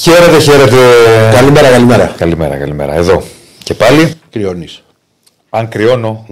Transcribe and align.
Χαίρετε, 0.00 0.38
χαίρετε. 0.40 0.76
Καλημέρα, 1.34 1.70
καλημέρα. 1.70 2.14
Καλημέρα, 2.16 2.56
καλημέρα. 2.56 2.94
Εδώ. 2.94 3.22
Και 3.64 3.74
πάλι. 3.74 4.12
Κρυώνεις. 4.30 4.82
Αν 5.50 5.68
κρυώνω. 5.68 6.26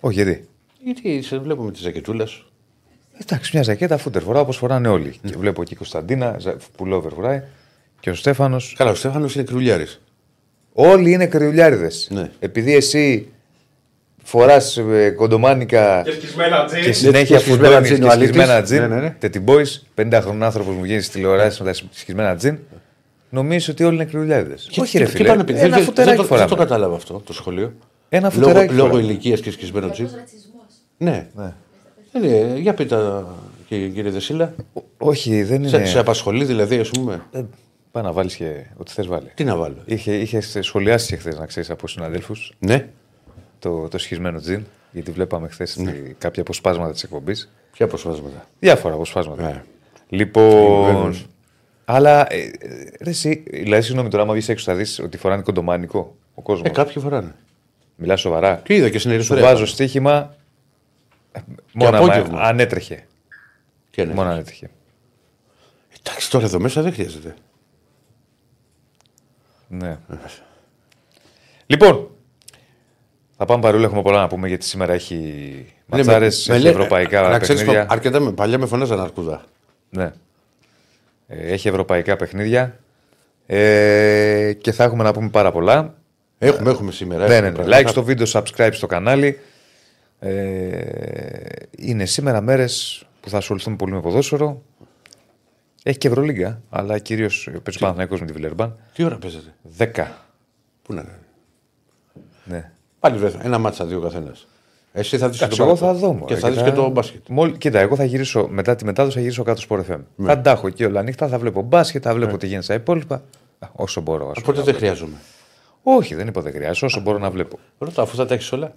Όχι, 0.00 0.14
γιατί; 0.14 0.48
Γιατί 0.84 1.22
σε 1.22 1.38
βλέπω 1.38 1.62
με 1.62 1.70
τη 1.72 1.78
ζακετούλα 1.80 2.26
σου. 2.26 2.50
Εντάξει, 3.22 3.50
μια 3.54 3.62
ζακέτα 3.62 3.96
φούτερ 3.98 4.22
φοράω 4.22 4.42
όπως 4.42 4.56
φοράνε 4.56 4.88
όλοι. 4.88 5.14
Και 5.22 5.34
βλέπω 5.38 5.62
εκεί 5.62 5.72
η 5.72 5.76
Κωνσταντίνα, 5.76 6.36
ζα- 6.38 6.56
πουλόβερ 6.76 7.12
φοράει. 7.12 7.42
Και 8.00 8.10
ο 8.10 8.14
Στέφανος. 8.14 8.74
Καλά, 8.78 8.90
ο 8.90 8.94
Στέφανος 8.94 9.34
είναι 9.34 9.44
κρυουλιάρης. 9.44 10.00
Όλοι 10.72 11.12
είναι 11.12 11.26
κρυουλιάριδες. 11.26 12.08
Ναι. 12.10 12.30
Επειδή 12.38 12.74
εσύ 12.74 13.28
φοράς 14.24 14.80
κοντομάνικα 15.16 16.02
Και 16.04 16.10
σκισμένα 16.12 16.64
τζιν. 16.64 16.82
και 16.82 16.92
συνέχεια 16.92 17.36
και 17.36 17.42
σκισμένα 17.42 17.66
φουντώνεις 17.66 17.88
τζιν 17.88 18.00
και 18.00 18.06
ο 18.06 18.10
αλήτης. 18.10 18.28
σκισμένα 18.34 18.62
τζιν. 18.62 18.80
Ναι, 18.80 18.86
ναι, 18.86 19.00
ναι. 19.00 19.16
Τετιμπόης, 19.18 19.86
50 19.94 20.18
χρονών 20.22 20.42
άνθρωπος 20.42 20.74
μου 20.74 20.84
γίνει 20.84 21.00
στη 21.00 21.12
τηλεόραση 21.12 21.62
με 21.62 21.72
τα 21.72 21.78
σκισμένα 21.90 22.36
τζιν. 22.36 22.58
Νομίζει 23.30 23.70
ότι 23.70 23.84
όλοι 23.84 23.94
είναι 23.94 24.04
κρυουλιάριδε. 24.04 24.54
Όχι, 24.78 24.98
ρε 24.98 25.04
τι 25.04 25.10
φίλε. 25.10 25.28
πάνε 25.28 25.38
να 25.38 25.44
πει, 25.44 25.52
Ένα 25.52 25.60
δεν, 25.62 25.70
δεν, 25.70 25.82
φουτεράκι 25.82 26.16
το, 26.16 26.22
δεν 26.22 26.36
το 26.36 26.36
φοράμε. 26.46 26.54
κατάλαβα 26.56 26.96
αυτό 26.96 27.22
το 27.26 27.32
σχολείο. 27.32 27.72
Ένα 28.08 28.30
Λόγω, 28.34 28.46
φουτεράκι 28.46 28.74
λόγω 28.74 28.88
φοράμε. 28.88 29.06
ηλικίας 29.08 29.40
και 29.40 29.50
σκισμένο 29.50 29.90
τζιν. 29.90 30.08
ρατσισμός. 30.16 30.64
Ναι. 30.98 31.28
Ε, 32.12 32.18
ναι. 32.18 32.58
Για 32.58 32.74
πείτε, 32.74 33.24
κύριε, 33.68 33.88
κύριε 33.88 34.10
Δεσίλα. 34.10 34.54
Όχι, 34.98 35.42
δεν 35.42 35.68
Σε, 35.68 35.76
είναι. 35.76 35.86
σε 35.86 35.98
απασχολεί 35.98 36.44
δηλαδή, 36.44 36.78
ας 36.78 36.90
πούμε; 36.90 37.22
Ε, 37.32 37.42
Πάει 37.90 38.02
να 38.02 38.12
βάλεις 38.12 38.34
και 38.36 38.64
ό,τι 38.76 38.92
θες 38.92 39.06
βάλει. 39.06 39.30
Τι 39.34 39.44
να 39.44 39.56
βάλω; 39.56 39.76
Είχε, 39.84 40.14
είχες 40.14 40.56
σχολιάσει 40.60 41.16
χθες, 41.16 41.38
να 41.38 41.46
ξέρεις 41.46 41.70
από 41.70 41.88
συναδέλφους, 41.88 42.52
Ναι. 42.58 42.88
το, 43.58 43.88
το 43.88 43.98
σχισμένο 43.98 44.40
τζιν. 44.40 44.64
Γιατί 44.92 45.10
βλέπαμε 45.10 45.48
χθες 45.48 45.76
Ναι. 45.76 45.92
κάποια 46.18 46.42
αποσπάσματα 46.42 46.92
της 46.92 47.02
εκπομπής. 47.02 47.50
Ποια 47.72 47.86
αποσπάσματα; 47.86 48.46
Διάφορα 48.60 48.94
αποσπάσματα. 48.94 49.42
Ναι. 49.42 49.62
Λοιπόν. 50.08 51.16
Βεβαίως. 51.88 52.06
Αλλά. 52.06 52.32
Ε, 52.32 52.36
ε, 52.38 52.50
ρε, 53.00 53.10
εσύ, 53.10 53.44
δηλαδή, 53.50 53.82
συγγνώμη 53.82 54.08
τώρα, 54.08 54.22
άμα 54.22 54.32
βγεις 54.32 54.48
έξω, 54.48 54.64
θα 54.64 54.74
δεις 54.74 54.98
ότι 54.98 55.16
φοράνε 55.18 55.42
κοντομάνικο 55.42 56.16
ο 56.34 56.42
κόσμος. 56.42 56.68
Ε, 56.68 56.72
κάποιοι 56.72 57.02
φοράνε. 57.02 57.34
Μιλάς 57.96 58.20
σοβαρά. 58.20 58.56
Τι 58.56 58.74
είδα 58.74 58.88
και 58.90 58.98
στην 58.98 59.10
Σου 59.10 59.16
Ερυθρέα. 59.16 59.42
βάζω 59.42 59.66
στοίχημα. 59.66 60.34
ε, 61.32 61.40
Μόνο 61.72 61.96
άμα- 61.96 62.06
απόγευμα. 62.06 62.40
αν 62.40 62.60
έτρεχε. 62.60 63.06
Τι 63.90 64.02
είναι. 64.02 64.12
Μόνο 64.14 64.30
αν 64.30 64.38
έτρεχε. 64.38 64.70
Εντάξει, 66.00 66.30
τώρα 66.30 66.44
εδώ 66.44 66.60
μέσα 66.60 66.82
δεν 66.82 66.92
χρειάζεται. 66.92 67.34
Ναι. 69.68 69.98
Λοιπόν, 71.66 72.08
θα 73.36 73.44
πάμε 73.44 73.62
παρόλο, 73.62 73.84
έχουμε 73.84 74.02
πολλά 74.02 74.20
να 74.20 74.26
πούμε 74.26 74.48
γιατί 74.48 74.64
σήμερα 74.64 74.92
έχει 74.92 75.14
Ναι, 75.86 75.96
ματσάρες, 75.96 76.46
με- 76.48 76.54
έχει 76.54 76.62
με 76.64 76.68
λέ- 76.70 76.78
ευρωπαϊκά 76.78 77.28
Να 77.28 77.38
ξέρεις, 77.38 77.60
παιχνίδια. 77.62 77.86
αρκετά 77.90 78.20
με, 78.20 78.32
παλιά 78.32 78.58
με 78.58 78.66
φωνάζαν 78.66 79.00
αρκούδα. 79.00 79.44
Ναι. 79.90 80.12
Ε, 81.28 81.52
έχει 81.52 81.68
ευρωπαϊκά 81.68 82.16
παιχνίδια. 82.16 82.78
Ε, 83.46 84.52
και 84.52 84.72
θα 84.72 84.84
έχουμε 84.84 85.02
να 85.02 85.12
πούμε 85.12 85.28
πάρα 85.28 85.52
πολλά. 85.52 85.94
Έχουμε, 86.38 86.70
έχουμε 86.70 86.92
σήμερα. 86.92 87.26
Ναι, 87.26 87.34
έχουμε 87.34 87.40
ναι, 87.40 87.48
ναι. 87.48 87.54
πράγματα. 87.54 87.82
Like 87.82 87.90
στο 87.90 88.04
βίντεο, 88.04 88.26
subscribe 88.32 88.70
στο 88.72 88.86
κανάλι. 88.86 89.38
Ε, 90.18 90.30
είναι 91.76 92.04
σήμερα 92.04 92.40
μέρες 92.40 93.04
που 93.20 93.28
θα 93.28 93.36
ασχοληθούμε 93.36 93.76
πολύ 93.76 93.92
με 93.92 94.00
ποδόσφαιρο. 94.00 94.62
Έχει 95.82 95.98
και 95.98 96.08
Ευρωλίγκα, 96.08 96.62
αλλά 96.70 96.98
κυρίως 96.98 97.44
παίζει 97.44 97.76
ο 97.76 97.80
Παναθηναϊκός 97.80 98.20
με 98.20 98.26
τη 98.26 98.32
Βιλερμπάν. 98.32 98.78
Τι 98.94 99.04
ώρα 99.04 99.18
παίζετε. 99.18 99.54
10. 99.78 100.06
Πού 100.82 100.94
να 100.94 101.04
Ναι. 102.44 102.70
Πάλι 103.00 103.18
βρέθα. 103.18 103.44
Ένα 103.44 103.58
μάτσα 103.58 103.86
δύο 103.86 104.00
καθένας. 104.00 104.46
Εσύ 104.98 105.18
θα 105.18 105.28
δεις 105.28 105.40
Εντάξει, 105.40 105.62
εγώ 105.62 105.76
θα 105.76 105.94
δω. 105.94 106.08
Και 106.12 106.16
μωρέ, 106.18 106.36
θα 106.36 106.50
δεις 106.50 106.62
και 106.62 106.72
το 106.72 106.88
μπάσκετ. 106.88 107.28
Μόλι, 107.28 107.56
κοίτα, 107.58 107.78
εγώ 107.78 107.96
θα 107.96 108.04
γυρίσω 108.04 108.48
μετά 108.50 108.74
τη 108.74 108.84
μετάδοση, 108.84 109.14
θα 109.16 109.20
γυρίσω 109.22 109.42
κάτω 109.42 109.60
στο 109.60 109.84
FM. 109.90 109.98
Ναι. 110.16 110.26
Θα 110.26 110.40
τα 110.40 110.50
έχω 110.50 110.66
εκεί 110.66 110.84
όλα 110.84 111.02
νύχτα, 111.02 111.28
θα 111.28 111.38
βλέπω 111.38 111.62
μπάσκετ, 111.62 112.02
θα 112.04 112.14
βλέπω 112.14 112.36
τι 112.36 112.46
γίνεται 112.46 112.64
στα 112.64 112.74
υπόλοιπα. 112.74 113.22
Α, 113.58 113.68
Όσο 113.72 114.00
μπορώ. 114.00 114.28
ας 114.30 114.40
πούμε. 114.40 114.46
Οπότε 114.48 114.62
δεν 114.62 114.74
χρειάζομαι; 114.74 115.16
Όχι, 115.82 116.14
δεν 116.14 116.26
είπα 116.26 116.40
δεν 116.40 116.52
χρειάζεται. 116.52 116.86
Όσο 116.86 117.00
μπορώ 117.00 117.18
να 117.18 117.30
βλέπω. 117.30 117.58
Ρώτα, 117.78 118.02
αφού 118.02 118.16
θα 118.16 118.26
τα 118.26 118.34
έχεις 118.34 118.52
όλα. 118.52 118.74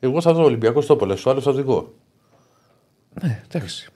Εγώ 0.00 0.20
θα 0.20 0.32
δω 0.32 0.44
Ολυμπιακό 0.44 0.80
Τόπολε, 0.82 1.14
το 1.14 1.30
άλλο 1.30 1.40
θα 1.40 1.52
δω 1.52 1.58
εγώ. 1.60 1.92
Ναι, 3.22 3.42
εντάξει. 3.48 3.88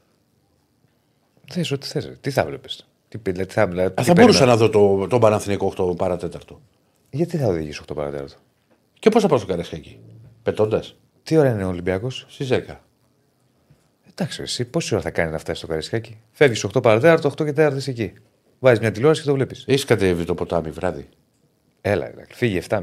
Θες 1.52 1.70
ό,τι 1.70 1.86
θες. 1.86 2.12
Τι 2.20 2.30
θα 2.30 2.44
βλέπεις; 2.44 2.88
Τι, 3.08 3.18
πει- 3.18 3.32
τι 3.46 3.52
θα, 3.54 3.66
δηλαδή, 3.66 3.88
Α, 3.88 3.92
τι 3.94 4.02
θα 4.02 4.12
μπορούσα 4.12 4.38
περίμενα. 4.38 4.60
να 4.60 4.66
δω 4.72 4.98
το, 4.98 5.06
το 5.06 5.18
Παναθηνικό 5.18 5.72
8 5.76 5.96
παρατέταρτο. 5.96 6.60
Γιατί 7.10 7.36
θα 7.36 7.46
οδηγήσω 7.46 7.82
8 7.88 7.94
παρατέταρτο; 7.94 8.34
Και 8.98 9.08
πώς 9.10 9.22
θα 9.22 9.28
πάω 9.28 9.38
στο 9.38 9.46
Καραϊσκάκι; 9.46 9.98
Πετώντας; 10.42 10.96
Τι 11.24 11.36
ώρα 11.36 11.50
είναι 11.50 11.64
ο 11.64 11.68
Ολυμπιακός; 11.68 12.26
Στις 12.28 12.48
10. 12.50 12.60
Εντάξει, 14.10 14.42
εσύ 14.42 14.64
πόση 14.64 14.94
ώρα 14.94 15.02
θα 15.02 15.10
κάνει 15.10 15.30
να 15.30 15.38
φτάσει 15.38 15.58
στο 15.58 15.66
Καρισκάκι; 15.66 16.20
Φεύγεις 16.32 16.64
8 16.64 16.82
παρατέταρτο, 16.82 17.28
8 17.28 17.44
και 17.44 17.66
4 17.66 17.72
είσαι 17.76 17.90
εκεί. 17.90 18.12
Βάζεις 18.58 18.80
μια 18.80 18.90
τηλεόραση 18.90 19.20
και 19.22 19.28
το 19.28 19.34
βλέπεις. 19.34 19.64
Έχει 19.66 19.86
κατέβει 19.86 20.24
το 20.24 20.34
ποτάμι 20.34 20.70
βράδυ. 20.70 21.08
Έλα, 21.80 22.06
έλα, 22.06 22.24
φύγει 22.28 22.60
7.30. 22.68 22.80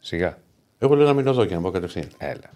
Σιγά. 0.00 0.38
Εγώ 0.78 0.94
λέω 0.94 1.06
να 1.06 1.12
μείνω 1.12 1.30
εδώ 1.30 1.44
και 1.44 1.54
να 1.54 1.60
πάω 1.60 1.70
κατευθείαν. 1.70 2.08
Έλα. 2.18 2.50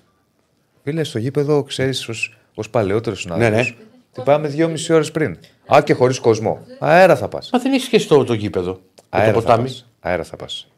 Φίλε, 0.83 1.05
στο 1.05 1.19
γήπεδο 1.19 1.63
ξέρεις 1.63 2.09
ως 2.55 2.71
παλαιότερος 2.71 3.21
συνάδελφος. 3.21 3.69
Ναι, 3.71 3.77
ναι. 3.79 3.85
Τι 4.13 4.21
πάμε 4.21 4.49
δυόμιση 4.49 4.93
ώρες 4.93 5.11
πριν. 5.11 5.39
Α, 5.75 5.83
και 5.85 5.93
χωρίς 5.95 6.19
κόσμο. 6.19 6.67
Αέρα 6.79 7.17
θα 7.17 7.29
πας. 7.29 7.51
Μα 7.53 7.59
δεν 7.59 7.73
έχεις 7.73 7.87
σχέση 7.87 8.09
το, 8.09 8.25
το 8.25 8.33
γήπεδο. 8.35 8.73
Με 8.73 8.79
το 8.97 9.05
Αέρα 9.11 9.33
θα 9.33 9.39
ποτάμι. 9.41 9.63
πας. 9.63 9.89
Αέρα 10.01 10.25
θα 10.25 10.37
πας. 10.37 10.69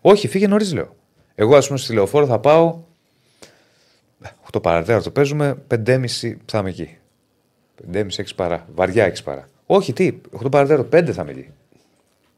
Όχι, 0.00 0.28
φύγε 0.28 0.46
νωρίς, 0.46 0.72
λέω. 0.72 0.96
Εγώ, 1.34 1.56
ας 1.56 1.66
πούμε, 1.66 1.78
στη 1.78 1.92
λεωφόρο 1.92 2.26
θα 2.26 2.38
πάω. 2.38 2.80
8 4.52 4.62
παρατέταρτο 4.62 5.10
παίζουμε, 5.10 5.54
5.30 5.74 6.04
θα 6.46 6.58
είμαι 6.58 6.68
εκεί. 6.68 6.96
5.30 7.92 8.04
6 8.16 8.22
παρά. 8.36 8.66
Βαριά 8.74 9.12
6 9.12 9.14
παρά. 9.24 9.46
Όχι, 9.66 9.92
τι, 9.92 10.12
8 10.44 10.50
παρατέταρτο, 10.50 10.96
5 10.98 11.10
θα 11.12 11.22
είμαι 11.22 11.30
εκεί. 11.30 11.48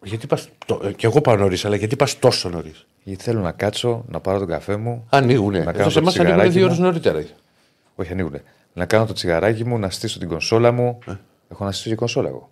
Γιατί 0.05 0.27
πας, 0.27 0.49
το, 0.67 0.81
ε, 0.85 0.93
και 0.93 1.07
εγώ 1.07 1.21
πάω 1.21 1.37
νωρίς, 1.37 1.65
αλλά 1.65 1.77
γιατί 1.77 1.97
πας 1.97 2.19
τόσο 2.19 2.49
νωρίς; 2.49 2.87
Γιατί 3.03 3.23
θέλω 3.23 3.41
να 3.41 3.53
κάτσω, 3.53 4.05
να 4.09 4.21
πάρω 4.21 4.39
τον 4.39 4.49
καφέ 4.49 4.77
μου. 4.77 5.07
Ανοίγουνε. 5.11 5.59
Να 5.59 5.71
Εδώ 5.71 5.79
κάνω 5.79 5.91
σε 5.91 5.95
το 5.95 6.01
εμάς 6.01 6.19
ανοίγουν 6.19 6.39
τσιγαράκι 6.39 6.51
δύο 6.59 6.61
μου. 6.61 6.67
ώρες 6.67 6.79
νωρίτερα. 6.79 7.25
Όχι, 7.95 8.13
ανοίγουνε. 8.13 8.43
Να 8.73 8.85
κάνω 8.87 9.07
το 9.07 9.13
τσιγαράκι 9.13 9.65
μου, 9.65 9.79
να 9.79 9.91
στήσω 9.91 10.19
την 10.19 10.29
κονσόλα 10.29 10.73
μου. 10.73 10.99
Έχω 11.49 11.65
να 11.65 11.73
στήσω 11.73 11.89
και 11.89 11.95
κονσόλα 11.95 12.29
εγώ. 12.29 12.51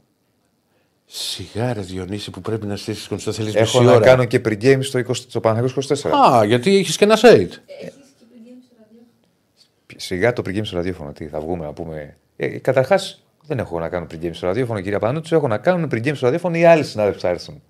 Σιγά 1.07 1.73
ρε 1.73 1.81
Διονύση 1.81 2.31
που 2.31 2.41
πρέπει 2.41 2.67
να 2.67 2.77
στήσεις 2.77 3.07
κονσόλα. 3.09 3.37
Θέλεις 3.37 3.55
Έχω 3.55 3.79
μισή 3.79 3.91
να 3.91 3.97
ώρα. 3.97 4.05
κάνω 4.05 4.25
και 4.25 4.41
pre-game 4.45 4.79
στο, 4.81 4.99
20, 4.99 5.15
στο 5.15 5.41
Παναγιώτο 5.41 5.81
24. 5.95 6.11
Α, 6.33 6.45
γιατί 6.45 6.77
έχεις 6.77 6.97
και 6.97 7.05
ένα 7.05 7.19
site. 7.23 7.51
Σιγά 9.97 10.33
το 10.33 10.43
pre-game 10.47 10.65
στο 10.65 10.77
ραδιόφωνο. 10.77 11.12
Τι 11.12 11.27
θα 11.27 11.41
βγούμε 11.41 11.65
να 11.65 11.73
πούμε. 11.73 12.17
Ε, 12.37 12.47
Καταρχάς, 12.47 13.23
δεν 13.47 13.59
έχω 13.59 13.78
να 13.78 13.89
κάνω 13.89 14.06
pre-game 14.11 14.31
στο 14.33 14.47
ραδιόφωνο, 14.47 14.81
κυρία 14.81 14.99
Πανούτσου. 14.99 15.34
Έχω 15.34 15.49
να 15.49 15.59
κάνω 15.59 15.87
pre-game 15.91 16.15
στο 16.15 16.25
ραδιόφωνο 16.25 16.56
οι 16.56 16.65
άλλοι 16.65 16.84
συνάδελφοι 16.84 17.19
που 17.19 17.25
θα 17.27 17.33
έρθουν. 17.33 17.62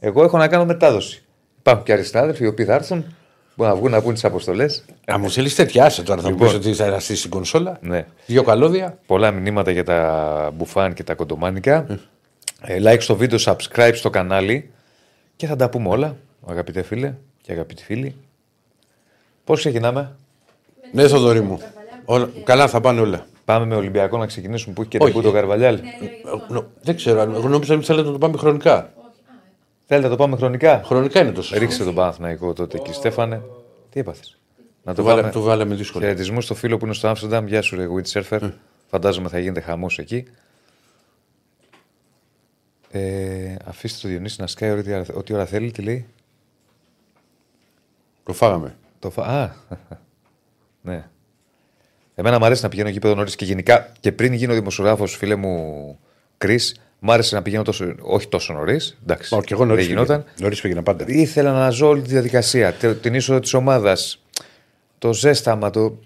Εγώ 0.00 0.22
έχω 0.22 0.38
να 0.38 0.48
κάνω 0.48 0.64
μετάδοση. 0.64 1.22
Υπάρχουν 1.58 1.84
και 1.84 1.92
άλλοι 1.92 2.04
συνάδελφοι 2.04 2.44
οι 2.44 2.46
οποίοι 2.46 2.64
θα 2.64 2.74
έρθουν. 2.74 3.14
Μπορούν 3.56 3.72
να 3.72 3.78
βγουν 3.78 3.90
να 3.90 4.02
πούν 4.02 4.14
τις 4.14 4.24
αποστολές. 4.24 4.84
Α, 5.12 5.18
μου 5.18 5.30
θέλει 5.30 5.50
τέτοια 5.50 5.84
άσε 5.84 6.02
τώρα. 6.02 6.20
Θα 6.20 6.28
μου 6.28 6.34
Λοιπόν. 6.34 6.48
πεις 6.48 6.56
ότι 6.56 6.74
θα 6.74 7.00
στήσει 7.00 7.22
την 7.22 7.30
κονσόλα. 7.30 7.78
Ναι. 7.82 8.06
Δύο 8.26 8.42
καλώδια. 8.42 8.98
Πολλά 9.06 9.30
μηνύματα 9.30 9.70
για 9.70 9.84
τα 9.84 10.50
μπουφάν 10.54 10.94
και 10.94 11.02
τα 11.04 11.14
κοντομάνικα. 11.14 11.86
Ε, 12.60 12.78
like 12.82 13.00
στο 13.00 13.16
βίντεο, 13.16 13.38
subscribe 13.44 13.92
στο 13.94 14.10
κανάλι. 14.10 14.70
Και 15.36 15.46
θα 15.46 15.56
τα 15.56 15.70
πούμε 15.70 15.88
όλα, 15.88 16.16
αγαπητέ 16.46 16.82
φίλε 16.82 17.14
και 17.42 17.52
αγαπητοί 17.52 17.84
φίλοι. 17.84 18.14
Πώς 19.44 19.58
ξεκινάμε, 19.58 20.16
Ναι, 20.92 21.08
Θοδωρή 21.08 21.40
μου. 21.40 21.60
Όλα, 22.04 22.30
καλά 22.44 22.68
θα 22.68 22.80
πάνε 22.80 23.00
όλα. 23.00 23.26
Πάμε 23.44 23.66
με 23.66 23.74
Ολυμπιακό 23.74 24.18
να 24.18 24.26
ξεκινήσουμε 24.26 24.74
που 24.74 24.80
έχει 24.80 24.90
και 24.90 24.98
Όχι. 25.00 25.12
τον 25.12 25.22
το 25.22 25.32
Καρβαλιάλ. 25.32 25.74
Ε, 25.74 25.80
νο- 26.48 26.66
Δεν 26.82 26.96
ξέρω, 26.96 27.20
αν- 27.20 27.34
εγώ 27.34 27.48
νόμιζα 27.48 27.74
ότι 27.74 27.84
θέλετε 27.84 28.06
να 28.06 28.12
το 28.12 28.18
πάμε 28.18 28.36
χρονικά. 28.38 28.92
Θέλετε 29.86 30.08
να 30.08 30.16
το 30.16 30.22
πάμε 30.22 30.36
χρονικά; 30.36 30.82
Χρονικά 30.84 31.20
είναι 31.20 31.32
το 31.32 31.42
σωστό. 31.42 31.58
Ρίξτε 31.58 31.84
τον 31.84 31.94
Παναθηναϊκό 31.94 32.52
τότε 32.52 32.76
εκεί, 32.78 32.92
Στέφανε. 32.92 33.42
Τι 33.90 34.00
έπαθες; 34.00 34.38
Να 34.82 34.92
Του 34.94 34.96
το 34.98 35.02
βάλαμε, 35.02 35.20
πάμε. 35.22 35.32
του 35.32 35.42
βάλαμε 35.42 35.74
δύσκολα. 35.74 36.04
Χαιρετισμούς 36.04 36.44
στο 36.44 36.54
φίλο 36.54 36.76
που 36.76 36.84
είναι 36.84 36.94
στο 36.94 37.08
Άμστερνταμ. 37.08 37.46
Γεια 37.46 37.62
σου, 37.62 37.76
ρε 37.76 37.86
Windsurfer. 37.96 38.50
Φαντάζομαι 38.90 39.28
θα 39.28 39.38
γίνεται 39.38 39.60
χαμός 39.60 39.98
εκεί. 39.98 40.24
Ε, 42.90 43.54
αφήστε 43.64 43.98
το 44.02 44.08
Διονύση 44.08 44.40
να 44.40 44.46
σκάει 44.46 44.70
ό,τι 44.70 44.92
ώρα, 44.92 45.04
ό,τι 45.14 45.34
ώρα 45.34 45.46
θέλει. 45.46 45.70
Τι 45.70 45.82
λέει. 45.82 46.06
Το 48.24 48.32
φάγαμε. 48.32 48.76
Το 48.98 49.10
φα... 49.10 49.22
Α, 49.22 49.50
ναι. 50.82 51.04
Εμένα 52.14 52.38
μου 52.38 52.44
αρέσει 52.44 52.62
να 52.62 52.68
πηγαίνω 52.68 52.88
γήπεδο 52.88 53.14
νωρίς 53.14 53.36
και 53.36 53.44
γενικά 53.44 53.92
και 54.00 54.12
πριν 54.12 54.32
γίνω 54.32 54.54
δημοσιογράφος, 54.54 55.16
φίλε 55.16 55.34
μου 55.34 55.98
Κρι, 56.38 56.58
μου 56.98 57.12
άρεσε 57.12 57.34
να 57.34 57.42
πηγαίνω 57.42 57.62
τόσο, 57.62 57.94
όχι 58.00 58.28
τόσο 58.28 58.52
νωρίς. 58.52 58.98
Εντάξει, 59.02 59.34
Μα 59.34 59.40
και 59.40 59.54
εγώ 59.54 59.64
νωρίς 59.64 59.86
δεν 59.86 59.94
γινόταν. 59.94 60.24
Νωρίς 60.40 60.60
πήγαινα 60.60 60.82
πάντα. 60.82 61.04
Ήθελα 61.08 61.52
να 61.52 61.70
ζω 61.70 61.88
όλη 61.88 62.02
τη 62.02 62.08
διαδικασία. 62.08 62.72
τε- 62.72 63.00
Την 63.00 63.14
είσοδο 63.14 63.40
της 63.40 63.54
ομάδας. 63.54 64.22
Το 64.98 65.12
ζέσταμα, 65.12 65.70
το. 65.70 65.98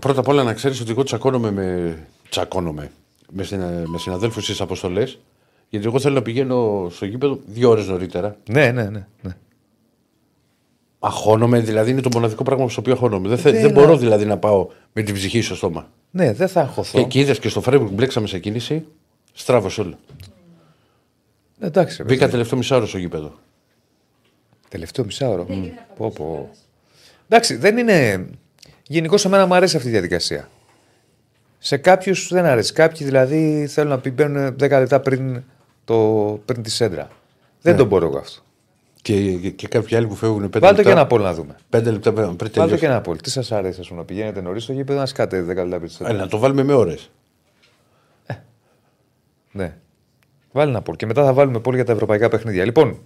Πρώτα 0.00 0.20
απ' 0.20 0.28
όλα 0.28 0.42
να 0.42 0.52
ξέρεις 0.52 0.80
ότι 0.80 0.90
εγώ 0.90 1.02
τσακώνομαι 1.02 1.50
με. 1.50 1.96
Τσακώνομαι 2.28 2.90
με, 3.32 3.42
συνα... 3.42 3.66
με 3.86 3.98
συναδέλφους 3.98 4.44
στις 4.44 4.60
αποστολές. 4.60 5.18
Γιατί 5.68 5.86
εγώ 5.86 6.00
θέλω 6.00 6.14
να 6.14 6.22
πηγαίνω 6.22 6.88
στο 6.90 7.04
γήπεδο 7.06 7.38
δύο 7.46 7.70
ώρες 7.70 7.86
νωρίτερα. 7.86 8.36
Ναι, 8.50 8.70
ναι, 8.72 8.82
ναι. 8.82 9.06
ναι. 9.22 9.36
Αχώνομαι, 10.98 11.60
δηλαδή 11.60 11.90
είναι 11.90 12.00
το 12.00 12.08
μοναδικό 12.12 12.42
πράγμα 12.42 12.68
στο 12.68 12.80
οποίο 12.80 12.92
αχώνομαι. 12.92 13.28
Δεν, 13.28 13.38
θε- 13.38 13.52
Δεν 13.52 13.60
δεν 13.62 13.70
είναι- 13.70 13.80
μπορώ 13.80 13.96
δηλαδή 13.96 14.24
να 14.24 14.36
πάω 14.38 14.68
με 14.92 15.02
την 15.02 15.14
ψυχή 15.14 15.40
στο 15.40 15.54
στόμα. 15.54 15.88
Ναι, 16.10 16.32
δεν 16.32 16.48
θα 16.48 16.60
αγχωθώ. 16.60 16.98
Και 16.98 17.04
εκεί 17.04 17.18
είδες 17.20 17.38
και 17.38 17.48
στο 17.48 17.60
Φρέμπουργκ 17.60 17.90
μπλέξαμε 17.92 18.26
σε 18.26 18.38
κίνηση. 18.38 18.84
Στράβο 19.32 19.82
όλο. 19.82 19.94
Εντάξει, 21.60 21.96
ρε 21.96 22.02
παιδί. 22.02 22.14
Μπήκα 22.14 22.28
τελευταίο 22.30 22.58
μισάωρο 22.58 22.86
στο 22.86 22.98
γήπεδο. 22.98 23.32
Τελευταίο 24.68 25.04
μισάωρο. 25.04 25.46
Μμ. 25.48 25.64
Πω, 25.96 26.10
πω. 26.10 26.50
Εντάξει, 27.28 27.56
δεν 27.56 27.76
είναι. 27.78 28.26
Γενικώς 28.88 29.20
σε 29.20 29.28
μένα 29.28 29.46
μου 29.46 29.54
αρέσει 29.54 29.76
αυτή 29.76 29.88
η 29.88 29.90
διαδικασία. 29.92 30.48
Σε 31.58 31.76
κάποιους 31.76 32.28
δεν 32.32 32.44
αρέσει. 32.44 32.72
Κάποιοι 32.72 33.06
δηλαδή 33.06 33.66
θέλουν 33.66 33.90
να 33.90 33.98
πει- 33.98 34.10
μπαίνουν 34.12 34.56
10 34.56 34.68
λεπτά 34.78 35.00
πριν, 35.00 35.42
το, 35.84 35.96
πριν 36.44 36.62
τη 36.62 36.70
σέντρα. 36.70 37.08
Δεν 37.60 37.72
Ναι. 37.72 37.78
τον 37.78 37.88
μπορώ 37.88 38.06
εγώ 38.06 38.18
αυτό. 38.18 38.40
Και, 39.06 39.50
και 39.50 39.68
κάποιοι 39.68 39.96
άλλοι 39.96 40.06
που 40.06 40.14
φεύγουν 40.14 40.44
5 40.44 40.48
Βάλτε 40.50 40.66
λεπτά. 40.66 40.82
και 40.82 40.90
ένα 40.90 41.06
πόλ 41.06 41.22
να 41.22 41.34
δούμε. 41.34 41.56
Πέντε 41.68 41.90
λεπτά 41.90 42.12
πριν 42.12 42.26
Βάλτε 42.26 42.48
τελειώσει. 42.48 42.76
και 42.78 42.86
ένα 42.86 43.00
πόλ. 43.00 43.16
Τι 43.20 43.30
σας 43.30 43.52
αρέσει, 43.52 43.80
ας 43.80 43.86
πούμε, 43.88 44.00
να 44.00 44.06
πηγαίνετε 44.06 44.40
νωρίς 44.40 44.62
στο 44.62 44.72
γήπεδο 44.72 44.98
να 44.98 45.06
σκάτε 45.06 45.42
10 45.42 45.46
λεπτά 45.46 45.62
πριν 45.64 45.80
τη 45.80 45.84
Ε, 45.84 45.88
σέντρα. 45.88 46.12
να 46.12 46.28
το 46.28 46.38
βάλουμε 46.38 46.62
με 46.62 46.72
ώρες. 46.72 47.10
Ναι. 49.52 49.76
Βάλει 50.52 50.70
ένα 50.70 50.82
πόλ. 50.82 50.96
Και 50.96 51.06
μετά 51.06 51.24
θα 51.24 51.32
βάλουμε 51.32 51.60
πόλ 51.60 51.74
για 51.74 51.84
τα 51.84 51.92
ευρωπαϊκά 51.92 52.28
παιχνίδια. 52.28 52.64
Λοιπόν, 52.64 53.02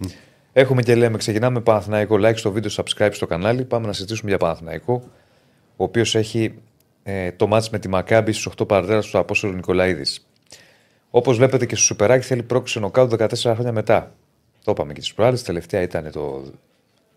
έχουμε 0.53 0.83
και 0.83 0.95
λέμε, 0.95 1.17
ξεκινάμε 1.19 1.55
με 1.55 1.61
Παναθηναϊκό. 1.61 2.17
Like 2.21 2.37
στο 2.37 2.53
βίντεο, 2.53 2.71
subscribe 2.77 3.11
στο 3.13 3.27
κανάλι. 3.27 3.65
Πάμε 3.65 3.87
να 3.87 3.93
συζητήσουμε 3.93 4.29
για 4.31 4.39
Παναθηναϊκό, 4.39 5.03
ο 5.77 5.85
οποίος 5.85 6.15
έχει 6.15 6.55
ε, 7.03 7.33
το 7.33 7.47
μάτς 7.47 7.71
με 7.71 7.79
τη 7.79 7.89
Μακάμπη 7.89 8.33
στις 8.33 8.53
8 8.63 8.69
παρατέρας 8.69 9.07
του 9.07 9.19
Απόστολου 9.19 9.55
Νικολαίδης. 9.55 10.27
Όπως 11.11 11.37
βλέπετε 11.37 11.67
και 11.67 11.75
στο 11.75 11.85
Σουπεράκι 11.85 12.27
θέλει 12.27 12.43
πρόκληση 12.43 12.81
νοκάουτ 12.81 13.13
14 13.23 13.27
χρόνια 13.35 13.73
μετά. 13.73 14.15
Το 14.71 14.77
είπαμε 14.79 14.93
και 14.93 15.01
τι 15.01 15.13
προάλλες. 15.15 15.43
Τελευταία 15.43 15.83
ήταν 15.83 16.11
το, 16.11 16.45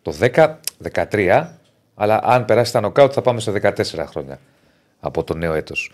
το 0.02 0.14
10, 0.20 0.56
13. 0.94 1.48
Αλλά 1.96 2.20
αν 2.24 2.46
περάσει 2.46 2.72
τα 2.72 2.82
νοκάουτ 2.82 3.12
θα 3.14 3.22
πάμε 3.22 3.40
σε 3.40 3.52
14 3.62 4.06
χρόνια 4.08 4.40
από 5.00 5.24
το 5.24 5.34
νέο 5.34 5.54
έτος. 5.54 5.92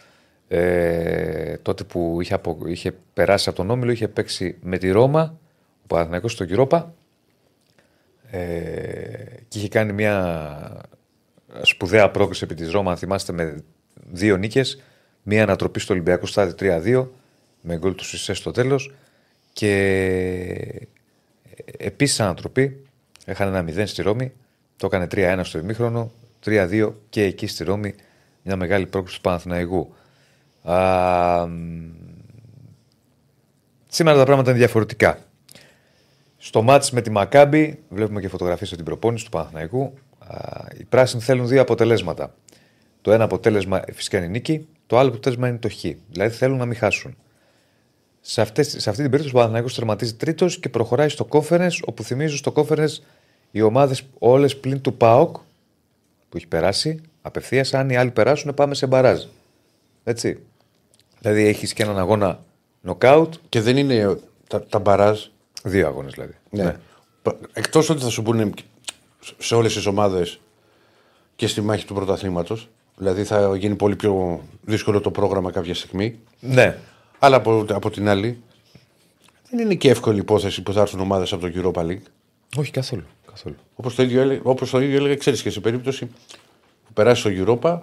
Ε, 0.48 1.58
τότε 1.58 1.84
που 1.84 2.18
είχε, 2.22 2.34
απο, 2.34 2.58
είχε 2.66 2.94
περάσει 3.14 3.50
από 3.50 3.58
τον 3.58 3.70
Όμιλο, 3.70 3.92
είχε 3.92 4.08
παίξει 4.08 4.58
με 4.62 4.78
τη 4.78 4.92
Ρώμα, 4.92 5.40
ο 5.84 5.88
Παναθηναϊκός 5.88 6.32
στο 6.32 6.46
Europa 6.50 6.84
ε, 8.32 8.40
και 9.48 9.58
είχε 9.58 9.68
κάνει 9.68 9.94
μια 9.94 10.84
σπουδαία 11.62 12.12
πρόκληση 12.12 12.44
επί 12.44 12.56
της 12.56 12.72
Ρώμα, 12.72 12.92
αν 12.92 12.98
θυμάστε, 12.98 13.34
με 13.34 13.64
δύο 13.94 14.38
νίκες, 14.38 14.82
μια 15.24 15.44
ανατροπή 15.44 15.80
στο 15.80 15.94
Ολυμπιακό 15.94 16.26
στάδιο 16.26 16.56
3-2, 16.60 17.08
με 17.62 17.78
γκολ 17.78 17.96
του 17.96 18.06
Σισέ 18.06 18.34
στο 18.34 18.52
τέλος 18.52 18.94
και 19.54 20.88
επίσης 21.78 22.20
ανατροπή, 22.20 22.86
έχανε 23.26 23.58
ένα 23.58 23.84
0 23.84 23.88
στη 23.88 24.02
Ρώμη, 24.02 24.32
το 24.78 24.86
έκανε 24.86 25.08
3-1 25.12 25.40
στο 25.44 25.58
ημίχρονο, 25.58 26.12
3-2 26.46 26.92
και 27.10 27.24
εκεί 27.24 27.48
στη 27.48 27.64
Ρώμη 27.64 27.96
μια 28.44 28.56
μεγάλη 28.56 28.86
πρόκληση 28.86 29.16
του 29.16 29.22
Παναθηναϊκού. 29.22 29.94
Α, 30.64 31.48
μ, 31.48 31.92
σήμερα 33.88 34.18
τα 34.18 34.26
πράγματα 34.26 34.50
είναι 34.50 34.60
διαφορετικά. 34.60 35.20
Στο 36.38 36.62
μάτς 36.62 36.92
με 36.92 37.02
τη 37.02 37.10
Μακάμπη, 37.10 37.80
βλέπουμε 37.90 38.22
και 38.22 38.28
φωτογραφίες 38.28 38.68
από 38.70 38.78
την 38.78 38.86
προπόνηση 38.86 39.24
του 39.24 39.32
Παναθηναϊκού, 39.32 39.94
α, 40.20 40.38
οι 40.80 40.84
πράσινοι 40.84 41.22
θέλουν 41.22 41.48
δύο 41.48 41.62
αποτελέσματα. 41.62 42.34
Το 43.02 43.12
ένα 43.12 43.24
αποτέλεσμα 43.24 43.84
φυσικά 43.94 44.18
είναι 44.18 44.26
η 44.26 44.30
νίκη, 44.30 44.68
το 44.88 44.98
άλλο 44.98 45.10
αποτέλεσμα 45.10 45.48
είναι 45.48 45.58
το 45.58 45.70
χ. 45.70 45.86
Δηλαδή 46.10 46.36
θέλουν 46.36 46.58
να 46.58 46.66
μην 46.66 46.76
χάσουν. 46.76 47.16
Σε, 48.31 48.42
αυτές, 48.42 48.68
σε 48.68 48.90
αυτή 48.90 49.02
την 49.02 49.12
περίπτωση 49.12 49.30
ο 49.30 49.38
Παναθηναϊκός 49.38 49.76
τερματίζει 49.76 50.14
τρίτος 50.14 50.60
και 50.60 50.70
προχωράει 50.70 51.10
στο 51.10 51.28
conference, 51.30 51.78
όπου 51.86 52.04
θυμίζω 52.04 52.38
στο 52.38 52.54
conference 52.56 52.98
οι 53.52 53.62
ομάδες 53.62 54.04
όλες 54.20 54.58
πλην 54.58 54.81
του 54.81 54.94
ΠΑΟΚ, 54.94 55.36
που 56.30 56.38
έχει 56.38 56.48
περάσει, 56.48 57.02
απευθείας, 57.22 57.74
αν 57.74 57.90
οι 57.90 57.98
άλλοι 57.98 58.12
περάσουν 58.12 58.54
πάμε 58.54 58.76
σε 58.76 58.88
μπαράζ. 58.88 59.24
Έτσι. 60.04 60.40
Δηλαδή 61.20 61.46
έχεις 61.46 61.74
και 61.74 61.84
έναν 61.84 61.98
αγώνα 61.98 62.44
νοκάουτ, 62.81 63.34
Και 63.50 63.62
δεν 63.62 63.78
είναι 63.78 64.18
τα, 64.48 64.64
τα 64.64 64.80
μπαράζ. 64.80 65.20
δύο 65.64 65.88
αγώνες 65.88 66.14
δηλαδή. 66.14 66.34
Ναι. 66.50 66.75
Εκτός 67.54 67.90
ότι 67.90 68.02
θα 68.02 68.10
σου 68.10 68.22
πούνε 68.22 68.50
σε 69.38 69.56
όλες 69.56 69.74
τις 69.74 69.86
ομάδες 69.86 70.40
και 71.36 71.48
στη 71.48 71.62
μάχη 71.62 71.86
του 71.86 71.94
πρωταθλήματος. 71.94 72.70
Δηλαδή 72.98 73.24
θα 73.24 73.56
γίνει 73.58 73.75
πολύ 73.75 73.96
πιο 73.96 74.42
δύσκολο 74.62 75.02
το 75.02 75.12
πρόγραμμα 75.12 75.52
κάποια 75.52 75.74
στιγμή. 75.75 76.20
ναι. 76.40 76.78
Αλλά 77.19 77.36
από, 77.36 77.66
από 77.69 77.89
την 77.89 78.07
άλλη, 78.10 78.42
δεν 79.50 79.60
είναι 79.60 79.75
και 79.75 79.89
εύκολη 79.89 80.19
υπόθεση 80.19 80.63
που 80.63 80.74
θα 80.74 80.81
έρθουν 80.81 81.00
ομάδες 81.00 81.33
από 81.33 81.50
το 81.50 81.71
Europa 81.74 81.81
League. 81.86 82.01
Όχι 82.57 82.71
καθόλου. 82.71 83.04
καθόλου. 83.30 83.56
Όπως 83.75 83.95
το, 83.95 84.04
ίδιο 84.04 84.21
έλεγε- 84.21 84.42
όπως 84.45 84.69
το 84.69 84.80
ίδιο 84.81 84.98
έλεγε, 84.98 85.16
ξέρεις 85.16 85.42
και 85.42 85.50
σε 85.50 85.60
περίπτωση 85.60 86.06
που 86.86 86.94
περάσει 86.94 87.21
στο 87.21 87.57
Europa 87.62 87.80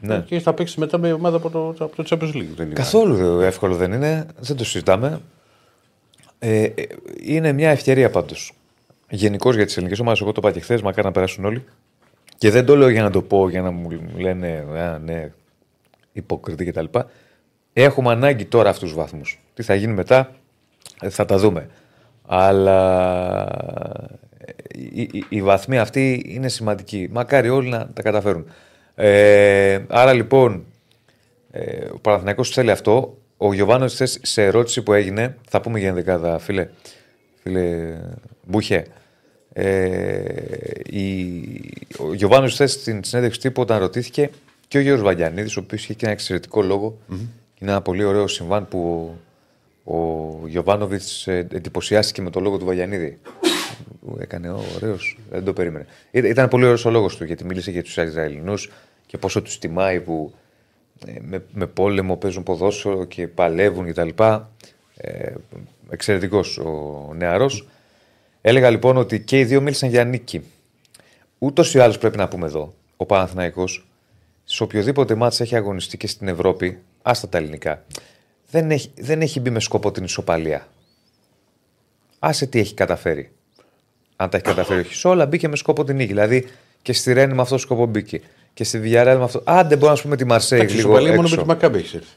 Ναι. 0.00 0.20
και 0.20 0.40
θα 0.40 0.52
παίξει 0.54 0.80
μετά 0.80 0.98
με 0.98 1.12
ομάδα 1.12 1.36
από 1.36 1.50
το, 1.50 1.74
από 1.84 1.96
το 1.96 2.04
Champions 2.08 2.34
League. 2.36 2.48
Δεν 2.56 2.66
είναι. 2.66 2.74
Καθόλου 2.74 3.40
εύκολο 3.40 3.74
δεν 3.74 3.92
είναι, 3.92 4.26
δεν 4.38 4.56
το 4.56 4.64
συζητάμε. 4.64 5.20
Ε, 6.38 6.62
ε, 6.62 6.72
είναι 7.22 7.52
μια 7.52 7.70
ευκαιρία 7.70 8.10
πάντως. 8.10 8.52
Γενικώς 9.10 9.54
για 9.54 9.64
τις 9.66 9.74
ελληνικές 9.76 10.00
ομάδες, 10.00 10.20
εγώ 10.20 10.32
το 10.32 10.40
είπα 10.44 10.52
και 10.52 10.60
χθες, 10.60 10.82
μακάρι 10.82 11.06
να 11.06 11.12
περάσουν 11.12 11.44
όλοι. 11.44 11.64
Και 12.38 12.50
δεν 12.50 12.64
το 12.64 12.76
λέω 12.76 12.88
για 12.88 13.02
να 13.02 13.10
το 13.10 13.22
πω, 13.22 13.48
για 13.48 13.62
να 13.62 13.70
μου 13.70 13.88
λένε 14.16 14.66
α, 14.76 14.98
ναι, 14.98 15.32
υποκριτή 16.12 16.64
κτλ. 16.64 16.84
Έχουμε 17.78 18.10
ανάγκη 18.10 18.44
τώρα 18.44 18.70
αυτούς 18.70 18.88
τους 18.88 18.98
βαθμούς. 18.98 19.40
Τι 19.54 19.62
θα 19.62 19.74
γίνει 19.74 19.92
μετά, 19.92 20.32
ε, 21.00 21.08
θα 21.08 21.24
τα 21.24 21.38
δούμε. 21.38 21.68
Αλλά 22.26 23.46
ε, 24.38 24.52
η, 24.92 25.00
η, 25.12 25.24
η 25.28 25.42
βαθμή 25.42 25.78
αυτή 25.78 26.24
είναι 26.28 26.48
σημαντική. 26.48 27.08
Μακάρι 27.12 27.48
όλοι 27.48 27.68
να 27.68 27.88
τα 27.88 28.02
καταφέρουν. 28.02 28.46
Ε, 28.94 29.78
άρα 29.88 30.12
λοιπόν, 30.12 30.64
ε, 31.50 31.84
ο 31.92 31.98
Παναθηναϊκός 31.98 32.50
θέλει 32.50 32.70
αυτό. 32.70 33.18
Ο 33.36 33.52
Γιωβάνος 33.54 33.92
χθε 33.92 34.06
σε 34.06 34.42
ερώτηση 34.42 34.82
που 34.82 34.92
έγινε, 34.92 35.36
θα 35.48 35.60
πούμε 35.60 35.78
για 35.78 35.88
ενδεκάδα, 35.88 36.38
φίλε, 36.38 36.68
φίλε 37.42 37.96
Μπούχε. 38.44 38.86
Ε, 39.52 40.22
η, 40.84 41.42
ο 41.98 42.14
Γιωβάνος 42.14 42.52
χθε 42.52 42.66
στην 42.66 43.04
συνέντευξη 43.04 43.40
τύπου 43.40 43.62
όταν 43.62 43.78
ρωτήθηκε 43.78 44.30
και 44.68 44.78
ο 44.78 44.80
Γιώργος 44.80 45.04
Βαγιανίδης, 45.04 45.56
ο 45.56 45.60
οποίος 45.60 45.82
είχε 45.82 45.94
και 45.94 46.04
ένα 46.04 46.14
εξαιρετικό 46.14 46.62
λόγο, 46.62 46.98
είναι 47.58 47.70
ένα 47.70 47.82
πολύ 47.82 48.04
ωραίο 48.04 48.26
συμβάν 48.26 48.68
που 48.68 49.10
ο, 49.84 49.96
ο 49.96 50.46
Γιωβάνοβιτ 50.46 51.02
εντυπωσιάστηκε 51.26 52.22
με 52.22 52.30
το 52.30 52.40
λόγο 52.40 52.58
του 52.58 52.64
Βαγιανίδη. 52.64 53.18
Του 54.00 54.16
Έκανε 54.20 54.50
ωραίος, 54.50 55.18
δεν 55.30 55.44
το 55.44 55.52
περίμενε. 55.52 55.86
Ήταν, 56.10 56.30
ήταν 56.30 56.48
πολύ 56.48 56.64
ωραίος 56.64 56.84
ο 56.84 56.90
λόγος 56.90 57.16
του 57.16 57.24
γιατί 57.24 57.44
μίλησε 57.44 57.70
για 57.70 57.82
τους 57.82 57.96
Ισραηλινούς 57.96 58.70
και 59.06 59.18
πόσο 59.18 59.42
τους 59.42 59.58
τιμάει 59.58 60.00
που 60.00 60.34
ε, 61.06 61.12
με, 61.20 61.44
με 61.52 61.66
πόλεμο 61.66 62.16
παίζουν 62.16 62.42
ποδόσφαιρο 62.42 63.04
και 63.04 63.28
παλεύουν 63.28 63.86
κτλ. 63.86 64.08
Ε, 64.96 65.32
Εξαιρετικός 65.90 66.58
ο 66.58 67.12
νεαρός. 67.16 67.68
Έλεγα 68.40 68.70
λοιπόν 68.70 68.96
ότι 68.96 69.20
και 69.20 69.38
οι 69.38 69.44
δύο 69.44 69.60
μίλησαν 69.60 69.88
για 69.88 70.04
νίκη. 70.04 70.42
Ούτως 71.38 71.74
ή 71.74 71.78
άλλως 71.78 71.98
πρέπει 71.98 72.16
να 72.16 72.28
πούμε 72.28 72.46
εδώ, 72.46 72.74
ο 72.96 73.06
Παναθηναϊκός 73.06 73.86
σε 74.44 74.62
οποιοδήποτε 74.62 75.14
μάτς 75.14 75.40
έχει 75.40 75.56
αγωνιστεί 75.56 75.96
και 75.96 76.06
στην 76.06 76.28
Ευρώπη, 76.28 76.78
άστα 77.06 77.28
τα 77.28 77.38
ελληνικά, 77.38 77.84
δεν 78.50 78.70
έχει, 78.70 78.90
δεν 78.96 79.20
έχει 79.20 79.40
μπει 79.40 79.50
με 79.50 79.60
σκοπό 79.60 79.90
την 79.90 80.04
ισοπαλία. 80.04 80.68
Άσε 82.18 82.46
τι 82.46 82.58
έχει 82.58 82.74
καταφέρει. 82.74 83.30
Αν 84.16 84.30
τα 84.30 84.36
έχει 84.36 84.46
καταφέρει, 84.46 84.80
όχι. 84.80 84.94
Σε 84.94 85.08
όλα 85.08 85.26
μπήκε 85.26 85.48
με 85.48 85.56
σκοπό 85.56 85.84
την 85.84 85.96
νίκη. 85.96 86.06
Δηλαδή 86.08 86.48
και 86.82 86.92
στη 86.92 87.12
Ρένη 87.12 87.34
με 87.34 87.40
αυτό 87.40 87.54
το 87.54 87.60
σκοπό 87.60 87.86
μπήκε. 87.86 88.20
Και 88.54 88.64
στη 88.64 88.80
Villarreal 88.84 89.14
με 89.18 89.22
αυτό. 89.22 89.42
Άντε, 89.44 89.76
μπορώ 89.76 89.92
να 89.92 90.00
πούμε 90.00 90.16
τη 90.16 90.24
Μαρσέη 90.24 90.58
Εντάξει, 90.58 90.76
λίγο 90.76 90.88
ισοπαλία 90.88 91.14
μόνο 91.14 91.22
έξω. 91.26 91.36
με 91.36 91.42
τη 91.42 91.48
Μακάμπη 91.48 91.78
έχεις 91.78 91.94
έρθει. 91.94 92.14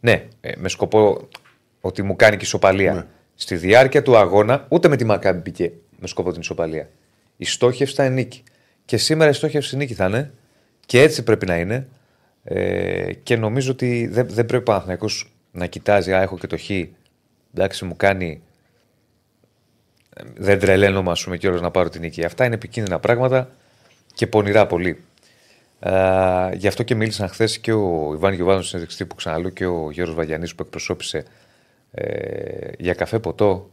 Ναι, 0.00 0.24
ε, 0.40 0.52
με 0.56 0.68
σκοπό 0.68 1.28
ότι 1.80 2.02
μου 2.02 2.16
κάνει 2.16 2.36
και 2.36 2.44
ισοπαλία. 2.44 2.92
Ναι. 2.92 3.06
Στη 3.34 3.56
διάρκεια 3.56 4.02
του 4.02 4.16
αγώνα, 4.16 4.66
ούτε 4.68 4.88
με 4.88 4.96
τη 4.96 5.04
Μακάμπη 5.04 5.40
μπήκε 5.40 5.72
με 5.98 6.06
σκοπό 6.06 6.32
την 6.32 6.40
ισοπαλία. 6.40 6.88
Η 7.36 7.44
στόχευση 7.44 7.94
θα 7.94 8.04
είναι 8.04 8.14
νίκη. 8.14 8.42
Και 8.84 8.96
σήμερα 8.96 9.30
η 9.30 9.32
στόχευση 9.32 9.76
νίκη 9.76 9.94
θα 9.94 10.06
είναι. 10.06 10.32
Και 10.86 11.02
έτσι 11.02 11.22
πρέπει 11.22 11.46
να 11.46 11.56
είναι. 11.56 11.88
Ε, 12.48 13.12
και 13.12 13.36
νομίζω 13.36 13.70
ότι 13.72 14.06
δεν, 14.06 14.26
δεν 14.28 14.46
πρέπει 14.46 14.62
ο 14.62 14.62
Παναθηναϊκός 14.62 15.32
να 15.52 15.66
κοιτάζει, 15.66 16.12
Α, 16.12 16.22
έχω 16.22 16.38
και 16.38 16.46
το 16.46 16.56
Χ. 16.58 16.70
Εντάξει, 17.54 17.84
μου 17.84 17.96
κάνει. 17.96 18.42
ε, 20.16 20.22
Δεν 20.36 20.58
τρελαίνομαι, 20.58 21.10
ας 21.10 21.24
πούμε, 21.24 21.36
κιόλας 21.36 21.60
να 21.60 21.70
πάρω 21.70 21.88
την 21.88 22.00
νίκη. 22.00 22.24
Αυτά 22.24 22.44
είναι 22.44 22.54
επικίνδυνα 22.54 22.98
πράγματα 22.98 23.50
και 24.14 24.26
πονηρά 24.26 24.66
πολύ. 24.66 25.02
Ε, 25.80 26.50
γι' 26.54 26.66
αυτό 26.66 26.82
και 26.82 26.94
μίλησαν 26.94 27.28
χθες 27.28 27.58
και 27.58 27.72
ο 27.72 28.12
Ιβάν 28.14 28.32
Γιωβάνος 28.32 28.66
στην 28.66 28.68
συνέντευξη 28.78 29.06
που 29.06 29.14
ξαναλέω 29.14 29.50
και 29.50 29.66
ο 29.66 29.90
Γιώργος 29.90 30.16
Βαγιανής 30.16 30.54
που 30.54 30.62
εκπροσώπησε 30.62 31.24
ε, 31.90 32.68
για 32.78 32.94
καφέ 32.94 33.18
ποτό. 33.18 33.70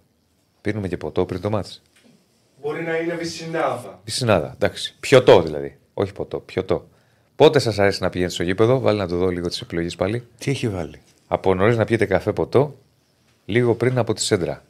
Πίνουμε 0.62 0.88
και 0.88 0.98
ποτό 0.98 1.26
πριν 1.26 1.42
το 1.42 1.50
μάτς. 1.50 1.82
Μπορεί 2.62 2.84
να 2.84 2.98
είναι 2.98 3.14
βυσσινάδα. 3.16 4.00
Πισινάδα, 4.04 4.52
εντάξει. 4.54 4.96
Πιωτό 5.00 5.42
δηλαδή. 5.42 5.78
Όχι 5.94 6.14
ποτό, 6.14 6.40
πιωτό. 6.40 6.88
Πότε 7.36 7.60
σας 7.60 7.80
αρέσει 7.80 8.02
να 8.02 8.10
πηγαίνετε 8.10 8.34
στο 8.34 8.44
γήπεδο, 8.44 8.80
βάλει 8.80 8.98
να 8.98 9.08
το 9.08 9.18
δω 9.18 9.28
λίγο 9.28 9.48
τις 9.48 9.62
επιλογές 9.62 9.96
πάλι. 9.96 10.28
Τι 10.38 10.52
έχει 10.52 10.70
βάλει; 10.70 11.02
Από 11.28 11.54
νωρίς 11.54 11.78
να 11.78 11.86
πιείτε 11.86 12.06
καφέ 12.06 12.34
ποτό, 12.34 12.78
λίγο 13.46 13.76
πριν 13.76 13.98
από 13.98 14.14
τη 14.14 14.22
σέντρα. 14.22 14.64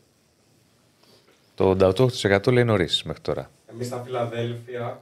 Το 1.56 1.78
88% 1.80 2.52
λέει 2.52 2.64
νωρίς 2.64 3.04
μέχρι 3.04 3.22
τώρα. 3.22 3.52
Εμείς 3.72 3.88
στα 3.88 4.02
φιλαδελφια 4.04 5.02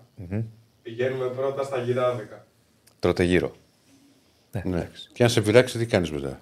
πηγαίνουμε 0.81 1.27
πρώτα 1.27 1.63
στα 1.63 1.77
γυράδικα. 1.81 2.45
Τρώτε 2.99 3.23
γύρω. 3.23 3.55
Ναι. 4.63 4.89
Και 5.13 5.23
αν 5.23 5.29
σε 5.29 5.41
πειράξει, 5.41 5.77
τι 5.77 5.85
κάνεις 5.85 6.11
μετά; 6.11 6.41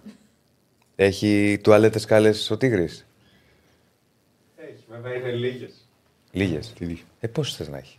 Έχει 0.96 1.60
τουαλέτες 1.64 2.06
κάλε 2.06 2.32
ο 2.50 2.58
Τίγρης; 2.58 3.06
Βέβαια 4.90 5.14
είναι 5.14 5.32
λίγες. 5.32 5.88
Λίγες. 6.32 6.74
Τι 6.74 6.86
δει. 6.86 7.04
Ε, 7.20 7.28
πόσες 7.28 7.56
θες 7.56 7.68
να 7.68 7.78
έχει; 7.78 7.98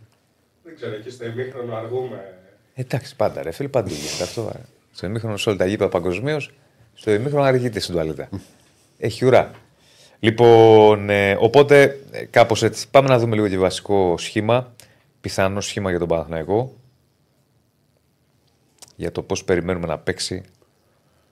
Δεν 0.63 0.75
ξέρω, 0.75 0.95
εκεί 0.95 1.09
στο 1.09 1.25
ημίχρονο 1.25 1.75
αργούμε. 1.75 2.35
Εντάξει, 2.81 3.15
πάντα 3.15 3.41
ρε 3.43 3.51
φίλε, 3.51 3.67
παντού 3.67 3.93
γίνεται 3.93 4.23
αυτό. 4.23 4.51
ε. 4.55 4.59
Στο 4.91 5.07
ημίχρονο 5.07 5.37
σε 5.37 5.49
όλα 5.49 5.57
τα 5.57 5.65
γήπεδα 5.65 5.89
παγκοσμίως, 5.89 6.53
στο 6.93 7.11
ημίχρονο 7.11 7.43
αργείται 7.43 7.79
στην 7.79 7.93
τουαλέτα. 7.93 8.29
Έχει 8.97 9.25
ουρά. 9.25 9.51
Λοιπόν, 10.19 11.09
ε, 11.09 11.37
οπότε 11.39 11.99
ε, 12.11 12.25
κάπως 12.25 12.63
έτσι. 12.63 12.89
Πάμε 12.89 13.07
να 13.07 13.19
δούμε 13.19 13.35
λίγο 13.35 13.47
και 13.47 13.57
βασικό 13.57 14.17
σχήμα. 14.17 14.73
Πιθανό 15.21 15.61
σχήμα 15.61 15.89
για 15.89 15.99
τον 15.99 16.07
Παναθηναϊκό. 16.07 16.75
Για 18.95 19.11
το 19.11 19.21
πώς 19.21 19.43
περιμένουμε 19.43 19.87
να 19.87 19.97
παίξει 19.97 20.43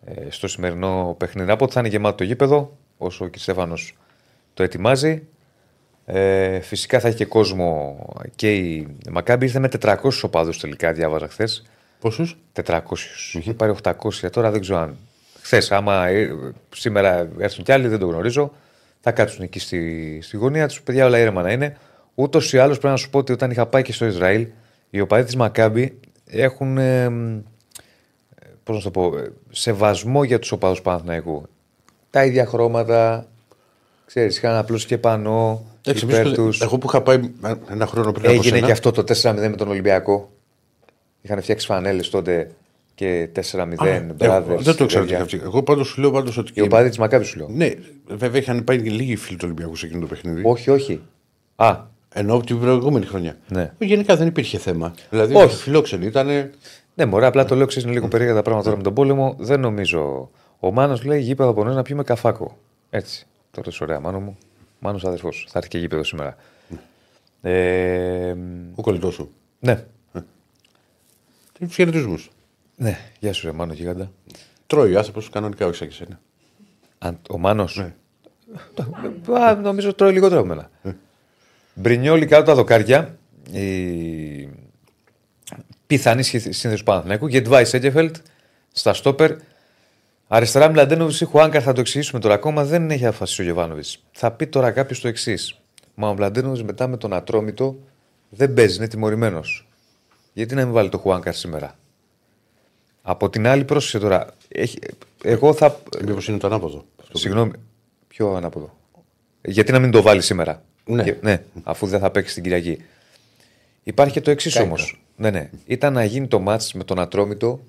ε, 0.05 0.29
στο 0.29 0.47
σημερινό 0.47 1.15
παιχνίδι. 1.19 1.51
Από 1.51 1.63
ότι 1.63 1.73
θα 1.73 1.79
είναι 1.79 1.89
γεμάτο 1.89 2.15
το 2.15 2.23
γήπεδο, 2.23 2.77
όσο 2.97 3.27
και 3.27 3.37
ο 3.37 3.41
Στέφανος 3.41 3.97
το 4.53 4.63
ετοιμάζει. 4.63 5.27
Ε, 6.11 6.59
φυσικά 6.59 6.99
θα 6.99 7.07
έχει 7.07 7.17
και 7.17 7.25
κόσμο 7.25 7.97
και 8.35 8.55
η 8.55 8.87
Μακάμπη 9.11 9.45
ήρθε 9.45 9.59
με 9.59 9.69
400 9.81 9.95
οπαδούς 10.21 10.59
τελικά, 10.59 10.93
διάβαζα 10.93 11.27
χθες. 11.27 11.63
Πόσους; 11.99 12.37
400. 12.53 12.81
Είχε 13.33 13.53
πάρει 13.53 13.73
800. 13.83 14.29
Τώρα 14.31 14.51
δεν 14.51 14.61
ξέρω 14.61 14.79
αν. 14.79 14.97
Χθες, 15.41 15.71
άμα 15.71 16.07
ε, 16.07 16.29
σήμερα 16.75 17.29
έρθουν 17.37 17.63
κι 17.63 17.71
άλλοι, 17.71 17.87
δεν 17.87 17.99
το 17.99 18.05
γνωρίζω. 18.05 18.51
Θα 19.01 19.11
κάτσουν 19.11 19.43
εκεί 19.43 19.59
στη, 19.59 20.19
στη 20.21 20.37
γωνία 20.37 20.67
τους. 20.67 20.81
Παιδιά, 20.81 21.05
όλα 21.05 21.19
ήρεμα 21.19 21.41
να 21.41 21.51
είναι. 21.51 21.77
Ούτως 22.15 22.53
ή 22.53 22.57
άλλως 22.57 22.77
πρέπει 22.77 22.93
να 22.93 22.99
σου 22.99 23.09
πω 23.09 23.17
ότι 23.17 23.31
όταν 23.31 23.51
είχα 23.51 23.65
πάει 23.65 23.81
και 23.81 23.93
στο 23.93 24.05
Ισραήλ, 24.05 24.47
οι 24.89 24.99
οπαδοί 24.99 25.23
της 25.23 25.35
Μακάμπη 25.35 25.99
έχουν. 26.25 26.77
Ε, 26.77 27.09
πώς 28.63 28.75
να 28.75 28.81
σου 28.81 28.91
το 28.91 28.91
πω, 28.91 29.17
ε, 29.17 29.31
σεβασμό 29.49 30.23
για 30.23 30.39
τους 30.39 30.51
οπαδούς 30.51 30.81
Παναθηναϊκού. 30.81 31.45
Τα 32.09 32.25
ίδια 32.25 32.45
χρώματα. 32.45 33.27
Ξέρεις, 34.05 34.37
είχαν 34.37 34.55
απλώς 34.55 34.85
και 34.85 34.97
πανό. 34.97 35.68
Εντάξει, 35.85 36.05
υπέρ 36.05 36.19
εμείς 36.19 36.35
το- 36.37 36.45
τους. 36.45 36.61
εγώ 36.61 36.77
που 36.77 36.87
είχα 36.89 37.01
πάει 37.01 37.19
ένα 37.69 37.85
χρόνο 37.87 38.11
πριν 38.11 38.25
από 38.25 38.33
Έγινε 38.33 38.55
σένα, 38.55 38.65
και 38.65 38.71
αυτό 38.71 38.91
το 38.91 39.03
4-0 39.03 39.49
με 39.49 39.55
τον 39.55 39.67
Ολυμπιακό. 39.67 40.29
Είχαν 41.21 41.41
φτιάξει 41.41 41.65
φανέλες 41.65 42.09
τότε 42.09 42.51
και 42.95 43.29
4-0. 43.33 43.85
Α, 43.85 44.03
brothers, 44.19 44.49
εγώ 44.49 44.57
δεν 44.61 44.75
το 44.75 44.85
ξέρω 44.85 44.85
τι 44.85 44.95
παιδιά. 44.95 45.15
είχα 45.15 45.25
φτιάξει. 45.25 45.39
Εγώ 45.45 45.63
πάντως 45.63 45.87
σου 45.87 46.01
λέω 46.01 46.11
πάντως 46.11 46.37
ότι. 46.37 46.51
Οι 46.55 46.61
οπαδοί 46.61 46.89
τη 46.89 46.99
Μακάβης 46.99 47.27
σου 47.27 47.37
λέω. 47.37 47.47
Ναι, 47.51 47.71
βέβαια 48.07 48.41
είχαν 48.41 48.63
πάει 48.63 48.81
και 48.81 48.89
λίγοι 48.89 49.15
φίλοι 49.15 49.37
του 49.37 49.43
Ολυμπιακού 49.45 49.75
σε 49.75 49.85
εκείνο 49.85 50.01
το 50.01 50.07
παιχνίδι. 50.07 50.41
Όχι, 50.45 50.69
όχι. 50.69 51.01
Α, 51.55 51.77
Ενώ 52.13 52.33
από 52.35 52.45
την 52.45 52.59
προηγούμενη 52.59 53.05
χρονιά. 53.05 53.37
Ναι. 53.47 53.73
Γενικά 53.77 54.15
δεν 54.15 54.27
υπήρχε 54.27 54.57
θέμα. 54.57 54.93
Δηλαδή, 55.09 55.35
Όχι. 55.35 55.55
φιλόξενοι 55.55 56.05
ήταν. 56.05 56.27
ναι, 56.95 57.05
μωρέ, 57.05 57.25
απλά 57.25 57.45
το 57.45 57.55
λέω 57.55 57.65
ξέρεις 57.65 57.83
είναι 57.83 57.93
λίγο 57.93 58.07
περίεργα 58.07 58.35
τα 58.35 58.41
πράγματα 58.41 58.63
τώρα 58.65 58.77
με 58.77 58.83
τον 58.83 58.93
πόλεμο. 58.93 59.35
Δεν 59.39 59.59
νομίζω. 59.59 60.29
Ο 60.59 60.71
Μάνος 60.71 61.03
λέει 61.03 61.19
γήπεδο 61.21 61.49
από 61.49 61.63
νέο 61.63 61.73
να 61.73 61.81
πιούμε 61.81 62.03
καφάκο. 62.03 62.57
Έτσι. 62.89 63.25
Το 63.51 63.61
λες 63.65 63.81
ωραία, 63.81 63.99
Μάνο 63.99 64.19
μου. 64.19 64.37
Μάνος 64.79 65.05
αδερφός. 65.05 65.45
Θα 65.49 65.57
έρθει 65.57 65.69
και 65.69 65.77
γήπεδος 65.77 66.07
σήμερα. 66.07 66.35
Ε, 67.41 68.35
Ο 68.75 68.81
κολλητός 68.81 69.13
σου. 69.13 69.31
ναι. 69.59 69.85
Τους 71.59 71.75
χαιρετισμούς. 71.75 72.29
Ναι, 72.75 72.97
γεια 73.19 73.33
σου, 73.33 73.45
ρε 73.47 73.51
Μάνο 73.53 73.73
Γίγαντα. 73.73 74.11
Τρώει 74.67 74.93
ο 74.95 74.97
άνθρωπο 74.97 75.21
κανονικά, 75.31 75.65
όχι 75.65 75.75
σαν 75.75 75.87
και 75.87 75.93
εσένα. 75.93 76.19
Αν, 76.99 77.19
ο 77.29 77.37
Μάνος; 77.37 77.75
Ναι. 77.77 77.93
Α, 79.39 79.55
νομίζω 79.55 79.93
τρώει 79.93 80.11
λιγότερο 80.13 80.39
από 80.39 80.47
μένα. 80.49 80.69
Μπρινιόλι 81.73 82.25
κάτω 82.25 82.43
τα 82.45 82.55
δοκάρια. 82.55 83.17
Η 83.51 84.49
πιθανή 85.87 86.23
σχε- 86.23 86.41
σύνθεση 86.41 86.75
του 86.77 86.83
Παναθηναϊκού. 86.83 87.27
Γετβάη 87.27 87.65
Σέγκεφελτ 87.65 88.15
στα 88.71 88.93
στόπερ. 88.93 89.35
Αριστερά 90.31 90.69
Μλαντένοβιτς 90.69 91.21
ή 91.21 91.25
Χουάνκαρ 91.25 91.61
θα 91.63 91.73
το 91.73 91.79
εξηγήσουμε 91.79 92.19
τώρα 92.19 92.33
ακόμα. 92.33 92.63
Δεν 92.65 92.91
έχει 92.91 93.05
αποφασίσει 93.05 93.41
ο 93.41 93.43
Γεβάνοβιτ. 93.43 93.85
Θα 94.11 94.31
πει 94.31 94.47
τώρα 94.47 94.71
κάποιος 94.71 94.99
το 95.01 95.07
εξής. 95.07 95.59
Μα 95.95 96.09
ο 96.09 96.13
Μλαντένοβιτς 96.13 96.63
μετά 96.63 96.87
με 96.87 96.97
τον 96.97 97.13
Ατρόμητο 97.13 97.77
δεν 98.29 98.53
παίζει, 98.53 98.77
είναι 98.77 98.87
τιμωρημένος. 98.87 99.67
Γιατί 100.33 100.55
να 100.55 100.63
μην 100.65 100.73
βάλει 100.73 100.89
το 100.89 100.97
Χουάνκαρ 100.97 101.33
σήμερα; 101.33 101.75
Από 103.01 103.29
την 103.29 103.47
άλλη, 103.47 103.63
πρόσεξε 103.63 103.99
τώρα. 103.99 104.27
Έχει, 104.47 104.79
εγώ 105.23 105.53
θα, 105.53 105.79
Μήπως 106.05 106.27
είναι 106.27 106.37
το 106.37 106.47
ανάποδο. 106.47 106.85
Συγγνώμη, 107.13 107.51
πιο 108.07 108.33
ανάποδο; 108.33 108.75
Γιατί 109.41 109.71
να 109.71 109.79
μην 109.79 109.91
το 109.91 110.01
βάλει 110.01 110.21
σήμερα; 110.21 110.63
Ναι. 110.85 111.03
Και- 111.03 111.15
ναι, 111.21 111.43
αφού 111.63 111.87
δεν 111.87 111.99
θα 111.99 112.11
παίξει 112.11 112.33
την 112.33 112.43
Κυριακή. 112.43 112.81
Υπάρχει 113.83 114.13
και 114.13 114.21
το 114.21 114.31
εξής 114.31 114.53
Κάηκα. 114.53 114.67
όμως. 114.69 115.01
Ναι, 115.15 115.29
ναι. 115.29 115.49
Ήταν 115.65 115.93
να 115.93 116.03
γίνει 116.03 116.27
το 116.27 116.39
μάτς 116.39 116.73
με 116.73 116.83
τον 116.83 116.99
Ατρόμητο 116.99 117.59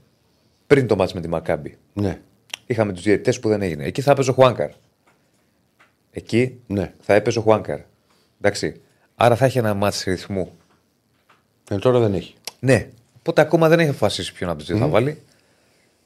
πριν 0.67 0.87
το 0.87 0.97
μάτς 0.97 1.13
με 1.13 1.21
τη 1.21 1.29
Μακάμπη. 1.29 1.79
Ναι. 1.93 2.21
Είχαμε 2.71 2.93
τους 2.93 3.03
διαιτητές 3.03 3.41
που 3.41 3.49
δεν 3.49 3.63
έγινε. 3.63 3.85
Εκεί 3.85 4.01
θα 4.03 4.11
έπαιζε 4.11 4.31
ο 4.31 4.33
Χουάνκαρ. 4.33 4.71
Εκεί 6.11 6.61
Ναι. 6.67 6.93
θα 7.01 7.15
έπαιζε 7.15 7.39
ο 7.39 7.43
Χουάνκαρ. 7.43 7.79
Εντάξει. 8.41 8.81
Άρα 9.17 9.37
θα 9.37 9.45
έχει 9.45 9.59
ένα 9.59 9.75
μάτς 9.75 10.05
ρυθμού. 10.05 10.53
Ε, 11.71 11.77
τώρα 11.77 11.99
δεν 11.99 12.15
έχει. 12.15 12.35
Ναι. 12.59 12.89
Οπότε 13.19 13.41
ακόμα 13.41 13.69
δεν 13.69 13.79
έχει 13.79 13.89
αποφασίσει 13.89 14.33
ποιον 14.33 14.51
από 14.51 14.59
τους 14.59 14.67
δύο 14.69 14.77
θα 14.77 14.87
βάλει. 14.87 15.23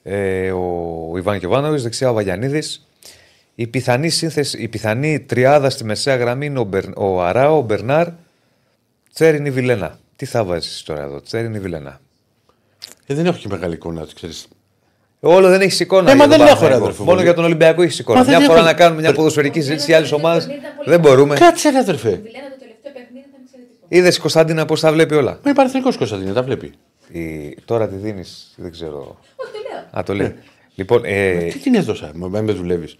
Ε, 0.03 0.51
ο 0.53 1.13
Ιβάν 1.17 1.39
Κεβάνοβιτ, 1.39 1.81
δεξιά 1.81 2.11
ο 2.11 2.13
Βαγιανίδης. 2.13 2.87
Η 3.55 3.67
πιθανή 3.67 4.09
σύνθεση, 4.09 4.63
η 4.63 4.69
πιθανή 4.69 5.21
τριάδα 5.21 5.71
στη 5.71 5.85
μεσαία 5.85 6.17
γραμμή 6.17 6.47
είναι 6.47 6.59
ο, 6.59 6.65
Μπερ, 6.65 6.85
ο 6.99 7.23
Αράο, 7.23 7.59
ο 7.59 7.63
Μπερνάρ, 7.63 8.09
Τσέριν 9.13 9.47
ή 9.47 9.51
Βιλένα. 9.51 9.99
Τι 10.17 10.25
θα 10.25 10.45
βάζεις 10.45 10.83
τώρα 10.83 11.03
εδώ, 11.03 11.21
Τσέριν 11.21 11.55
ή 11.55 11.59
Βιλένα; 11.61 12.01
Ε, 13.07 13.15
δεν 13.15 13.27
έχω 13.27 13.39
και 13.39 13.49
μεγάλη 13.49 13.75
εικόνα, 13.75 14.07
ξέρεις. 14.15 14.49
Όλο 15.27 15.49
δεν 15.49 15.61
έχει 15.61 15.83
εικόνα. 15.83 16.11
Ε, 16.11 16.15
για 16.15 16.27
μα 16.27 16.29
τον 16.29 16.31
δεν 16.31 16.41
έχω, 16.47 16.49
Παναθηναϊκό. 16.49 16.79
ρε, 16.79 16.83
αδερφό, 16.85 17.03
Μόνο 17.05 17.15
πολύ. 17.17 17.23
για 17.27 17.35
τον 17.35 17.45
Ολυμπιακό 17.45 17.83
έχεις 17.83 17.99
εικόνα. 17.99 18.19
Μα 18.19 18.25
δεν 18.25 18.37
Μια 18.37 18.47
φορά 18.47 18.59
έχω. 18.59 18.67
να 18.69 18.75
κάνουμε 18.75 19.01
μια 19.01 19.13
ποδοσφαιρική 19.13 19.61
συζήτηση 19.61 19.87
για 19.87 19.97
άλλε 19.97 20.09
ομάδε. 20.13 20.47
Δεν 20.85 21.01
μπορούμε. 21.01 21.35
Κάτσε, 21.37 21.71
ρε, 21.71 21.79
αδερφέ. 21.79 22.09
Βιλένα 22.09 22.49
το 22.51 22.59
τελευταίο 22.59 22.93
παιχνίδι 22.93 23.27
ήταν 23.29 23.41
εξαιρετικό. 23.45 23.87
Είδες 23.89 24.17
η 24.17 24.21
Κωνσταντίνα 24.21 24.65
πώς 24.65 24.81
τα 24.81 24.93
βλέπει 24.93 25.15
όλα; 25.15 25.31
Μα 25.31 25.39
είναι 25.45 25.55
παραθυνικό 25.55 25.93
Κωνσταντίνε, 25.97 26.33
τα 26.33 26.43
βλέπει. 26.43 26.73
Η... 27.09 27.55
Τώρα 27.65 27.89
τη 27.89 27.95
δίνεις, 27.97 28.53
δεν 28.57 28.71
ξέρω. 28.71 28.99
Όχι, 29.37 29.51
το 29.53 29.59
λέω. 29.71 30.01
Α, 30.01 30.03
το 30.03 30.15
λέει. 30.15 30.35
Λοιπόν, 30.75 31.01
ε, 31.05 31.39
Τι 31.39 31.59
την 31.59 31.75
έδωσα, 31.75 32.11
μα 32.15 32.29
με 32.41 32.53
δουλεύεις. 32.53 32.97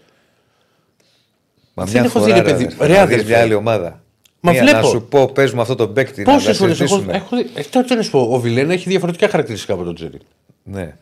Μα 1.73 1.83
Δεν 1.83 1.93
μια 1.93 2.01
έχω 2.03 2.19
φορά, 2.19 2.25
δει, 2.25 2.31
ρε, 2.31 2.37
ρε, 2.37 2.43
παιδί. 2.51 2.63
αδερφέ, 2.63 2.85
Ρε, 2.87 2.93
να 2.93 3.01
αδερφέ. 3.01 3.21
δεις 3.21 3.29
μια 3.31 3.41
άλλη 3.41 3.53
ομάδα. 3.53 3.99
Μα 4.39 4.51
Μια, 4.51 4.61
βλέπω. 4.61 4.77
Να 4.77 4.83
σου 4.83 5.05
πω, 5.09 5.31
πες 5.31 5.51
μου 5.53 5.61
αυτό 5.61 5.75
το 5.75 5.87
παίκτη. 5.87 6.23
να 6.23 6.33
Πόσε 6.33 6.47
τα 6.47 6.53
φορές 6.53 6.79
έχω, 6.79 6.87
συζητήσουμε. 6.87 7.13
έχω 7.17 7.35
δει. 7.37 7.49
Ε, 7.55 7.61
τώρα 7.69 7.85
τι 7.85 7.95
να 7.95 8.01
σου 8.01 8.11
πω, 8.11 8.19
ο 8.31 8.39
Βιλένα 8.39 8.73
έχει 8.73 8.89
διαφορετικά 8.89 9.29
χαρακτηριστικά 9.29 9.73
από 9.73 9.83
τον 9.83 9.95
Τζέρι. 9.95 10.17
Ναι. 10.63 10.95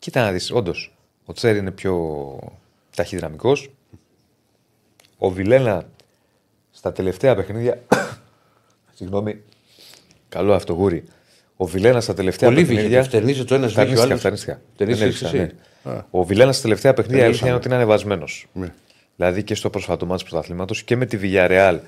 Κοίτα 0.00 0.22
να 0.22 0.32
δεις, 0.32 0.50
όντως. 0.52 0.94
Ο 1.24 1.32
Τσέρι 1.32 1.58
είναι 1.58 1.70
πιο 1.70 2.18
ταχυδυναμικό. 2.96 3.52
Ο 5.18 5.30
Βιλένα 5.30 5.84
στα 6.70 6.92
τελευταία 6.92 7.34
παιχνίδια. 7.34 7.82
Συγγνώμη. 8.96 9.42
Καλό 10.28 10.54
αυτό 10.54 10.72
γούρι. 10.72 11.04
Ο 11.56 11.64
Βιλένα 11.66 12.00
στα 12.00 12.14
τελευταία 12.14 12.48
Πολύ 12.48 12.60
παιχνίδια. 12.60 12.86
βγήκε, 12.88 13.02
φτερνίζεται 13.02 13.44
το 13.44 13.54
ένας, 13.54 13.72
βγήκε 13.72 13.92
ο 13.92 13.94
Φτανίστηκα, 13.94 14.08
άλλος. 14.08 14.20
φτανίστηκα. 14.20 14.60
Φτανίστηκες 14.74 15.20
Δεν 15.20 15.40
έριξα, 15.40 15.54
εσύ. 15.84 15.92
ναι. 15.94 16.02
Ο 16.10 16.24
Βιλένα 16.24 16.52
στα 16.52 16.62
τελευταία 16.62 16.94
παιχνίδια 16.94 17.22
η 17.22 17.26
αλήθεια 17.26 17.46
είναι 17.46 17.56
ότι 17.56 17.66
είναι 17.66 17.76
ανεβασμένος. 17.76 18.46
Ναι. 18.52 18.72
Δηλαδή 19.16 19.42
και 19.42 19.54
στο 19.54 19.70
πρόσφατο 19.70 20.06
μάτι 20.06 20.24
του 20.24 20.30
πρωταθλήματος 20.30 20.82
και 20.82 20.96
με 20.96 21.06
τη 21.06 21.18
Villarreal 21.22 21.78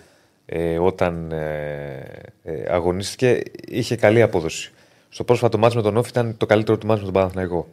ε, 0.46 0.78
όταν 0.78 1.32
ε, 1.32 2.22
ε, 2.42 2.64
αγωνίστηκε 2.72 3.42
είχε 3.68 3.96
καλή 3.96 4.22
απόδοση. 4.22 4.72
Στο 5.08 5.24
πρόσφατο 5.24 5.58
μάτι 5.58 5.76
με 5.76 5.82
τον 5.82 5.96
Όφη 5.96 6.08
ήταν 6.08 6.36
το 6.36 6.46
καλύτερο 6.46 6.78
του 6.78 6.86
μάτι 6.86 6.98
με 6.98 7.04
τον 7.04 7.14
Παναθηναϊκό. 7.14 7.68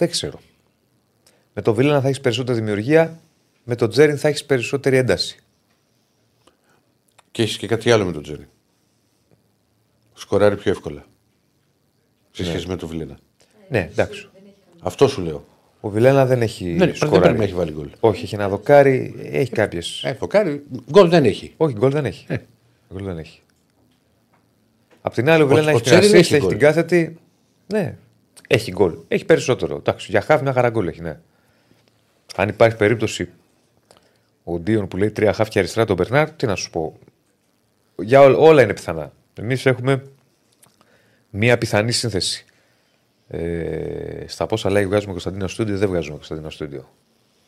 Δεν 0.00 0.10
ξέρω. 0.10 0.40
Με 1.54 1.62
τον 1.62 1.74
Βίλενα 1.74 2.00
θα 2.00 2.06
έχεις 2.06 2.20
περισσότερη 2.20 2.58
δημιουργία, 2.58 3.20
με 3.64 3.74
τον 3.74 3.90
Τζέριν 3.90 4.18
θα 4.18 4.28
έχεις 4.28 4.44
περισσότερη 4.44 4.96
ένταση. 4.96 5.38
Και 7.30 7.42
έχεις 7.42 7.56
και 7.56 7.66
κάτι 7.66 7.90
άλλο 7.90 8.04
με 8.04 8.12
τον 8.12 8.22
Τζέρι. 8.22 8.48
Σκοράρει 10.14 10.56
πιο 10.56 10.70
εύκολα. 10.70 11.04
Σε 12.30 12.44
σχέση 12.44 12.66
με 12.68 12.76
τον 12.76 12.88
Βιλένα. 12.88 13.18
Ναι, 13.68 13.88
εντάξει. 13.90 14.28
Αυτό 14.80 15.08
σου 15.08 15.20
λέω. 15.22 15.44
Ο 15.80 15.88
Βιλένα 15.88 16.26
δεν 16.26 16.42
έχει. 16.42 16.64
Δεν, 16.64 16.78
δεν 16.78 16.94
σκοράρει. 16.94 17.20
πρέπει 17.20 17.38
να 17.38 17.44
έχει 17.44 17.54
βάλει 17.54 17.72
γκολ. 17.72 17.90
Όχι, 18.00 18.24
έχει 18.24 18.34
ένα 18.34 18.48
δοκάρι, 18.48 19.14
έχει 19.32 19.50
κάποιες. 19.50 20.02
Ε, 20.04 20.14
φοκάρει, 20.14 20.64
γκολ 20.90 21.08
δεν 21.08 21.24
έχει. 21.24 21.54
Όχι, 21.56 21.74
γκολ 21.74 21.90
δεν 21.90 22.04
έχει. 22.04 22.26
Γκολ 22.92 23.04
δεν 23.04 23.18
έχει. 23.18 23.40
Απ' 25.00 25.14
την 25.14 25.28
άλλη, 25.28 25.42
ο 25.42 25.46
Βιλένα 25.46 25.66
ο 25.66 25.70
έχει 25.70 25.80
την 25.82 25.90
Τσέριν 25.90 26.10
assist, 26.10 26.14
έχει 26.14 26.34
έχει 26.34 26.42
γκολ. 26.42 26.50
την 26.50 26.58
κάθετη. 26.58 27.18
Ναι, 27.66 27.96
έχει 28.52 28.70
γκολ. 28.70 28.98
Έχει 29.08 29.24
περισσότερο. 29.24 29.76
Εντάξει, 29.76 30.06
για 30.10 30.20
χάφ 30.20 30.42
μια 30.42 30.52
χαρά 30.52 30.70
γκολ 30.70 30.88
έχει, 30.88 31.00
ναι. 31.00 31.20
Αν 32.36 32.48
υπάρχει 32.48 32.76
περίπτωση 32.76 33.28
ο 34.44 34.58
Ντίον 34.58 34.88
που 34.88 34.96
λέει 34.96 35.10
τρία 35.10 35.32
χάφ 35.32 35.48
και 35.48 35.58
αριστερά 35.58 35.86
τον 35.86 35.96
Μπερνάρ, 35.96 36.30
τι 36.30 36.46
να 36.46 36.54
σου 36.54 36.70
πω. 36.70 36.98
Για 37.96 38.20
ό, 38.20 38.46
όλα 38.46 38.62
είναι 38.62 38.74
πιθανά. 38.74 39.12
Εμείς 39.34 39.66
έχουμε 39.66 40.02
μία 41.30 41.58
πιθανή 41.58 41.92
σύνθεση. 41.92 42.44
Ε, 43.28 44.24
στα 44.26 44.46
πόσα 44.46 44.70
λέει 44.70 44.86
βγάζουμε 44.86 45.12
Κωνσταντίνο 45.12 45.48
Στούντιο, 45.48 45.78
δεν 45.78 45.88
βγάζουμε 45.88 46.14
Κωνσταντίνο 46.14 46.50
Στούντιο. 46.50 46.88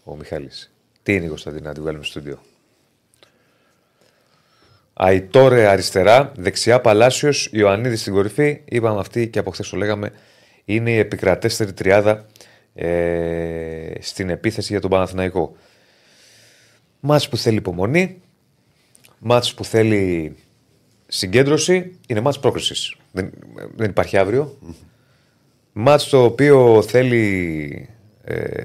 Ο 0.04 0.16
Μιχάλης. 0.16 0.72
Τι 1.02 1.14
είναι 1.14 1.24
η 1.24 1.28
Κωνσταντίνα 1.28 1.68
να 1.68 1.74
τη 1.74 1.80
βγάλουμε 1.80 2.04
στούντιο; 2.04 2.38
Αϊτόρε 4.92 5.66
αριστερά, 5.66 6.32
δεξιά 6.36 6.80
Παλάσιος, 6.80 7.48
Ιωαννίδης 7.52 8.00
στην 8.00 8.12
κορυφή. 8.12 8.60
Είπαμε 8.64 9.00
αυτή 9.00 9.28
και 9.28 9.38
από 9.38 9.50
χθες 9.50 9.68
το 9.68 9.76
λέγαμε. 9.76 10.12
Είναι 10.64 10.90
η 10.90 10.98
επικρατέστερη 10.98 11.72
τριάδα 11.72 12.26
ε, 12.74 13.92
στην 14.00 14.30
επίθεση 14.30 14.72
για 14.72 14.80
τον 14.80 14.90
Παναθηναϊκό. 14.90 15.56
Μάτς 17.00 17.28
που 17.28 17.36
θέλει 17.36 17.56
υπομονή. 17.56 18.20
Μάτς 19.18 19.54
που 19.54 19.64
θέλει 19.64 20.36
συγκέντρωση 21.06 21.98
είναι 22.08 22.20
μάτς 22.20 22.38
πρόκρισης. 22.40 22.96
Δεν, 23.12 23.30
δεν 23.76 23.90
υπάρχει 23.90 24.16
αύριο. 24.16 24.58
Μάτς 25.72 26.08
το 26.08 26.24
οποίο 26.24 26.82
θέλει 26.82 27.88
ε, 28.24 28.64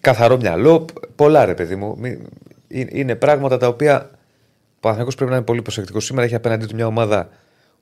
καθαρό 0.00 0.36
μυαλό. 0.36 0.84
Πολλά 1.16 1.44
ρε 1.44 1.54
παιδί 1.54 1.76
μου. 1.76 1.96
Μη- 1.98 2.18
είναι- 2.68 2.90
Είναι 2.92 3.14
πράγματα 3.14 3.56
τα 3.56 3.68
οποία 3.68 4.10
ο 4.10 4.78
Παναθηναϊκός 4.80 5.14
πρέπει 5.14 5.30
να 5.30 5.36
είναι 5.36 5.44
πολύ 5.46 5.62
προσεκτικός. 5.62 6.04
Σήμερα 6.04 6.26
έχει 6.26 6.34
απέναντί 6.34 6.66
του 6.66 6.74
μια 6.74 6.86
ομάδα 6.86 7.28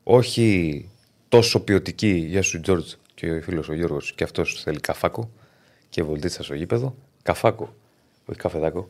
όχι 0.02 0.88
τόσο 1.33 1.61
ποιοτική. 1.61 2.09
Γεια 2.09 2.43
σου, 2.43 2.61
Τζόρτζ 2.61 2.93
και 3.15 3.31
ο 3.31 3.41
φίλος 3.43 3.69
ο 3.69 3.75
Γιώργος. 3.75 4.12
Και 4.12 4.25
αυτός 4.25 4.62
θέλει 4.62 4.81
καφάκο 4.81 5.31
και 5.89 6.03
βολτίτσα 6.03 6.43
στο 6.43 6.55
γήπεδο. 6.55 6.95
Καφάκο, 7.23 7.75
όχι 8.25 8.39
καφεδάκο. 8.39 8.89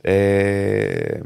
Ε, 0.00 1.20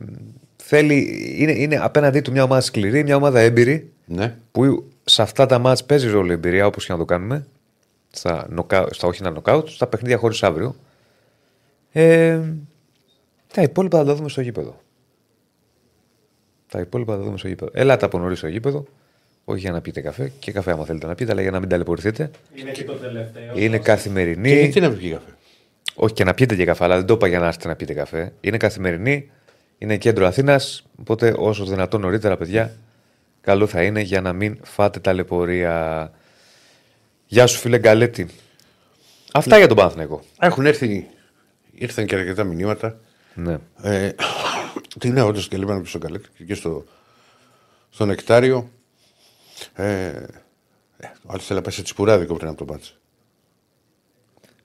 θέλει, 0.57 1.25
είναι, 1.39 1.53
είναι 1.53 1.77
απέναντί 1.77 2.21
του 2.21 2.31
μια 2.33 2.43
ομάδα 2.43 2.61
σκληρή, 2.61 3.03
μια 3.03 3.17
ομάδα 3.17 3.41
έμπειρη 3.41 3.93
Ναι. 4.07 4.37
που 4.53 4.89
σε 5.05 5.23
αυτά 5.23 5.47
τα 5.47 5.59
μάτς 5.59 5.85
παίζει 5.85 6.09
ρόλο 6.09 6.31
η 6.31 6.33
εμπειρία 6.33 6.67
όπως 6.67 6.87
και 6.87 6.93
να 6.93 6.99
το 6.99 7.05
κάνουμε. 7.05 7.47
Στα, 8.11 8.47
νοκα, 8.51 8.87
στα 8.91 9.07
όχι 9.07 9.23
να 9.23 9.31
νοκάουτ, 9.31 9.69
στα 9.69 9.87
παιχνίδια 9.87 10.17
χωρίς 10.17 10.43
αύριο. 10.43 10.77
Ε, 11.93 12.41
τα 13.55 13.63
υπόλοιπα 13.63 13.99
θα 13.99 14.05
τα 14.05 14.15
δούμε 14.15 14.29
στο 14.29 14.41
γήπεδο. 14.41 14.81
Τα 16.69 16.81
υπόλοιπα 16.81 17.13
θα 17.13 17.19
τα 17.19 17.25
δούμε 17.25 17.39
στο 17.39 17.49
γήπεδο. 17.49 17.71
Ελάτε 17.75 18.05
από 18.05 18.19
νωρίς 18.19 18.39
στο 18.39 18.49
γήπεδο. 18.49 18.85
Όχι 19.45 19.61
για 19.61 19.71
να 19.73 19.81
πείτε 19.81 20.01
καφέ. 20.01 20.33
Και 20.39 20.53
καφέ, 20.53 20.71
άμα 20.71 20.85
θέλετε 20.85 21.07
να 21.07 21.15
πείτε, 21.15 21.33
αλλά 21.33 21.43
για 21.43 21.51
να 21.51 21.59
μην 21.61 21.69
ταλαιπωρηθείτε. 21.69 22.31
Είναι 22.55 22.71
και 22.71 22.85
το 22.85 22.93
τελευταίο. 22.93 23.53
Είναι 23.55 23.79
καθημερινή. 23.79 24.61
Και 24.61 24.69
τι 24.69 24.81
να 24.81 24.91
πει 24.91 25.11
καφέ; 25.11 25.33
Όχι 25.95 26.15
και 26.15 26.25
να 26.25 26.35
πιείτε 26.35 26.57
και 26.57 26.65
καφέ, 26.65 26.85
αλλά 26.85 26.97
δεν 26.97 27.07
το 27.07 27.15
είπα 27.15 27.27
για 27.27 27.39
να 27.39 27.47
έρθετε 27.47 27.69
να 27.69 27.75
πείτε 27.77 27.93
καφέ. 27.93 28.33
Είναι 28.41 28.57
καθημερινή, 28.57 29.31
είναι 29.79 29.97
κέντρο 29.97 30.27
Αθήνας. 30.27 30.85
Οπότε 31.01 31.35
όσο 31.37 31.65
δυνατόν 31.65 32.01
νωρίτερα, 32.01 32.37
παιδιά, 32.37 32.77
καλό 33.41 33.67
θα 33.67 33.83
είναι 33.83 34.01
για 34.01 34.21
να 34.21 34.33
μην 34.33 34.59
φάτε 34.63 35.01
ταλαιπωρία. 35.01 36.11
Γεια 37.27 37.47
σου, 37.47 37.59
φίλε 37.59 37.79
Γκαλέτη. 37.79 38.29
Αυτά 39.33 39.59
για 39.59 39.67
τον 39.67 39.77
Παναθηναϊκό. 39.77 40.23
Έχουν 40.39 40.67
έρθει. 40.67 41.07
Ήρθαν 41.75 42.07
και 42.07 42.15
αρκετά 42.15 42.45
μηνύματα. 42.45 43.01
Ναι. 43.35 43.59
Ε, 43.83 44.11
τι 44.99 45.09
είναι 45.09 45.23
όντως 45.23 45.49
και 45.49 45.57
λέμε 45.57 45.83
στο 45.85 45.99
Καλέκτη 45.99 46.45
και 46.45 46.55
στο, 46.55 46.85
στο 47.91 48.07
Νεκτάριο. 48.07 48.71
Ε, 49.75 50.07
ε, 50.97 51.07
ο 51.07 51.27
άλλο 51.27 51.39
θέλει 51.41 51.59
να 51.59 51.65
πάει 51.65 51.75
σε 51.75 51.83
τσιπουράδικο 51.83 52.35
πριν 52.35 52.49
από 52.49 52.65
το 52.65 52.73
μάτς. 52.73 52.99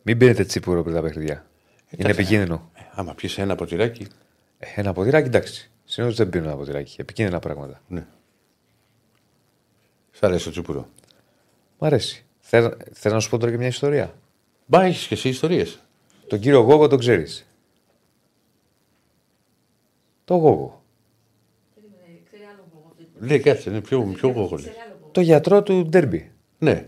Μην 0.02 0.18
πίνετε 0.18 0.44
τσίπουρο 0.46 0.84
πριν 0.84 0.96
τα 0.96 1.02
παιχνίδια. 1.02 1.46
είναι 1.90 2.10
επικίνδυνο. 2.10 2.72
Ε, 2.76 2.82
άμα 2.92 3.14
πιεις 3.14 3.38
ένα 3.38 3.56
ποτηράκι. 3.56 4.08
Ε, 4.60 4.68
Ένα 4.76 4.94
ποτηράκι, 4.94 5.28
εντάξει. 5.28 5.72
Συνήθως 5.84 6.18
δεν 6.18 6.30
πίνω 6.30 6.46
ένα 6.46 6.56
ποτηράκι. 6.56 7.02
Επικίνδυνα 7.02 7.40
πράγματα. 7.40 7.82
Ναι. 7.88 8.06
Σ' 10.12 10.24
αρέσει 10.24 10.44
το 10.46 10.52
τσιπουρό. 10.52 10.90
Μ' 11.78 11.86
αρέσει. 11.86 12.26
Θέλω 12.92 13.16
να 13.16 13.20
σου 13.20 13.30
πω 13.30 13.38
τώρα 13.38 13.52
και 13.52 13.58
μια 13.58 13.68
ιστορία. 13.68 14.14
Μπα, 14.66 14.82
έχεις 14.84 15.08
και 15.08 15.14
εσύ 15.14 15.30
ιστορίες. 15.30 15.80
Τον 16.28 16.40
κύριο 16.40 16.60
Γόγο 16.60 16.88
τον 16.88 17.00
ξέρεις. 17.00 17.48
Το 20.26 20.36
Γόγο. 20.36 20.84
Περίμενε, 21.76 22.22
ξέρει 22.26 22.44
άλλο 22.44 22.66
εγώ 22.72 22.88
αυτό. 22.92 23.04
Λέει 23.20 23.40
κάτσε, 23.40 23.70
είναι 23.70 23.82
πιο, 23.82 24.02
πιο 24.02 24.30
γόγολη. 24.30 24.62
Ξέρει 24.62 24.78
άλλο 24.86 24.98
εγώ. 25.00 25.10
Το 25.12 25.22
γιατρό 25.22 25.64
του 25.64 25.86
Ντέρμπι. 25.86 26.32
Ναι. 26.58 26.88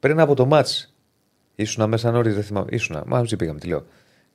Πριν 0.00 0.20
από 0.20 0.34
το 0.34 0.46
μάτς, 0.46 0.94
ήσουνα 1.54 1.86
μέσα 1.86 2.10
νωρίς, 2.10 2.34
δεν 2.34 2.42
θυμάμαι. 2.42 2.66
Ήσουνα, 2.70 3.02
μαζί 3.06 3.36
πήγαμε, 3.36 3.58
τι 3.58 3.66
λέω. 3.66 3.86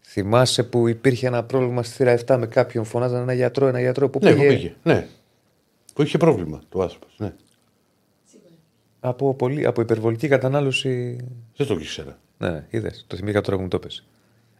Θυμάσαι 0.02 0.64
που 0.64 0.88
υπήρχε 0.88 1.28
ένα 1.28 1.44
πρόβλημα 1.44 1.84
στη 1.84 1.96
θύρα 1.96 2.20
7 2.26 2.38
με 2.40 2.48
κάποιον, 2.48 2.84
φωνάζαν 2.84 3.22
ένα 3.22 3.34
γιατρό, 3.34 3.68
ένα 3.68 3.80
γιατρό 3.80 4.10
που 4.10 4.20
Ναι, 4.24 4.34
πήγε, 4.34 4.48
που 4.48 4.54
πήγε. 4.54 4.76
Ναι. 4.84 5.08
Που 5.94 6.02
είχε 6.02 6.18
πρόβλημα 6.18 6.62
το 6.70 6.82
άνθρωπο. 6.82 7.06
Ναι. 7.18 7.34
Σίγουρα. 8.30 8.50
Από, 9.00 9.34
πολύ, 9.34 9.66
από 9.66 9.82
υπερβολική 9.82 10.28
κατανάλωση. 10.28 11.18
Δεν 11.56 11.68
το 11.68 11.74
ήξερα. 11.74 12.20
Ναι, 12.38 12.66
είδες. 12.70 13.06
Το 13.08 13.16
θυμήθηκα 13.16 13.42
τώρα 13.42 13.58
που 13.58 13.64
μου 13.64 13.70
το 13.70 13.80
πες. 13.80 14.06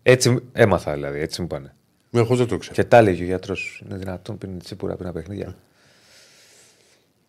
Έτσι 0.04 0.40
έμαθα 0.52 0.94
δηλαδή, 0.94 1.20
έτσι 1.20 1.42
μου 1.42 1.48
πάνε. 1.48 1.76
Ναι, 2.10 2.20
Εγώ 2.20 2.36
δεν 2.36 2.48
το 2.48 2.56
ήξερα. 2.56 2.76
Και 2.76 2.84
τα 2.84 2.98
έλεγε 2.98 3.24
ο 3.24 3.26
γιατρός. 3.26 3.82
Είναι 3.86 3.98
δυνατόν 3.98 4.38
πίνει 4.38 4.58
τσίπουρα 4.58 4.96
πριν 4.96 5.08
από 5.08 5.20
παιχνίδια. 5.20 5.56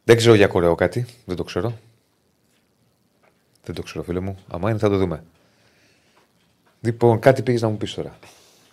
Δεν 0.08 0.16
ξέρω 0.16 0.34
για 0.34 0.46
κορεό 0.46 0.74
κάτι. 0.74 1.06
Δεν 1.24 1.36
το 1.36 1.44
ξέρω. 1.44 1.78
Δεν 3.64 3.74
το 3.74 3.82
ξέρω, 3.82 4.02
φίλε 4.04 4.20
μου. 4.20 4.38
Αμά 4.48 4.70
είναι, 4.70 4.78
θα 4.78 4.88
το 4.88 4.96
δούμε. 4.98 5.22
Λοιπόν, 6.80 7.18
κάτι 7.18 7.42
πήγες 7.42 7.60
να 7.62 7.68
μου 7.68 7.76
πεις 7.76 7.94
τώρα. 7.94 8.18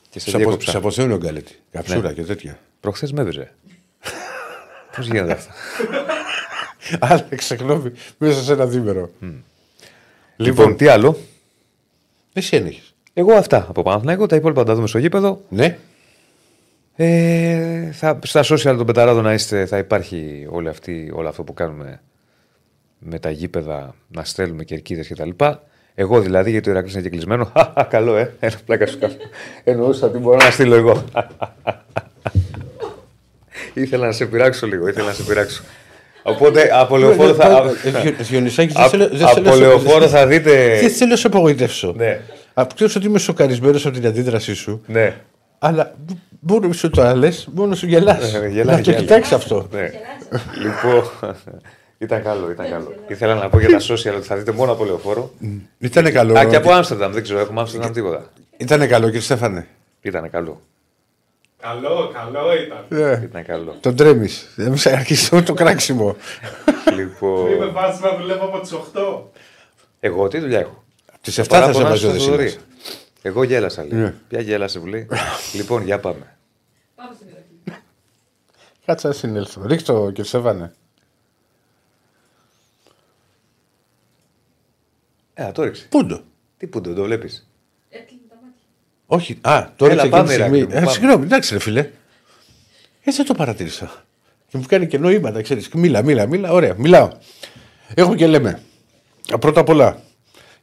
Και 0.10 0.20
σε 0.20 0.30
Σε, 0.30 0.36
απο, 0.36 0.46
διέκοψα. 0.46 0.72
σε 0.72 0.78
αποθέωνει 0.78 1.14
ο 1.14 1.18
Γκάλετη. 1.18 1.60
Καψούρα 1.72 2.08
Ναι. 2.08 2.14
και 2.14 2.24
τέτοια. 2.24 2.60
Προχθές 2.80 3.12
με 3.12 3.22
έβριζε. 3.22 3.52
Πώς 4.96 5.06
γίνονται 5.08 5.32
αυτά. 5.32 5.54
Άλλαξε 7.00 7.56
γνώμη 7.56 7.92
μέσα 8.18 8.42
σε 8.44 8.54
ένα 8.54 8.66
δίμερο. 8.66 9.10
λοιπόν, 10.36 10.76
τι 10.78 10.88
άλλο; 10.88 11.18
Εσύ 12.34 12.56
ένεχε. 12.56 12.82
Εγώ 13.14 13.34
αυτά 13.34 13.66
από 13.70 13.82
Παναθηναϊκό. 13.82 14.26
Τα 14.26 14.36
υπόλοιπα 14.36 14.62
θα 14.62 14.68
τα 14.68 14.76
δούμε 14.76 14.88
στο 14.88 14.98
γήπεδο. 14.98 15.42
Ναι. 15.50 15.78
Ε, 16.96 17.90
θα, 17.92 18.20
στα 18.24 18.42
social 18.44 18.76
των 18.78 18.86
πεταράδων 18.86 19.24
να 19.24 19.34
είστε, 19.34 19.66
θα 19.66 19.78
υπάρχει 19.78 20.48
όλη 20.50 20.68
αυτή, 20.70 21.12
όλο 21.14 21.28
αυτό 21.30 21.44
που 21.44 21.54
κάνουμε 21.54 22.02
με 23.00 23.20
τα 23.20 23.30
γήπεδα, 23.30 23.96
να 24.08 24.24
στέλνουμε 24.24 24.64
κερκίδε 24.64 25.04
κτλ. 25.10 25.30
Εγώ 25.96 26.22
δηλαδή, 26.22 26.52
γιατί 26.52 26.70
ο 26.70 26.72
Ηρακλή 26.72 26.92
είναι 26.92 27.02
και 27.02 27.10
κλεισμένο. 27.10 27.52
Χαχα, 27.54 27.84
Καλό, 27.84 28.16
ε. 28.18 28.34
Ένα 28.40 28.54
πλάκα 28.66 28.86
σου 28.88 29.00
κάνω. 29.00 29.14
Εννοούσα 29.64 30.10
τι 30.12 30.18
μπορώ 30.18 30.38
να 30.38 30.52
στείλω 30.52 30.76
εγώ. 30.76 31.04
ήθελα 33.74 34.06
να 34.06 34.12
σε 34.12 34.26
πειράξω 34.26 34.68
λίγο, 34.68 34.88
ήθελα 34.88 35.08
να 35.08 35.14
σε 35.14 35.24
πειράξω. 35.24 35.64
Οπότε 36.24 36.70
από 36.74 36.98
λεωφόρο 36.98 37.34
θα. 37.34 37.72
Διονυσάκη, 38.20 38.78
Α- 38.82 38.90
Από 39.36 39.56
λεωφόρο 39.56 40.08
θα 40.08 40.28
δείτε. 40.28 40.78
Δεν 40.80 40.90
θέλω 40.90 41.10
να 41.10 41.16
σε 41.16 41.28
απογοητεύσω. 41.28 41.94
Ναι, 41.98 42.20
Ξέρω 42.76 42.92
ότι 42.96 43.06
είμαι 43.06 43.20
σοκαρισμένο 43.20 43.78
από 43.78 43.92
την 43.92 44.06
αντίδρασή 44.08 44.54
σου. 44.54 44.82
ναι. 44.88 45.16
Αλλά 45.60 45.96
μόνο 46.48 46.72
σου 46.74 46.90
το 46.90 47.16
λε, 47.16 47.30
μόνο 47.54 47.76
σου 47.76 47.86
γελάς. 47.86 48.34
Ε, 48.34 48.48
γελάει, 48.48 48.76
Να 48.76 48.82
το 48.82 48.90
γελάει. 48.90 49.02
κοιτάξεις 49.02 49.34
αυτό. 49.34 49.68
ναι. 49.72 49.92
λοιπόν, 50.62 51.10
ήταν 51.98 52.24
καλό, 52.24 52.52
ήταν 52.52 52.70
καλό. 52.70 52.94
Ήθελα 53.08 53.36
να 53.36 53.50
πω 53.50 53.60
για 53.60 53.70
τα 53.70 53.80
social 53.80 54.16
ότι 54.18 54.26
θα 54.28 54.36
δείτε 54.36 54.52
μόνο 54.52 54.72
από 54.72 54.86
λεωφόρο. 54.86 55.32
Ήταν 55.80 56.12
καλό. 56.12 56.38
Α, 56.40 56.46
και 56.46 56.56
από 56.56 56.72
Άμστερνταμ, 56.72 57.12
δεν 57.12 57.24
ξέρω, 57.24 57.40
έχουμε 57.40 57.60
Άμστερνταμ 57.60 57.92
τίποτα. 57.92 58.30
Ήταν 58.58 58.88
καλό, 58.88 59.06
κύριε 59.06 59.22
Στέφανε. 59.22 59.68
Ήταν 60.02 60.30
καλό. 60.30 60.62
Καλό, 61.62 62.12
καλό 62.14 62.40
ήταν. 62.66 63.00
Ε, 63.02 63.22
Ήταν 63.24 63.46
καλό. 63.46 63.76
Τον 63.80 63.96
τρέμεις. 63.96 64.48
Δεν 64.56 64.72
μου 64.72 64.92
αρχίσει 64.92 65.44
το 65.44 65.54
κράξιμο. 65.54 66.16
Είμαι 66.92 66.96
λοιπόν. 67.02 67.72
βάση 67.74 68.02
να 68.04 68.18
δουλεύω 68.18 68.46
από 68.46 68.60
τις 68.60 68.72
8. 68.74 69.22
Εγώ 70.00 70.28
τι 70.28 70.40
δουλειά 70.40 70.60
έχω. 70.60 70.84
Τις 71.22 71.40
7 71.40 71.44
θα 71.44 71.48
Παράπονο 71.50 71.74
σε 71.76 71.84
βάζω 71.84 71.98
στο 71.98 72.12
δεσίλα. 72.12 72.52
Θοδωρή. 73.24 73.36
Εγώ 73.38 73.44
γέλασα 73.44 73.84
λίγο. 73.84 73.96
Ναι. 73.96 74.14
Ποια 74.28 74.42
γέλασε 74.42 74.80
που 74.80 74.86
λέει. 74.86 75.08
λοιπόν, 75.58 75.84
για 75.84 76.00
πάμε. 76.00 76.38
Πάμε 76.96 77.16
στην 77.16 77.28
Ηρακλή. 77.28 77.84
Κάτσε 78.86 79.08
να 79.08 79.14
συνέλθω. 79.14 79.62
Ρίξτε 79.66 79.94
το, 79.94 80.08
κύριε 80.08 80.24
Στέφανε. 80.24 80.74
Ε, 85.34 85.52
το 85.52 85.64
ρίξε. 85.64 85.86
Πού 85.90 86.06
το. 86.06 86.22
Τι 86.58 86.68
που 86.68 86.82
το, 86.82 86.94
το 86.94 87.04
βλέπεις; 87.04 87.48
Έκλεινε 87.90 88.22
τα 88.30 88.36
μάτια. 88.36 88.62
Όχι. 89.06 89.38
Α, 89.42 89.72
τώρα 89.76 89.92
Έλα, 89.92 90.02
σε 90.04 90.10
πάμε, 90.10 90.34
εκείνη 90.34 90.38
τη 90.38 90.44
Ηράκλειο 90.44 90.64
στιγμή. 90.66 90.74
μου, 90.74 90.78
Ε, 90.78 90.86
πάμε. 90.86 90.92
Συγγνώμη, 90.92 91.24
εντάξει, 91.26 91.54
ρε 91.54 91.60
φίλε. 91.60 91.80
Έτσι 93.04 93.18
δεν 93.18 93.26
το 93.26 93.34
παρατήρησα. 93.34 94.04
Και 94.48 94.58
μου 94.58 94.64
κάνει 94.68 94.88
και 94.88 94.98
νοήματα, 94.98 95.42
ξέρεις. 95.42 95.70
Μίλα, 95.70 96.02
μίλα, 96.04 96.26
μίλα. 96.26 96.52
Ωραία, 96.52 96.74
μιλάω. 96.78 97.10
Έχουμε 97.94 98.16
και 98.16 98.28
λέμε. 98.28 98.62
Α, 99.34 99.38
Πρώτα 99.38 99.60
απ' 99.60 99.70
όλα 99.70 100.02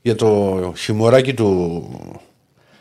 για 0.03 0.15
το 0.15 0.73
χιμωράκι 0.77 1.35
του, 1.35 2.21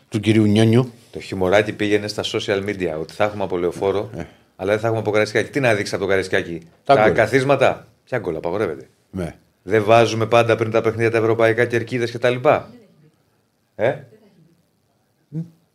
του 0.10 0.19
κυρίου 0.19 0.43
Νιόνιου. 0.45 0.91
Το 1.12 1.19
χιμωράκι 1.19 1.74
πήγαινε 1.74 2.08
στα 2.08 2.24
social 2.24 2.63
media 2.65 3.00
ότι 3.00 3.13
θα 3.13 3.24
έχουμε 3.24 3.43
από 3.43 3.58
λεωφόρο, 3.58 4.10
αλλά 4.56 4.72
δεν 4.72 4.80
θα 4.80 4.86
έχουμε 4.86 5.00
από 5.02 5.12
καρεσκάκι. 5.12 5.50
Τι 5.50 5.60
να 5.60 5.74
δείξει 5.76 5.95
από 5.95 6.04
το 6.04 6.10
καρεσκάκι. 6.10 6.62
Τα 6.84 6.95
Τα, 6.95 7.04
γκολ. 7.04 7.13
καθίσματα; 7.13 7.88
Ποια 8.04 8.17
γκολ, 8.19 8.36
απαγορεύεται. 8.36 8.88
Ναι. 9.12 9.36
Δεν 9.63 9.84
βάζουμε 9.84 10.26
πάντα 10.26 10.56
πριν 10.56 10.72
τα 10.72 10.82
παιχνίδια 10.82 11.12
τα 11.12 11.17
ευρωπαϊκά 11.17 11.65
κερκίδες 11.65 12.12
κτλ. 12.12 12.36
Ε, 13.76 13.93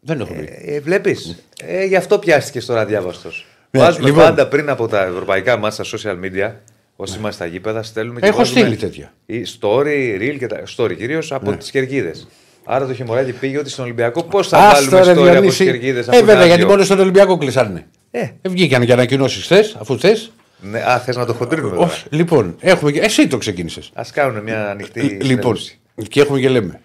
Δεν 0.00 0.20
έχω 0.20 0.32
πει. 0.34 0.48
ε 0.64 0.80
βλέπεις. 0.80 1.44
Ε, 1.62 1.84
γι' 1.84 1.96
αυτό 1.96 2.18
πιάστηκες 2.18 2.66
τώρα 2.66 2.84
διάβαστος. 2.84 3.46
Ναι, 3.70 3.80
Βάζουμε 3.80 4.06
λοιπόν. 4.06 4.24
πάντα 4.24 4.48
πριν 4.48 4.68
από 4.70 4.88
τα 4.88 5.04
ευρωπαϊκά 5.04 5.56
μας 5.56 5.74
στα 5.74 5.84
social 5.84 6.24
media, 6.24 6.52
όσοι 6.96 7.18
είμαστε 7.18 7.44
στα 7.44 7.46
γήπεδα, 7.52 7.82
στέλνουμε 7.82 8.20
και 8.20 8.26
Έχω 8.26 8.36
βάζουμε 8.36 8.60
στείλει 8.60 8.76
τέτοια. 8.76 9.12
Ή 9.26 9.42
story, 9.60 10.18
reel 10.20 10.36
και 10.38 10.46
τα. 10.46 10.62
Story 10.76 10.96
κυρίως 10.96 11.32
από 11.32 11.50
Ναι. 11.50 11.56
τις 11.56 11.70
κερκίδες. 11.70 12.28
Άρα 12.64 12.86
το 12.86 12.94
χειμωράκι 12.94 13.32
πήγε 13.32 13.58
ότι 13.58 13.70
στον 13.70 13.84
Ολυμπιακό 13.84 14.22
πώς 14.22 14.48
θα 14.48 14.58
Άστο, 14.58 14.90
βάλουμε 14.90 15.12
ρε, 15.12 15.12
story 15.12 15.16
από 15.18 15.24
τι 15.26 15.30
Διονύση. 15.40 15.64
κερκίδες. 15.64 16.08
Ε, 16.08 16.22
βέβαια, 16.22 16.46
γιατί 16.46 16.64
μόνο 16.64 16.84
στον 16.84 16.98
Ολυμπιακό 17.00 17.38
κλεισάρνε. 17.38 17.86
Ε, 18.10 18.20
Ε, 18.20 18.48
βγήκαν 18.48 18.86
και 18.86 18.92
ανακοινώσεις 18.92 19.42
χθες, 19.44 19.76
αφού 19.80 19.98
θε. 19.98 20.14
ναι, 20.60 20.78
α, 20.78 20.98
θες 21.00 21.16
να 21.16 21.26
το 21.26 21.32
χοντρίνουμε. 21.32 21.74
τώρα. 21.74 21.86
Όχι. 21.86 22.04
Λοιπόν, 22.10 22.56
έχουμε 22.60 22.90
και... 22.92 23.00
εσύ 23.00 23.26
το 23.26 23.38
ξεκίνησες. 23.38 23.90
Α 23.94 24.02
κάνουν 24.12 24.42
μια 24.42 24.70
ανοιχτή. 24.70 25.00
Λοιπόν, 25.00 25.56
συνέντευξη. 25.56 25.78
και 26.08 26.20
έχουμε 26.20 26.40
και 26.40 26.48
λέμε. 26.48 26.80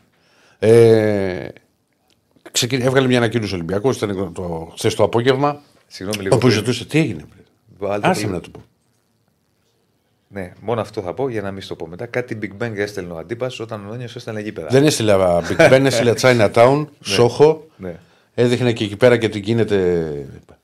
Ε, 0.60 1.48
ξεκι- 2.52 2.84
έβγαλε 2.86 3.08
μια 3.08 3.18
ανακοίνωση 3.18 3.54
Ολυμπιακός, 3.54 3.96
ήταν 3.98 4.34
το, 4.34 4.74
χθες 4.78 4.96
το 4.96 5.04
απόγευμα. 5.04 5.62
Συγγνώμη 5.88 6.24
λίγο. 6.24 6.36
Όπου 6.36 6.46
πριν. 6.48 6.58
ζητούσε 6.60 6.86
τι 6.86 7.00
έγινε. 7.00 7.24
Βάλτε 7.78 8.08
Άσε 8.08 8.22
το 8.22 8.28
με 8.28 8.34
λίγο. 8.34 8.34
να 8.34 8.40
του 8.42 8.52
πω. 8.52 8.64
Ναι, 10.32 10.54
μόνο 10.62 10.82
αυτό 10.82 11.02
θα 11.02 11.14
πω 11.14 11.30
για 11.30 11.42
να 11.42 11.52
μην 11.52 11.62
στο 11.62 11.76
πω 11.76 11.88
μετά. 11.88 12.06
Κάτι 12.06 12.38
Big 12.42 12.64
Bang 12.64 12.72
έστελνε 12.76 13.14
ο 13.14 13.18
αντίπας 13.18 13.60
όταν 13.60 13.86
ο 13.86 13.90
Νόνιος 13.90 14.16
έστελνε 14.16 14.42
γήπεδα. 14.42 14.68
Δεν 14.68 14.86
έστειλε 14.86 15.14
α, 15.14 15.42
Big 15.50 15.72
Ben, 15.74 15.82
έστειλε 15.86 16.14
Chinatown, 16.22 16.86
Σόχο. 17.04 17.68
Ναι. 17.78 17.96
Έδειχνε 18.34 18.74
και 18.74 18.84
εκεί 18.84 18.96
πέρα 18.96 19.18
και 19.18 19.30
τι 19.30 19.40
γίνεται, 19.40 20.10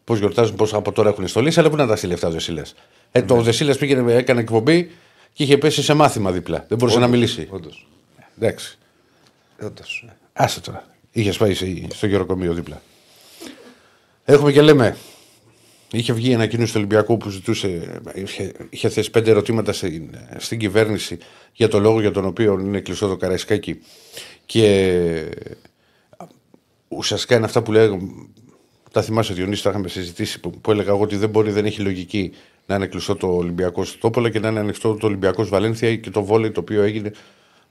πώς 0.04 0.20
γιορτάζουν, 0.20 0.56
πώς 0.56 0.74
από 0.74 0.92
τώρα 0.92 1.10
έχουν 1.10 1.28
στολίσει, 1.28 1.60
αλλά 1.60 1.70
πού 1.70 1.76
να 1.76 1.88
τα 1.88 1.96
στείλει 1.96 2.14
αυτά 2.14 2.28
ο 2.28 2.32
Δεσίλας. 2.32 2.74
Ε, 3.12 3.20
Ναι. 3.20 3.26
το 3.26 3.42
Δεσίλας 3.42 3.78
πήγαινε, 3.78 4.14
έκανε 4.14 4.40
εκπομπή 4.40 4.92
και 5.34 5.44
είχε 5.44 5.58
πέσει 5.58 5.84
σε 5.84 5.94
μάθημα 5.94 6.32
δίπλα. 6.32 6.66
Δεν 6.68 6.78
μπορούσε 6.78 7.00
να 7.00 7.08
μιλήσει. 7.08 7.48
Όντως. 7.52 7.88
Εντάξει. 8.40 8.78
Όντως. 9.64 10.08
Άσε 10.34 10.62
τώρα. 10.62 10.84
Είχε 11.12 11.32
πάει 11.38 11.54
σε- 11.54 11.66
στο 11.94 12.08
γεροκομείο 12.08 12.54
δίπλα. 12.54 12.82
Έχουμε 14.26 14.52
και 14.52 14.62
λέμε. 14.62 14.98
Είχε 15.92 16.14
βγει 16.14 16.32
ένα 16.32 16.46
κοινό 16.48 16.66
του 16.66 16.72
Ολυμπιακού 16.76 17.18
που 17.18 17.30
ζητούσε, 17.30 18.02
είχε, 18.14 18.52
είχε 18.70 18.90
θέσει 18.90 19.12
πέντε 19.12 19.30
ερωτήματα 19.30 19.74
στην, 19.74 20.10
στην 20.38 20.60
κυβέρνηση 20.60 21.18
για 21.54 21.68
το 21.68 21.80
λόγο 21.80 22.02
για 22.02 22.12
τον 22.12 22.26
οποίο 22.26 22.60
είναι 22.60 22.80
κλειστό 22.80 23.08
το 23.08 23.18
Καραϊσκάκι. 23.18 23.80
Και 24.46 25.32
ουσιαστικά 26.88 27.36
είναι 27.36 27.46
αυτά 27.46 27.62
που 27.62 27.72
λέγω. 27.72 27.98
Τα 28.92 29.02
θυμάσαι, 29.02 29.34
Διονύση, 29.34 29.64
τα 29.64 29.70
είχαμε 29.70 29.88
συζητήσει 29.88 30.40
που, 30.40 30.50
που 30.50 30.72
έλεγα 30.72 30.90
εγώ 30.90 31.02
ότι 31.02 31.16
δεν 31.16 31.30
μπορεί, 31.30 31.52
δεν 31.52 31.66
έχει 31.66 31.82
λογική 31.82 32.32
να 32.66 32.76
είναι 32.76 32.88
κλειστό 32.88 33.16
το 33.16 33.28
Ολυμπιακό 33.28 33.84
στο 33.84 33.98
Τόπολα 33.98 34.30
και 34.30 34.40
να 34.40 34.50
είναι 34.50 34.60
ανοιχτό 34.60 34.96
το 34.96 35.08
Ολυμπιακό 35.08 35.46
Βαλένθια 35.46 35.96
και 35.96 36.10
το 36.10 36.24
βόλεϊ 36.24 36.52
το 36.52 36.60
οποίο 36.60 36.82
έγινε 36.82 37.12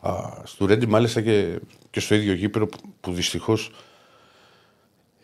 α, 0.00 0.12
στο 0.44 0.66
Ρέντι, 0.66 0.86
μάλιστα 0.86 1.20
και, 1.20 1.58
και 1.90 2.00
στο 2.00 2.14
ίδιο 2.14 2.32
γήπεδο 2.32 2.66
που, 2.66 2.78
που 3.00 3.12
δυστυχώς 3.12 3.70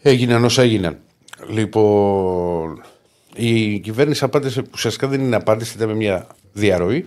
έγιναν 0.03 0.45
όσα 0.45 0.63
έγιναν. 0.63 0.99
Λοιπόν, 1.49 2.83
η 3.35 3.79
κυβέρνηση 3.79 4.25
απάντησε, 4.25 4.63
ουσιαστικά 4.75 5.07
δεν 5.09 5.21
είναι 5.21 5.37
απάντηση, 5.37 5.77
ήταν 5.77 5.91
μια 5.97 6.27
διαρροή 6.53 7.07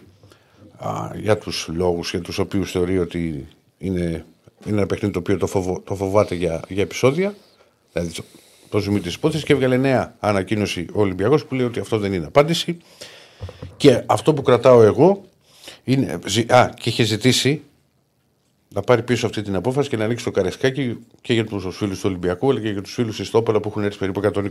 α, 0.77 1.09
για 1.15 1.37
τους 1.37 1.69
λόγους 1.73 2.09
για 2.11 2.21
τους 2.21 2.37
οποίους 2.39 2.71
θεωρεί 2.71 2.99
ότι 2.99 3.47
είναι, 3.77 4.25
είναι 4.65 4.77
ένα 4.77 4.85
παιχνίδι 4.85 5.13
το 5.13 5.19
οποίο 5.19 5.37
το, 5.37 5.47
φοβο- 5.47 5.81
το 5.83 5.95
φοβάται 5.95 6.35
για, 6.35 6.61
για 6.67 6.81
επεισόδια, 6.83 7.35
δηλαδή 7.93 8.13
το, 8.13 8.23
το 8.69 8.79
ζουμί 8.79 8.99
της 8.99 9.13
υπόθεσης 9.15 9.45
και 9.45 9.53
έβγαλε 9.53 9.77
νέα 9.77 10.15
ανακοίνωση 10.19 10.85
ο 10.93 11.01
Ολυμπιακός 11.01 11.45
που 11.45 11.55
λέει 11.55 11.65
ότι 11.65 11.79
αυτό 11.79 11.97
δεν 11.97 12.13
είναι 12.13 12.25
απάντηση. 12.25 12.77
Και 13.77 14.03
αυτό 14.05 14.33
που 14.33 14.41
κρατάω 14.41 14.81
εγώ 14.81 15.21
είναι, 15.83 16.19
ζη- 16.25 16.51
α, 16.51 16.73
και 16.79 16.89
είχε 16.89 17.03
ζητήσει 17.03 17.61
να 18.73 18.81
πάρει 18.81 19.03
πίσω 19.03 19.25
αυτή 19.25 19.41
την 19.41 19.55
απόφαση 19.55 19.89
και 19.89 19.97
να 19.97 20.03
ανοίξει 20.03 20.23
το 20.23 20.31
καρεσκάκι 20.31 20.97
και 21.21 21.33
για 21.33 21.45
τους 21.45 21.77
φίλους 21.77 21.99
του 21.99 22.05
Ολυμπιακού 22.09 22.49
αλλά 22.49 22.59
και 22.59 22.69
για 22.69 22.81
τους 22.81 22.93
φίλους 22.93 23.15
της 23.15 23.29
Τόπολα 23.29 23.59
που 23.59 23.69
έχουν 23.69 23.83
έρθει 23.83 23.97
περίπου 23.97 24.21
120. 24.33 24.41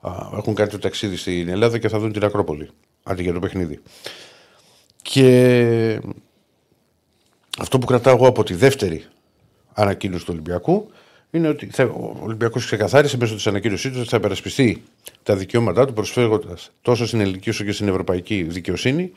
Α, 0.00 0.10
έχουν 0.36 0.54
κάνει 0.54 0.70
το 0.70 0.78
ταξίδι 0.78 1.16
στην 1.16 1.48
Ελλάδα 1.48 1.78
και 1.78 1.88
θα 1.88 1.98
δουν 1.98 2.12
την 2.12 2.24
Ακρόπολη 2.24 2.70
αντί 3.02 3.22
για 3.22 3.32
το 3.32 3.38
παιχνίδι. 3.38 3.80
Και 5.02 6.00
αυτό 7.58 7.78
που 7.78 7.86
κρατάω 7.86 8.14
εγώ 8.14 8.26
από 8.26 8.42
τη 8.42 8.54
δεύτερη 8.54 9.04
ανακοίνωση 9.72 10.24
του 10.24 10.30
Ολυμπιακού 10.32 10.90
είναι 11.30 11.48
ότι 11.48 11.66
θα, 11.66 11.84
ο 11.84 12.16
Ολυμπιακός 12.22 12.64
ξεκαθάρισε 12.64 13.16
μέσω 13.16 13.34
της 13.34 13.46
ανακοίνωσής 13.46 13.92
του 13.92 13.98
ότι 14.00 14.08
θα 14.08 14.16
υπερασπιστεί 14.16 14.82
τα 15.22 15.36
δικαιώματά 15.36 15.86
του 15.86 15.92
προσφέροντα 15.92 16.56
τόσο 16.82 17.06
στην 17.06 17.20
ελληνική 17.20 17.50
όσο 17.50 17.64
και 17.64 17.72
στην 17.72 17.88
ευρωπαϊκή 17.88 18.42
δικαιοσύνη 18.42 19.12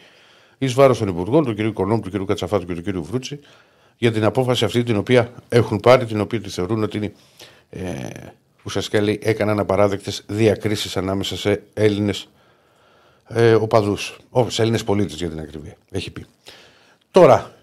εις 0.57 0.73
βάρος 0.73 0.97
των 0.97 1.07
Υπουργών, 1.07 1.45
του 1.45 1.55
κ. 1.55 1.59
Οικονόμου, 1.59 2.01
του 2.01 2.23
κ. 2.23 2.27
Κατσαφάτου 2.27 2.65
και 2.65 2.73
του 2.73 3.01
κ. 3.01 3.05
Βρούτσι 3.05 3.39
για 3.97 4.11
την 4.11 4.23
απόφαση 4.23 4.65
αυτή 4.65 4.83
την 4.83 4.95
οποία 4.97 5.31
έχουν 5.49 5.79
πάρει, 5.79 6.05
την 6.05 6.19
οποία 6.19 6.41
τη 6.41 6.49
θεωρούν 6.49 6.83
ότι 6.83 6.97
είναι, 6.97 7.13
ε, 7.69 8.09
ουσιαστικά 8.63 9.01
λέει, 9.01 9.19
έκαναν 9.23 9.59
απαράδεκτες 9.59 10.23
διακρίσεις 10.27 10.97
ανάμεσα 10.97 11.37
σε 11.37 11.63
Έλληνες 11.73 12.29
ε, 13.27 13.53
οπαδούς. 13.53 14.17
Σε 14.47 14.61
Έλληνες 14.61 14.83
πολίτες 14.83 15.15
για 15.15 15.29
την 15.29 15.39
ακριβία. 15.39 15.75
Έχει 15.91 16.11
πει. 16.11 16.25
Τώρα, 17.11 17.55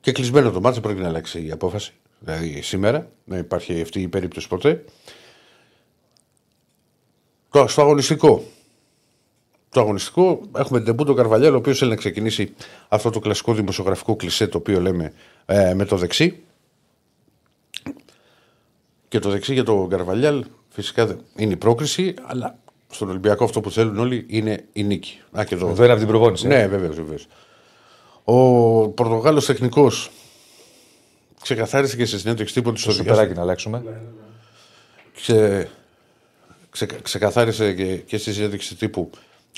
και 0.00 0.12
κλεισμένο 0.12 0.50
το 0.50 0.60
μάτσο 0.60 0.80
πρέπει 0.80 1.00
να 1.00 1.08
αλλάξει 1.08 1.46
η 1.46 1.50
απόφαση. 1.50 1.92
Δηλαδή 2.18 2.62
σήμερα, 2.62 3.10
να 3.24 3.36
υπάρχει 3.36 3.80
αυτή 3.80 4.00
η 4.00 4.08
περίπτωση 4.08 4.48
ποτέ. 4.48 4.84
Το, 7.50 7.66
στο 7.66 7.82
αγωνιστικό. 7.82 8.44
Το 9.68 9.80
αγωνιστικό 9.80 10.40
έχουμε 10.56 10.78
την 10.78 10.86
τεμπού 10.86 11.04
τον 11.04 11.16
Καρβαλιάλ, 11.16 11.54
ο 11.54 11.56
οποίος 11.56 11.78
θέλει 11.78 11.90
να 11.90 11.96
ξεκινήσει 11.96 12.54
αυτό 12.88 13.10
το 13.10 13.18
κλασικό 13.18 13.54
δημοσιογραφικό 13.54 14.16
κλισέ 14.16 14.46
το 14.46 14.58
οποίο 14.58 14.80
λέμε 14.80 15.12
ε, 15.50 15.74
με 15.74 15.84
το 15.84 15.96
δεξί. 15.96 16.42
Και 19.08 19.18
το 19.18 19.30
δεξί 19.30 19.52
για 19.52 19.64
τον 19.64 19.88
Καρβαλιάλ 19.88 20.44
φυσικά 20.68 21.06
δεν- 21.06 21.20
είναι 21.36 21.52
η 21.52 21.56
πρόκριση, 21.56 22.14
αλλά 22.22 22.58
στον 22.90 23.08
Ολυμπιακό 23.08 23.44
αυτό 23.44 23.60
που 23.60 23.70
θέλουν 23.70 23.98
όλοι 23.98 24.24
είναι 24.28 24.64
η 24.72 24.82
νίκη. 24.82 25.18
Α, 25.38 25.44
και 25.44 25.54
εδώ. 25.54 25.68
Εδώ 25.68 25.82
είναι 25.82 25.92
από 25.92 26.00
την 26.00 26.08
προπόνηση. 26.10 26.46
Ναι, 26.46 26.66
βεβαίως, 26.66 26.96
βεβαίως. 26.96 27.26
Ο 28.24 28.88
Πορτογάλος 28.88 29.46
τεχνικός 29.46 30.10
ξεκαθάρισε 31.42 31.96
και 31.96 32.04
σε 32.06 32.18
συνέντευξη 32.18 32.54
τύπου 32.54 32.72
του 32.72 32.82
Το 32.84 32.92
σουπεράκι 32.92 33.32
να 33.34 33.40
αλλάξουμε. 33.40 33.82
ξε, 35.14 35.68
ξε, 36.70 36.86
ξεκαθάρισε 37.02 37.72
και, 37.72 37.96
και 37.96 38.18
στη 38.18 38.32
συνέντευξη 38.32 38.76
τύπου 38.76 39.10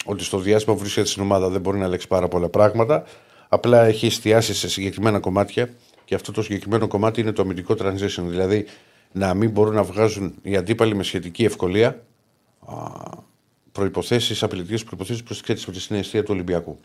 ότι 0.05 0.25
στο 0.25 0.39
διάστημα 0.39 0.75
που 0.75 0.81
βρίσκεται 0.81 1.07
στην 1.07 1.23
ομάδα 1.23 1.49
δεν 1.49 1.61
μπορεί 1.61 1.79
να 1.79 1.85
αλλάξει 1.85 2.09
πάρα 2.09 2.29
πολλά 2.29 2.49
πράγματα. 2.49 3.05
Απλά 3.49 3.85
έχει 3.85 4.07
εστιάσει 4.07 4.55
σε 4.55 4.69
συγκεκριμένα 4.69 5.19
κομμάτια 5.21 5.69
και 6.13 6.19
αυτό 6.19 6.33
το 6.33 6.43
συγκεκριμένο 6.43 6.87
κομμάτι 6.87 7.21
είναι 7.21 7.33
το 7.33 7.43
αμυντικό 7.43 7.75
transition. 7.79 8.23
Δηλαδή 8.25 8.67
να 9.13 9.35
μην 9.35 9.51
μπορούν 9.51 9.75
να 9.75 9.83
βγάζουν 9.83 10.35
οι 10.43 10.57
αντίπαλοι 10.57 10.95
με 10.95 11.03
σχετική 11.03 11.45
ευκολία 11.45 12.03
προποθέσει, 13.73 14.45
απειλητικές 14.45 14.85
προποθέσει 14.85 15.23
προ 15.23 15.37
την 15.87 15.97
αιστεία 15.97 16.23
του 16.23 16.31
Ολυμπιακού. 16.33 16.81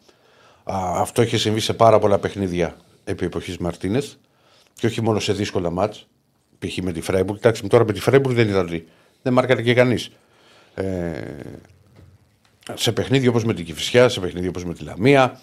Α, 0.63 1.02
αυτό 1.02 1.22
έχει 1.22 1.38
συμβεί 1.38 1.60
σε 1.60 1.74
πάρα 1.74 2.00
πολλά 2.00 2.20
παιχνίδια 2.20 2.78
επί 3.04 3.26
εποχής 3.26 3.58
Μαρτίνε 3.58 4.02
και 4.74 4.86
όχι 4.86 5.02
μόνο 5.02 5.20
σε 5.20 5.34
δύσκολα 5.34 5.70
μάτς. 5.70 6.08
Π.χ. 6.60 6.78
με 6.78 6.92
τη 6.92 7.02
Φράιμπουργκ. 7.02 7.38
Εντάξει, 7.38 7.68
τώρα 7.68 7.86
με 7.86 7.94
τη 7.94 8.00
Φράιμπουργκ 8.00 8.36
δεν 8.36 8.50
ήταν 8.50 8.66
ότι 8.66 8.88
δεν 9.22 9.34
μάρκαρε 9.34 9.62
και 9.62 9.74
κανείς. 9.74 10.12
Ε, 10.74 11.22
σε 12.74 12.92
παιχνίδια 12.92 13.30
όπως 13.30 13.44
με 13.44 13.54
την 13.54 13.66
Κυφυσιά, 13.66 14.10
σε 14.10 14.20
παιχνίδια 14.20 14.50
όπως 14.50 14.66
με 14.66 14.74
τη 14.74 14.84
Λαμία, 14.84 15.40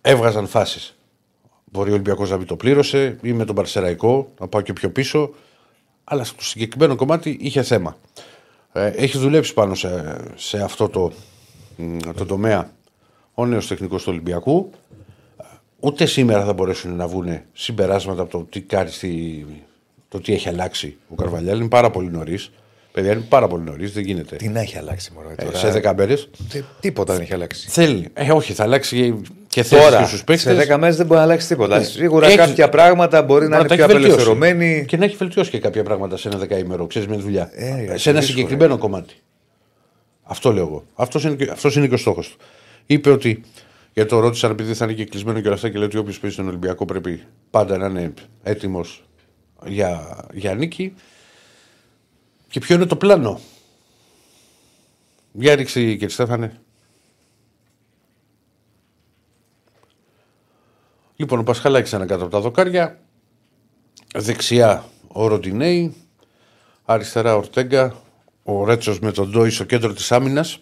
έβγαζαν 0.00 0.46
φάσεις. 0.46 0.97
Μπορεί 1.72 1.90
ο 1.90 1.92
Ολυμπιακός 1.92 2.30
να 2.30 2.36
μην 2.36 2.46
το 2.46 2.56
πλήρωσε 2.56 3.16
ή 3.22 3.32
με 3.32 3.44
τον 3.44 3.54
Παρσεραϊκό 3.54 4.32
να 4.40 4.48
πάω 4.48 4.60
και 4.60 4.72
πιο 4.72 4.90
πίσω. 4.90 5.30
Αλλά 6.04 6.24
στο 6.24 6.42
συγκεκριμένο 6.44 6.96
κομμάτι 6.96 7.36
είχε 7.40 7.62
θέμα. 7.62 7.96
Ε, 8.72 8.86
έχει 8.86 9.18
δουλέψει 9.18 9.54
πάνω 9.54 9.74
σε, 9.74 10.16
σε 10.34 10.62
αυτό 10.62 10.88
το, 10.88 11.12
μ, 11.76 11.96
το 12.16 12.26
τομέα 12.26 12.70
ο 13.34 13.46
νέος 13.46 13.66
τεχνικός 13.66 14.02
του 14.02 14.08
Ολυμπιακού. 14.12 14.70
Ούτε 15.80 16.06
σήμερα 16.06 16.44
θα 16.44 16.52
μπορέσουν 16.52 16.96
να 16.96 17.06
βγουν 17.06 17.40
συμπεράσματα 17.52 18.22
από 18.22 18.30
το 18.30 18.46
τι, 18.50 18.60
κάνει 18.60 18.90
στη, 18.90 19.46
το 20.08 20.20
τι 20.20 20.32
έχει 20.32 20.48
αλλάξει 20.48 20.96
ο 21.08 21.14
Καρβαλιάλ. 21.14 21.58
Είναι 21.58 21.68
πάρα 21.68 21.90
πολύ 21.90 22.10
νωρίς. 22.10 22.50
Παιδιά, 22.92 23.12
είναι 23.12 23.20
πάρα 23.28 23.46
πολύ 23.48 23.62
νωρίς, 23.64 23.92
δεν 23.92 24.04
γίνεται. 24.04 24.36
Τι 24.36 24.48
να 24.48 24.60
έχει 24.60 24.78
αλλάξει 24.78 25.12
μόνο 25.14 25.30
Ε, 25.36 25.44
τώρα; 25.44 25.58
σε 25.58 25.70
10 25.84 25.92
μέρες. 25.96 26.28
Τι- 26.48 26.62
Τίποτα 26.80 27.12
δεν 27.12 27.22
έχει 27.22 27.32
αλλάξει. 27.34 27.68
Θέλει. 27.68 28.08
Ε, 28.14 28.30
όχι, 28.32 28.52
θα 28.52 28.62
αλλάξει 28.62 29.20
και 29.48 29.62
θέση 29.62 29.82
Τώρα, 29.82 29.98
και 30.00 30.04
στους 30.06 30.24
παίκτες. 30.24 30.56
σε 30.56 30.74
10 30.74 30.78
μέρες 30.78 30.96
δεν 30.96 31.06
μπορεί 31.06 31.18
να 31.18 31.24
αλλάξει 31.24 31.48
τίποτα. 31.48 31.78
Ναι. 31.78 31.84
Σίγουρα 31.84 32.26
Έχει- 32.26 32.36
κάποια 32.36 32.68
πράγματα 32.68 33.22
μπορεί 33.22 33.48
να 33.48 33.56
Μπορεί 33.56 33.60
είναι 33.60 33.68
τα 33.68 33.74
πιο 33.74 33.84
έχεις 33.84 33.94
βελτιώσει. 33.96 34.20
απελευθερωμένοι. 34.30 34.84
Και 34.88 34.96
να 34.96 35.04
έχει 35.04 35.16
βελτιώσει 35.16 35.50
και 35.50 35.58
κάποια 35.58 35.82
πράγματα 35.82 36.16
σε 36.16 36.28
ένα 36.28 36.38
δεκαήμερο, 36.38 36.86
ξέρεις 36.86 37.08
με 37.08 37.16
τη 37.16 37.22
δουλειά. 37.22 37.50
Ε, 37.54 37.66
σε 37.68 37.82
ένα 37.82 37.92
δύσκολο, 37.96 38.20
συγκεκριμένο 38.20 38.78
κομμάτι. 38.78 39.14
Αυτό 40.22 40.52
λέω 40.52 40.62
εγώ. 40.66 40.84
Αυτός 40.94 41.24
είναι, 41.24 41.34
και- 41.34 41.50
αυτός 41.50 41.76
είναι 41.76 41.86
και 41.86 41.94
ο 41.94 41.98
στόχος 41.98 42.28
του. 42.28 42.36
Είπε 42.86 43.10
ότι. 43.10 43.40
Γιατί 43.92 44.10
το 44.10 44.20
ρώτησαν 44.20 44.50
επειδή 44.50 44.74
θα 44.74 44.84
είναι 44.84 44.94
και 44.94 45.04
κλεισμένο 45.04 45.40
και 45.40 45.46
όλα 45.46 45.56
αυτά 45.56 45.68
και 45.68 45.76
λέει 45.78 45.86
ότι 45.86 45.96
όποιος 45.98 46.18
παίζει 46.20 46.36
στον 46.36 46.48
Ολυμπιακό 46.48 46.84
πρέπει 46.84 47.22
πάντα 47.50 47.76
να 47.78 47.86
είναι 47.86 48.12
έτοιμος 48.42 49.04
για, 49.66 50.16
για 50.32 50.54
νίκη. 50.54 50.94
Και 52.48 52.60
ποιο 52.60 52.74
είναι 52.74 52.86
το 52.86 52.96
πλάνο; 52.96 53.40
Για 55.32 55.54
ρίξει 55.54 55.90
κύριε 55.90 56.08
Στέφανε. 56.08 56.60
Λοιπόν, 61.20 61.38
ο 61.38 61.42
Πασχαλάκης 61.42 61.92
είναι 61.92 62.06
κάτω 62.06 62.22
από 62.22 62.32
τα 62.32 62.40
δοκάρια. 62.40 62.98
Δεξιά 64.16 64.84
ο 65.08 65.26
Ροντινέη. 65.26 65.94
Αριστερά 66.84 67.34
ο 67.34 67.36
Ορτέγκα. 67.38 67.94
Ο 68.42 68.64
Ρέτσος 68.64 68.98
με 69.00 69.12
τον 69.12 69.30
Ντόι 69.30 69.50
στο 69.50 69.64
κέντρο 69.64 69.92
της 69.92 70.12
άμυνας. 70.12 70.58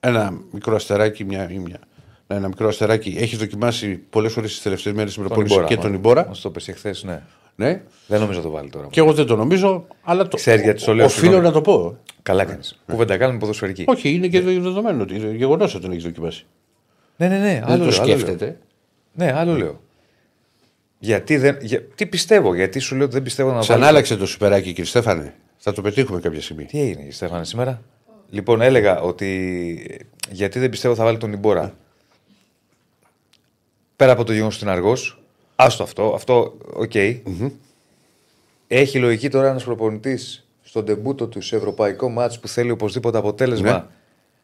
Ένα 0.00 0.40
μικρό 0.50 0.74
αστεράκι, 0.74 1.24
μια, 1.24 1.50
ή 1.50 1.58
μια, 1.58 1.78
ναι, 2.26 2.36
ένα 2.36 2.48
μικρό 2.48 2.68
αστεράκι. 2.68 3.16
Έχει 3.18 3.36
δοκιμάσει 3.36 3.96
πολλές 3.96 4.32
φορές 4.32 4.50
τις 4.50 4.62
τελευταίες 4.62 4.94
μέρες 4.94 5.12
στην 5.12 5.24
προπόνηση 5.24 5.64
και 5.66 5.76
τον 5.76 5.94
Ιμπόρα. 5.94 6.26
Μας 6.26 6.40
το 6.40 6.50
πέσει 6.50 6.72
χθες, 6.72 7.04
ναι. 7.04 7.22
Ναι. 7.54 7.82
Δεν 8.06 8.20
νομίζω 8.20 8.38
να 8.38 8.44
το 8.44 8.50
βάλει 8.50 8.70
τώρα. 8.70 8.86
Και 8.90 9.00
εγώ 9.00 9.12
δεν 9.12 9.26
το 9.26 9.36
νομίζω, 9.36 9.86
αλλά 10.02 10.28
το, 10.28 10.36
Ξέρεις 10.36 10.62
γιατί 10.62 10.84
το 10.84 10.94
λέω, 10.94 11.04
οφείλω 11.06 11.20
συγγνώμη. 11.22 11.46
να 11.46 11.52
το 11.52 11.60
πω. 11.60 11.96
Καλά 12.22 12.44
κάνεις. 12.44 12.80
Κουβέντα 12.86 13.16
κάνουμε 13.16 13.38
ποδοσφαιρική. 13.38 13.84
Όχι, 13.86 14.10
είναι 14.14 14.28
και 14.28 14.40
δεδομένο 14.40 15.02
ότι 15.02 15.14
είναι 15.14 15.30
γεγονός 15.30 15.72
ότι 15.74 15.82
τον 15.82 15.90
έχεις 15.92 16.04
δοκιμάσει. 16.04 16.46
Ναι, 17.16 17.28
ναι, 17.28 17.38
ναι. 17.38 17.52
Δεν 17.52 17.64
Άλλο 17.64 17.84
το 17.84 17.90
λέω, 17.90 18.00
άλλο 18.00 18.06
λέω. 18.06 18.18
σκέφτεται. 18.18 18.58
Ναι, 19.12 19.32
άλλο 19.32 19.56
λέω. 19.56 19.80
Γιατί 20.98 21.36
δεν. 21.36 21.58
Για, 21.60 21.82
τι 21.82 22.06
πιστεύω, 22.06 22.54
γιατί 22.54 22.78
σου 22.78 22.94
λέω 22.94 23.04
ότι 23.04 23.14
δεν 23.14 23.22
πιστεύω 23.22 23.48
να 23.48 23.54
βάλω. 23.54 23.66
Ξανάλαξε 23.66 24.16
το 24.16 24.26
σουπεράκι, 24.26 24.68
κύριε 24.68 24.84
Στέφανε. 24.84 25.34
Θα 25.58 25.72
το 25.72 25.82
πετύχουμε 25.82 26.20
κάποια 26.20 26.40
στιγμή. 26.40 26.64
Τι 26.64 26.80
έγινε, 26.80 27.10
Στέφανε, 27.10 27.44
σήμερα; 27.44 27.82
Λοιπόν, 28.30 28.60
έλεγα 28.60 29.00
ότι 29.00 30.02
γιατί 30.30 30.58
δεν 30.58 30.70
πιστεύω 30.70 30.94
θα 30.94 31.04
βάλει 31.04 31.18
τον 31.18 31.32
Ιμπόρα. 31.32 31.74
Πέρα 33.96 34.12
από 34.12 34.24
το 34.24 34.32
γεγονός 34.32 34.54
ότι 34.54 34.64
είναι 34.64 34.72
αργός. 34.72 35.22
Άστο 35.56 35.82
αυτό. 35.82 36.12
Αυτό, 36.14 36.56
οκ. 36.72 36.92
Έχει 38.68 38.98
λογική 38.98 39.28
τώρα 39.28 39.48
ένας 39.48 39.64
προπονητής 39.64 40.48
στον 40.62 40.84
ντεμπούτο 40.84 41.26
του 41.26 41.40
σε 41.40 41.56
ευρωπαϊκό 41.56 42.08
μάτς 42.08 42.40
που 42.40 42.48
θέλει 42.48 42.70
οπωσδήποτε 42.70 43.18
αποτέλεσμα 43.18 43.72
Ναι. 43.72 43.84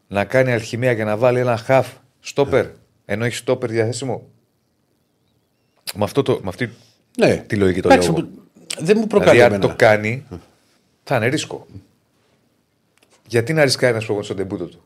να 0.09 0.25
κάνει 0.25 0.53
αλχημία 0.53 0.95
και 0.95 1.05
να 1.05 1.17
βάλει 1.17 1.39
ένα 1.39 1.57
χαφ 1.57 1.89
στόπερ 2.21 2.67
ενώ 3.05 3.25
έχει 3.25 3.35
στόπερ 3.35 3.71
διαθέσιμο. 3.71 4.23
Με, 5.95 6.05
αυτό 6.05 6.23
το, 6.23 6.33
με 6.43 6.49
αυτή 6.49 6.71
Ναι. 7.19 7.37
τη 7.37 7.57
λογική 7.57 7.81
το 7.81 7.89
Εντάξει, 7.89 8.11
λέω. 8.13 8.23
που- 8.23 8.29
Δεν 8.79 8.97
μου 8.99 9.07
προκαλεί 9.07 9.31
Δηλαδή, 9.37 9.55
αν 9.55 9.61
εμένα. 9.61 9.73
το 9.73 9.79
κάνει, 9.85 10.27
θα 11.05 11.17
είναι 11.17 11.27
ρίσκο. 11.27 11.67
Γιατί 13.29 13.53
να 13.53 13.65
ρισκάρει 13.65 13.93
ένας 13.93 14.05
προπονητής 14.05 14.35
στον 14.35 14.49
τεμπούτο 14.49 14.67
του; 14.71 14.85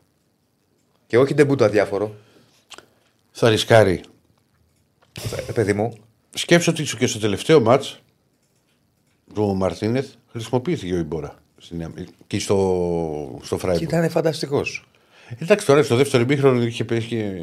Και 1.07 1.17
όχι 1.17 1.33
τεμπούτο 1.33 1.63
αδιάφορο. 1.65 2.15
Θα 3.31 3.49
ρισκάρει. 3.49 4.01
Ε, 5.47 5.51
παιδί 5.51 5.73
μου, 5.73 5.97
Σκέψω 6.33 6.71
ότι 6.71 6.83
και 6.83 7.07
στο 7.07 7.19
τελευταίο 7.19 7.59
μάτς 7.61 8.01
του 9.33 9.55
Μαρτίνεθ 9.55 10.07
χρησιμοποιήθηκε 10.31 10.93
ο 10.93 10.97
Ιμπόρα. 10.97 11.35
στην- 11.57 11.93
Και 12.27 12.39
στο, 12.39 13.39
στο 13.43 13.55
και 13.55 13.61
Φράιμπουργκ. 13.61 13.87
ήταν 13.89 14.09
φανταστικός. 14.09 14.85
Εντάξει, 15.39 15.65
τώρα 15.65 15.83
στο 15.83 15.95
δεύτερο 15.95 16.23
ημίχρονο 16.23 16.61
είχε 16.63 16.83
πέσει. 16.85 17.41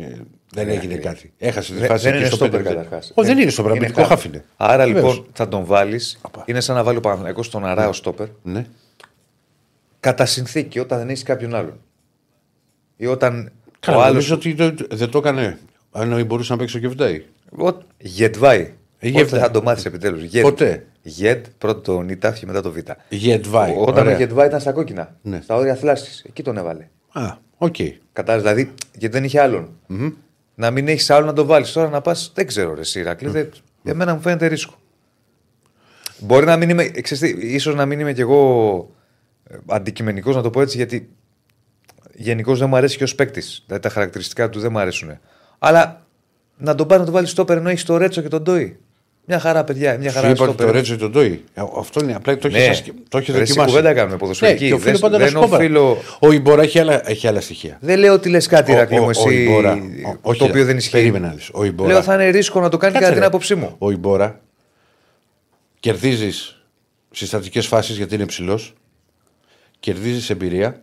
Δεν 0.53 0.69
έγινε 0.69 0.95
κάτι. 0.95 1.33
Έχασε 1.39 1.73
τη 1.73 1.79
Δεν, 1.79 1.89
φάση 1.89 2.03
δεν 2.03 2.13
και 2.13 2.19
είναι 2.19 2.27
στο 2.27 2.37
στόπερ 2.37 2.61
5-0. 2.61 2.65
καταρχάς. 2.65 3.13
Ω, 3.15 3.23
δεν 3.23 3.39
είναι 3.39 3.51
στόπερ, 3.51 3.71
αμυντικό 3.71 4.03
χάφ 4.05 4.25
είναι. 4.25 4.45
Άρα 4.57 4.87
Βεβαίως. 4.87 5.13
λοιπόν 5.15 5.27
θα 5.33 5.49
τον 5.49 5.65
βάλεις. 5.65 6.19
Απα. 6.23 6.43
Είναι 6.47 6.61
σαν 6.61 6.77
να 6.77 6.83
βάλει 6.83 6.99
ο 6.99 7.01
Παναθηναϊκός 7.01 7.47
στον 7.47 7.65
Αράο 7.67 7.93
στόπερ. 7.93 8.27
Ναι. 8.43 8.67
Κατά 10.01 10.27
συνθήκη 10.27 10.79
όταν 10.79 10.99
δεν 10.99 11.09
έχεις 11.09 11.23
κάποιον 11.23 11.55
άλλον. 11.55 11.81
Ή 12.97 13.07
όταν 13.07 13.53
Καλά, 13.81 13.97
ο 13.99 14.01
άλλος. 14.01 14.13
νομίζω 14.13 14.35
ότι 14.35 14.53
δεν, 14.53 14.77
δεν 14.91 15.11
το 15.11 15.19
έκανε. 15.19 15.59
Αν 15.93 16.27
μπορούσε 16.27 16.53
να 16.53 16.59
παίξει 16.59 16.77
ο 16.77 16.81
Γετβάη. 16.81 17.25
Γετβάη. 17.99 18.61
Ε, 18.99 19.11
Πότε 19.11 19.21
Γετβάη. 19.23 19.41
θα 19.41 19.51
το 19.51 19.63
μάθεις 19.63 19.85
επιτέλους. 19.85 20.41
Ποτέ. 20.41 20.87
Γετ, 21.03 21.47
πρώτο 21.59 21.81
το 21.81 22.01
νι 22.01 22.16
ταυ 22.16 22.39
και 22.39 22.47
μετά 22.47 22.63
το 22.63 22.73
β. 22.73 22.77
Γετβάη. 23.09 23.75
Όταν 23.79 24.03
Ωραία. 24.05 24.15
ο 24.15 24.19
Γετβάη 24.19 24.47
ήταν 24.47 24.61
στα 24.61 24.73
κόκκινα. 24.73 25.17
Ναι. 25.23 25.41
Στα 25.43 25.55
όρια 25.55 25.75
θλάσης. 25.75 26.23
Εκεί 26.29 26.43
τον 26.43 26.57
έβαλε. 26.57 26.89
Α, 27.13 27.37
οκ. 27.59 27.75
Κατάλαβε 28.13 28.51
δηλαδή 28.53 28.75
γιατί 28.93 29.15
δεν 29.15 29.25
είχε 29.25 29.41
άλλον. 29.41 29.69
Να 30.55 30.71
μην 30.71 30.89
έχεις 30.89 31.11
άλλον 31.11 31.27
να 31.27 31.33
το 31.33 31.45
βάλεις. 31.45 31.73
Τώρα 31.73 31.89
να 31.89 32.01
πας. 32.01 32.33
Δεν 32.35 32.47
ξέρω, 32.47 32.75
ρε 32.75 32.85
Ηρακλή. 32.85 33.29
δεν- 33.29 33.51
Εμένα 33.85 34.15
μου 34.15 34.21
φαίνεται 34.21 34.47
ρίσκο. 34.47 34.75
Μπορεί 36.19 36.47
να 36.47 36.57
μην 36.57 36.69
είμαι. 36.69 36.85
Ξέρεις 36.89 37.19
τι, 37.19 37.47
ίσως 37.55 37.75
να 37.75 37.87
μην 37.87 38.01
είμαι 38.01 38.13
κι 38.13 38.21
εγώ 38.21 38.91
αντικειμενικός 39.67 40.35
να 40.37 40.43
το 40.43 40.51
πω 40.51 40.61
έτσι 40.61 40.77
γιατί 40.77 41.09
γενικώς 42.15 42.59
δεν 42.59 42.69
μου 42.69 42.77
αρέσει 42.77 42.97
και 42.97 43.03
ως 43.05 43.15
παίκτης. 43.15 43.63
Δηλαδή 43.67 43.83
τα 43.83 43.89
χαρακτηριστικά 43.91 44.49
του 44.49 44.61
δεν 44.61 44.73
μου 44.73 44.79
αρέσουν. 44.79 45.19
Αλλά 45.59 46.07
να 46.57 46.75
τον 46.75 46.87
πάρεις 46.87 47.01
να 47.01 47.07
το 47.07 47.13
βάλεις 47.15 47.31
στο 47.31 47.45
ενώ 47.49 47.69
έχεις 47.69 47.85
το 47.85 47.97
Ρέτσο 47.97 48.21
και 48.23 48.29
τον 48.29 48.43
Ντόι. 48.43 48.79
Μια 49.31 49.39
χαρά, 49.39 49.65
παιδιά. 49.65 49.99
Μια 49.99 50.09
Σου 50.11 50.15
χαρά 50.17 50.29
είπα 50.29 50.43
ότι 50.45 50.53
στόπερ. 50.53 50.67
το 50.67 50.73
Ρέτζο 50.73 50.97
τον 50.97 51.11
Ντόι. 51.11 51.45
Ε, 51.55 51.63
Αυτό 51.79 52.01
είναι 52.05 52.15
απλά 52.15 52.39
το 52.39 52.47
έχεις, 52.49 52.59
Ναι. 52.61 52.67
ασκε- 52.69 52.95
το 53.09 53.19
έχεις 53.19 53.35
Ρε, 53.35 53.41
εσύ 53.41 53.47
δοκιμάσει. 53.53 53.71
κουβέντα 53.77 53.95
κάνουμε, 53.95 54.17
ποδοσφαιρική. 54.17 54.63
Ναι, 54.63 54.69
και 54.69 54.75
οφείλω 54.75 54.93
Δεν- 54.93 55.01
πάντα 55.01 55.19
να 55.19 55.25
δεν 55.25 55.33
σου 55.43 55.49
πω, 55.49 55.57
οφείλω- 55.57 55.97
Ο 56.21 56.33
Ιμπορά 56.33 56.63
έχει 56.63 56.79
άλλα, 56.79 57.11
έχει 57.11 57.27
άλλα 57.27 57.41
στοιχεία. 57.41 57.79
Δεν 57.81 57.99
λέω 57.99 58.13
ότι 58.13 58.29
λες 58.29 58.47
κάτι, 58.47 58.73
Ο- 58.73 58.77
Ρακλή 58.77 58.99
ο- 58.99 59.01
μου, 59.03 59.07
ο 59.07 59.11
εσύ. 59.11 59.43
Ιμπόρα- 59.43 59.73
ο- 59.73 60.13
το 60.13 60.19
όχι, 60.23 60.43
οποίο 60.43 60.55
ρε, 60.61 60.65
δεν 60.65 60.77
ισχύει. 60.77 60.91
περίμενε 60.91 61.27
να 61.27 61.33
δεις. 61.33 61.51
Ο 61.53 61.65
Ιμπόρα- 61.65 61.93
Λέω 61.93 62.03
θα 62.03 62.15
είναι 62.15 62.29
ρίσκο 62.29 62.61
να 62.61 62.69
το 62.69 62.77
κάνει 62.77 62.93
Κάτσε, 62.93 63.07
κατά 63.09 63.13
την 63.21 63.21
ρε. 63.23 63.27
άποψή 63.29 63.55
μου. 63.55 63.75
Ο 63.79 63.91
Ιμπόρα 63.91 64.41
κερδίζεις 65.81 66.63
συστατικές 67.11 67.67
φάσεις 67.67 67.97
γιατί 67.97 68.15
είναι 68.15 68.27
ψηλός. 68.27 68.75
Κερδίζεις 69.81 70.31
εμπειρία. 70.31 70.83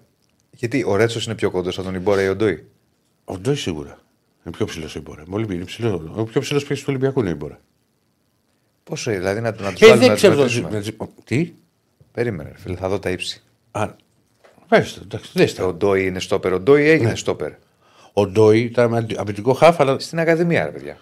Γιατί 0.52 0.84
ο 0.88 0.96
Ρέτσος 0.96 1.26
είναι 1.26 1.36
πιο 1.36 1.52
κοντός 1.52 1.78
από 1.78 1.86
τον 1.88 1.96
Ιμπόρα 1.96 2.22
ή 2.24 2.28
ο 2.28 2.36
Ντόι; 2.36 2.66
Ο 3.26 3.38
Ντόι 3.38 3.56
σίγουρα. 3.56 3.98
Είναι 4.46 4.56
πιο 4.58 4.66
ψηλός 4.66 4.96
ο 4.96 5.00
Ιμπόρα. 5.00 5.24
Μόλι 5.28 5.56
είναι 5.56 5.64
ψηλός. 5.64 6.02
Ο 6.16 6.24
πιο 6.24 6.42
ψηλός 6.42 6.62
παίκτης 6.62 6.80
του 6.80 6.86
Ολυμπιακού 6.90 7.20
είναι 7.20 7.30
ο 7.30 7.32
Ιμπόρα. 7.32 7.60
Πόσο 8.90 9.10
είναι, 9.12 9.20
δηλαδή 9.20 9.42
να, 9.42 9.50
να 9.50 9.56
του 9.56 9.74
Και 9.74 9.86
βάλουμε 9.86 10.00
δεν 10.00 10.10
να 10.10 10.16
ξέρω. 10.16 10.36
τους 10.44 10.56
το- 10.56 10.62
μετρήσουμε. 10.62 11.10
Τι; 11.24 11.54
Περίμενε, 12.12 12.50
ρε 12.50 12.58
φίλε, 12.58 12.76
θα 12.76 12.90
δω 12.90 13.00
τα 13.00 13.10
ύψη. 13.10 13.42
Α, 13.72 13.90
Βάζεις 14.68 14.94
το, 14.94 15.00
εντάξει, 15.04 15.32
δες 15.34 15.54
τα. 15.56 15.66
Ο 15.66 15.74
Ντόι 15.74 16.06
είναι 16.06 16.20
στόπερ. 16.20 16.54
Ο 16.54 16.60
Ντόι 16.60 16.90
έγινε 16.90 17.10
Ναι. 17.10 17.16
στόπερ. 17.16 17.52
Ο 18.14 18.28
Ντόι 18.28 18.60
ήταν 18.62 18.90
με 18.90 18.98
αντι- 18.98 19.18
αμυντικό 19.20 19.54
χάφ, 19.54 19.80
αλλά. 19.80 20.00
Στην 20.00 20.20
Ακαδημία, 20.20 20.66
ρε 20.66 20.72
παιδιά. 20.72 20.98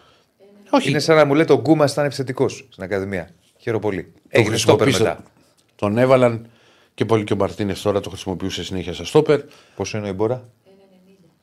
Όχι, 0.69 0.89
Είναι 0.89 0.99
σαν 0.99 1.15
να 1.15 1.25
μου 1.25 1.33
λέτε 1.35 1.53
ο 1.53 1.59
Γκούμα 1.61 1.85
ήταν 1.91 2.05
επιθετικός 2.05 2.67
στην 2.69 2.83
Ακαδημία. 2.83 3.29
Χαίρομαι 3.57 3.81
πολύ. 3.81 4.03
το 4.03 4.19
Έγινε 4.29 4.57
στόπερ 4.57 4.87
χρησιμοποίησε- 4.87 5.21
μετά. 5.21 5.31
Τον 5.75 5.97
έβαλαν 5.97 6.47
και 6.93 7.05
πολύ 7.05 7.23
και 7.23 7.33
ο 7.33 7.35
Μαρτίνες 7.35 7.81
τώρα 7.81 7.99
το 7.99 8.09
χρησιμοποιούσε 8.09 8.63
συνέχεια 8.63 8.93
σαν 8.93 9.05
στόπερ. 9.05 9.41
Πόσο 9.75 9.97
είναι 9.97 10.07
ο 10.07 10.09
Ιμπόρα; 10.09 10.49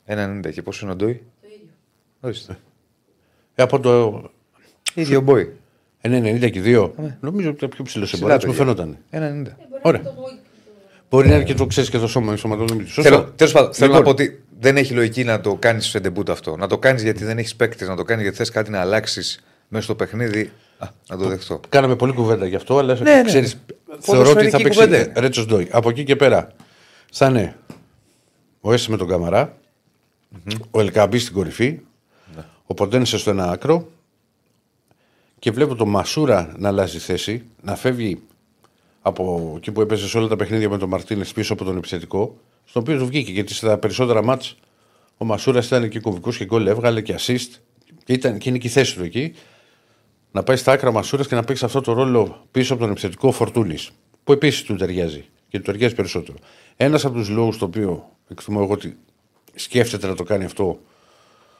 1,90 0.05 0.51
και 0.51 0.61
πόσο 0.61 0.79
είναι 0.85 0.93
ο 0.93 0.95
Ντόι; 0.95 1.13
Το 1.41 1.47
ίδιο. 1.47 1.69
Ορίστε. 2.19 2.57
Ε, 3.55 3.63
από 3.63 3.79
το 3.79 4.23
ίδιο 4.93 5.21
Μπόι. 5.21 5.53
1,90 6.01 6.49
και 6.51 6.61
2. 6.65 6.89
Νομίζω 7.19 7.47
ότι 7.47 7.57
ήταν 7.57 7.69
πιο 7.69 7.83
ψηλό 7.83 8.05
σε 8.05 8.17
μπορεί, 8.17 8.47
μου 8.47 8.53
φαινόταν. 8.53 8.97
1,90. 9.09 9.19
Ε, 9.19 9.21
μπορεί 9.29 9.81
Ωραία. 9.81 10.01
να 10.01 10.07
το 10.09 10.15
πω- 10.15 10.29
Μπορεί 11.09 11.27
να 11.29 11.35
είναι 11.35 11.43
και 11.43 11.53
το 11.53 11.65
ξέρεις 11.65 11.89
και 11.89 11.97
το 11.97 12.07
σώμα, 12.07 12.33
η 12.33 12.37
σωματοδομή 12.37 12.83
του. 12.83 12.89
Σωστό. 12.91 13.01
Θέλω, 13.01 13.31
τέλος 13.35 13.53
πάντων, 13.53 13.73
θέλω 13.73 13.91
να 13.91 13.97
Λοιπόν, 13.97 14.15
πω 14.15 14.23
ότι 14.23 14.43
δεν 14.59 14.77
έχει 14.77 14.93
λογική 14.93 15.23
να 15.23 15.41
το 15.41 15.55
κάνεις 15.55 15.85
σε 15.85 15.99
ντεμπούτ 15.99 16.29
αυτό. 16.29 16.55
Να 16.57 16.67
το 16.67 16.77
κάνεις 16.77 17.03
γιατί 17.03 17.23
δεν 17.23 17.37
έχεις 17.37 17.55
παίκτη, 17.55 17.85
να 17.85 17.95
το 17.95 18.03
κάνεις 18.03 18.23
γιατί 18.23 18.37
θες 18.37 18.49
κάτι 18.49 18.71
να 18.71 18.79
αλλάξεις 18.79 19.43
μέσα 19.67 19.83
στο 19.83 19.95
παιχνίδι. 19.95 20.51
Α, 20.77 20.87
να 21.09 21.17
το 21.17 21.27
δεχτώ. 21.27 21.59
Κάναμε 21.69 21.95
πολλή 21.95 22.13
κουβέντα 22.13 22.45
γι' 22.45 22.55
αυτό, 22.55 22.77
αλλά 22.77 22.93
Ναι, 22.99 23.15
ναι. 23.15 23.23
ξέρεις, 23.23 23.57
θεωρώ 23.99 24.29
ότι 24.29 24.49
θα 24.49 24.57
Ποδοσφαιρική 24.57 24.63
παίξει 24.63 24.79
κουβέντα. 24.79 25.19
Ρέτσο 25.21 25.45
Ντόι. 25.45 25.67
Από 25.71 25.89
εκεί 25.89 26.03
και 26.03 26.15
πέρα 26.15 26.51
θα 27.11 27.27
είναι 27.27 27.55
ο 28.61 28.73
Έσε 28.73 28.91
με 28.91 28.97
τον 28.97 29.07
καμαρα 29.07 29.57
ο 30.71 30.79
Ελκαμπή 30.79 31.19
στην 31.19 31.33
κορυφή, 31.33 31.79
Ναι. 32.35 32.41
ο 32.65 32.73
Ποντένσε 32.73 33.17
στο 33.17 33.29
ένα 33.29 33.51
άκρο 33.51 33.87
και 35.41 35.51
βλέπω 35.51 35.75
τον 35.75 35.89
Μασούρα 35.89 36.53
να 36.57 36.67
αλλάζει 36.67 36.99
θέση, 36.99 37.43
να 37.61 37.75
φεύγει 37.75 38.21
από 39.01 39.53
εκεί 39.57 39.71
που 39.71 39.81
έπαιζε 39.81 40.07
σε 40.07 40.17
όλα 40.17 40.27
τα 40.27 40.35
παιχνίδια 40.35 40.69
με 40.69 40.77
τον 40.77 40.89
Μαρτίνες 40.89 41.31
πίσω 41.33 41.53
από 41.53 41.63
τον 41.63 41.77
επιθετικό, 41.77 42.37
στον 42.65 42.81
οποίο 42.81 43.05
βγήκε 43.05 43.31
γιατί 43.31 43.53
στα 43.53 43.77
περισσότερα 43.77 44.23
μάτς 44.23 44.55
ο 45.17 45.25
Μασούρας 45.25 45.65
ήταν 45.65 45.89
και 45.89 45.99
κομβικός 45.99 46.37
και 46.37 46.45
γκολ 46.45 46.67
έβγαλε 46.67 47.01
και 47.01 47.15
assist 47.19 47.59
και, 48.03 48.13
ήταν, 48.13 48.37
και 48.37 48.49
είναι 48.49 48.57
και 48.57 48.67
η 48.67 48.69
θέση 48.69 48.95
του 48.95 49.03
εκεί 49.03 49.33
να 50.31 50.43
πάει 50.43 50.55
στα 50.55 50.71
άκρα 50.71 50.91
Μασούρας 50.91 51.27
και 51.27 51.35
να 51.35 51.43
παίξει 51.43 51.65
αυτό 51.65 51.81
το 51.81 51.93
ρόλο 51.93 52.45
πίσω 52.51 52.73
από 52.73 52.81
τον 52.81 52.91
επιθετικό 52.91 53.31
Φορτούνης. 53.31 53.91
Που 54.23 54.31
επίσης 54.31 54.63
του 54.63 54.75
ταιριάζει 54.75 55.25
και 55.47 55.57
του 55.57 55.63
ταιριάζει 55.63 55.95
περισσότερο. 55.95 56.37
Ένας 56.75 57.05
από 57.05 57.13
τους 57.13 57.29
λόγους 57.29 57.57
το 57.57 57.65
οποίο 57.65 58.09
εκτιμώ 58.27 58.59
εγώ 58.63 58.73
ότι 58.73 58.97
σκέφτεται 59.55 60.07
να 60.07 60.15
το 60.15 60.23
κάνει 60.23 60.43
αυτό 60.43 60.79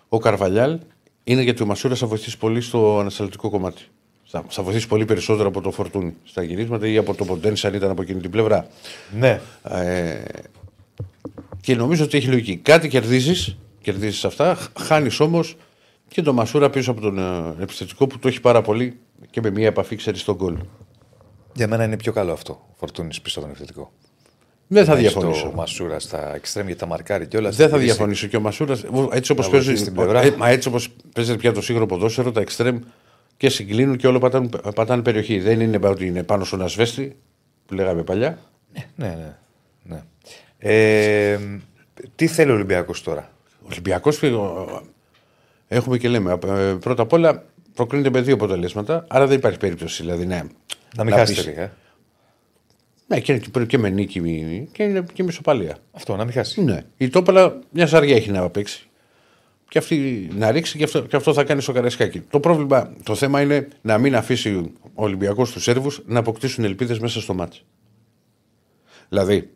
ο 0.10 0.18
Καρβαλιάλ 0.18 0.80
είναι 1.24 1.42
γιατί 1.42 1.64
ο 1.64 1.66
Μασούρα 1.66 1.96
θα 1.96 2.08
βοηθήσει 2.08 2.38
πολύ 2.38 2.62
στο 2.62 3.00
ανασταλτικό 3.00 3.50
κομμάτι. 3.50 3.82
Θα, 4.26 4.44
θα 4.48 4.64
βοηθήσει 4.64 4.88
πολύ 4.88 5.06
περισσότερο 5.06 5.48
από 5.48 5.62
το 5.62 5.72
Φορτούνη 5.72 6.16
στα 6.24 6.44
γυρίσματα 6.44 6.88
ή 6.88 6.98
από 6.98 7.16
το 7.16 7.26
Ποντένσε 7.26 7.68
αν 7.68 7.74
ήταν 7.74 7.90
από 7.90 8.02
εκείνη 8.02 8.22
την 8.22 8.30
πλευρά. 8.32 8.68
Ναι. 9.12 9.42
Ε, 9.64 10.24
και 11.62 11.76
νομίζω 11.76 12.04
ότι 12.04 12.18
έχει 12.18 12.28
λογική. 12.28 12.58
Κάτι 12.58 12.88
κερδίζεις, 12.88 13.58
κερδίζεις 13.82 14.26
αυτά, 14.26 14.58
χάνεις 14.80 15.20
όμως 15.20 15.58
και 16.08 16.22
το 16.22 16.34
Μασούρα 16.34 16.70
πίσω 16.70 16.92
από 16.92 17.02
τον 17.02 17.18
ε, 17.18 17.64
επιθετικό 17.64 18.08
που 18.08 18.20
το 18.20 18.28
έχει 18.28 18.42
πάρα 18.42 18.62
πολύ 18.62 19.00
και 19.30 19.42
με 19.42 19.50
μία 19.50 19.68
επαφή 19.68 19.96
ξέρεις 19.96 20.22
στον 20.22 20.36
γκολ. 20.36 20.58
Για 21.54 21.68
μένα 21.68 21.84
είναι 21.84 21.98
πιο 21.98 22.12
καλό 22.12 22.32
αυτό. 22.32 22.66
Φορτούνης 22.76 23.22
πίσω 23.22 23.40
από 23.40 23.48
τον 23.48 23.58
επιθετικό. 23.58 23.92
Δεν 24.74 24.86
θα 24.86 24.92
Έχεις 24.92 25.02
διαφωνήσω. 25.04 25.44
Το 25.46 25.52
Μασούρα 25.56 26.00
στα 26.00 26.36
εξτρέμ 26.36 26.66
για 26.68 26.76
τα 26.76 26.86
μαρκάρι 26.86 27.28
κιόλας. 27.28 27.56
Δεν 27.56 27.70
θα 27.70 27.78
διαφωνήσω. 27.78 28.28
Και 28.28 28.38
ο 28.38 28.40
Μασούρας, 28.40 28.84
έτσι 29.12 29.32
όπως 29.32 29.46
Να 29.46 29.52
παίζει, 29.52 29.66
βοηθήσει 29.66 29.84
την 29.84 29.94
πλευρά. 29.94 30.22
ε, 30.22 30.32
μα 30.38 30.50
έτσι 30.50 30.68
όπως 30.68 30.90
παίζεις 31.14 31.36
πια 31.36 31.52
το 31.54 31.62
σύγχρονο 31.62 31.86
ποδόσφαιρο, 31.88 32.32
τα 32.32 32.42
εξτρέμ 32.42 32.80
και 33.38 33.50
συγκλίνουν 33.50 33.98
και 33.98 34.08
όλο 34.08 34.20
πατάνε, 34.20 34.50
πατάνε 34.76 35.02
περιοχή. 35.02 35.40
Δεν 35.40 35.60
είναι 35.60 35.80
ότι 35.84 36.06
είναι 36.06 36.24
πάνω 36.24 36.44
στον 36.44 36.62
ασβέστη 36.62 37.16
που 37.66 37.74
λέγαμε 37.74 38.04
παλιά. 38.04 38.38
Ναι, 38.96 39.08
ναι. 39.08 39.36
ναι. 39.84 40.02
Ε, 40.58 41.40
τι 42.16 42.28
θέλει 42.28 42.52
ο 42.52 42.54
Ολυμπιακός 42.54 43.04
τώρα; 43.04 43.32
Ο 43.62 43.66
Ολυμπιακός 43.72 44.20
έχουμε 45.68 45.98
και 45.98 46.08
λέμε. 46.10 46.38
ε, 46.48 46.74
Πρώτα 46.80 47.02
απ' 47.02 47.14
όλα 47.14 47.44
προκρίνεται 47.74 48.10
με 48.10 48.22
δύο 48.22 48.34
αποτελέσματα, 48.34 49.06
άρα 49.08 49.28
δεν 49.28 49.38
υπάρχει 49.38 49.58
περίπτωση. 49.58 50.02
Δηλαδή, 50.04 50.26
ναι, 50.26 50.42
Να 50.96 51.04
μην 51.04 51.14
χάσει 51.14 51.34
πεις- 51.34 51.44
τελικά. 51.44 51.72
Ναι, 53.12 53.20
και, 53.20 53.38
και, 53.38 53.66
και 53.66 53.78
με 53.78 53.90
νίκη 53.90 54.22
μη- 54.22 54.70
και 54.72 54.84
είναι 54.84 55.04
και 55.14 55.24
μισοπαλία. 55.24 55.78
Αυτό, 55.92 56.16
να 56.16 56.24
μην 56.24 56.34
χάσει. 56.34 56.64
Ναι. 56.64 56.86
Η 56.98 57.10
Τόπαλα 57.10 57.60
μια 57.70 57.88
σαριά 57.88 58.16
έχει 58.16 58.32
να 58.32 58.50
παίξει. 58.50 58.90
Και 59.70 59.78
αυτή 59.78 60.28
να 60.36 60.52
ρίξει 60.52 60.78
και 60.78 60.84
αυτό, 60.84 61.02
και 61.02 61.16
αυτό 61.16 61.34
θα 61.34 61.44
κάνει 61.44 61.62
στο 61.62 61.72
Καραϊσκάκι. 61.72 62.20
Το 62.20 62.40
πρόβλημα, 62.40 62.94
το 63.04 63.16
θέμα 63.16 63.42
είναι 63.42 63.68
να 63.82 63.98
μην 63.98 64.16
αφήσει 64.16 64.56
ο 64.84 65.04
Ολυμπιακός 65.04 65.52
τους 65.52 65.64
Σέρβους 65.64 66.02
να 66.06 66.20
αποκτήσουν 66.20 66.64
ελπίδες 66.64 67.00
μέσα 67.00 67.22
στο 67.22 67.34
μάτς. 67.34 67.66
Δηλαδή, 69.10 69.50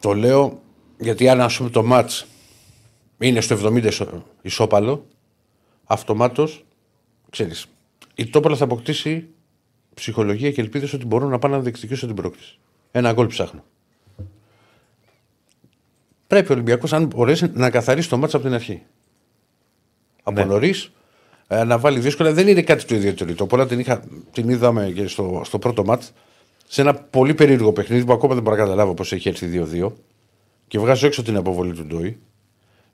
το 0.00 0.12
λέω 0.14 0.62
γιατί 0.98 1.28
αν 1.28 1.40
ας 1.40 1.56
πούμε 1.56 1.70
το 1.70 1.82
μάτς 1.82 2.26
είναι 3.18 3.40
στο 3.40 3.54
70 3.54 3.84
ισο- 3.86 4.24
ισόπαλο, 4.42 5.06
αυτομάτως 5.84 6.64
ξέρεις, 7.30 7.66
η 8.14 8.26
Τόπολα 8.26 8.56
θα 8.56 8.64
αποκτήσει 8.64 9.28
ψυχολογία 9.94 10.50
και 10.52 10.60
ελπίδες 10.60 10.92
ότι 10.92 11.06
μπορούν 11.06 11.30
να 11.30 11.38
πάνε 11.38 11.56
να 11.56 11.62
διεκδικήσουν 11.62 12.08
την 12.08 12.16
πρόκληση. 12.16 12.58
Ένα 12.90 13.12
γκολ 13.12 13.26
ψάχνω. 13.26 13.64
Πρέπει 16.26 16.50
ο 16.50 16.54
Ολυμπιακός, 16.54 16.92
αν 16.92 17.06
μπορέσει, 17.06 17.50
να 17.54 17.70
καθαρίσει 17.70 18.08
το 18.08 18.16
μάτσο 18.16 18.36
από 18.36 18.46
την 18.46 18.54
αρχή. 18.54 18.82
Από 20.22 20.40
Ναι. 20.40 20.46
νωρίς 20.46 20.92
να 21.48 21.78
βάλει 21.78 21.98
δύσκολα. 21.98 22.32
Δεν 22.32 22.48
είναι 22.48 22.62
κάτι 22.62 22.84
το 22.84 22.94
ιδιαίτερο. 22.94 23.30
Η 23.30 23.34
Τόπολα 23.34 23.66
την, 23.66 23.78
είχα, 23.78 24.04
την 24.32 24.48
είδαμε 24.48 24.90
και 24.94 25.06
στο, 25.06 25.42
στο 25.44 25.58
πρώτο 25.58 25.84
μάτς 25.84 26.12
σε 26.68 26.80
ένα 26.80 26.94
πολύ 26.94 27.34
περίεργο 27.34 27.72
παιχνίδι 27.72 28.04
που 28.04 28.12
ακόμα 28.12 28.34
δεν 28.34 28.42
μπορώ 28.42 28.56
να 28.56 28.62
καταλάβω 28.62 28.94
πώς 28.94 29.12
έχει 29.12 29.28
έρθει 29.28 29.66
2-2. 29.72 29.92
Και 30.68 30.78
βγάζω 30.78 31.06
έξω 31.06 31.22
την 31.22 31.36
αποβολή 31.36 31.72
του 31.72 31.84
Ντόι. 31.84 32.18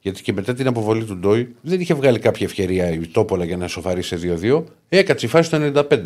Γιατί 0.00 0.22
και 0.22 0.32
μετά 0.32 0.54
την 0.54 0.66
αποβολή 0.66 1.04
του 1.04 1.16
Ντόι 1.16 1.54
δεν 1.60 1.80
είχε 1.80 1.94
βγάλει 1.94 2.18
κάποια 2.18 2.46
ευκαιρία 2.46 2.90
η 2.90 2.98
Τόπολα 2.98 3.44
για 3.44 3.56
να 3.56 3.68
σοφαρίσει 3.68 4.18
σε 4.18 4.38
2-2. 4.42 4.62
Έκατσε 4.88 5.26
η 5.26 5.28
φάση 5.28 5.46
στο 5.48 5.58
95. 5.74 6.00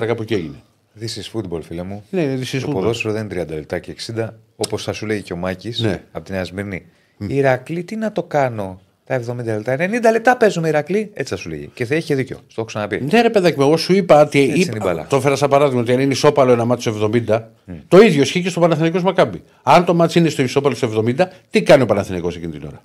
94 0.00 0.06
κάπου 0.06 0.22
εκεί 0.22 0.34
έγινε. 0.34 0.54
This 1.00 1.04
is 1.20 1.40
football, 1.40 1.60
φίλε 1.62 1.82
μου. 1.82 2.04
Ναι, 2.10 2.20
είναι 2.22 2.38
this 2.42 2.56
is 2.56 2.60
Το 2.60 2.68
football. 2.68 2.72
ποδόσφαιρο 2.72 3.12
δεν 3.12 3.28
είναι 3.30 3.42
30 3.42 3.48
λεπτά 3.48 3.78
και 3.78 3.96
60, 4.16 4.28
όπως 4.56 4.82
θα 4.84 4.92
σου 4.92 5.06
λέει 5.06 5.22
και 5.22 5.32
ο 5.32 5.36
Μάκης 5.36 5.80
Ναι. 5.80 6.02
από 6.12 6.24
τη 6.24 6.32
Νέα 6.32 6.44
Σμύρνη. 6.44 6.86
Ηρακλή, 7.26 7.84
τι 7.84 7.96
να 7.96 8.12
το 8.12 8.22
κάνω; 8.22 8.80
Τα 9.04 9.14
70 9.14 9.44
λεπτά. 9.44 9.76
90 9.76 10.10
λεπτά 10.12 10.36
παίζουμε 10.36 10.68
Ηρακλή. 10.68 11.10
Έτσι 11.14 11.34
θα 11.34 11.40
σου 11.40 11.48
λέγει. 11.48 11.70
Και 11.74 11.84
θα 11.84 11.94
έχει 11.94 12.14
δίκιο. 12.14 12.36
Στο 12.36 12.54
έχω 12.60 12.64
ξαναπεί. 12.64 13.00
Ναι, 13.12 13.20
ρε 13.20 13.30
παιδάκι, 13.30 13.58
μου, 13.58 13.64
εγώ 13.66 13.76
σου 13.76 13.92
είπα 13.94 14.20
ότι. 14.22 14.42
είναι 14.44 14.52
η 14.54 14.60
Είπα, 14.60 14.78
μπάλα. 14.82 15.06
το 15.06 15.16
έφερα 15.16 15.36
σαν 15.36 15.48
παράδειγμα 15.50 15.80
ότι 15.80 15.92
αν 15.92 16.00
είναι 16.00 16.12
ισόπαλο 16.12 16.52
ένα 16.52 16.64
μάτσο 16.64 17.10
70, 17.28 17.40
το 17.88 18.00
ίδιο 18.00 18.22
ισχύει 18.22 18.42
και 18.42 18.48
στο 18.48 18.60
Παναθηναϊκός 18.60 19.02
Μακάμπι. 19.02 19.42
Αν 19.62 19.84
το 19.84 19.94
μάτσο 19.94 20.18
είναι 20.18 20.28
στο 20.28 20.42
ισόπαλο 20.42 20.74
στο 20.74 21.02
70, 21.06 21.14
τι 21.50 21.62
κάνει 21.62 21.82
ο 21.82 21.86
Παναθηναϊκός 21.86 22.36
εκείνη 22.36 22.52
την 22.52 22.64
ώρα; 22.66 22.84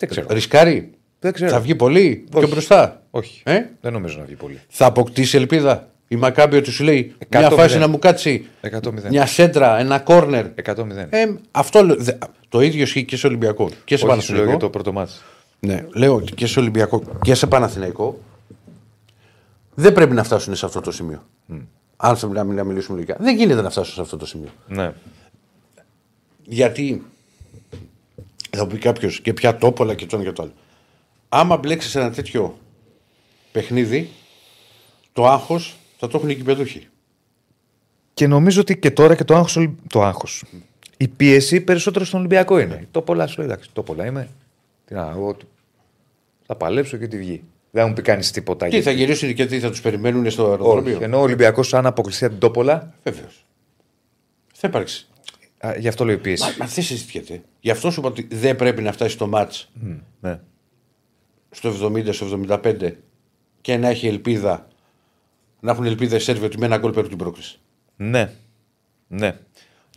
Δεν 0.00 0.08
ξέρω. 0.08 0.26
Ρισκάρει. 0.30 0.90
Δεν 1.20 1.32
ξέρω. 1.32 1.50
Θα 1.50 1.60
βγει 1.60 1.74
πολύ 1.74 2.24
Όχι. 2.34 2.38
πιο 2.44 2.48
μπροστά. 2.48 3.02
Όχι. 3.10 3.40
Ε; 3.44 3.60
Δεν 3.80 3.92
νομίζω 3.92 4.18
να 4.18 4.24
βγει 4.24 4.34
πολύ. 4.34 4.60
Θα 4.68 4.86
αποκτήσει 4.86 5.36
ελπίδα. 5.36 5.88
Η 6.08 6.16
Μακάμπι 6.16 6.56
ότι 6.56 6.70
σου 6.70 6.84
λέει 6.84 7.14
μια 7.30 7.48
100-0. 7.50 7.54
φάση 7.56 7.78
να 7.78 7.88
μου 7.88 7.98
κάτσει 7.98 8.46
100-0. 8.60 8.92
μια 9.10 9.26
σέντρα, 9.26 9.78
ένα 9.78 9.98
κόρνερ. 9.98 10.46
100-0. 10.64 11.06
Ε, 11.10 11.24
αυτό, 11.50 11.82
λέ- 11.84 12.00
δε- 12.00 12.12
το 12.48 12.60
ίδιο 12.60 12.82
ισχύει 12.82 13.04
και 13.04 13.16
σε 13.16 13.26
Ολυμπιακό 13.26 13.70
και 13.84 13.96
σε 13.96 14.06
Όχι, 14.06 14.20
σου 14.22 14.32
λέω 14.32 14.44
για 14.44 14.50
Παναθηναϊκό. 14.52 14.56
το 14.58 14.70
πρώτο 14.70 14.92
μάτς. 14.92 15.22
Ναι, 15.60 15.86
λέω 15.94 16.20
και 16.20 16.46
σε 16.46 16.60
Ολυμπιακό 16.60 17.02
και 17.22 17.34
σε 17.34 17.46
Παναθηναϊκό 17.46 18.20
δεν 19.74 19.92
πρέπει 19.92 20.14
να 20.14 20.22
φτάσουν 20.24 20.54
σε 20.54 20.66
αυτό 20.66 20.80
το 20.80 20.92
σημείο. 20.92 21.22
Αν 21.96 22.16
θέλουμε 22.16 22.42
να, 22.42 22.52
να 22.52 22.64
μιλήσουμε 22.64 22.94
λογικά. 22.98 23.16
Δεν 23.20 23.36
γίνεται 23.36 23.62
να 23.62 23.70
φτάσουν 23.70 23.94
σε 23.94 24.00
αυτό 24.00 24.16
το 24.16 24.26
σημείο. 24.26 24.48
Ναι. 24.68 24.92
Γιατί 26.44 27.02
θα 28.56 28.66
πει 28.66 28.78
κάποιος 28.78 29.20
και 29.20 29.32
πια 29.32 29.56
τόπολα 29.56 29.94
και 29.94 30.06
το 30.06 30.16
ένα 30.16 30.24
και 30.24 30.32
το 30.32 30.42
άλλο. 30.42 30.52
Άμα 31.28 31.56
μπλέξει 31.56 31.98
ένα 31.98 32.10
τέτοιο 32.10 32.58
παιχνίδι, 33.52 34.10
το 35.12 35.26
άγχος 35.26 35.76
θα 35.98 36.08
το 36.08 36.16
έχουν 36.16 36.28
οι 36.30 36.34
κυπεδούχοι. 36.34 36.86
Και 38.14 38.26
νομίζω 38.26 38.60
ότι 38.60 38.78
και 38.78 38.90
τώρα 38.90 39.14
και 39.14 39.24
το 39.24 39.34
άγχος, 39.34 39.68
το 39.88 40.02
άγχος. 40.02 40.44
Η 40.96 41.08
πίεση 41.08 41.60
περισσότερο 41.60 42.04
στον 42.04 42.18
Ολυμπιακό 42.18 42.58
είναι. 42.58 42.88
Το 42.90 43.02
πολλά 43.02 43.26
σου 43.26 43.38
λέει, 43.38 43.46
εντάξει, 43.50 43.70
το 43.72 43.82
πολλά 43.82 44.06
είμαι. 44.06 44.28
Τι 44.84 44.94
να, 44.94 45.10
εγώ 45.10 45.34
του- 45.34 45.48
θα 46.46 46.54
παλέψω 46.56 46.96
και 46.96 47.06
τη 47.08 47.18
βγει. 47.18 47.42
Δεν 47.70 47.82
θα 47.82 47.88
μου 47.88 47.94
πει 47.94 48.02
κανείς 48.02 48.30
τίποτα. 48.30 48.64
Τι 48.64 48.70
γιατί- 48.70 48.84
θα 48.84 48.90
γυρίσουν 48.90 49.34
και 49.34 49.46
τι 49.46 49.60
θα 49.60 49.70
τους 49.70 49.80
περιμένουν 49.80 50.30
στο 50.30 50.42
Όχι. 50.42 50.50
αεροδρόμιο. 50.50 50.98
Ενώ 51.02 51.18
ο 51.18 51.22
Ολυμπιακός, 51.22 51.74
αν 51.74 51.86
αποκλειστεί 51.86 52.24
από 52.24 52.32
την 52.32 52.40
Τόπολα, 52.42 52.94
Βεβαίως. 53.04 53.44
Θα 54.54 54.68
υπάρξει. 54.68 55.06
Α, 55.60 55.76
γι' 55.78 55.88
αυτό 55.88 56.04
λέω 56.04 56.18
πίεση. 56.18 56.42
Μα, 56.42 56.54
μα 56.58 56.66
δεν 56.66 56.84
συζητιέται. 56.84 57.42
Γι' 57.60 57.70
αυτό 57.70 57.90
σου 57.90 58.00
είπα 58.00 58.08
ότι 58.08 58.28
δεν 58.30 58.56
πρέπει 58.56 58.82
να 58.82 58.92
φτάσει 58.92 59.12
στο 59.12 59.26
μάτς 59.26 59.70
Μμ, 59.74 59.96
ναι. 60.20 60.40
στο 61.50 61.92
70, 61.92 62.14
στο 62.14 62.40
75 62.48 62.92
και 63.60 63.76
να 63.76 63.88
έχει 63.88 64.06
ελπίδα. 64.06 64.68
Να 65.60 65.70
έχουν 65.72 65.84
ελπίδα 65.84 66.16
οι 66.16 66.20
Σέρβοι 66.20 66.44
ότι 66.44 66.58
με 66.58 66.66
ένα 66.66 66.76
γκολ 66.78 66.90
παίρνουν 66.90 67.08
την 67.08 67.18
πρόκληση. 67.18 67.58
ναι. 67.96 68.32
Ναι. 69.12 69.38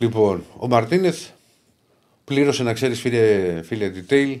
Λοιπόν, 0.00 0.44
ο 0.58 0.68
Μαρτίνεθ 0.68 1.28
πλήρωσε 2.24 2.62
να 2.62 2.72
ξέρεις, 2.72 3.00
φίλε, 3.00 3.62
φίλε 3.62 3.92
detail, 3.94 4.38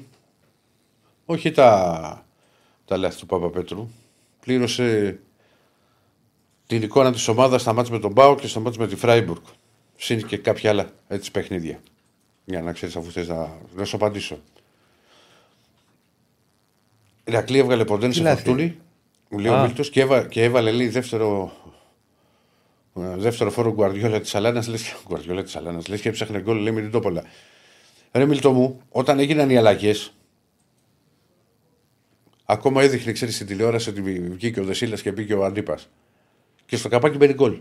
όχι 1.24 1.50
τα, 1.50 2.24
τα 2.84 2.96
λάθη 2.96 3.18
του 3.18 3.26
Παπαπέτρου. 3.26 3.88
Πλήρωσε 4.40 5.18
την 6.66 6.82
εικόνα 6.82 7.12
της 7.12 7.28
ομάδας 7.28 7.60
στα 7.60 7.72
μάτια 7.72 7.92
με 7.92 7.98
τον 7.98 8.12
Μπάου 8.12 8.34
και 8.34 8.46
στα 8.46 8.60
μάτια 8.60 8.80
με 8.80 8.86
τη 8.88 8.96
Φράιμπουργκ. 8.96 9.42
Συν 10.04 10.26
και 10.26 10.36
κάποια 10.36 10.70
άλλα 10.70 10.90
έτσι 11.08 11.30
παιχνίδια. 11.30 11.80
Για 12.44 12.62
να 12.62 12.72
ξέρεις, 12.72 12.96
αφού 12.96 13.10
θες 13.10 13.28
να, 13.28 13.58
να 13.74 13.84
σου 13.84 13.96
απαντήσω. 13.96 14.38
Η 17.24 17.30
Ρακλή 17.32 17.58
έβγαλε 17.58 17.84
ποντέν 17.84 18.10
Τι 18.10 18.16
σε 18.16 18.22
λάθη; 18.22 18.42
φορτούνη. 18.42 18.78
Μου 19.28 19.38
λέει 19.38 19.52
ο 19.52 19.54
Α. 19.54 19.62
Μίλτος, 19.62 19.90
και, 19.90 20.00
έβα, 20.00 20.26
και 20.26 20.42
έβαλε 20.42 20.72
λέει 20.72 20.88
δεύτερο, 20.88 21.52
ε, 22.96 23.16
δεύτερο 23.16 23.50
φόρο 23.50 23.72
Γκουαρδιόλα 23.72 24.20
της 24.20 24.34
Αλάνας. 24.34 24.66
Λες 24.68 24.82
και 24.82 24.92
Γκουαρδιόλα 25.08 25.42
της 25.42 25.56
Αλάνας. 25.56 25.88
Λες 25.88 26.00
και 26.00 26.08
έψαχνε 26.08 26.40
γκολ, 26.40 26.58
λέει 26.58 26.72
με 26.72 26.80
την 26.80 26.90
Τόπολα. 26.90 27.24
Ρε 28.12 28.26
Μίλτο 28.26 28.52
μου, 28.52 28.80
όταν 28.90 29.18
έγιναν 29.18 29.50
οι 29.50 29.56
αλλαγές, 29.56 30.14
ακόμα 32.44 32.82
έδειχνε, 32.82 33.12
ξέρεις 33.12 33.34
στην 33.34 33.46
τηλεόραση 33.46 33.88
ότι 33.88 34.02
βγήκε 34.30 34.60
ο 34.60 34.64
Δεσίλας 34.64 35.02
και 35.02 35.12
μπήκε 35.12 35.34
ο 35.34 35.44
Αντίπας. 35.44 35.88
Και 36.66 36.76
στο 36.76 36.88
καπάκι 36.88 37.16
μπαίνει 37.16 37.32
γκολ. 37.32 37.60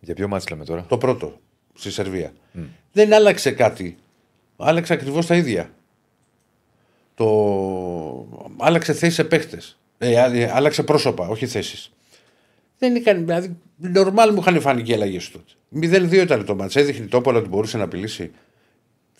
Για 0.00 0.14
ποιο 0.14 0.28
μάτς 0.28 0.48
λέμε 0.48 0.64
τώρα; 0.64 0.84
Το 0.88 0.98
πρώτο 0.98 1.38
στη 1.78 1.90
Σερβία. 1.90 2.32
Δεν 2.92 3.14
άλλαξε 3.14 3.50
κάτι. 3.50 3.96
Άλλαξε 4.56 4.92
ακριβώς 4.92 5.26
τα 5.26 5.34
ίδια. 5.34 5.70
Το... 7.14 7.26
Άλλαξε 8.56 8.92
θέσεις 8.92 9.14
σε 9.14 9.24
παίχτες. 9.24 9.78
Ε, 9.98 10.20
α- 10.20 10.34
ε, 10.34 10.50
άλλαξε 10.54 10.82
πρόσωπα, 10.82 11.28
όχι 11.28 11.46
θέσεις. 11.46 11.92
Δεν 12.78 12.96
έκανε. 12.96 13.18
Δηλαδή, 13.18 13.56
νορμάλ 13.76 14.32
μου 14.32 14.40
είχαν 14.40 14.60
φάνει 14.60 14.82
και 14.82 14.92
οι 14.92 14.94
αλλαγές 14.94 15.28
του 15.28 15.44
τότε. 15.70 16.06
0-2 16.08 16.12
ήταν 16.12 16.44
το 16.44 16.54
μάτς. 16.54 16.76
Έδειχνε 16.76 17.06
το 17.06 17.16
όπολα 17.16 17.38
ότι 17.38 17.48
μπορούσε 17.48 17.76
να 17.76 17.84
απειλήσει. 17.84 18.30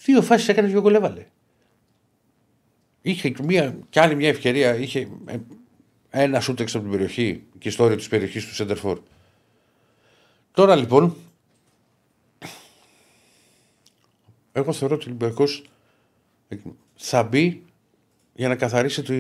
Δύο 0.05 0.23
φάσεις 0.23 0.49
έκανε 0.49 0.69
δύο 0.69 0.81
γκολ 0.81 0.95
έβαλε. 0.95 1.27
Είχε 3.03 3.29
και 3.29 3.43
μία, 3.43 3.77
κι 3.91 4.01
άλλη 4.01 4.15
μια 4.15 4.29
ευκαιρία. 4.29 4.75
Είχε 4.77 5.09
ε, 5.27 5.37
ένα 6.11 6.41
σούτ 6.41 6.61
έξω 6.61 6.79
από 6.79 6.87
την 6.89 6.97
περιοχή 6.97 7.43
και 7.59 7.71
στο 7.71 7.85
όριο 7.85 7.97
της 7.97 8.09
περιοχής 8.09 8.47
του 8.47 8.55
Σέντερφορ. 8.55 8.99
Τώρα 10.53 10.77
λοιπόν, 10.77 11.17
εγώ 14.59 14.73
θεωρώ 14.73 14.95
ότι 14.95 15.05
ο 15.05 15.09
Ολυμπιακό 15.09 15.45
θα 16.95 17.23
μπει 17.23 17.63
για 18.35 18.49
να 18.49 18.57
καθαρίσει 18.57 19.03
τη, 19.03 19.17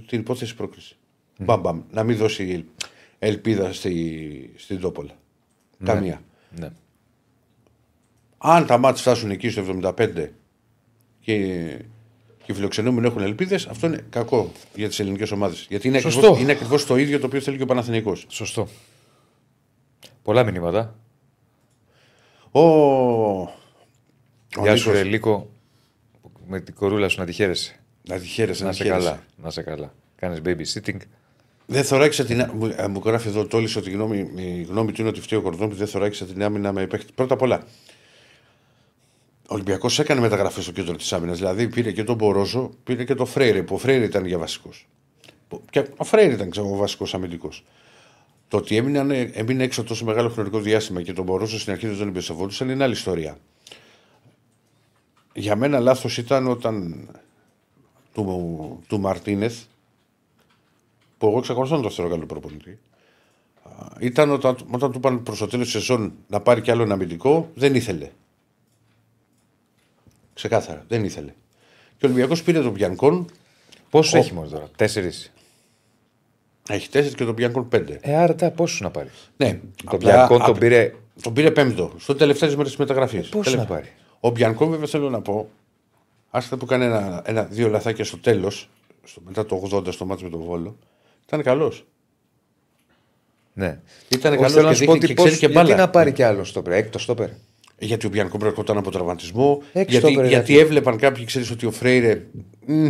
την 0.00 0.20
υπόθεση 0.20 0.54
πρόκληση. 0.54 0.96
Μπαμ, 1.38 1.60
μπαμ. 1.60 1.82
Να 1.90 2.02
μην 2.02 2.16
δώσει 2.16 2.50
ελ- 2.50 2.86
ελπίδα 3.18 3.72
στη, 3.72 4.52
στην 4.56 4.80
Τόπολα. 4.80 5.10
Καμία. 5.84 6.22
Ναι. 6.58 6.70
Αν 8.38 8.66
τα 8.66 8.78
μάτια 8.78 9.00
φτάσουν 9.00 9.30
εκεί 9.30 9.50
στο 9.50 9.62
75 9.82 9.94
και, 11.20 11.36
και 12.44 12.52
οι 12.52 12.54
φιλοξενούμενοι 12.54 13.06
έχουν 13.06 13.22
ελπίδες, 13.22 13.66
αυτό 13.66 13.86
είναι 13.86 14.04
κακό 14.10 14.52
για 14.74 14.88
τις 14.88 15.00
ελληνικές 15.00 15.30
ομάδες. 15.30 15.66
Γιατί 15.68 15.88
είναι 15.88 16.00
Σωστό. 16.00 16.18
ακριβώς, 16.18 16.40
είναι 16.42 16.52
ακριβώς 16.52 16.86
το 16.86 16.96
ίδιο 16.96 17.18
το 17.20 17.26
οποίο 17.26 17.40
θέλει 17.40 17.56
και 17.56 17.62
ο 17.62 17.66
Παναθηναϊκός. 17.66 18.26
Σωστό. 18.28 18.68
Πολλά 20.22 20.44
μηνύματα. 20.44 20.96
Ο, 22.52 22.60
ο 24.58 24.62
Γεια 24.62 24.76
σου, 24.76 24.88
Νίκος- 24.88 25.02
ρε 25.02 25.08
Λίκο. 25.08 25.50
Με 26.48 26.60
την 26.60 26.74
κορούλα 26.74 27.08
σου 27.08 27.20
να 27.20 27.26
τη 27.26 27.32
χαίρεσαι. 27.32 27.80
Να 28.08 28.18
τη 28.18 28.26
χαίρεσαι, 28.26 28.62
Να 28.62 28.68
να 28.68 28.74
σε 28.74 28.82
τη 28.82 28.88
χαίρεσαι. 28.88 29.06
καλά. 29.08 29.22
Να 29.42 29.50
σε 29.50 29.62
καλά. 29.62 29.94
Κάνεις 30.16 30.40
babysitting. 30.44 30.96
Δεν 31.66 31.84
θωράκισε 31.84 32.24
την. 32.24 32.50
Μου, 32.54 32.74
ε, 32.76 32.86
μου 32.86 33.02
γράφει 33.04 33.28
εδώ 33.28 33.46
τόλι 33.46 33.68
ότι 33.76 33.90
η 33.90 33.92
γνώμη, 33.92 34.30
η 34.36 34.62
γνώμη 34.62 34.92
του 34.92 35.00
είναι 35.00 35.10
ότι 35.10 35.20
φταίει 35.20 35.38
ο 35.38 35.42
Κορδόνης. 35.42 35.76
Δεν 35.76 35.86
θωράκισε 35.86 36.24
την 36.24 36.42
άμυνα 36.42 36.72
με 36.72 36.86
παίχτη. 36.86 37.12
Πρώτα 37.14 37.34
απ' 37.34 37.42
όλα, 37.42 37.62
ο 39.48 39.54
Ολυμπιακός 39.54 39.98
έκανε 39.98 40.20
μεταγραφές 40.20 40.62
στο 40.62 40.72
κέντρο 40.72 40.96
της 40.96 41.12
άμυνας. 41.12 41.38
Δηλαδή 41.38 41.68
πήρε 41.68 41.92
και 41.92 42.04
τον 42.04 42.16
Μπορόζο, 42.16 42.70
πήρε 42.84 43.04
και 43.04 43.14
τον 43.14 43.26
Φρέιρε, 43.26 43.62
που 43.62 43.74
ο 43.74 43.78
Φρέιρε 43.78 44.04
ήταν 44.04 44.26
για 44.26 44.38
βασικός. 44.38 44.88
Και 45.70 45.86
ο 45.96 46.04
Φρέιρε 46.04 46.32
ήταν 46.32 46.50
ξέρω, 46.50 46.70
ο 46.70 46.76
βασικός 46.76 47.14
αμυντικός. 47.14 47.64
Το 48.48 48.56
ότι 48.56 48.76
έμεινε, 48.76 49.30
έμεινε 49.32 49.64
έξω 49.64 49.84
τόσο 49.84 50.04
μεγάλο 50.04 50.28
χρονικό 50.28 50.60
διάστημα 50.60 51.02
και 51.02 51.12
τον 51.12 51.24
Μπορόζο 51.24 51.58
στην 51.58 51.72
αρχή 51.72 51.86
δεν 51.86 51.98
τον 51.98 52.08
εμπιστευόντουσαν 52.08 52.68
είναι 52.68 52.84
άλλη 52.84 52.92
ιστορία. 52.92 53.38
Για 55.34 55.56
μένα 55.56 55.78
λάθος 55.80 56.18
ήταν 56.18 56.46
όταν 56.46 57.06
του, 58.14 58.82
του 58.88 59.00
Μαρτίνεθ 59.00 59.62
που 61.18 61.26
εγώ 61.26 61.38
εξακολουθώ 61.38 61.76
να 61.76 61.82
το 61.82 61.90
θεωρώ 61.90 62.10
καλό 62.10 62.26
προπονητή. 62.26 62.78
Α, 63.62 63.86
Ήταν 64.00 64.30
όταν, 64.30 64.56
όταν 64.70 64.90
του 64.92 64.98
είπαν 64.98 65.22
προς 65.22 65.38
το 65.38 65.46
τέλος 65.46 65.64
της 65.64 65.74
σεζόν 65.74 66.12
να 66.28 66.40
πάρει 66.40 66.60
κι 66.60 66.70
άλλο 66.70 66.82
ένα 66.82 66.94
αμυντικό, 66.94 67.50
δεν 67.54 67.74
ήθελε. 67.74 68.10
Ξεκάθαρα, 70.34 70.84
δεν 70.88 71.04
ήθελε. 71.04 71.32
Και 71.98 72.06
ο 72.06 72.08
Ολυμπιακός 72.08 72.42
πήρε 72.42 72.60
τον 72.62 72.72
Πιανκόν, 72.72 73.26
Πόσο 73.90 74.16
Ο- 74.16 74.20
έχει 74.20 74.34
μόνο 74.34 74.48
τώρα, 74.48 74.68
Τέσσερις; 74.76 75.32
έχει 76.68 76.88
τέσσερις 76.90 77.14
και 77.16 77.24
τον 77.24 77.34
Πιανκόν 77.34 77.68
πέντε. 77.68 77.98
Ε, 78.02 78.16
άρα 78.16 78.34
τα 78.34 78.50
πόσους 78.50 78.80
να 78.80 78.90
πάρει; 78.90 79.08
Ναι, 79.36 79.52
Το 79.84 79.96
απλά- 79.96 80.14
Μπιανκόν 80.14 80.38
τον 80.38 80.48
απ- 80.50 80.58
πήρε. 80.58 80.94
τον 81.22 81.32
πήρε 81.32 81.50
πέμπτο, 81.50 81.92
στο 81.98 82.14
τελευταίες 82.14 82.52
μέρες 82.56 82.70
της 82.70 82.78
μεταγραφής. 82.78 83.28
Πόσο 83.28 83.56
να 83.56 83.64
πάρει; 83.64 83.88
Ο 84.24 84.30
Μπιανκόν, 84.30 84.70
βέβαια, 84.70 84.86
θέλω 84.86 85.10
να 85.10 85.20
πω, 85.20 85.48
άσχετα 86.30 86.56
που 86.56 86.66
κάνει 86.66 86.84
ένα, 86.84 87.22
ένα, 87.24 87.42
δύο 87.42 87.68
λαθάκια 87.68 88.04
στο 88.04 88.18
τέλος, 88.18 88.68
μετά 89.24 89.46
το 89.46 89.68
80 89.72 89.92
στο 89.92 90.06
μάτι 90.06 90.24
με 90.24 90.30
τον 90.30 90.40
Βόλο, 90.40 90.76
ήταν 91.26 91.42
καλός. 91.42 91.86
Ναι. 93.52 93.80
Ήταν 94.08 94.32
Όχι, 94.32 94.40
καλός 94.40 94.52
θέλω 94.52 94.66
να 94.66 94.72
και 94.72 94.78
σου 94.78 94.84
πω 94.84 94.92
δείχνει 94.92 95.04
ότι 95.04 95.06
και 95.06 95.14
ξέρει 95.14 95.30
πώς, 95.30 95.38
και 95.38 95.46
γιατί 95.46 95.70
μπάλα. 95.70 95.76
να 95.76 95.90
πάρει 95.90 96.12
κι 96.12 96.22
άλλο 96.22 96.44
στόπερ. 96.44 96.72
Έκτος 96.72 97.02
στόπερ; 97.02 97.28
Γιατί 97.78 98.06
ο 98.06 98.08
Μπιανκό 98.08 98.38
προερχόταν 98.38 98.76
από 98.76 98.90
τραυματισμό. 98.90 99.62
Έξω 99.72 99.90
Γιατί, 99.98 100.06
το 100.06 100.20
πέρα, 100.20 100.28
γιατί 100.28 100.52
γιατί. 100.52 100.66
έβλεπαν 100.66 100.96
κάποιοι, 100.96 101.24
ξέρεις 101.24 101.50
ότι 101.50 101.66
ο 101.66 101.70
Φρέιρε 101.70 102.26
μ, 102.66 102.88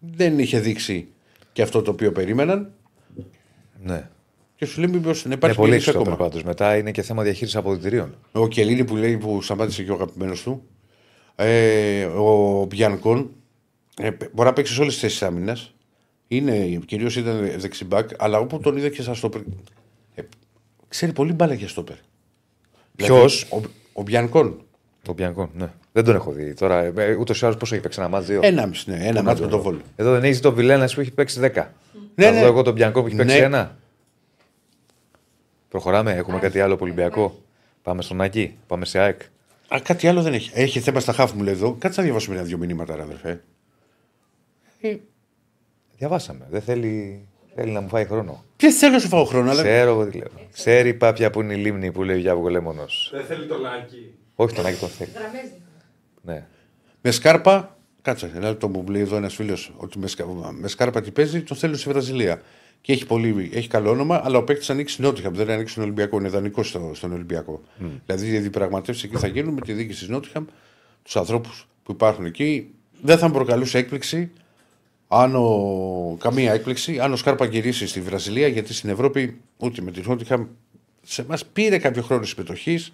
δεν 0.00 0.38
είχε 0.38 0.58
δείξει 0.58 1.08
και 1.52 1.62
αυτό 1.62 1.82
το 1.82 1.90
οποίο 1.90 2.12
περίμεναν. 2.12 2.72
Ναι. 3.82 4.08
Και 4.56 4.66
σου 4.66 4.80
λέει 4.80 4.90
μήπως 4.90 5.16
να 5.16 5.22
Είναι 5.26 5.34
υπάρχει 5.34 5.56
πολύ 5.56 5.70
περίπτωση 5.70 5.96
στόπερ 5.96 6.12
ακόμα. 6.12 6.28
πάντως. 6.28 6.44
Μετά 6.44 6.76
είναι 6.76 6.90
και 6.90 7.02
θέμα 7.02 7.22
διαχείρισης 7.22 7.56
αποδητηρίων. 7.56 8.14
Ο 8.32 8.48
Κελίνη 8.48 8.84
που 8.84 8.96
λέει 8.96 9.16
που 9.16 9.42
σταμάτησε 9.42 9.82
και 9.82 9.90
ο 9.90 9.94
αγαπημένος 9.94 10.42
του. 10.42 10.62
Ε, 11.36 12.04
ο 12.04 12.64
Μπιανκόν 12.68 13.30
ε, 13.96 14.10
μπορεί 14.32 14.48
να 14.48 14.52
παίξει 14.52 14.74
σε 14.74 14.80
όλες 14.80 14.92
τις 14.92 15.02
θέσεις 15.02 15.22
άμυνας. 15.22 15.74
Είναι, 16.28 16.78
κυρίως 16.86 17.16
ήταν 17.16 17.50
δεξιμπάκ, 17.56 18.08
αλλά 18.18 18.38
όπου 18.38 18.58
τον 18.60 18.76
είδα 18.76 18.88
και 18.88 19.02
σαν 19.02 19.14
στόπερ. 19.14 19.40
Ε, 20.14 20.22
ξέρει 20.88 21.12
πολύ 21.12 21.32
μπάλα 21.32 21.54
για 21.54 21.68
στόπερ. 21.68 21.96
Ποιος; 22.96 23.44
Δηλαδή, 23.48 23.66
ο, 23.66 23.70
ο 23.92 24.02
Μπιανκόν. 24.02 24.60
Το 25.02 25.14
Πιανκό, 25.14 25.50
ναι. 25.54 25.68
Δεν 25.92 26.04
τον 26.04 26.14
έχω 26.14 26.32
δει. 26.32 26.54
Τώρα 26.54 26.92
ούτως 27.18 27.40
ή 27.40 27.44
άλλως 27.44 27.56
πόσο 27.58 27.74
έχει 27.74 27.82
παίξει 27.82 28.00
ένα 28.00 28.08
μάτζ, 28.08 28.26
δύο; 28.26 28.40
Ένα 28.42 28.66
μισή, 28.66 28.90
ναι, 28.90 28.98
ένα 29.06 29.22
μάτι 29.22 29.40
με 29.40 29.46
τον 29.48 29.60
Βόλο. 29.60 29.80
Εδώ 29.96 30.12
δεν 30.12 30.22
έχει 30.24 30.40
τον 30.40 30.54
Βιλένας 30.54 30.94
που 30.94 31.00
έχει 31.00 31.10
παίξει 31.10 31.40
10. 31.42 31.42
Ναι, 32.14 32.24
Θα 32.24 32.30
ναι. 32.30 32.40
δω 32.40 32.46
εγώ 32.46 32.62
τον 32.62 32.74
Πιανκό 32.74 33.00
που 33.00 33.06
έχει 33.06 33.16
παίξει 33.16 33.38
Ναι. 33.38 33.44
ένα. 33.44 33.76
Προχωράμε, 35.68 36.12
έχουμε 36.12 36.38
κάτι 36.38 36.60
άλλο 36.60 36.74
από 36.74 36.84
Ολυμπιακό. 36.84 37.42
Πάμε 37.82 38.02
στον 38.02 38.20
Άκη, 38.20 38.56
πάμε 38.66 38.84
σε 38.84 38.98
ΑΕΚ. 38.98 39.20
Α, 39.68 39.80
κάτι 39.82 40.08
άλλο 40.08 40.22
δεν 40.22 40.32
έχει. 40.34 40.50
Έχει 40.54 40.80
θέμα 40.80 41.00
στα 41.00 41.12
χάφ 41.12 41.32
μου 41.32 41.42
λέει 41.42 41.54
εδώ. 41.54 41.76
Κάτσε 41.78 42.00
να 42.00 42.06
διαβάσουμε 42.06 42.36
ένα-δύο 42.36 42.58
μηνύματα, 42.58 42.96
ρε 42.96 43.02
αδερφέ. 43.02 43.42
Ε, 44.80 44.96
Διαβάσαμε. 45.98 46.46
Δεν 46.50 46.62
θέλει, 46.62 47.26
θέλει 47.54 47.70
να 47.70 47.80
μου 47.80 47.88
φάει 47.88 48.04
χρόνο. 48.04 48.44
Ποιο 48.56 48.70
θέλω 48.72 48.92
να 48.92 48.98
σου 48.98 49.08
φάω 49.08 49.24
χρόνο, 49.24 49.50
αλλά. 49.50 49.62
Ξέρω 49.62 49.90
εγώ 49.90 50.06
τι 50.06 50.16
λέω. 50.18 50.28
Ξέρει 50.52 50.88
η 50.88 50.94
πάπια 50.94 51.30
που 51.30 51.40
είναι 51.40 51.54
η 51.54 51.56
λίμνη 51.56 51.92
που 51.92 52.02
λέει 52.02 52.16
ο 52.16 52.18
Γιάβο 52.18 52.48
Λέμονο. 52.48 52.84
Δεν 53.12 53.24
θέλει 53.24 53.46
το 53.46 53.58
λάκι. 53.58 54.14
Όχι 54.34 54.54
τον 54.54 54.66
Άκη 54.66 54.78
τον 54.78 54.88
θέλει. 54.88 55.10
Δραμέζι. 55.10 55.52
Ναι. 56.22 56.44
Με 57.00 57.10
σκάρπα, 57.10 57.76
κάτσε, 58.02 58.30
ένα 58.34 58.48
λεπτό 58.48 58.68
μου 58.68 58.84
λέει 58.88 59.02
εδώ 59.02 59.16
ένας 59.16 59.34
φίλος 59.34 59.72
ότι 59.76 59.98
με, 59.98 60.06
σκα- 60.06 60.26
με 60.60 60.68
σκάρπα 60.68 61.00
τι 61.02 61.10
παίζει, 61.10 61.42
τον 61.42 61.56
θέλω 61.56 61.76
στη 61.76 61.88
Βραζιλία. 61.88 62.40
Και 62.80 62.92
έχει, 62.92 63.06
πολύ, 63.06 63.50
έχει 63.52 63.68
καλό 63.68 63.90
όνομα, 63.90 64.20
αλλά 64.24 64.38
ο 64.38 64.42
παίκτης 64.42 64.70
ανοίξει 64.70 65.02
Νότιχαμ, 65.02 65.34
δεν 65.34 65.50
ανοίξει 65.50 65.74
τον 65.74 65.82
Ολυμπιακό, 65.82 66.18
είναι 66.18 66.28
ιδανικό 66.28 66.62
στο, 66.62 66.90
στον 66.94 67.12
Ολυμπιακό. 67.12 67.62
Δηλαδή 68.06 68.26
οι 68.26 68.38
διαπραγματεύσεις 68.38 69.04
εκεί 69.04 69.16
θα 69.16 69.26
γίνουν 69.26 69.54
με 69.54 69.60
τη 69.60 69.72
διοίκηση 69.72 69.98
της 69.98 70.08
Νότιχαμ, 70.08 70.44
τους 71.02 71.16
ανθρώπους 71.16 71.68
που 71.82 71.92
υπάρχουν 71.92 72.24
εκεί. 72.24 72.70
Δεν 73.02 73.18
θα 73.18 73.26
μου 73.26 73.32
προκαλούσε 73.32 73.78
έκπληξη, 73.78 74.30
αν 75.08 75.36
ο, 75.36 76.16
καμία 76.20 76.52
έκπληξη, 76.52 77.00
αν 77.00 77.12
ο 77.12 77.16
Σκάρπα 77.16 77.44
γυρίσει 77.44 77.86
στη 77.86 78.00
Βραζιλία, 78.00 78.48
γιατί 78.48 78.74
στην 78.74 78.90
Ευρώπη 78.90 79.40
ούτε 79.56 79.82
με 79.82 79.90
τη 79.90 80.08
Νότιχαμ 80.08 80.46
σε 81.02 81.22
εμά 81.22 81.38
πήρε 81.52 81.78
κάποιο 81.78 82.02
χρόνο 82.02 82.24
συμμετοχής, 82.24 82.92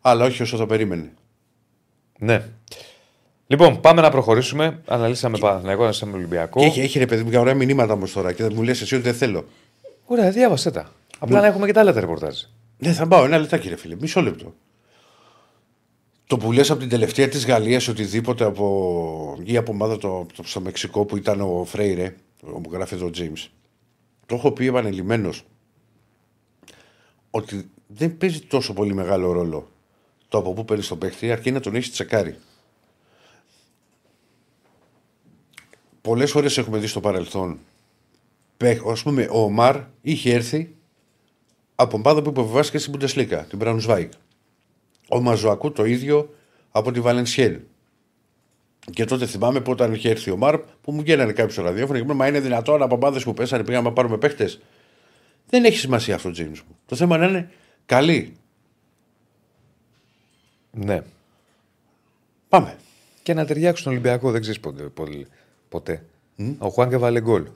αλλά 0.00 0.24
όχι 0.24 0.42
όσο 0.42 0.56
θα 0.56 0.66
περίμενε. 0.66 1.12
ναι. 2.18 2.48
Λοιπόν, 3.50 3.80
πάμε 3.80 4.00
να 4.00 4.10
προχωρήσουμε. 4.10 4.82
Αναλύσαμε 4.86 5.38
Παναθηναϊκό, 5.38 5.80
αναλύσαμε 5.80 6.16
Ολυμπιακό. 6.16 6.60
Και 6.60 6.66
έχει, 6.66 6.80
έχει 6.80 6.98
ρε 6.98 7.06
παιδί 7.06 7.22
μου, 7.22 7.40
ωραία 7.40 7.54
μηνύματα 7.54 7.92
όμως 7.92 8.12
τώρα 8.12 8.32
και 8.32 8.44
μου 8.44 8.62
λες 8.62 8.80
εσύ 8.80 8.94
ότι 8.94 9.04
δεν 9.04 9.14
θέλω. 9.14 9.44
Ωραία, 10.04 10.30
διάβασέ 10.30 10.70
τα. 10.70 10.90
Απλά 11.18 11.40
να 11.40 11.46
έχουμε 11.46 11.66
και 11.66 11.72
τα 11.72 11.80
άλλα 11.80 11.92
τα 11.92 12.00
ρεπορτάζ. 12.00 12.40
Ναι, 12.78 12.92
θα 12.92 13.06
πάω 13.06 13.24
ένα 13.24 13.38
λεπτάκι, 13.38 13.68
ρε 13.68 13.76
φίλε. 13.76 13.96
Μισό 14.00 14.20
λεπτό. 14.20 14.54
Το 16.26 16.36
που 16.36 16.52
λες 16.52 16.70
από 16.70 16.80
την 16.80 16.88
τελευταία 16.88 17.28
της 17.28 17.46
Γαλλίας 17.46 17.88
οτιδήποτε 17.88 18.44
από. 18.44 19.38
ή 19.44 19.56
από 19.56 19.72
ομάδα 19.72 19.98
το, 19.98 20.26
το, 20.36 20.42
στο 20.42 20.60
Μεξικό 20.60 21.04
που 21.04 21.16
ήταν 21.16 21.40
ο 21.40 21.64
Φρέιρε, 21.64 22.14
που 22.40 22.70
γράφει 22.72 22.94
εδώ 22.94 23.06
ο 23.06 23.10
James. 23.16 23.48
Το 24.26 24.34
έχω 24.34 24.52
πει 24.52 24.66
επανελειμμένω. 24.66 25.30
Ότι 27.30 27.70
δεν 27.86 28.16
παίζει 28.16 28.40
τόσο 28.40 28.72
πολύ 28.72 28.94
μεγάλο 28.94 29.32
ρόλο 29.32 29.68
το 30.28 30.38
από 30.38 30.52
πού 30.52 30.64
παίρνεις 30.64 30.88
τον 30.88 30.98
παίχτη, 30.98 31.32
αρκεί 31.32 31.50
να 31.50 31.60
τον 31.60 31.74
έχεις 31.74 31.90
τσεκάρει. 31.90 32.36
Πολλές 36.02 36.30
φορέ 36.30 36.48
έχουμε 36.56 36.78
δει 36.78 36.86
στο 36.86 37.00
παρελθόν. 37.00 37.58
Α 38.64 39.02
πούμε, 39.02 39.28
ο 39.30 39.42
Ομάρ 39.42 39.80
είχε 40.00 40.34
έρθει 40.34 40.74
από 41.74 41.96
ομάδα 41.96 42.22
που 42.22 42.30
υποβιβάστηκε 42.30 42.78
στην 42.78 42.94
Bundesliga, 42.96 43.44
την 43.48 43.58
Braunschweig. 43.62 44.08
Ο 45.08 45.20
Μαζουακού 45.20 45.72
το 45.72 45.84
ίδιο 45.84 46.34
από 46.70 46.92
τη 46.92 47.00
Βαλενσιέλ. 47.00 47.58
Και 48.92 49.04
τότε 49.04 49.26
θυμάμαι 49.26 49.60
που 49.60 49.70
όταν 49.70 49.92
είχε 49.92 50.10
έρθει 50.10 50.30
ο 50.30 50.36
Μαρ 50.36 50.58
που 50.58 50.92
μου 50.92 51.00
γίνανε 51.00 51.32
κάποιοι 51.32 51.52
στο 51.52 51.62
ραδιόφωνο 51.62 51.98
και 51.98 52.04
μου 52.04 52.10
είπαν, 52.10 52.16
Μα 52.16 52.26
είναι 52.26 52.40
δυνατόν 52.40 52.82
από 52.82 52.94
ομάδε 52.94 53.20
που 53.20 53.34
πέσανε 53.34 53.64
πήγαμε 53.64 53.88
να 53.88 53.94
πάρουμε 53.94 54.18
παίχτες. 54.18 54.60
Δεν 55.48 55.64
έχει 55.64 55.78
σημασία 55.78 56.14
αυτό, 56.14 56.30
Τζέιμς 56.30 56.60
μου. 56.60 56.76
Το 56.86 56.96
θέμα 56.96 57.16
είναι 57.16 57.24
να 57.24 57.30
είναι 57.30 57.50
καλή. 57.86 58.36
Ναι. 60.70 61.02
Πάμε. 62.48 62.76
Και 63.22 63.34
να 63.34 63.44
ταιριάξουν 63.44 63.84
τον 63.84 63.92
Ολυμπιακό, 63.92 64.30
δεν 64.30 64.40
ξέρεις 64.40 64.60
ποτέ. 64.60 64.90
Ποτέ. 65.70 66.04
ποτέ. 66.36 66.54
Ο 66.58 66.68
Χουάνκε 66.68 66.96
βάλε 66.96 67.20
γκολ. 67.20 67.46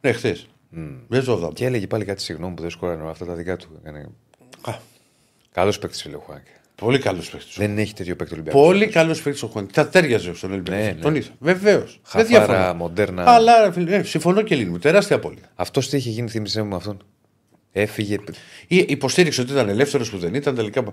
Ναι, 0.00 0.12
χθες. 0.12 0.46
Δεν 1.08 1.24
το 1.24 1.32
είδα. 1.36 1.50
Και 1.54 1.64
έλεγε 1.64 1.86
πάλι 1.86 2.04
κάτι 2.04 2.22
συγγνώμη 2.22 2.54
που 2.54 2.62
δεν 2.62 2.70
σκόρανε 2.70 3.10
αυτά 3.10 3.24
τα 3.24 3.34
δικά 3.34 3.56
του. 3.56 3.68
Α, 4.62 4.72
Καλός 5.52 5.78
παίκτης, 5.78 6.02
φίλε 6.02 6.16
ο 6.16 6.18
Χουάνκε. 6.18 6.50
Πολύ 6.74 6.98
καλός 6.98 7.30
παίχτη. 7.30 7.50
Δεν 7.56 7.78
έχει 7.78 7.94
τέτοιο 7.94 8.16
παίκτη 8.16 8.34
Ολυμπιακός. 8.34 8.62
Πολύ 8.62 8.86
καλός 8.86 9.22
παίχτη 9.22 9.44
ο 9.44 9.48
Χουάνκ. 9.48 9.70
Θα 9.72 9.88
τέριαζε 9.88 10.34
στον 10.34 10.52
Ολυμπιακό. 10.52 10.82
Ναι, 10.84 10.90
ναι. 10.90 11.00
Τον 11.00 11.14
είδα. 11.14 11.28
Βεβαίως. 11.38 12.00
Δεν 12.12 12.24
Χαφάρα, 12.26 12.46
διαφωνώ. 12.46 12.74
μοντέρνα. 12.74 13.30
Αλλά 13.30 13.64
ρε 13.64 13.72
φίλε, 13.72 13.96
ναι, 13.96 14.02
συμφωνώ 14.02 14.42
και 14.42 14.54
λίγο. 14.54 14.78
Τεράστια 14.78 15.16
απώλεια. 15.16 15.50
Αυτός 15.54 15.88
τι 15.88 15.96
είχε 15.96 16.10
γίνει, 16.10 16.28
θύμισε 16.28 16.62
μου 16.62 16.74
αυτόν. 16.74 17.02
Έφυγε. 17.72 18.18
Ή 18.66 18.76
υποστήριξε 18.76 19.40
ότι 19.40 19.52
ήταν 19.52 19.68
ελεύθερος 19.68 20.10
που 20.10 20.18
δεν 20.18 20.34
ήταν. 20.34 20.54
Τελικά 20.54 20.84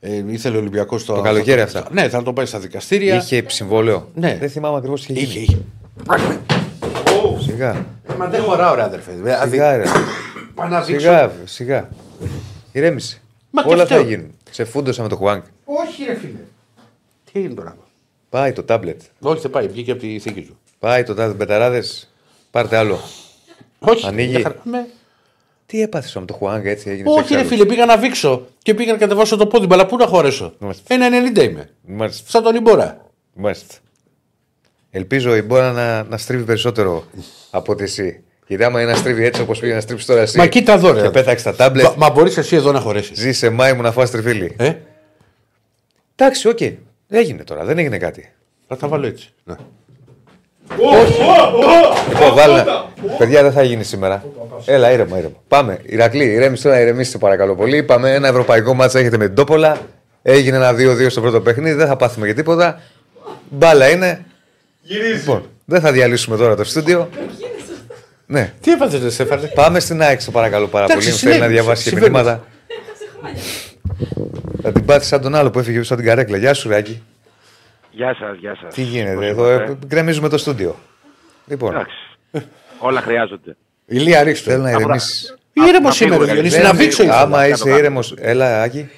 ε, 0.00 0.22
ήθελε 0.26 0.56
ο 0.56 0.58
Ολυμπιακός 0.60 1.00
στο. 1.02 1.14
Το 1.14 1.20
καλοκαίρι 1.20 1.60
αυτά. 1.60 1.84
Ναι, 1.92 2.08
θα 2.08 2.22
το 2.22 2.32
πάει 2.32 2.46
στα 2.46 2.58
δικαστήρια. 2.58 3.14
Είχε 3.14 3.44
συμβόλαιο. 3.46 4.10
Ναι. 4.14 4.36
Δεν 4.40 4.50
θυμάμαι 4.50 4.76
ακριβώς 4.76 5.02
τι 5.06 5.12
είχε 5.12 5.22
είχε. 5.22 5.38
γίνει. 5.40 5.64
είχε. 6.08 6.40
Σιγά. 7.40 7.86
Μα 8.18 8.26
δεν 8.26 8.42
χωράω, 8.42 8.74
ρε 8.74 8.82
αδερφέ. 8.82 9.12
Δηλαδή, 9.12 9.50
Σιγά, 9.50 9.76
ρε. 9.76 9.84
πάω 10.54 10.68
να 10.68 10.80
δείξω. 10.80 11.00
Σιγά, 11.00 11.32
σιγά. 11.44 11.88
Ηρέμησε. 12.72 13.20
Μα 13.50 13.62
και 13.62 13.68
Όλα 13.68 13.86
θα 13.86 13.94
φταίω. 13.94 14.02
γίνουν. 14.08 14.34
Σε 14.50 14.64
φούντοσα 14.64 15.02
με 15.02 15.08
το 15.08 15.16
Χουάνκ. 15.16 15.44
Όχι, 15.64 16.04
ρε 16.04 16.14
φίλε. 16.14 16.38
Τι 17.32 17.40
είναι 17.40 17.54
τώρα. 17.54 17.76
Πάει 18.28 18.52
το 18.52 18.62
τάμπλετ. 18.62 19.00
Όχι, 19.20 19.40
δεν 19.40 19.50
πάει. 19.50 19.68
Βγήκε 19.68 19.90
από 19.90 20.00
τη 20.00 20.18
θήκη 20.18 20.40
του. 20.42 20.58
Πάει 20.78 21.02
το 21.02 21.14
τάμπλετ. 21.14 21.36
Μπεταράδες. 21.36 22.12
Πάρτε 22.50 22.76
άλλο. 22.76 22.98
Όχι, 23.78 24.06
Ανοίγει. 24.06 24.32
δεν 24.32 24.42
χαρ- 24.42 24.56
Τι 25.70 25.82
έπαθες 25.82 26.14
με 26.14 26.24
το 26.24 26.34
Χουάνκ 26.34 26.64
έτσι 26.64 26.90
έγινε. 26.90 27.10
Όχι, 27.10 27.34
ρε 27.34 27.44
φίλε, 27.44 27.64
πήγα 27.64 27.84
να 27.84 27.96
βήξω 27.96 28.46
και 28.62 28.74
πήγα 28.74 28.92
να 28.92 28.98
κατεβάσω 28.98 29.36
το 29.36 29.46
πόδι, 29.46 29.66
μου, 29.66 29.74
αλλά 29.74 29.86
πού 29.86 29.96
να 29.96 30.06
χωρέσω; 30.06 30.54
Μάλιστα. 30.58 30.94
Ένα 30.94 31.08
90 31.34 31.42
είμαι. 31.42 31.70
Μάλιστα. 31.86 32.30
Σαν 32.30 32.42
τον 32.42 32.54
Ιμπόρα. 32.54 33.06
Μάλιστα. 33.34 33.74
Ελπίζω 34.90 35.36
ο 35.36 35.42
Ιμπόρα 35.42 35.72
να, 35.72 36.02
να 36.02 36.16
στρίβει 36.16 36.44
περισσότερο 36.44 37.04
από 37.50 37.72
ότι 37.72 37.82
εσύ. 37.82 38.22
Γιατί 38.46 38.64
άμα 38.64 38.80
είναι 38.80 38.90
να 38.90 38.96
στρίβει 38.96 39.24
έτσι 39.24 39.40
όπως 39.40 39.58
πήγε 39.58 39.74
να 39.74 39.80
στρίβει 39.80 40.04
τώρα 40.04 40.20
εσύ. 40.20 40.38
Μα 40.38 40.46
κοίτα 40.46 40.72
εδώ, 40.72 40.92
ρε. 40.92 41.00
Και 41.02 41.10
πέταξε 41.10 41.44
τα 41.44 41.54
τάμπλετ. 41.54 41.84
Μα, 41.84 41.94
μα 41.96 42.10
μπορείς 42.10 42.36
εσύ 42.36 42.56
εδώ 42.56 42.72
να 42.72 42.80
χωρέσεις. 42.80 43.18
Ζήσε 43.18 43.50
Μάη 43.50 43.72
μου 43.72 43.82
να 43.82 43.92
φας 43.92 44.10
τριφύλι. 44.10 44.54
Ε, 44.58 44.74
Εντάξει, 46.16 46.48
οκ. 46.48 46.60
Έγινε 47.08 47.44
τώρα, 47.44 47.64
δεν 47.64 47.78
έγινε 47.78 47.98
κάτι. 47.98 48.32
θα 48.68 48.76
τα 48.76 48.88
βάλω 48.88 49.06
έτσι. 49.06 49.32
Ναι. 49.44 49.54
Λοιπόν, 52.08 52.34
βάλε. 52.34 52.64
Παιδιά, 53.18 53.42
δεν 53.42 53.52
θα 53.52 53.62
γίνει 53.62 53.84
σήμερα. 53.84 54.24
Έλα, 54.64 54.90
ήρεμα, 54.92 55.18
ήρεμα. 55.18 55.34
Πάμε. 55.48 55.78
Ηρακλή, 55.82 56.24
ηρέμησε 56.24 56.62
τώρα, 56.62 56.80
ηρεμήστε 56.80 57.18
παρακαλώ 57.18 57.54
πολύ. 57.54 57.76
Είπαμε 57.76 58.14
ένα 58.14 58.28
ευρωπαϊκό 58.28 58.74
μάτσα 58.74 58.98
έχετε 58.98 59.16
με 59.16 59.26
την 59.26 59.34
Τόπολα. 59.34 59.76
Έγινε 60.22 60.56
ένα 60.56 60.72
2-2 60.72 61.06
στο 61.10 61.20
πρώτο 61.20 61.40
παιχνίδι. 61.40 61.76
Δεν 61.76 61.86
θα 61.86 61.96
πάθουμε 61.96 62.26
και 62.26 62.34
τίποτα. 62.34 62.80
Μπάλα 63.48 63.90
είναι. 63.90 64.24
Γυρίζει. 64.80 65.12
Λοιπόν, 65.12 65.48
δεν 65.64 65.80
θα 65.80 65.92
διαλύσουμε 65.92 66.36
τώρα 66.36 66.56
το 66.56 66.64
στούντιο. 66.64 67.08
Ναι. 68.26 68.52
Τι 68.60 68.72
έπαθε, 68.72 68.98
ρε 68.98 69.10
Στέφανε. 69.10 69.50
Πάμε 69.54 69.80
στην 69.80 70.02
ΑΕΚ, 70.02 70.20
σε 70.20 70.30
παρακαλώ 70.30 70.66
πάρα 70.66 70.84
Εντάξει, 70.84 71.08
πολύ. 71.08 71.12
Μου 71.12 71.18
θέλει 71.18 71.30
να 71.30 71.36
συνέβη, 71.36 71.52
διαβάσει 71.52 71.82
και 71.82 71.88
συμβαίνεις. 71.88 72.14
μηνύματα. 72.16 72.44
Έχασε 72.66 73.10
χρόνια. 73.18 73.40
Θα 74.62 74.72
την 74.72 74.84
πάθεις 74.84 75.08
σαν 75.08 75.20
τον 75.20 75.34
άλλο 75.34 75.50
που 75.50 75.58
έφυγε 75.58 75.78
πίσω 75.78 75.94
από 75.94 76.02
την 76.02 76.10
καρέκλα. 76.10 76.36
Γεια 76.36 76.54
σου, 76.54 76.68
Ράκη. 76.68 77.02
Γεια 77.90 78.14
σας, 78.18 78.36
γεια 78.38 78.56
σας. 78.62 78.74
Τι 78.74 78.82
γίνεται 78.82 79.26
εδώ, 79.26 79.48
ε, 79.48 79.78
γκρεμίζουμε 79.86 80.28
το 80.28 80.38
στούντιο. 80.38 80.76
Λοιπόν, 81.46 81.70
Εντάξει. 81.74 81.96
Όλα 82.78 83.00
χρειάζονται. 83.00 83.56
Ηλία, 83.86 84.22
ρίξτε. 84.22 84.50
θέλω 84.50 84.62
να 84.62 84.68
Απρα- 84.68 84.80
ηρεμήσεις. 84.82 85.36
Ήρεμος 85.52 85.90
Α, 85.90 85.94
σήμερα, 85.94 86.16
φύγουμε, 86.16 86.32
Διονύση, 86.34 86.56
δεν- 86.56 86.64
να 86.64 86.72
βήξω 86.74 87.02
ήθελα. 87.02 87.20
Άμα 87.20 87.36
Κάτω, 87.36 87.48
είσαι 87.54 87.64
κάτω. 87.64 87.78
ήρεμος, 87.78 88.14
έλα, 88.18 88.62
Άκη. 88.62 88.90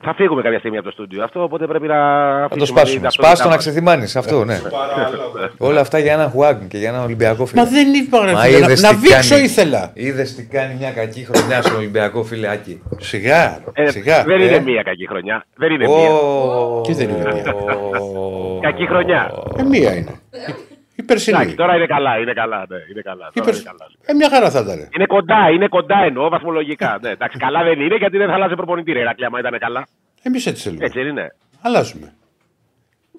Θα 0.00 0.14
φύγουμε 0.14 0.42
κάποια 0.42 0.58
στιγμή 0.58 0.76
από 0.76 0.86
το 0.86 0.92
στούντιο 0.92 1.24
αυτό, 1.24 1.42
οπότε 1.42 1.66
πρέπει 1.66 1.86
να. 1.86 1.94
Θα 1.94 2.48
το 2.48 2.54
αφήσουμε 2.54 2.66
σπάσουμε. 2.80 3.00
την 3.00 3.10
Σπάστο 3.10 3.28
να 3.28 3.28
ταυτότητά 3.28 3.48
μας. 3.48 3.58
ξεθυμάνεις 3.58 4.16
αυτό, 4.16 4.44
ναι. 4.44 4.58
Παράλαβα. 4.58 5.52
Όλα 5.58 5.80
αυτά 5.80 5.98
για 5.98 6.12
έναν 6.12 6.30
Χουάγκ 6.30 6.60
και 6.68 6.78
για 6.78 6.88
έναν 6.88 7.02
Ολυμπιακό 7.02 7.46
φίλο. 7.46 7.62
Μα 7.62 7.68
δεν 7.68 7.94
είπα, 7.94 8.24
ρε 8.24 8.32
Μα 8.32 8.40
φίλε, 8.40 8.58
να- 8.58 8.64
είδες 8.64 8.82
Να 8.82 8.88
τι 8.88 8.96
βήξω 8.96 9.34
κάνει. 9.34 9.42
ήθελα. 9.44 9.90
Είδες 9.94 10.34
τι 10.34 10.44
κάνει 10.46 10.74
μια 10.78 10.90
κακή 10.90 11.24
χρονιά 11.32 11.62
στον 11.62 11.76
Ολυμπιακό 11.76 12.22
φίλε 12.24 12.48
Άκη; 12.50 12.82
Σιγά, 12.98 13.58
Ε, 13.72 13.90
σιγά. 13.90 14.24
δεν 14.24 14.40
ε. 14.40 14.44
είναι 14.44 14.60
μία 14.60 14.82
κακή 14.82 15.06
χρονιά. 15.06 15.44
Δεν 15.56 15.70
είναι 15.72 15.86
μία. 15.88 16.10
Ω, 16.12 16.80
Τι 16.80 16.92
δεν 16.92 17.08
είναι 17.08 17.32
μία; 17.34 17.54
Κακή 18.60 18.86
χρονιά. 18.86 19.30
Ε, 19.58 19.62
μία 19.62 19.94
είναι. 19.96 20.20
Περσινή. 21.02 21.36
Εντάξει, 21.36 21.54
τώρα 21.56 21.74
είναι 21.76 21.86
καλά, 21.86 22.12
είναι 22.22 22.32
καλά. 22.32 22.58
Ναι, 22.68 22.76
είναι 22.90 23.02
καλά, 23.10 23.26
Η 23.28 23.32
τώρα 23.34 23.46
περσ- 23.46 23.60
είναι 23.60 23.70
καλά. 23.70 23.86
Ε, 24.04 24.12
μια 24.12 24.28
χαρά 24.32 24.50
θα 24.50 24.60
ήταν. 24.64 24.78
Είναι 24.96 25.06
κοντά, 25.06 25.40
είναι 25.54 25.68
κοντά 25.68 25.98
εννοώ 26.08 26.28
βαθμολογικά. 26.28 26.98
ναι, 27.02 27.10
εντάξει, 27.10 27.38
καλά 27.38 27.62
δεν 27.62 27.80
είναι 27.80 27.96
γιατί 27.96 28.16
δεν 28.16 28.28
θα 28.28 28.34
αλλάζει 28.34 28.54
προπονητή. 28.54 28.92
Ρε, 28.92 29.00
Ηρακλή, 29.00 29.24
άμα 29.24 29.38
ήταν 29.38 29.58
καλά. 29.58 29.86
Εμείς 30.22 30.46
έτσι 30.46 30.62
θέλουμε. 30.62 30.84
Έτσι 30.84 30.98
δεν 30.98 31.08
είναι. 31.08 31.34
Αλλάζουμε. 31.62 32.12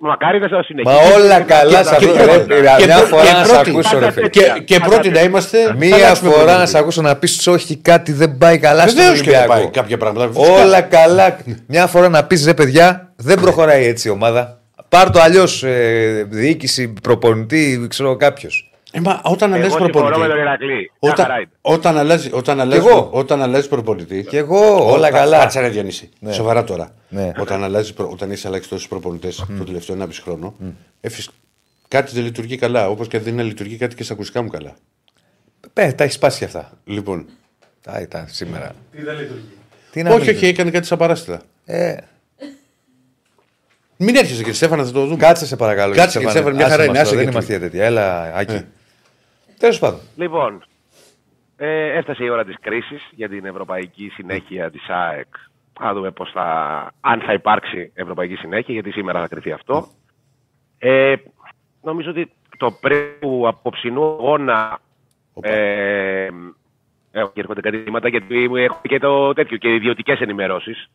Μακάρι 0.02 0.38
δεν 0.40 0.50
σας 0.50 0.58
Μα 0.58 0.64
συνεχίσει. 0.64 1.14
όλα 1.22 1.42
καλά 1.42 1.84
σε 1.84 1.96
και 1.96 2.06
αυτό. 2.06 2.24
πρώτη- 2.24 2.48
ρε, 2.50 2.56
πήρα. 2.56 2.76
και 2.78 2.86
Μια 2.86 2.96
πρω- 2.96 3.06
φορά 3.08 3.24
και 3.24 3.32
να 3.32 3.44
σε 3.44 3.54
πρώτη- 3.54 3.70
ακούσω, 3.70 3.90
ρε 3.94 4.00
πάντα 4.00 4.12
φίλε. 4.12 4.30
τέτοια. 4.30 4.54
Και, 4.54 4.60
και 4.64 4.74
Πάντα 4.80 4.90
πρώτη 4.90 5.08
τέτοια. 5.08 5.22
να 5.22 5.28
είμαστε. 5.28 5.74
Μία 5.78 6.16
φορά 6.16 6.58
να 6.58 6.66
σε 6.66 6.78
ακούσω 6.78 7.02
να 7.02 7.16
πεις 7.16 7.48
όχι, 7.48 7.76
κάτι 7.78 8.12
δεν 8.12 8.38
πάει 8.38 8.58
καλά 8.60 8.88
στον 8.88 8.96
Βεβαίως 8.96 9.22
και 9.22 9.30
δεν 9.30 9.40
πάει 9.40 9.48
Ολυμπιακό. 9.50 9.72
κάποια 9.82 9.98
πράγματα. 9.98 10.28
Φυσικά. 10.32 10.64
Όλα 10.64 10.82
καλά. 10.82 11.38
Μια 11.68 11.88
φορά 11.88 12.10
να 12.10 12.24
πεις 12.26 12.46
ρε 12.46 12.54
παιδιά, 12.54 13.14
δεν 13.16 13.40
προχωράει 13.40 13.86
έτσι 13.86 14.08
η 14.08 14.12
ομάδα. 14.12 14.59
Πάρ 14.90 15.10
το 15.12 15.20
αλλιώς 15.22 15.64
διοίκηση, 16.26 16.88
προπονητή, 17.02 17.86
ξέρω 17.90 18.16
κάποιος. 18.16 18.64
Ε, 18.92 19.00
μα 19.00 19.22
όταν 19.24 19.54
αλλάζει 19.54 19.76
Εγώ 19.76 19.84
συμφωνώ 19.84 20.06
με 20.06 20.12
τον 20.12 20.20
προπονητή. 20.20 20.40
Ηρακλή. 20.42 20.92
Μια 21.02 21.14
χαρά 21.16 21.34
Όταν, 21.34 21.42
είναι. 21.42 21.50
όταν 21.62 21.98
αλλάζει, 21.98 22.30
όταν 22.34 22.60
αλλάζει, 22.60 22.88
εγώ. 22.88 23.10
όταν 23.12 23.42
αλλάζει 23.42 23.68
προπονητή. 23.68 24.24
Κι 24.30 24.38
εγώ, 24.38 24.86
όλα 24.92 25.08
Όταν- 25.08 25.12
καλά. 25.12 25.40
Κάτσε 25.40 25.60
ρε 25.60 25.70
Διονύση. 25.70 26.10
Σοβαρά 26.30 26.64
τώρα. 26.64 26.92
Ναι. 27.10 27.32
Όταν, 27.40 27.64
αλλάζεις, 27.64 27.94
προ- 27.94 28.12
όταν 28.12 28.32
έχει 28.32 28.48
αλλάξεις 28.48 28.70
τόσους 28.70 28.88
προπονητές 28.88 29.44
το 29.58 29.64
τελευταίο 29.64 29.96
1,5 29.96 30.22
χρόνο, 30.24 30.56
ε, 31.02 31.10
φυσ- 31.10 31.30
κάτι 31.88 32.12
δεν 32.16 32.24
λειτουργεί 32.24 32.58
καλά. 32.58 32.90
Όπως 32.90 33.08
και 33.08 33.20
δεν 33.20 33.40
λειτουργεί 33.40 33.76
κάτι 33.76 33.96
και 33.96 34.04
στα 34.04 34.14
ακουστικά 34.14 34.42
μου 34.42 34.50
καλά. 34.50 34.74
Ε, 35.74 35.92
τα 35.92 36.04
έχεις 36.04 36.16
σπάσει 36.16 36.44
αυτά. 36.44 36.72
Λοιπόν. 36.86 37.26
Τα 37.82 38.00
ήταν 38.02 38.26
σήμερα. 38.30 38.72
Τι 38.92 39.04
δεν 39.04 39.18
λειτουργεί. 39.18 39.44
Τι 39.92 40.04
να 40.04 40.10
όχι, 40.14 40.26
μην- 40.26 40.36
όχι, 40.36 40.46
έκανε 40.46 40.72
κάτι 40.72 40.86
σαν 40.86 40.98
παράστατα. 40.98 41.42
Ε, 41.66 41.96
Μην 44.02 44.16
έρχεσαι 44.16 44.38
κύριε 44.38 44.54
Στέφανα, 44.54 44.84
θα 44.86 44.92
το 44.92 45.06
δούμε. 45.06 45.16
κάτσε 45.18 45.46
σε 45.46 45.56
παρακαλώ. 45.56 45.94
Κάτσε, 45.96 46.10
Στέφανε. 46.20 46.32
Στέφανε, 46.32 46.56
μια 46.56 46.66
Άσε 46.66 46.76
χαρά 46.76 46.88
μας 46.88 46.98
είναι, 46.98 47.04
τώρα, 47.04 47.08
άσε 47.08 47.16
Δεν 47.16 47.26
και 47.26 47.32
είμαστε 47.32 47.54
του. 47.54 47.60
για 47.60 47.70
τέτοια. 47.70 47.86
Έλα, 47.86 48.34
Άκη. 48.36 48.54
Ε. 48.54 48.68
Τέλος 49.60 49.80
πάντων. 49.80 50.00
Λοιπόν, 50.16 50.64
ε, 51.58 51.98
έφτασε 51.98 52.24
η 52.24 52.30
ώρα 52.30 52.46
της 52.46 52.56
κρίσης 52.62 53.02
για 53.12 53.30
την 53.30 53.46
ευρωπαϊκή 53.46 54.10
συνέχεια 54.14 54.72
της 54.72 54.90
ΑΕΚ. 54.90 55.28
Θα 55.82 55.94
δούμε 55.94 56.12
πώς 56.12 56.32
θα, 56.32 56.46
αν 57.02 57.22
θα 57.22 57.34
υπάρξει 57.34 57.92
ευρωπαϊκή 57.94 58.36
συνέχεια, 58.36 58.74
γιατί 58.74 58.92
σήμερα 58.92 59.20
θα 59.20 59.28
κρυθεί 59.28 59.52
αυτό. 59.52 59.88
Ε, 60.78 61.14
νομίζω 61.82 62.10
ότι 62.10 62.32
το 62.58 62.72
πριν 62.72 63.00
του 63.20 63.48
απόψινού 63.48 64.04
αγώνα 64.04 64.80
Οπα. 65.34 65.50
ε, 65.50 66.30
έχω 67.12 67.32
και 67.34 67.40
έρχονται 67.40 67.62
κάτι 67.62 67.78
βήματα 67.78 68.10
γιατί 68.10 68.48
μου 68.50 68.56
έχω 68.56 68.80
και 68.82 69.00
το 69.00 69.34
τέτοιο 69.34 69.58
και 69.58 69.74
ιδιωτικές 69.74 70.20
ενημερώσεις. 70.20 70.90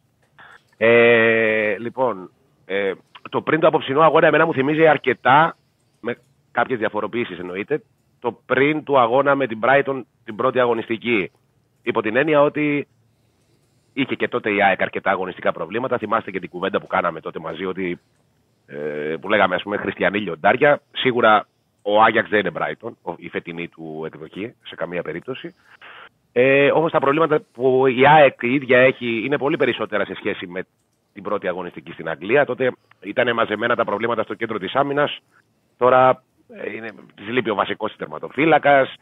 Ε, 0.76 1.76
λοιπόν, 1.78 2.30
ε, 2.66 2.92
το 3.30 3.40
πριν 3.42 3.60
το 3.60 3.66
απόψινό 3.66 4.00
αγώνα 4.00 4.26
εμένα 4.26 4.46
μου 4.46 4.52
θυμίζει 4.52 4.86
αρκετά, 4.86 5.56
με 6.00 6.16
κάποιες 6.52 6.78
διαφοροποιήσεις 6.78 7.38
εννοείται, 7.38 7.82
το 8.20 8.32
πριν 8.46 8.84
του 8.84 8.98
αγώνα 8.98 9.34
με 9.34 9.46
την 9.46 9.58
Brighton 9.62 10.02
την 10.24 10.36
πρώτη 10.36 10.60
αγωνιστική. 10.60 11.30
Υπό 11.82 12.02
την 12.02 12.16
έννοια 12.16 12.42
ότι 12.42 12.86
είχε 13.92 14.14
και 14.14 14.28
τότε 14.28 14.50
η 14.50 14.62
ΑΕΚ 14.62 14.82
αρκετά 14.82 15.10
αγωνιστικά 15.10 15.52
προβλήματα. 15.52 15.98
Θυμάστε 15.98 16.30
και 16.30 16.40
την 16.40 16.48
κουβέντα 16.50 16.80
που 16.80 16.86
κάναμε 16.86 17.20
τότε 17.20 17.38
μαζί 17.38 17.64
ότι 17.64 17.98
ε, 18.66 19.14
που 19.20 19.28
λέγαμε 19.28 19.54
ας 19.54 19.62
πούμε 19.62 19.76
χριστιανοί 19.76 20.18
λιοντάρια. 20.18 20.80
Σίγουρα 20.92 21.46
ο 21.82 22.02
Άγιαξ 22.02 22.28
δεν 22.28 22.38
είναι 22.40 22.50
Brighton, 22.58 22.90
ο- 23.02 23.14
η 23.16 23.28
φετινή 23.28 23.68
του 23.68 24.02
εκδοχή 24.06 24.54
σε 24.64 24.74
καμία 24.74 25.02
περίπτωση. 25.02 25.54
Ε, 26.32 26.70
Όμως 26.70 26.90
τα 26.92 26.98
προβλήματα 26.98 27.40
που 27.52 27.86
η 27.86 28.06
ΑΕΚ 28.06 28.38
η 28.42 28.54
ίδια 28.54 28.78
έχει 28.78 29.22
είναι 29.24 29.38
πολύ 29.38 29.56
περισσότερα 29.56 30.04
σε 30.04 30.14
σχέση 30.14 30.46
με 30.46 30.66
την 31.14 31.22
πρώτη 31.22 31.48
αγωνιστική 31.48 31.92
στην 31.92 32.08
Αγγλία. 32.08 32.44
Τότε 32.44 32.72
ήταν 33.00 33.34
μαζεμένα 33.34 33.76
τα 33.76 33.84
προβλήματα 33.84 34.22
στο 34.22 34.34
κέντρο 34.34 34.58
της 34.58 34.74
άμυνας. 34.74 35.18
Τώρα 35.76 36.22
ε, 36.48 36.72
είναι, 36.72 36.92
της 37.14 37.28
λείπει 37.28 37.50
ο 37.50 37.54
βασικός 37.54 37.96
τερματοφύλακας, 37.96 38.94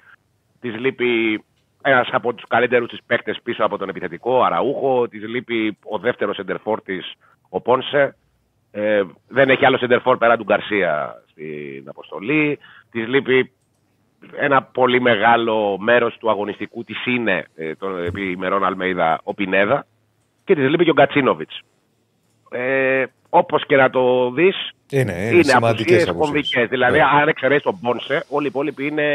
της 0.60 0.78
λείπει 0.78 1.44
ένας 1.82 2.08
από 2.12 2.34
τους 2.34 2.44
καλύτερους 2.48 2.88
της 2.88 2.98
παίκτες 3.06 3.40
πίσω 3.42 3.64
από 3.64 3.78
τον 3.78 3.88
επιθετικό, 3.88 4.32
ο 4.34 4.44
Αραούχο, 4.44 5.08
της 5.08 5.28
λείπει 5.28 5.78
ο 5.84 5.98
δεύτερος 5.98 6.36
σεντερφόρ 6.36 6.82
της, 6.82 7.12
ο 7.48 7.60
Πόνσε. 7.60 8.16
Ε, 8.70 9.02
δεν 9.28 9.50
έχει 9.50 9.64
άλλο 9.64 9.78
σεντερφόρ 9.78 10.18
πέρα 10.18 10.36
του 10.36 10.44
Γκαρσία 10.44 11.22
στην 11.30 11.88
αποστολή. 11.88 12.58
Της 12.90 13.06
λείπει 13.08 13.52
ένα 14.36 14.62
πολύ 14.62 15.00
μεγάλο 15.00 15.78
μέρος 15.78 16.16
του 16.18 16.30
αγωνιστικού 16.30 16.84
της 16.84 17.06
είναι 17.06 17.46
ε, 17.54 17.74
των 17.74 18.04
επί 18.04 18.30
ημερών 18.30 18.64
Αλμέιδα 18.64 19.20
ο 19.22 19.34
Πινέδα 19.34 19.86
και 20.44 20.54
της 20.54 20.68
λείπει 20.68 20.84
και 20.84 20.90
ο 20.90 20.94
Γκατσίνοβιτς. 20.94 21.60
Ε, 22.52 23.04
Όπως 23.34 23.66
και 23.66 23.76
να 23.76 23.90
το 23.90 24.30
δεις, 24.30 24.56
Είναι, 24.90 25.12
είναι, 25.12 25.30
είναι 25.30 25.42
σημαντικές 25.42 26.08
απουσίες 26.08 26.26
κομβικές. 26.26 26.68
Δηλαδή, 26.68 27.00
αν 27.00 27.28
εξαιρέσει 27.28 27.62
τον 27.62 27.78
Πόνσε, 27.80 28.24
όλοι 28.28 28.44
οι 28.44 28.48
υπόλοιποι 28.48 28.86
είναι 28.86 29.06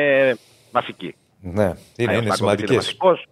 βασικοί. 0.72 1.16
Ναι, 1.42 1.64
είναι, 1.64 1.74
είναι 1.98 2.12
Στάκοβιτς 2.12 2.38
σημαντικές. 2.38 2.76
βασικός. 2.76 3.26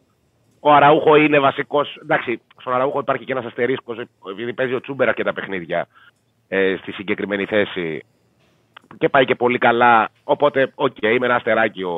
Ο 0.59 0.71
Αραούχο 0.73 1.15
είναι 1.15 1.39
βασικός. 1.39 1.99
Εντάξει, 2.01 2.41
στον 2.61 2.73
Αραούχο 2.73 2.99
υπάρχει 2.99 3.25
και 3.25 3.31
ένας 3.31 3.45
αστερίσκος, 3.45 3.97
επειδή 4.31 4.53
παίζει 4.53 4.73
ο 4.73 4.81
Τσούμπερα 4.81 5.13
και 5.13 5.23
τα 5.23 5.33
παιχνίδια 5.33 5.87
ε, 6.47 6.75
στη 6.81 6.91
συγκεκριμένη 6.91 7.45
θέση 7.45 8.03
και 8.97 9.09
πάει 9.09 9.25
και 9.25 9.35
πολύ 9.35 9.57
καλά. 9.57 10.09
Οπότε, 10.23 10.71
οκ, 10.75 10.95
είναι 11.01 11.25
ένα 11.25 11.35
αστεράκι 11.35 11.83
ο, 11.83 11.95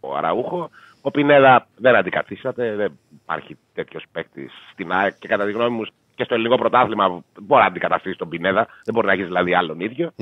ο 0.00 0.16
Αραούχο. 0.16 0.70
Ο 1.00 1.10
Πινέδα 1.10 1.66
δεν 1.76 1.94
αντικαθίσταται, 1.96 2.74
δεν 2.74 2.98
υπάρχει 3.22 3.56
τέτοιος 3.74 4.04
παίκτης 4.12 4.52
στην 4.72 4.92
ΑΕΚ 4.92 5.18
και 5.18 5.28
κατά 5.28 5.44
τη 5.44 5.52
γνώμη 5.52 5.76
μου 5.76 5.86
και 6.18 6.24
στο 6.24 6.34
ελληνικό 6.34 6.56
πρωτάθλημα 6.56 7.08
μπορεί 7.40 7.60
να 7.62 7.66
αντικαταστήσει 7.66 8.16
τον 8.18 8.28
Πινέδα. 8.28 8.66
Δεν 8.84 8.94
μπορεί 8.94 9.06
να 9.06 9.12
έχεις 9.12 9.24
δηλαδή 9.26 9.54
άλλον 9.54 9.80
ίδιο. 9.80 10.12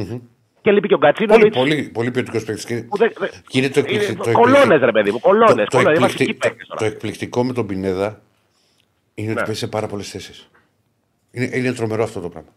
Και 0.62 0.70
λείπει 0.72 0.88
και 0.88 0.94
ο 0.94 0.99
Πολύ, 0.99 1.12
Γκατσίνοβιτς. 1.12 1.57
πολύ, 1.57 1.90
πολύ 1.92 2.11
ποιοτικός 2.11 2.44
παίκτης. 2.44 2.86
που 2.88 2.97
δεν- 2.97 3.12
δεν- 3.18 3.30
Και 3.49 3.59
είναι 3.59 3.68
το 3.68 3.78
εκπληκτικό. 3.80 4.24
το 4.24 4.32
Κολόνες, 4.32 4.57
εκπληκτικό- 4.59 4.84
ρε 4.84 4.92
παιδί 4.92 5.11
μου, 5.11 5.20
κολόνες, 5.20 5.55
το- 5.55 5.64
το 5.64 5.76
κολόνες, 5.76 5.99
εκπληκτι- 5.99 6.16
βασικοί 6.16 6.32
το- 6.32 6.49
παίκτες 6.49 6.66
τώρα. 6.66 6.80
Το 6.80 6.86
εκπληκτικό 6.86 7.44
με 7.44 7.53
τον 7.53 7.66
Πινέδα 7.66 8.20
είναι 9.14 9.30
ότι 9.30 9.38
Ναι. 9.40 9.44
παίζει 9.47 9.61
σε 9.61 9.66
πάρα 9.68 9.86
πολλές 9.86 10.11
θέσεις. 10.11 10.49
Είναι, 11.30 11.51
είναι 11.53 11.72
τρομερό 11.72 12.03
αυτό 12.03 12.20
το 12.20 12.28
πράγμα. 12.28 12.49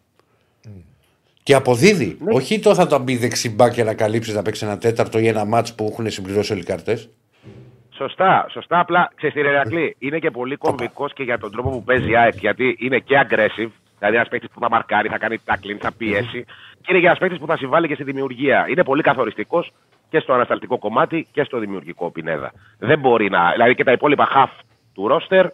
Και 1.43 1.53
αποδίδει. 1.55 2.17
Ναι. 2.19 2.33
Όχι 2.33 2.59
το 2.59 2.75
θα 2.75 2.87
το 2.87 2.99
μπει 2.99 3.17
δεξιμπά 3.17 3.69
και 3.69 3.83
να 3.83 3.93
καλύψεις 3.93 4.33
να 4.33 4.41
παίξεις 4.41 4.63
ένα 4.63 4.77
τέταρτο 4.77 5.19
ή 5.19 5.27
ένα 5.27 5.45
μάτς 5.45 5.75
που 5.75 5.87
έχουν 5.91 6.09
συμπληρώσει 6.11 6.51
όλοι 6.51 6.61
οι 6.61 6.65
κάρτες. 6.65 7.09
Σωστά, 7.99 8.45
σωστά. 8.49 8.79
Απλά 8.79 9.11
ξέρεις 9.15 9.35
τι 9.35 9.41
Ρερακλή, 9.41 9.95
είναι 9.99 10.19
και 10.19 10.31
πολύ 10.31 10.55
κομβικός 10.55 11.13
και 11.13 11.23
για 11.23 11.37
τον 11.37 11.51
τρόπο 11.51 11.69
που 11.69 11.83
παίζει 11.83 12.09
η 12.09 12.15
ΑΕΚ. 12.15 12.35
Γιατί 12.39 12.75
είναι 12.79 12.99
και 12.99 13.19
aggressive, 13.23 13.71
δηλαδή 13.97 14.15
ένας 14.15 14.27
παίκτης 14.27 14.49
που 14.53 14.59
θα 14.59 14.69
μαρκάρει, 14.69 15.07
θα 15.09 15.17
κάνει 15.17 15.37
tackling, 15.45 15.77
θα 15.79 15.91
πιέσει. 15.97 16.45
Και 16.81 16.87
είναι 16.89 16.99
για 16.99 17.07
ένας 17.07 17.19
παίκτης 17.19 17.39
που 17.39 17.45
θα 17.45 17.57
συμβάλλει 17.57 17.87
και 17.87 17.93
στη 17.93 18.03
δημιουργία. 18.03 18.65
Είναι 18.69 18.83
πολύ 18.83 19.01
καθοριστικός 19.01 19.71
και 20.09 20.19
στο 20.19 20.33
ανασταλτικό 20.33 20.77
κομμάτι 20.77 21.27
και 21.31 21.43
στο 21.43 21.59
δημιουργικό 21.59 22.11
πινέδα. 22.11 22.51
Δεν 22.79 22.99
μπορεί 22.99 23.29
να. 23.29 23.51
Δηλαδή 23.51 23.75
και 23.75 23.83
τα 23.83 23.91
υπόλοιπα 23.91 24.27
half 24.35 24.63
του 24.93 25.07
ρόστερ, 25.07 25.45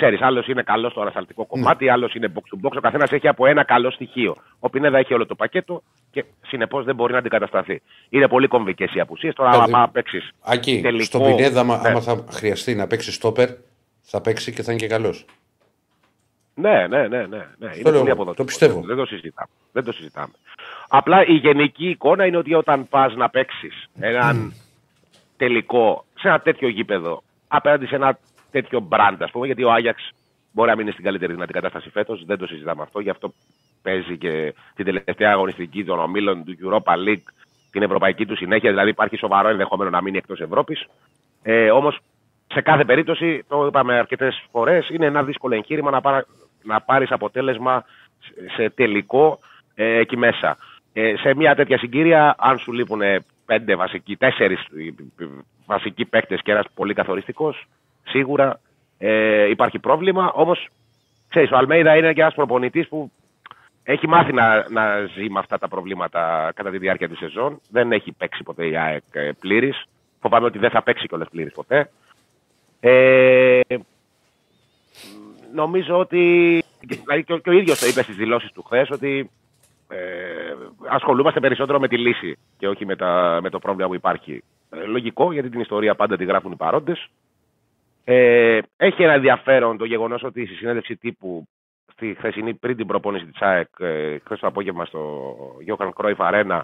ξέρεις, 0.00 0.20
άλλος 0.22 0.46
είναι 0.46 0.62
καλός 0.62 0.90
στο 0.92 1.00
ανασταλτικό 1.00 1.46
κομμάτι, 1.46 1.88
άλλος 1.88 2.14
είναι 2.14 2.32
box 2.34 2.38
to 2.38 2.66
box. 2.66 2.76
Ο 2.76 2.80
καθένας 2.80 3.10
έχει 3.12 3.28
από 3.28 3.46
ένα 3.46 3.64
καλό 3.64 3.90
στοιχείο. 3.90 4.36
Ο 4.58 4.70
Πινέδα 4.70 4.98
έχει 4.98 5.14
όλο 5.14 5.26
το 5.26 5.34
πακέτο 5.34 5.82
και 6.10 6.24
συνεπώς 6.46 6.84
δεν 6.84 6.94
μπορεί 6.94 7.12
να 7.12 7.18
αντικατασταθεί. 7.18 7.82
Είναι 8.08 8.28
πολύ 8.28 8.46
κομβικές 8.48 8.94
οι 8.94 9.00
απουσίες. 9.00 9.34
Τώρα, 9.34 9.50
Δηλαδή, 9.50 9.72
άμα 9.74 9.88
παίξεις. 9.88 10.30
Ακεί, 10.40 10.80
τελικό- 10.82 11.04
στον 11.04 11.22
Πινέδα, 11.24 11.60
άμα, 11.60 11.80
Ναι. 11.80 11.88
άμα 11.88 12.00
θα 12.00 12.24
χρειαστεί 12.32 12.74
να 12.74 12.86
παίξει 12.86 13.12
στόπερ, 13.12 13.48
θα 14.00 14.20
παίξει 14.20 14.52
και 14.52 14.62
θα 14.62 14.72
είναι 14.72 14.80
και 14.80 14.86
καλός. 14.86 15.24
Ναι, 16.54 16.86
ναι, 16.86 17.08
ναι, 17.08 17.18
ναι. 17.26 17.26
ναι. 17.26 17.46
Είναι 17.58 17.74
λέω 17.74 17.82
πολύ 17.82 17.96
εγώ. 17.96 18.02
αποδοτικό. 18.12 18.34
Το 18.34 18.44
πιστεύω. 18.44 18.80
Δεν 18.80 18.96
το 18.96 19.06
συζητάμε. 19.06 19.48
Δεν 19.72 19.84
το 19.84 19.92
συζητάμε. 19.92 20.32
Απλά 20.88 21.26
η 21.26 21.32
γενική 21.32 21.88
εικόνα 21.88 22.26
είναι 22.26 22.36
ότι 22.36 22.54
όταν 22.54 22.88
πας 22.88 23.14
να 23.14 23.28
παίξεις 23.30 23.88
έναν 24.00 24.52
τελικό 25.36 26.04
σε 26.18 26.28
ένα 26.28 26.40
τέτοιο 26.40 26.68
γήπεδο 26.68 27.22
απέναντι 27.48 27.86
σε 27.86 27.94
ένα 27.94 28.18
τέτοιο 28.50 28.80
μπραντ, 28.80 29.22
ας 29.22 29.30
πούμε, 29.30 29.46
γιατί 29.46 29.64
ο 29.64 29.72
Άγιαξ 29.72 30.08
μπορεί 30.52 30.68
να 30.68 30.74
μην 30.74 30.84
είναι 30.84 30.92
στην 30.92 31.04
καλύτερη 31.04 31.32
δυνατή 31.32 31.52
κατάσταση 31.52 31.90
φέτος, 31.90 32.24
δεν 32.24 32.38
το 32.38 32.46
συζητάμε 32.46 32.82
αυτό, 32.82 33.00
γι' 33.00 33.10
αυτό 33.10 33.32
παίζει 33.82 34.18
και 34.18 34.54
την 34.74 34.84
τελευταία 34.84 35.32
αγωνιστική 35.32 35.84
των 35.84 35.98
ομίλων 35.98 36.44
του 36.44 36.56
Europa 36.62 36.92
League, 37.08 37.22
την 37.70 37.82
ευρωπαϊκή 37.82 38.26
του 38.26 38.36
συνέχεια, 38.36 38.70
δηλαδή 38.70 38.88
υπάρχει 38.90 39.16
σοβαρό 39.16 39.48
ενδεχόμενο 39.48 39.90
να 39.90 40.02
μείνει 40.02 40.16
εκτός 40.16 40.40
Ευρώπης. 40.40 40.86
Ε, 41.42 41.70
Όμως 41.70 41.98
σε 42.52 42.60
κάθε 42.60 42.84
περίπτωση, 42.84 43.44
το 43.48 43.66
είπαμε 43.66 43.98
αρκετές 43.98 44.42
φορές, 44.50 44.88
είναι 44.88 45.06
ένα 45.06 45.22
δύσκολο 45.24 45.54
εγχείρημα 45.54 45.90
να, 45.90 46.00
πάρει 46.00 46.24
να 46.62 46.80
πάρεις 46.80 47.10
αποτέλεσμα 47.10 47.84
σε- 48.18 48.50
σε 48.62 48.70
τελικό 48.70 49.38
ε, 49.74 49.96
εκεί 49.98 50.16
μέσα. 50.16 50.56
Ε, 50.92 51.16
σε 51.16 51.34
μια 51.34 51.54
τέτοια 51.54 51.78
συγκύρια, 51.78 52.34
αν 52.38 52.58
σου 52.58 52.72
λείπουν 52.72 53.00
πέντε 53.46 53.74
βασικοί, 53.76 54.16
τέσσερις 54.16 54.60
βασικοί 55.66 56.04
παίκτες 56.04 56.40
και 56.42 56.50
ένας 56.50 56.66
πολύ 56.74 56.94
καθοριστικός, 56.94 57.64
σίγουρα 58.10 58.60
ε, 58.98 59.48
υπάρχει 59.50 59.78
πρόβλημα. 59.78 60.32
Όμως, 60.34 60.68
ξέρεις, 61.28 61.50
ο 61.50 61.56
Αλμέιδα 61.56 61.96
είναι 61.96 62.12
και 62.12 62.20
ένας 62.20 62.34
προπονητής 62.34 62.88
που 62.88 63.10
έχει 63.82 64.08
μάθει 64.08 64.32
να, 64.32 64.70
να 64.70 65.04
ζει 65.04 65.30
με 65.30 65.38
αυτά 65.38 65.58
τα 65.58 65.68
προβλήματα 65.68 66.52
κατά 66.54 66.70
τη 66.70 66.78
διάρκεια 66.78 67.08
της 67.08 67.18
σεζόν. 67.18 67.60
Δεν 67.70 67.92
έχει 67.92 68.12
παίξει 68.12 68.42
ποτέ 68.42 68.66
η 68.66 68.76
ΑΕΚ 68.76 69.02
πλήρης. 69.40 69.84
Φοβάμαι 70.20 70.46
ότι 70.46 70.58
δεν 70.58 70.70
θα 70.70 70.82
παίξει 70.82 71.06
κιόλας 71.06 71.28
πλήρης 71.30 71.52
ποτέ. 71.52 71.90
Ε, 72.80 73.60
νομίζω 75.54 75.98
ότι. 75.98 76.18
Δηλαδή 76.80 77.24
και, 77.24 77.32
ο- 77.32 77.38
και 77.38 77.50
ο 77.50 77.52
ίδιος 77.52 77.78
το 77.80 77.86
είπε 77.86 78.02
στις 78.02 78.16
δηλώσεις 78.16 78.52
του 78.52 78.62
χθες 78.62 78.90
ότι 78.90 79.30
ε, 79.88 79.96
ασχολούμαστε 80.88 81.40
περισσότερο 81.40 81.78
με 81.80 81.88
τη 81.88 81.98
λύση 81.98 82.36
και 82.58 82.68
όχι 82.68 82.86
με, 82.86 82.96
τα, 82.96 83.38
με 83.42 83.50
το 83.50 83.58
πρόβλημα 83.58 83.88
που 83.88 83.94
υπάρχει. 83.94 84.42
Ε, 84.70 84.84
λογικό, 84.84 85.32
γιατί 85.32 85.48
την 85.48 85.60
ιστορία 85.60 85.94
πάντα 85.94 86.16
τη 86.16 86.24
γράφουν 86.24 86.52
οι 86.52 86.56
παρόντες. 86.56 87.08
Ε, 88.12 88.58
έχει 88.76 89.02
ένα 89.02 89.12
ενδιαφέρον 89.12 89.76
το 89.76 89.84
γεγονός 89.84 90.22
ότι 90.22 90.46
στη 90.46 90.54
συνέντευξη 90.54 90.96
τύπου 90.96 91.48
στη 91.92 92.14
χθεσινή 92.18 92.54
πριν 92.54 92.76
την 92.76 92.86
προπόνηση 92.86 93.26
της 93.26 93.40
ΑΕΚ, 93.40 93.68
ε, 93.78 94.18
χθες 94.24 94.40
το 94.40 94.46
απόγευμα 94.46 94.84
στο 94.84 95.34
Johan 95.68 95.90
Cruyff 95.94 96.16
Arena, 96.16 96.60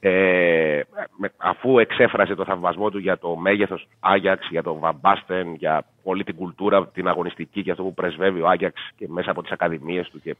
ε, 0.00 0.80
με- 1.16 1.32
αφού 1.36 1.78
εξέφρασε 1.78 2.34
το 2.34 2.44
θαυμασμό 2.44 2.90
του 2.90 2.98
για 2.98 3.18
το 3.18 3.36
μέγεθος 3.36 3.88
Άγιαξ, 4.00 4.48
για 4.50 4.62
τον 4.62 4.78
Βαμπάστεν, 4.78 5.54
για 5.54 5.84
όλη 6.02 6.24
την 6.24 6.34
κουλτούρα, 6.34 6.86
την 6.88 7.08
αγωνιστική 7.08 7.62
και 7.62 7.70
αυτό 7.70 7.82
που 7.82 7.94
πρεσβεύει 7.94 8.40
ο 8.40 8.48
Άγιαξ 8.48 8.90
και 8.96 9.06
μέσα 9.08 9.30
από 9.30 9.42
τις 9.42 9.50
ακαδημίες 9.50 10.10
του 10.10 10.20
και 10.20 10.36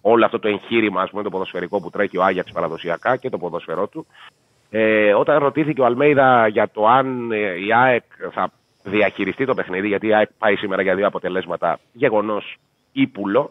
όλο 0.00 0.24
αυτό 0.24 0.38
το 0.38 0.48
εγχείρημα, 0.48 1.02
ας 1.02 1.10
πούμε, 1.10 1.22
το 1.22 1.30
ποδοσφαιρικό 1.30 1.80
που 1.80 1.90
τρέχει 1.90 2.18
ο 2.18 2.22
Άγιαξ 2.24 2.52
παραδοσιακά 2.52 3.16
και 3.16 3.30
το 3.30 3.38
ποδοσφαιρό 3.38 3.86
του. 3.86 4.06
Ε, 4.70 5.14
όταν 5.14 5.38
ρωτήθηκε 5.38 5.80
ο 5.80 5.84
Αλμέιδα 5.84 6.46
για 6.46 6.68
το 6.68 6.86
αν 6.86 7.32
ε, 7.32 7.64
η 7.64 7.72
ΑΕΚ 7.72 8.04
θα 8.32 8.52
διαχειριστεί 8.82 9.44
το 9.46 9.54
παιχνίδι, 9.54 9.88
γιατί 9.88 10.06
η 10.06 10.14
ΑΕΚ 10.14 10.28
πάει 10.38 10.56
σήμερα 10.56 10.82
για 10.82 10.94
δύο 10.94 11.06
αποτελέσματα, 11.06 11.78
γεγονός 11.92 12.56
ύπουλο, 12.92 13.50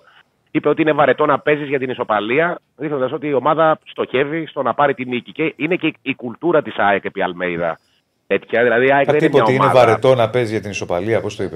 είπε 0.52 0.70
ότι 0.70 0.82
είναι 0.82 0.92
βαρετό 0.94 1.26
να 1.26 1.40
παίζεις 1.40 1.68
για 1.68 1.80
την 1.80 1.90
ισοπαλία, 1.90 2.60
δείχνοντας 2.76 3.12
ότι 3.12 3.28
η 3.28 3.34
ομάδα 3.34 3.80
στοχεύει 3.86 4.46
στο 4.48 4.62
να 4.62 4.74
πάρει 4.74 4.94
τη 4.94 5.06
νίκη. 5.06 5.32
Και 5.32 5.54
είναι 5.56 5.76
και 5.76 5.94
η 6.02 6.16
κουλτούρα 6.16 6.62
της 6.62 6.76
ΑΕΚ 6.78 7.06
επί 7.06 7.22
Αλμέιδα 7.22 7.80
τέτοια. 8.28 8.64
Δηλαδή 8.64 8.86
η 8.88 8.92
ΑΕΚ 8.92 9.10
Α, 9.10 9.12
δεν 9.12 9.16
είναι 9.16 9.20
μια 9.20 9.30
τίποτε, 9.30 9.52
είναι 9.52 9.64
ομάδα. 9.64 9.80
βαρετό 9.86 10.16
να 10.16 10.30
παίζεις 10.30 10.52
για 10.52 10.62
την 10.62 10.70
ισοπαλία, 10.70 11.22
πώς 11.22 11.36
το 11.36 11.44
είπε; 11.44 11.56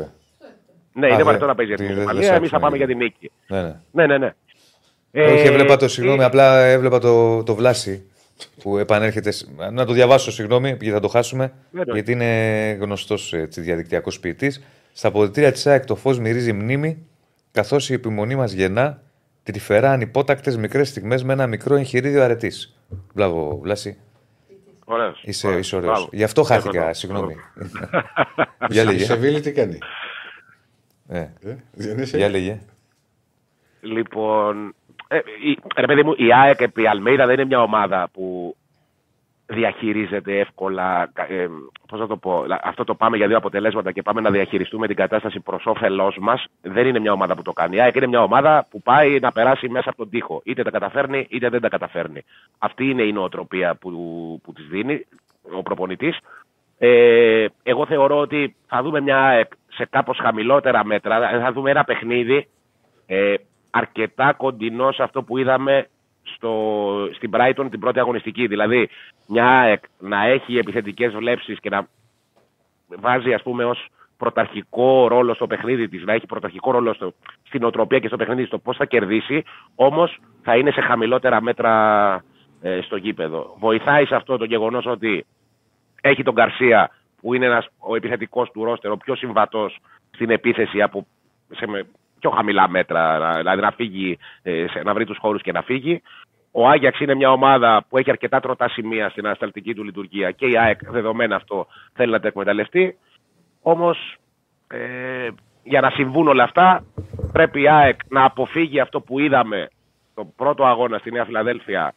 Ναι, 0.94 1.06
Α, 1.06 1.08
είναι 1.08 1.16
δεν- 1.18 1.26
βαρετό 1.26 1.46
να 1.46 1.56
παίζεις 1.56 1.76
για 1.76 1.86
την 1.86 1.96
δεν- 1.96 2.06
δεν 2.06 2.16
ισοπαλία. 2.16 2.34
σ' 2.34 2.38
Εμείς 2.38 2.50
θα 2.50 2.56
άκουσα, 2.58 2.70
πάμε 2.70 2.78
ναι. 2.78 2.78
για 2.78 2.88
την 2.88 2.98
νίκη. 2.98 3.32
Ναι, 3.48 3.62
ναι. 3.62 3.76
Ναι, 3.92 4.06
ναι, 4.06 4.18
ναι. 4.18 4.34
Όχι, 5.32 5.48
Ε, 5.48 5.50
έβλεπα 5.50 5.76
το, 5.78 5.86
ε, 5.86 5.88
συγγνώμη, 5.88 6.24
απλά 6.24 6.66
έβλεπα 6.66 7.00
το, 7.00 7.44
το 7.44 7.56
Βλάση 7.56 8.12
που 8.62 8.78
επανέρχεται. 8.78 9.32
σ- 9.32 9.48
Να 9.72 9.86
το 9.86 9.94
διαβάσω, 9.94 10.32
συγγνώμη, 10.32 10.68
γιατί 10.68 10.90
θα 10.92 11.00
το 11.00 11.08
χάσουμε. 11.08 11.54
Ναι, 11.72 11.84
ναι. 11.84 11.94
Γιατί 11.94 12.12
είναι 12.12 12.26
γνωστός 12.82 13.34
διαδικτυακός 13.50 14.20
ποιητής. 14.20 14.64
Στα 14.94 15.08
αποδητήρια 15.08 15.52
της 15.52 15.68
ΑΕΚ 15.68 15.86
το 15.86 15.96
φως 15.96 16.20
μυρίζει 16.20 16.54
μνήμη, 16.54 17.06
καθώς 17.52 17.90
η 17.90 17.94
επιμονή 17.94 18.36
μας 18.36 18.52
γεννά 18.52 19.02
τρυφερά 19.44 19.92
ανυπότακτες 19.92 20.58
μικρές 20.58 20.90
στιγμές 20.90 21.24
με 21.24 21.34
ένα 21.34 21.48
μικρό 21.48 21.76
εγχειρίδιο 21.76 22.24
αρετής. 22.24 22.76
Μπράβο, 23.14 23.60
Βλάση. 23.64 23.98
Ωραίος. 24.86 25.22
Είσαι, 25.26 25.48
Ωραίος. 25.48 25.66
είσαι 25.66 25.76
ωραίος. 25.76 25.92
Μπράβο. 25.94 26.10
Γι' 26.12 26.24
αυτό 26.24 26.44
χάθηκα, 26.44 26.78
Ευχαριστώ. 26.78 27.08
συγγνώμη. 27.08 27.36
Για 28.70 28.82
Η 28.82 28.86
λέγε. 28.86 29.04
Σεβίλη 29.06 29.40
τι 29.40 29.52
κάνει. 29.52 29.78
Ε, 31.08 31.20
Ε, 31.20 31.56
δεν 31.72 31.98
είσαι. 31.98 32.18
Για 32.18 32.30
λέγε. 32.30 32.60
Λοιπόν, 33.82 34.66
ε, 34.68 34.70
η, 34.70 34.85
ρε 35.78 35.86
παιδί 35.86 36.04
μου, 36.04 36.14
η 36.18 36.34
ΑΕΚ 36.34 36.62
επί 36.62 36.88
Αλμέιδα 36.88 37.26
δεν 37.26 37.34
είναι 37.36 37.46
μια 37.46 37.62
ομάδα 37.62 38.10
που 38.14 38.56
διαχειρίζεται 39.48 40.40
εύκολα. 40.40 41.12
Ε, 41.28 41.48
πώς 41.88 42.00
να 42.00 42.08
το 42.08 42.18
πω, 42.18 42.44
λα- 42.48 42.60
αυτό 42.64 42.84
το 42.84 42.96
πάμε 42.96 43.18
για 43.18 43.28
δύο 43.28 43.38
αποτελέσματα 43.38 43.92
και 43.92 44.02
πάμε 44.02 44.22
να 44.22 44.32
διαχειριστούμε 44.32 44.88
την 44.88 44.96
κατάσταση 44.96 45.40
προς 45.40 45.66
όφελός 45.66 46.18
μας. 46.20 46.46
Δεν 46.62 46.88
είναι 46.88 47.00
μια 47.00 47.12
ομάδα 47.12 47.36
που 47.36 47.42
το 47.42 47.54
κάνει. 47.54 47.76
Η 47.76 47.82
ΑΕΚ 47.82 47.96
είναι 47.96 48.08
μια 48.08 48.24
ομάδα 48.24 48.66
που 48.70 48.82
πάει 48.82 49.20
να 49.20 49.32
περάσει 49.32 49.70
μέσα 49.70 49.90
από 49.90 49.98
τον 49.98 50.10
τοίχο. 50.10 50.42
Είτε 50.46 50.64
τα 50.64 50.70
καταφέρνει, 50.72 51.28
είτε 51.30 51.50
δεν 51.50 51.62
τα 51.62 51.70
καταφέρνει. 51.70 52.22
Αυτή 52.58 52.90
είναι 52.90 53.04
η 53.04 53.12
νοοτροπία 53.12 53.76
που, 53.76 53.90
που 54.44 54.54
της 54.54 54.68
δίνει 54.68 55.06
ο 55.58 55.62
προπονητής. 55.62 56.18
Ε, 56.78 57.46
εγώ 57.64 57.86
θεωρώ 57.86 58.20
ότι 58.20 58.56
θα 58.68 58.82
δούμε 58.82 59.00
μια 59.02 59.18
ΑΕΚ 59.24 59.52
σε 59.68 59.86
κάπως 59.90 60.18
χαμηλότερα 60.22 60.86
μέτρα. 60.86 61.40
Θα 61.40 61.52
δούμε 61.52 61.70
ένα 61.72 61.84
παιχνίδι 61.84 62.48
ε, 63.06 63.34
αρκετά 63.78 64.34
κοντινό 64.34 64.92
σε 64.92 65.04
αυτό 65.04 65.24
που 65.24 65.38
είδαμε 65.38 65.88
στο, 66.24 66.54
στην 67.14 67.32
Brighton 67.34 67.68
την 67.70 67.80
πρώτη 67.80 68.00
αγωνιστική. 68.00 68.48
Δηλαδή, 68.48 68.90
μια 69.28 69.60
ΑΕΚ 69.60 69.84
να 70.00 70.26
έχει 70.26 70.58
επιθετικές 70.58 71.14
βλέψεις 71.14 71.60
και 71.60 71.70
να 71.70 71.88
βάζει 72.88 73.34
ας 73.34 73.42
πούμε 73.42 73.66
ως 73.66 73.88
πρωταρχικό 74.18 75.08
ρόλο 75.08 75.34
στο 75.34 75.48
παιχνίδι 75.48 75.88
της, 75.88 76.04
να 76.04 76.14
έχει 76.14 76.26
πρωταρχικό 76.26 76.72
ρόλο 76.72 76.94
στο, 76.94 77.14
στην 77.44 77.64
οτροπία 77.64 78.00
και 78.00 78.08
στο 78.08 78.18
παιχνίδι 78.18 78.46
στο 78.46 78.60
πώς 78.60 78.78
θα 78.78 78.86
κερδίσει, 78.86 79.44
όμως 79.76 80.20
θα 80.42 80.58
είναι 80.58 80.72
σε 80.72 80.82
χαμηλότερα 80.82 81.42
μέτρα 81.42 81.74
ε, 82.62 82.82
στο 82.82 82.96
γήπεδο. 82.96 83.56
Βοηθάει 83.60 84.06
σε 84.06 84.16
αυτό 84.16 84.38
το 84.38 84.46
γεγονός 84.46 84.86
ότι 84.86 85.26
έχει 86.02 86.24
τον 86.24 86.34
Γκαρσία 86.34 86.90
που 87.22 87.34
είναι 87.34 87.46
ένας, 87.46 87.68
ο 87.80 87.96
επιθετικός 87.96 88.52
του 88.52 88.64
ρόστερ, 88.64 88.92
ο 88.92 88.98
πιο 88.98 89.16
συμβατός 89.16 89.78
στην 90.12 90.30
επίθεση 90.30 90.82
από 90.82 91.08
σε 91.52 91.68
με 91.68 91.88
πιο 92.26 92.34
χαμηλά 92.36 92.70
μέτρα, 92.70 93.18
να- 93.18 93.38
δηλαδή 93.38 93.62
να, 93.62 93.72
φύγει, 93.72 94.18
ε, 94.44 94.66
σε- 94.70 94.82
να 94.84 94.94
βρει 94.94 95.06
τους 95.06 95.18
χώρους 95.18 95.42
και 95.42 95.52
να 95.52 95.62
φύγει. 95.62 96.02
Ο 96.52 96.68
Άγιαξ 96.70 97.00
είναι 97.00 97.16
μια 97.16 97.32
ομάδα 97.32 97.86
που 97.90 97.98
έχει 97.98 98.10
αρκετά 98.10 98.40
τροτά 98.40 98.70
σημεία 98.70 99.10
στην 99.10 99.26
ανασταλτική 99.26 99.74
του 99.74 99.84
λειτουργία 99.84 100.32
και 100.32 100.46
η 100.46 100.58
ΑΕΚ 100.58 100.80
δεδομένα 100.92 101.36
αυτό 101.36 101.68
θέλει 101.94 102.12
να 102.12 102.20
τα 102.20 102.28
εκμεταλλευτεί. 102.28 102.98
Όμως 103.62 104.16
ε, 104.68 105.28
για 105.64 105.82
να 105.82 105.90
συμβούν 105.90 106.28
όλα 106.28 106.44
αυτά 106.44 106.84
πρέπει 107.32 107.62
η 107.62 107.70
ΑΕΚ 107.70 108.00
να 108.10 108.24
αποφύγει 108.24 108.80
αυτό 108.80 109.02
που 109.02 109.20
είδαμε 109.20 109.68
το 110.16 110.26
πρώτο 110.36 110.66
αγώνα 110.66 110.98
στη 110.98 111.12
Νέα 111.12 111.26
Φιλαδέλφια 111.26 111.94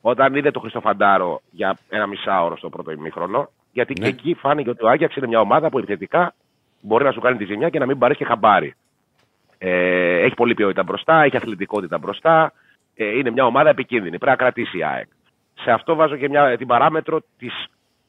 όταν 0.00 0.34
είδε 0.34 0.50
τον 0.50 0.62
Χριστοφαντάρο 0.62 1.40
για 1.50 1.78
ένα 1.88 2.06
μισάωρο 2.06 2.56
στο 2.56 2.68
πρώτο 2.68 2.90
ημίχρονο. 2.90 3.48
Γιατί 3.72 3.92
Ναι. 4.00 4.04
και 4.06 4.12
εκεί 4.14 4.34
φάνηκε 4.34 4.70
ότι 4.70 4.84
ο 4.84 4.88
Άγιαξ 4.88 5.16
είναι 5.16 5.26
μια 5.26 5.40
ομάδα 5.40 5.68
που 5.70 5.78
επιθετικά 5.78 6.34
μπορεί 6.80 7.04
να 7.04 7.12
σου 7.12 7.20
κάνει 7.20 7.36
τη 7.36 7.44
ζημιά 7.44 7.68
και 7.68 7.78
να 7.78 7.86
μην 7.86 7.98
πάρεις 7.98 8.16
και 8.16 8.24
χαμπάρι. 8.24 8.74
Ε, 9.58 10.20
έχει 10.20 10.34
πολλή 10.34 10.54
ποιότητα 10.54 10.82
μπροστά, 10.82 11.22
έχει 11.22 11.36
αθλητικότητα 11.36 11.98
μπροστά. 11.98 12.52
Ε, 12.94 13.18
είναι 13.18 13.30
μια 13.30 13.44
ομάδα 13.44 13.68
επικίνδυνη. 13.68 14.18
Πρέπει 14.18 14.30
να 14.30 14.36
κρατήσει 14.36 14.78
η 14.78 14.84
ΑΕΚ. 14.84 15.06
Σε 15.54 15.70
αυτό 15.70 15.94
βάζω 15.94 16.16
και 16.16 16.28
μια, 16.28 16.56
την 16.56 16.66
παράμετρο 16.66 17.20
της 17.38 17.66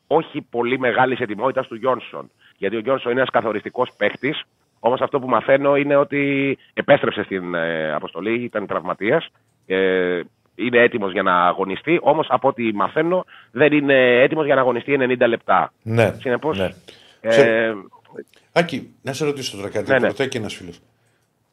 όχι 0.08 0.42
πολύ 0.42 0.80
μεγάλης 0.80 1.20
ετοιμότητας 1.20 1.68
του 1.68 1.76
Γιόνσον. 1.76 2.32
Γιατί 2.58 2.76
ο 2.76 2.80
Γιόνσον 2.80 3.12
είναι 3.12 3.20
ένας 3.20 3.32
καθοριστικός 3.34 3.90
παίχτης. 3.98 4.44
Όμως 4.80 5.02
αυτό 5.02 5.20
που 5.20 5.28
μαθαίνω 5.28 5.76
είναι 5.76 5.96
ότι 5.96 6.58
επέστρεψε 6.74 7.24
στην 7.24 7.56
ε, 7.56 7.94
αποστολή, 7.94 8.44
ήταν 8.44 8.68
τραυματίας. 8.68 9.28
Ε, 9.66 10.22
είναι 10.56 10.82
έτοιμος 10.82 11.12
για 11.12 11.24
να 11.24 11.48
αγωνιστεί. 11.48 12.00
Όμως 12.02 12.28
από 12.30 12.48
ό,τι 12.48 12.74
μαθαίνω 12.74 13.26
δεν 13.52 13.74
είναι 13.74 14.22
έτοιμος 14.22 14.46
για 14.46 14.56
να 14.56 14.62
αγωνιστεί 14.62 14.98
90 15.00 15.28
λεπτά. 15.28 15.74
Ναι. 15.84 16.14
Συνεπώς. 16.20 16.58
ναι. 16.58 16.70
Ε, 17.22 17.74
Άκη, 18.52 18.96
να 19.02 19.14
σε 19.14 19.26
ρωτήσω 19.26 19.58
τώρα 19.58 19.70
κάτι. 19.70 19.88
Ναι, 19.88 19.94
Ναι, 19.94 20.00
ναι. 20.00 20.08
Ρωτάει 20.08 20.28
και 20.28 20.38
ένας 20.38 20.54
φίλος. 20.54 20.80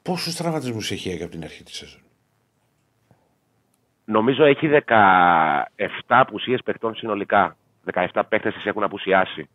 Πόσους 0.05 0.35
τραυματισμούς 0.35 0.91
έχει 0.91 1.09
η 1.09 1.13
ΑΕΚ 1.13 1.23
από 1.23 1.31
την 1.31 1.43
αρχή 1.45 1.63
της 1.63 1.77
σεζόν; 1.77 2.01
Νομίζω 4.05 4.45
έχει 4.45 4.69
17 4.87 4.95
απουσίες 6.07 6.61
παιχτών 6.65 6.95
συνολικά. 6.95 7.57
17 7.93 8.23
παίχτες 8.29 8.55
τις 8.55 8.65
έχουν 8.67 8.83
απουσιάσει. 8.83 9.49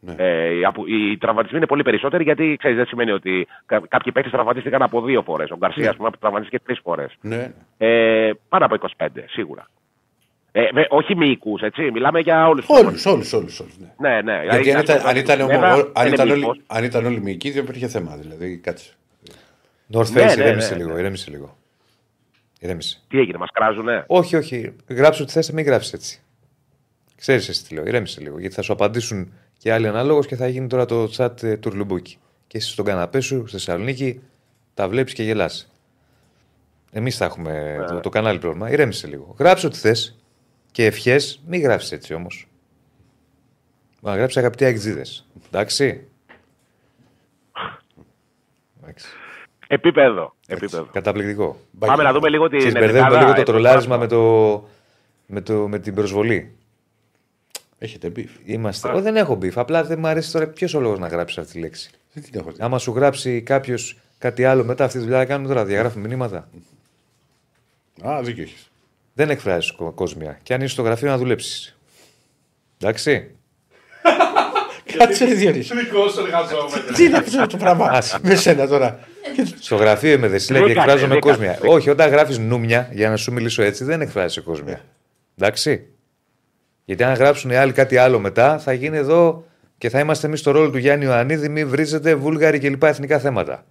Ναι. 0.00 0.14
Ε, 0.18 0.54
οι, 0.54 0.64
απου... 0.64 0.86
οι 0.86 1.16
τραυματισμοί 1.18 1.56
είναι 1.56 1.66
πολύ 1.66 1.82
περισσότεροι 1.82 2.22
γιατί 2.24 2.56
ξέρεις, 2.58 2.76
δεν 2.76 2.86
σημαίνει 2.86 3.10
ότι 3.10 3.46
κα- 3.66 3.82
κάποιοι 3.88 4.12
παίχτες 4.12 4.32
τραυματίστηκαν 4.32 4.82
από 4.82 5.02
δύο 5.02 5.22
φορές. 5.22 5.50
Ο 5.50 5.56
Γκαρσίας, 5.56 5.94
α 5.94 5.96
πούμε, 5.96 6.10
τραυματίστηκε 6.20 6.62
τρεις 6.64 6.78
φορές. 6.82 7.16
Ναι. 7.20 7.52
Ε, 7.78 8.30
πάνω 8.48 8.64
από 8.64 8.74
25 8.96 9.06
σίγουρα. 9.28 9.68
Ε, 10.52 10.68
με, 10.72 10.86
όχι 10.88 11.16
μυϊκού, 11.16 11.58
έτσι. 11.60 11.90
Μιλάμε 11.90 12.20
για 12.20 12.48
όλους 12.48 12.64
Όλους, 12.68 13.06
όλους, 13.06 13.32
όλους. 13.32 13.58
Ναι. 13.78 13.92
Ναι, 13.98 14.20
ναι. 14.22 14.40
Γιατί 14.42 14.56
αν 14.56 14.62
Δηλαδή, 14.62 14.80
ήταν, 14.92 15.06
αν 15.06 15.16
ήταν, 15.16 15.40
ομο- 15.40 15.52
ένα 15.52 15.68
αν 15.92 16.06
είναι 16.06 16.14
ήταν 16.14 16.26
μυϊκός. 16.28 16.48
όλοι, 16.48 16.62
αν 16.66 16.84
ήταν 16.84 17.04
όλοι 17.06 17.20
μυϊκοί, 17.20 17.50
δεν 17.50 17.62
υπήρχε 17.62 17.88
θέμα. 17.88 18.16
Δηλαδή, 18.16 18.58
κάτσε. 18.58 18.92
North 19.92 20.06
Face, 20.06 20.12
Ναι, 20.12 20.24
ναι, 20.24 20.32
ηρέμησε 20.32 20.70
ναι, 20.70 20.76
λίγο, 20.76 20.92
ναι. 20.92 20.98
ηρέμησε 20.98 21.30
λίγο. 21.30 21.56
Ηρέμησε. 22.60 23.00
Τι 23.08 23.18
έγινε, 23.18 23.38
μας 23.38 23.48
κράζουνε; 23.52 24.04
Όχι, 24.06 24.36
όχι. 24.36 24.72
Γράψε 24.88 25.22
ό,τι 25.22 25.32
θες, 25.32 25.50
μην 25.50 25.64
γράψεις 25.64 25.92
έτσι. 25.92 26.22
Ξέρεις 27.16 27.48
εσύ 27.48 27.64
τι 27.64 27.74
λέω. 27.74 27.86
Ηρέμησε 27.86 28.20
λίγο. 28.20 28.38
Γιατί 28.38 28.54
θα 28.54 28.62
σου 28.62 28.72
απαντήσουν 28.72 29.32
και 29.58 29.72
άλλοι 29.72 29.88
ανάλογος 29.88 30.26
και 30.26 30.36
θα 30.36 30.48
γίνει 30.48 30.66
τώρα 30.66 30.84
το 30.84 31.10
chat 31.16 31.42
ε, 31.42 31.56
τουρλουμπούκι. 31.56 32.18
Και 32.46 32.58
εσύ 32.58 32.70
στον 32.70 32.84
καναπέ 32.84 33.20
σου 33.20 33.40
στη 33.40 33.50
Θεσσαλονίκη 33.50 34.20
τα 34.74 34.88
βλέπεις 34.88 35.12
και 35.12 35.22
γελάς. 35.22 35.72
Εμείς 36.92 37.16
θα 37.16 37.24
έχουμε 37.24 37.84
το, 37.88 38.00
το 38.00 38.08
κανάλι 38.08 38.38
πρόβλημα. 38.38 38.70
Ηρέμησε 38.70 39.06
λίγο. 39.06 39.34
Γράψε 39.38 39.66
ό,τι 39.66 39.78
θες 39.78 40.18
και 40.70 40.84
ευχές, 40.84 41.42
μην 41.46 41.62
γράψεις 41.62 41.92
έτσι 41.92 42.14
όμως. 42.14 42.48
Να 44.00 44.16
γράψει 44.16 44.38
αγαπητοί 44.38 44.64
αγγλίδες. 44.64 45.26
Εντάξει. 45.46 46.08
Εντάξει. 48.82 49.06
Επίπεδο. 49.74 50.34
επίπεδο. 50.46 50.88
Καταπληκτικό. 50.92 51.60
Πάμε 51.78 52.02
να 52.02 52.12
δούμε 52.12 52.28
λίγο 52.28 52.48
την. 52.48 52.58
Ξέρεις, 52.58 52.74
μπερδεύουμε 52.74 52.98
ενδεκάδα. 53.04 53.20
λίγο 53.24 53.34
το 53.34 53.40
Ε, 53.40 53.44
τρολάρισμα 53.44 53.96
με, 53.96 54.06
το, 54.06 54.18
με, 55.26 55.40
το, 55.40 55.68
με 55.68 55.78
την 55.78 55.94
προσβολή. 55.94 56.52
Έχετε 57.78 58.08
μπει. 58.08 58.28
Είμαστε. 58.44 58.88
Ω, 58.88 59.00
δεν 59.00 59.16
έχω 59.16 59.34
beef. 59.34 59.58
Απλά 59.58 59.84
δεν 59.84 59.98
μου 59.98 60.06
αρέσει 60.06 60.32
τώρα. 60.32 60.46
Ποιος 60.46 60.74
ο 60.74 60.80
λόγος 60.80 60.98
να 60.98 61.06
γράψει 61.08 61.40
αυτή 61.40 61.52
τη 61.52 61.58
λέξη. 61.58 61.90
Δεν 62.12 62.22
την 62.22 62.40
έχω 62.40 62.50
δει. 62.50 62.56
Άμα 62.60 62.78
σου 62.78 62.92
γράψει 62.92 63.42
κάποιος 63.42 63.98
κάτι 64.18 64.44
άλλο 64.44 64.64
μετά 64.64 64.84
αυτή 64.84 64.98
τη 64.98 65.04
δουλειά, 65.04 65.24
κάνουμε 65.24 65.48
τώρα. 65.48 65.64
Διαγράφουμε 65.64 66.08
μηνύματα. 66.08 66.48
Α, 68.06 68.22
δίκιο 68.22 68.42
έχεις. 68.42 68.70
Δεν 69.14 69.30
εκφράζεις 69.30 69.74
κόσμια. 69.94 70.38
Και 70.42 70.54
αν 70.54 70.60
είσαι 70.60 70.72
στο 70.72 70.82
γραφείο 70.82 71.08
να 71.08 71.18
δουλέψεις. 71.18 71.76
Εντάξει. 72.80 73.30
Κάτσε, 74.98 75.24
ρε 75.24 75.34
Διονύση. 75.34 75.76
Δικό 75.76 76.08
σου 76.08 76.20
εργαζόμενος. 76.20 76.96
Τι 76.96 77.04
είναι 77.04 77.16
αυτό 77.16 77.46
το 77.46 77.56
πράγμα 77.56 77.86
Άσε. 77.90 78.18
με 78.22 78.34
σένα 78.34 78.66
τώρα; 78.66 78.98
Στο 79.60 79.76
γραφείο 79.76 80.12
είμαι 80.12 80.28
δεσίλα 80.28 80.58
και 80.58 80.64
Βρήκατε, 80.64 80.84
εκφράζομαι 80.86 81.12
βρήκατε, 81.12 81.32
κόσμια. 81.32 81.52
βρήκατε. 81.52 81.74
Όχι, 81.74 81.90
όταν 81.90 82.10
γράφεις 82.10 82.38
νούμια, 82.38 82.88
για 82.92 83.10
να 83.10 83.16
σου 83.16 83.32
μιλήσω 83.32 83.62
έτσι, 83.62 83.84
δεν 83.84 84.00
εκφράζει 84.00 84.40
κόσμια. 84.40 84.80
Εντάξει. 85.38 85.86
Γιατί 86.84 87.02
αν 87.02 87.14
γράψουν 87.14 87.50
οι 87.50 87.56
άλλοι 87.56 87.72
κάτι 87.72 87.96
άλλο 87.96 88.18
μετά, 88.18 88.58
θα 88.58 88.72
γίνει 88.72 88.96
εδώ 88.96 89.44
και 89.78 89.88
θα 89.88 89.98
είμαστε 90.00 90.26
εμείς 90.26 90.40
στο 90.40 90.50
ρόλο 90.50 90.70
του 90.70 90.78
Γιάννη 90.78 91.04
Ιωαννίδη, 91.04 91.48
μη 91.48 91.64
βρίζετε 91.64 92.14
Βούλγαροι 92.14 92.58
και 92.58 92.68
λοιπά 92.68 92.88
εθνικά 92.88 93.18
θέματα. 93.18 93.64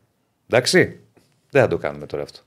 Εντάξει. 0.49 0.99
Δεν 1.49 1.61
θα 1.61 1.67
το 1.67 1.77
κάνουμε 1.77 2.05
τώρα 2.05 2.23
αυτό. 2.23 2.39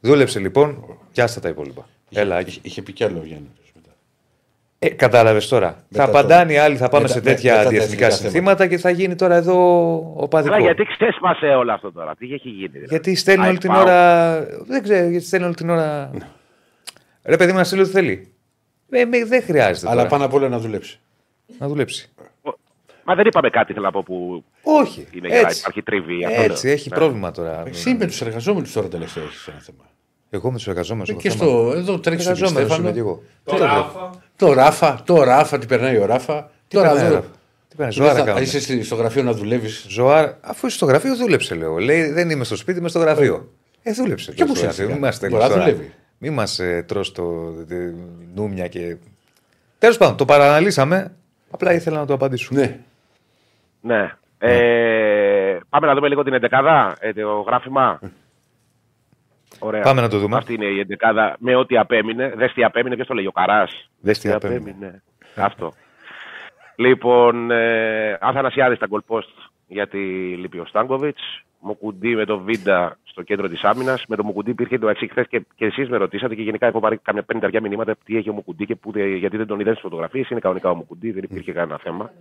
Δούλεψε 0.00 0.38
λοιπόν 0.38 0.98
και 1.12 1.22
άστα 1.22 1.40
τα 1.40 1.48
υπόλοιπα. 1.48 1.88
Έλα, 2.10 2.36
Άκη. 2.36 2.48
Είχε, 2.50 2.60
είχε 2.62 2.82
πει 2.82 2.92
κι 2.92 3.04
άλλο 3.04 3.18
ο 3.18 3.24
Γιάννης. 3.24 3.50
Μετά. 4.84 4.94
Ε, 4.94 4.96
Κατάλαβες 4.96 5.48
τώρα. 5.48 5.84
Μετά 5.88 6.04
θα 6.04 6.10
το- 6.10 6.18
απαντάνε 6.18 6.52
οι 6.52 6.56
άλλοι, 6.56 6.76
θα 6.76 6.88
πάμε 6.88 7.02
μετά- 7.02 7.14
σε 7.14 7.20
με- 7.24 7.30
τέτοια 7.30 7.52
μετά 7.52 7.64
τα 7.64 7.68
διεθνικά 7.70 8.06
εθνικά 8.06 8.10
συνθήματα 8.22 8.66
και 8.66 8.78
θα 8.78 8.90
γίνει 8.90 9.14
τώρα 9.14 9.34
εδώ 9.34 9.56
ο 10.16 10.28
παδικός. 10.28 10.56
Αλλά 10.56 10.64
γιατί 10.64 10.84
ξέσπασε 10.84 11.46
όλο 11.46 11.72
αυτό 11.72 11.92
τώρα, 11.92 12.14
τι 12.18 12.32
έχει 12.34 12.48
γίνει. 12.48 12.66
Δηλαδή. 12.68 12.86
Γιατί 12.88 13.14
στέλνει 13.14 13.40
όλη 13.40 13.48
ΑΕΚ 13.50 13.58
την 13.60 13.70
ΠΑΟΚ. 13.70 13.82
ώρα. 13.86 14.34
Δεν 14.66 14.82
ξέρω, 14.82 15.08
γιατί 15.08 15.26
στέλνει 15.26 15.46
όλη 15.46 15.54
την 15.54 15.70
ώρα. 15.70 16.10
Ρε 17.24 17.36
παιδί 17.36 17.52
μου 17.52 17.58
να 17.58 17.64
στείλει 17.64 17.80
ό,τι 17.80 17.90
θέλει. 17.90 18.28
Ε, 18.90 19.04
με- 19.04 19.24
δεν 19.24 19.42
χρειάζεται 19.42 19.86
Αλλά 19.86 19.96
τώρα 19.96 20.08
πάνω 20.08 20.24
απ' 20.24 20.34
όλα 20.34 20.48
να 20.48 20.58
δουλέψει. 20.58 20.98
να 21.58 21.68
δουλέψει. 21.68 22.08
Μα 23.06 23.14
δεν 23.14 23.26
είπαμε 23.26 23.50
κάτι, 23.50 23.72
θέλω 23.72 23.84
να 23.84 23.90
πω 23.90 24.02
που 24.02 24.44
Όχι. 24.62 25.06
είναι 25.12 25.28
για 25.28 25.40
να 25.40 25.46
Έτσι, 25.46 25.58
υπάρχει 25.58 25.82
τριβή. 25.82 26.24
αυτό 26.24 26.42
έτσι 26.42 26.66
λέω. 26.66 26.74
έχει 26.74 26.88
Ναι. 26.88 26.96
πρόβλημα 26.96 27.30
τώρα. 27.30 27.62
Εσύ 27.66 27.94
με 27.94 28.06
τους 28.06 28.20
εργαζόμενους 28.20 28.72
τώρα 28.72 28.88
τελευταία 28.88 29.24
έχεις 29.24 29.46
ένα 29.46 29.58
θέμα. 29.60 29.84
Εγώ 30.30 30.50
με 30.50 30.56
τους 30.56 30.66
εργαζόμενους. 30.66 31.08
Ε, 31.08 31.12
Και 31.12 31.30
στο, 31.30 31.72
εδώ 31.76 31.98
τρέχεις 32.00 32.22
στον 32.24 32.34
εργαζόμενος 32.36 32.50
είμαι 32.78 32.90
Στέφανο. 32.90 32.92
κι 32.92 32.98
εγώ. 32.98 33.22
Το 34.36 34.52
Ράφα. 34.52 34.94
Το 34.94 34.94
Ράφα, 34.94 35.02
το 35.04 35.22
Ράφα, 35.22 35.58
τι 35.58 35.66
περνάει 35.66 35.96
ο 35.98 36.06
Ράφα. 36.06 36.42
Τι 36.68 36.76
Τώρα 36.76 36.88
περνάει, 36.88 37.06
εδώ- 37.06 37.14
Ράφα; 37.16 37.28
Τι 37.68 37.76
περνάει, 37.76 37.94
Δεν 37.94 38.04
ζωάρα 38.04 38.18
θα- 38.18 38.24
κάνουμε. 38.24 38.44
Είσαι 38.44 38.60
στη- 38.60 38.82
στο 38.82 38.94
γραφείο 38.94 39.22
να 39.22 39.32
δουλεύεις; 39.32 39.86
Ζωάρ, 39.88 40.30
αφού 40.40 40.66
είσαι 40.66 40.76
στο 40.76 40.86
γραφείο, 40.86 41.16
δούλεψε, 41.16 41.54
λέω. 41.54 41.78
Λέει, 41.78 42.10
δεν 42.10 42.30
είμαι 42.30 42.44
στο 42.44 42.56
σπίτι, 42.56 42.78
είμαι 42.78 42.88
στο 42.88 42.98
γραφείο. 42.98 43.48
Ε, 43.82 43.92
δούλεψε. 43.92 44.30
Και 44.32 44.36
τώρα 44.36 44.50
πού 44.50 44.56
στο 44.56 44.70
σε 44.72 44.82
γραφείο. 44.82 44.84
έφυγα. 44.84 44.98
Μην 45.00 45.10
μα 45.20 45.28
Μπορεί 45.28 45.42
να 45.42 45.48
τώρα. 45.48 45.60
δουλεύει. 45.62 45.92
Μην 46.18 46.32
μας 46.32 46.58
ε, 46.58 46.84
τρως 46.88 47.12
το 47.12 47.50
τε, 47.68 47.76
νούμια 48.34 48.68
και. 48.68 48.96
Τέλος 49.78 49.96
πάντων, 49.96 50.16
το 50.16 50.24
παραναλύσαμε. 50.24 51.12
Απλά 51.50 51.72
ήθελα 51.72 51.98
να 51.98 52.06
το 52.06 52.14
απαντήσω. 52.14 52.48
Ναι. 52.54 52.78
Ναι. 53.80 54.12
Ε, 54.38 55.58
πάμε 55.68 55.86
να 55.86 55.94
δούμε 55.94 56.08
λίγο 56.08 56.22
την 56.22 56.32
εντεκάδα, 56.32 56.96
ε, 57.00 57.12
το 57.12 57.40
γράφημα. 57.46 58.00
Ωραία. 59.64 59.82
Πάμε 59.82 60.00
να 60.00 60.08
το 60.08 60.18
δούμε. 60.18 60.36
Αυτή 60.36 60.54
είναι 60.54 60.64
η 60.64 60.78
εντεκάδα 60.78 61.36
με 61.38 61.54
ό,τι 61.54 61.76
απέμεινε. 61.78 62.32
Δες 62.36 62.52
τι 62.52 62.64
απέμεινε, 62.64 62.94
ποιος 62.94 63.06
το 63.06 63.14
λέει, 63.14 63.26
ο 63.26 63.32
Καράς. 63.32 63.90
Δες 64.00 64.18
τι 64.18 64.30
απέμεινε. 64.30 65.02
Αυτό. 65.36 65.72
Λοιπόν, 66.76 67.50
ε, 67.50 68.18
Αθανασιάδης 68.20 68.76
στα 68.76 68.86
goal 68.90 69.14
post 69.14 69.48
γιατί 69.66 69.98
λείπει 70.40 70.58
ο 70.58 70.64
Στάνκοβιτς. 70.66 71.42
Μουκουντή 71.60 72.14
με 72.14 72.24
το 72.24 72.38
Βίντα 72.38 72.98
στο 73.04 73.22
κέντρο 73.22 73.48
της 73.48 73.62
άμυνας. 73.62 74.04
Με 74.08 74.16
το 74.16 74.24
Μουκουντή 74.24 74.50
υπήρχε 74.50 74.78
το 74.78 74.88
εξή 74.88 75.08
χθες 75.08 75.26
και, 75.28 75.42
και 75.54 75.64
εσείς 75.64 75.88
με 75.88 75.96
ρωτήσατε 75.96 76.34
και 76.34 76.42
γενικά 76.42 76.66
έχω 76.66 76.80
πάρει 76.80 76.96
κάμια 76.96 77.22
πέντε 77.22 77.60
μηνύματα 77.60 77.94
τι 78.04 78.16
έχει 78.16 78.28
ο 78.28 78.32
Μουκουντή 78.32 78.64
και 78.66 78.74
που, 78.74 78.92
δεν- 78.92 79.14
γιατί 79.16 79.36
δεν 79.36 79.46
τον 79.46 79.56
είδατε 79.60 79.76
στις 79.76 79.82
φωτογραφίες. 79.90 80.30
Είναι 80.30 80.40
κανονικά 80.40 80.70
ο 80.70 80.74
Μουκουντή, 80.74 81.10
δεν 81.12 81.22
υπήρχε 81.22 81.52
κανένα 81.52 81.78
θέμα. 81.78 82.12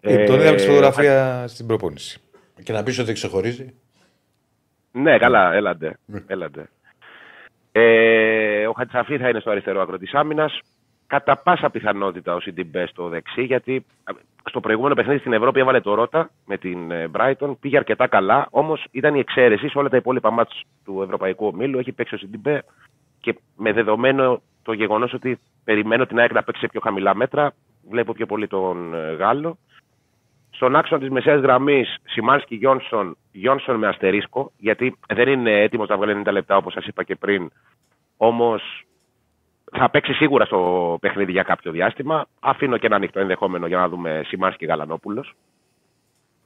Ε, 0.00 0.24
τον 0.24 0.40
είδαμε 0.40 0.58
στη 0.58 0.68
Ε, 0.68 0.74
φωτογραφία 0.74 1.44
στην 1.48 1.66
προπόνηση. 1.66 2.20
Και 2.62 2.72
να 2.72 2.82
πεις 2.82 2.98
ότι 2.98 3.12
ξεχωρίζει. 3.12 3.74
Ναι, 4.92 5.18
καλά, 5.18 5.52
έλαντε. 5.52 5.98
έλαντε. 6.26 6.68
Ε, 7.72 8.66
ο 8.66 8.72
Χατσαφή 8.72 9.18
θα 9.18 9.28
είναι 9.28 9.40
στο 9.40 9.50
αριστερό 9.50 9.80
άκρο 9.80 9.98
της 9.98 10.14
άμυνας. 10.14 10.60
Κατά 11.06 11.36
πάσα 11.36 11.70
πιθανότητα 11.70 12.34
ο 12.34 12.40
Σιντιμπέ 12.40 12.86
στο 12.86 13.08
δεξί, 13.08 13.42
γιατί 13.42 13.84
α, 14.04 14.12
στο 14.44 14.60
προηγούμενο 14.60 14.94
παιχνίδι 14.94 15.18
στην 15.18 15.32
Ευρώπη 15.32 15.60
έβαλε 15.60 15.80
το 15.80 15.94
Ρότα 15.94 16.30
με 16.46 16.56
την 16.56 16.90
ε, 16.90 17.10
Brighton. 17.12 17.56
Πήγε 17.60 17.76
αρκετά 17.76 18.06
καλά, 18.06 18.46
όμως 18.50 18.86
ήταν 18.90 19.14
η 19.14 19.18
εξαίρεση 19.18 19.68
σε 19.68 19.78
όλα 19.78 19.88
τα 19.88 19.96
υπόλοιπα 19.96 20.30
μάτς 20.30 20.62
του 20.84 21.02
Ευρωπαϊκού 21.02 21.46
Ομίλου. 21.46 21.78
Έχει 21.78 21.92
παίξει 21.92 22.14
ο 22.14 22.18
Σιντιμπέ 22.18 22.62
και 23.20 23.38
με 23.56 23.72
δεδομένο 23.72 24.42
το 24.62 24.72
γεγονός 24.72 25.12
ότι 25.12 25.38
περιμένω 25.64 26.06
την 26.06 26.18
ΑΕΚ 26.18 26.32
να 26.32 26.42
παίξει 26.42 26.60
σε 26.60 26.68
πιο 26.68 26.80
χαμηλά 26.80 27.14
μέτρα, 27.14 27.52
βλέπω 27.90 28.12
πιο 28.12 28.26
πολύ 28.26 28.46
τον 28.46 28.94
ε, 28.94 29.12
Γάλλο. 29.12 29.58
Στον 30.60 30.76
άξονα 30.76 31.00
της 31.00 31.10
μεσαίας 31.10 31.40
γραμμής, 31.40 31.96
Σιμάνσκι 32.04 32.54
Γιόνσον, 32.54 33.16
Γιόνσον 33.32 33.76
με 33.76 33.86
αστερίσκο, 33.86 34.52
γιατί 34.58 34.96
δεν 35.14 35.28
είναι 35.28 35.62
έτοιμος 35.62 35.88
να 35.88 35.96
βγάλει 35.96 36.22
90 36.26 36.32
λεπτά 36.32 36.56
όπως 36.56 36.72
σας 36.72 36.86
είπα 36.86 37.02
και 37.02 37.16
πριν. 37.16 37.50
Όμως 38.16 38.84
θα 39.72 39.90
παίξει 39.90 40.12
σίγουρα 40.12 40.44
στο 40.44 40.98
παιχνίδι 41.00 41.32
για 41.32 41.42
κάποιο 41.42 41.72
διάστημα. 41.72 42.26
Αφήνω 42.40 42.78
και 42.78 42.86
ένα 42.86 42.96
ανοιχτό 42.96 43.20
ενδεχόμενο 43.20 43.66
για 43.66 43.76
να 43.76 43.88
δούμε 43.88 44.22
Σιμάνσκι 44.26 44.64
Γαλανόπουλος. 44.64 45.34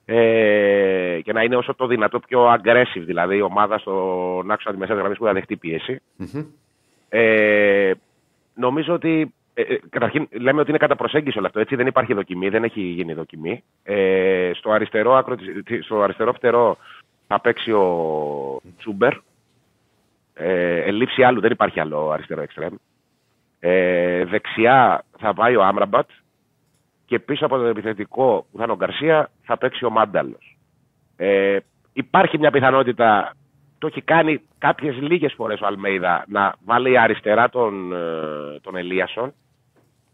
Ε, 0.05 1.21
και 1.23 1.33
να 1.33 1.43
είναι 1.43 1.57
όσο 1.57 1.75
το 1.75 1.87
δυνατό 1.87 2.19
πιο 2.19 2.53
aggressive, 2.53 3.05
δηλαδή 3.05 3.37
η 3.37 3.43
ομάδα 3.43 3.79
στον 3.79 4.51
άξονα 4.51 4.71
της 4.71 4.79
μεσαίας 4.79 4.99
γραμμής 4.99 5.19
που 5.19 5.25
θα 5.25 5.33
δεχτεί 5.33 5.57
πίεση. 5.57 6.01
Ε, 7.09 7.93
νομίζω 8.55 8.95
ότι. 8.95 9.35
Ε, 9.55 9.62
ε, 9.62 9.78
καταρχήν, 9.88 10.28
λέμε 10.30 10.61
ότι 10.61 10.68
είναι 10.68 10.78
κατά 10.78 10.96
προσέγγιση 10.96 11.38
όλο 11.38 11.46
αυτό. 11.46 11.61
Έτσι, 11.61 11.76
δεν 11.76 11.86
υπάρχει 11.86 12.14
δοκιμή, 12.14 12.48
δεν 12.48 12.64
έχει 12.64 12.80
γίνει 12.80 13.12
δοκιμή. 13.14 13.64
Ε, 13.82 14.50
στο, 14.55 14.70
αριστερό 14.70 15.14
άκρο, 15.14 15.36
της- 15.36 15.62
της- 15.64 15.84
στο 15.84 16.02
αριστερό 16.02 16.32
φτερό 16.32 16.76
θα 17.26 17.40
παίξει 17.40 17.72
ο 17.72 18.61
Τσούμπερ. 18.78 19.12
Ε, 20.34 20.80
ελήψη 20.80 21.22
άλλου, 21.22 21.40
δεν 21.40 21.50
υπάρχει 21.50 21.80
άλλο 21.80 22.11
αριστερό 22.11 22.42
εξτρέμ. 22.42 22.74
Ε, 23.61 24.24
δεξιά 24.24 25.05
θα 25.18 25.34
πάει 25.34 25.57
ο 25.57 25.64
Άμραμπατ 25.64 26.09
και 27.07 27.18
πίσω 27.18 27.44
από 27.46 27.57
το 27.57 27.64
επιθετικό 27.64 28.46
που 28.50 28.57
θα 28.59 28.62
είναι 28.62 28.72
ο 28.72 28.76
Γκαρσία 28.76 29.30
θα 29.42 29.59
παίξει 29.59 29.84
ο 29.84 29.90
Μάνταλος. 29.90 30.57
Ε, 31.16 31.59
υπάρχει 31.92 32.38
μια 32.38 32.50
πιθανότητα, 32.50 33.34
το 33.78 33.86
έχει 33.86 34.00
κάνει 34.00 34.40
κάποιες 34.59 34.96
λίγες 34.96 35.32
φορές 35.32 35.61
ο 35.61 35.66
Αλμέιδα, 35.66 36.24
να 36.28 36.55
βάλει 36.64 36.98
αριστερά 36.98 37.48
τον, 37.48 37.92
ε, 37.92 38.59
τον 38.61 38.76
Ελίασον. 38.76 39.32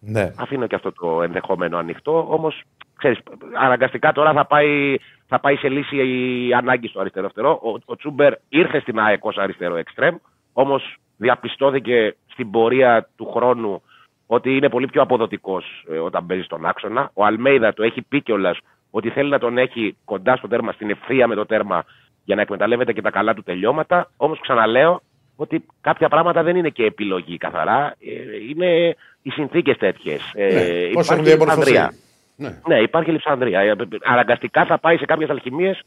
Ναι. 0.00 0.32
Αφήνω 0.36 0.66
και 0.66 0.74
αυτό 0.74 0.92
το 0.92 1.22
ενδεχόμενο 1.22 1.78
ανοιχτό, 1.78 2.26
όμως 2.30 2.62
ξέρεις, 2.96 3.18
αναγκαστικά 3.58 4.12
τώρα 4.12 4.32
θα 4.32 4.46
πάει, 4.46 4.96
θα 5.26 5.40
πάει 5.40 5.56
σε 5.56 5.68
λύση 5.68 5.96
η 5.96 6.54
ανάγκη 6.54 6.88
στο 6.88 7.00
αριστερό 7.00 7.28
φτερό. 7.28 7.60
Ο, 7.62 7.78
ο 7.84 7.96
Τσούμπερ 7.96 8.34
ήρθε 8.48 8.80
στην 8.80 8.98
ΑΕΚ 8.98 9.24
ως 9.24 9.36
αριστερό 9.36 9.76
εξτρέμ, 9.76 10.16
όμως 10.52 10.96
διαπιστώθηκε 11.16 12.16
στην 12.26 12.50
πορεία 12.50 13.08
του 13.16 13.30
χρόνου 13.30 13.82
ότι 14.26 14.56
είναι 14.56 14.68
πολύ 14.68 14.86
πιο 14.86 15.02
αποδοτικός 15.02 15.84
ε, 15.90 15.98
όταν 15.98 16.26
παίζει 16.26 16.44
στον 16.44 16.66
άξονα. 16.66 17.10
Ο 17.14 17.24
Αλμέιδα 17.24 17.72
το 17.72 17.82
έχει 17.82 18.02
πει 18.02 18.22
κιόλας 18.22 18.58
ότι 18.90 19.10
θέλει 19.10 19.30
να 19.30 19.38
τον 19.38 19.58
έχει 19.58 19.96
κοντά 20.04 20.36
στο 20.36 20.48
τέρμα, 20.48 20.72
στην 20.72 20.90
ευθεία 20.90 21.26
με 21.26 21.34
το 21.34 21.46
τέρμα, 21.46 21.84
για 22.24 22.34
να 22.34 22.42
εκμεταλλεύεται 22.42 22.92
και 22.92 23.02
τα 23.02 23.10
καλά 23.10 23.34
του 23.34 23.42
τελειώματα. 23.42 24.10
Όμως 24.16 24.40
ξαναλέω 24.40 25.02
ότι 25.40 25.64
κάποια 25.80 26.08
πράγματα 26.08 26.42
δεν 26.42 26.56
είναι 26.56 26.68
και 26.68 26.84
επιλογή 26.84 27.36
καθαρά. 27.36 27.94
Ε, 28.00 28.48
είναι 28.48 28.96
οι 29.22 29.30
συνθήκες 29.30 29.76
τέτοιες. 29.76 30.32
Ε, 30.34 30.44
Ναι, 30.44 30.92
Πώς 30.92 31.04
υπάρχει 31.06 31.12
έχουν 31.12 31.24
διαμορφωθεί. 31.24 31.70
λιψανδρία. 31.70 31.92
Ναι. 32.36 32.60
Ναι, 32.66 32.80
υπάρχει 32.80 33.10
λειψανδρία. 33.10 33.60
Ε, 33.60 33.74
Αναγκαστικά 34.04 34.64
θα 34.64 34.78
πάει 34.78 34.96
σε 34.96 35.04
κάποιες 35.04 35.30
αλχημίες 35.30 35.82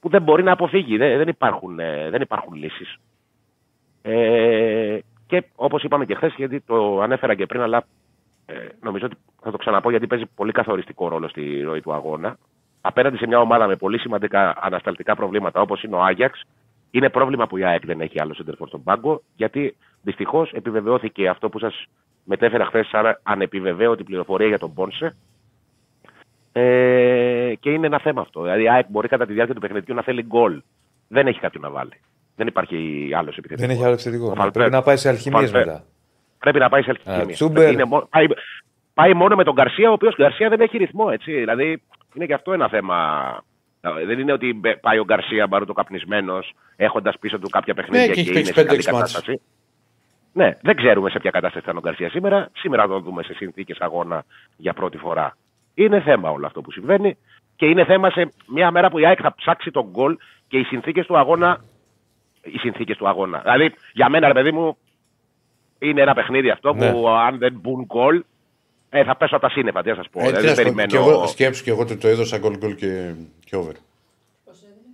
που 0.00 0.08
δεν 0.08 0.22
μπορεί 0.22 0.42
να 0.42 0.52
αποφύγει. 0.52 0.96
Δεν, 0.96 1.16
δεν 1.18 1.28
υπάρχουν, 1.28 1.78
ε, 1.78 2.08
δεν 2.10 2.20
υπάρχουν 2.20 2.54
λύσεις. 2.54 2.96
Ε, 4.02 4.98
και 5.26 5.44
όπως 5.54 5.82
είπαμε 5.82 6.04
και 6.04 6.14
χθες, 6.14 6.34
γιατί 6.36 6.60
το 6.60 7.00
ανέφερα 7.00 7.34
και 7.34 7.46
πριν, 7.46 7.60
αλλά 7.60 7.84
ε, 8.46 8.54
νομίζω 8.80 9.06
ότι 9.06 9.16
θα 9.42 9.50
το 9.50 9.56
ξαναπώ 9.56 9.90
γιατί 9.90 10.06
παίζει 10.06 10.24
πολύ 10.34 10.52
καθοριστικό 10.52 11.08
ρόλο 11.08 11.28
στη 11.28 11.60
ροή 11.60 11.80
του 11.80 11.92
αγώνα. 11.92 12.36
Απέναντι 12.80 13.16
σε 13.16 13.26
μια 13.26 13.40
ομάδα 13.40 13.66
με 13.66 13.76
πολύ 13.76 13.98
σημαντικά 13.98 14.54
ανασταλτικά 14.60 15.16
προβλήματα 15.16 15.60
όπως 15.60 15.82
είναι 15.82 15.96
ο 15.96 16.02
Άγιαξ, 16.02 16.42
είναι 16.94 17.08
πρόβλημα 17.10 17.46
που 17.46 17.56
η 17.56 17.64
ΑΕΚ 17.64 17.86
δεν 17.86 18.00
έχει 18.00 18.20
άλλο 18.20 18.34
σέντερφορ 18.34 18.68
στον 18.68 18.82
πάγκο, 18.82 19.22
γιατί 19.36 19.76
δυστυχώς 20.02 20.52
επιβεβαιώθηκε 20.52 21.28
αυτό 21.28 21.48
που 21.48 21.58
σας 21.58 21.86
μετέφερα 22.24 22.64
χθες 22.64 22.86
σαν 22.88 23.18
ανεπιβεβαίωτη 23.22 24.04
πληροφορία 24.04 24.46
για 24.46 24.58
τον 24.58 24.74
Πόνσε. 24.74 25.16
Ε, 26.52 27.52
και 27.60 27.70
είναι 27.70 27.86
ένα 27.86 27.98
θέμα 27.98 28.20
αυτό. 28.20 28.42
Δηλαδή, 28.42 28.62
η 28.62 28.68
ΑΕΚ 28.70 28.86
μπορεί 28.88 29.08
κατά 29.08 29.26
τη 29.26 29.32
διάρκεια 29.32 29.54
του 29.54 29.60
παιχνιδιού 29.60 29.94
να 29.94 30.02
θέλει 30.02 30.22
γκολ. 30.22 30.62
Δεν 31.08 31.26
έχει 31.26 31.38
κάποιον 31.40 31.62
να 31.62 31.70
βάλει. 31.70 31.92
Δεν 32.36 32.46
υπάρχει 32.46 33.10
άλλος 33.16 33.36
επιθετικός. 33.36 33.66
Δεν 33.66 33.70
έχει 33.76 33.84
άλλο 33.84 33.92
επιθετικό. 33.92 34.26
Ο 34.26 34.28
Ναι, 34.28 34.34
Φαλπέ- 34.34 34.52
Πρέπει 34.54 34.70
να 34.70 34.82
πάει 34.82 34.96
σε 34.96 35.08
αλχημίες 35.08 35.50
Φαλπέ- 35.50 35.66
μετά. 35.66 35.84
Πρέπει 36.38 36.58
να 36.58 36.68
πάει 36.68 36.82
σε 36.82 36.90
Α, 36.90 36.94
αλχημία. 37.06 37.34
Τσούμπερ. 37.34 37.72
Είναι 37.72 37.84
μο- 37.84 38.06
πάει, 38.10 38.26
πάει 38.94 39.14
μόνο 39.14 39.36
με 39.36 39.44
τον 39.44 39.54
Γκαρσία, 39.54 39.90
ο 39.90 39.92
οποίος 39.92 40.14
Γκαρσία 40.16 40.48
δεν 40.48 40.60
έχει 40.60 40.76
ρυθμό. 40.78 41.08
Έτσι. 41.12 41.32
Δηλαδή, 41.32 41.82
είναι 42.14 42.26
και 42.26 42.34
αυτό 42.34 42.52
ένα 42.52 42.68
θέμα. 42.68 42.96
Ε, 43.84 44.04
Δεν 44.06 44.18
είναι 44.18 44.32
ότι 44.32 44.52
μπε- 44.52 44.80
πάει 44.80 44.98
ο 44.98 45.04
Γκαρσία 45.04 45.46
μπαρούτο 45.46 45.72
καπνισμένος, 45.72 46.52
έχοντας 46.76 47.18
πίσω 47.20 47.38
του 47.38 47.48
κάποια 47.48 47.74
παιχνίδια 47.74 48.06
Ναι, 48.06 48.12
και 48.12 48.20
έχει 48.20 48.28
είναι 48.28 48.38
παίξει 48.38 48.52
σε 48.52 48.64
καλή 48.64 48.78
5-6 48.82 48.92
μάτς. 48.92 49.12
κατάσταση. 49.12 49.40
Ναι, 50.32 50.56
δεν 50.62 50.76
ξέρουμε 50.76 51.10
σε 51.10 51.18
ποια 51.18 51.30
κατάσταση 51.30 51.64
θα 51.64 51.70
είναι 51.70 51.80
ο 51.80 51.82
Γκαρσία 51.88 52.10
σήμερα. 52.10 52.48
Σήμερα 52.56 52.82
θα 52.82 52.88
το 52.88 53.00
δούμε 53.00 53.22
σε 53.22 53.34
συνθήκες 53.34 53.78
αγώνα 53.80 54.24
για 54.56 54.72
πρώτη 54.72 54.96
φορά. 54.96 55.36
Είναι 55.74 56.00
θέμα 56.00 56.30
όλο 56.30 56.46
αυτό 56.46 56.60
που 56.60 56.72
συμβαίνει 56.72 57.16
και 57.56 57.66
είναι 57.66 57.84
θέμα 57.84 58.10
σε 58.10 58.32
μια 58.46 58.70
μέρα 58.70 58.90
που 58.90 58.98
η 58.98 59.06
ΑΕΚ 59.06 59.18
θα 59.22 59.34
ψάξει 59.34 59.70
τον 59.70 59.86
γκολ 59.90 60.16
και 60.48 60.58
οι 60.58 60.62
συνθήκες 60.64 61.06
του 61.06 61.18
αγώνα. 61.18 61.64
Οι 62.42 62.58
συνθήκες 62.58 62.96
του 62.96 63.08
αγώνα. 63.08 63.38
Δηλαδή, 63.38 63.74
για 63.92 64.08
μένα, 64.08 64.26
ρε 64.26 64.32
παιδί 64.32 64.52
μου, 64.52 64.76
είναι 65.78 66.00
ένα 66.00 66.14
παιχνίδι 66.14 66.50
αυτό 66.50 66.72
Ναι. 66.74 66.92
που 66.92 67.08
αν 67.08 67.38
δεν 67.38 67.52
μπουν 67.60 67.84
γκολ, 67.84 68.24
ε, 68.90 69.04
θα 69.04 69.16
πέσω 69.16 69.36
από 69.36 69.46
τα 69.46 69.52
σύννεφα. 69.52 69.82
Τι 69.82 69.88
να 69.88 69.94
σας 69.94 70.08
πω. 70.10 70.20
Ε, 70.20 70.22
δηλαδή, 70.26 70.46
τι 70.46 70.52
δεν 70.54 70.64
να 70.64 70.68
σου 70.70 70.74
πω, 70.74 70.74
περιμένω. 70.76 71.04
και 71.06 71.12
εγώ, 71.14 71.26
σκέψου 71.26 71.64
και 71.64 71.70
εγώ 71.70 71.80
ότι 71.80 71.96
το 71.96 72.08
έδωσα 72.08 72.38
γκολ 72.38 72.56
γκολ 72.58 72.74
και, 72.74 73.14
και 73.52 73.58
over. 73.58 73.72
Πώς 74.44 74.56
έδινε. 74.62 74.88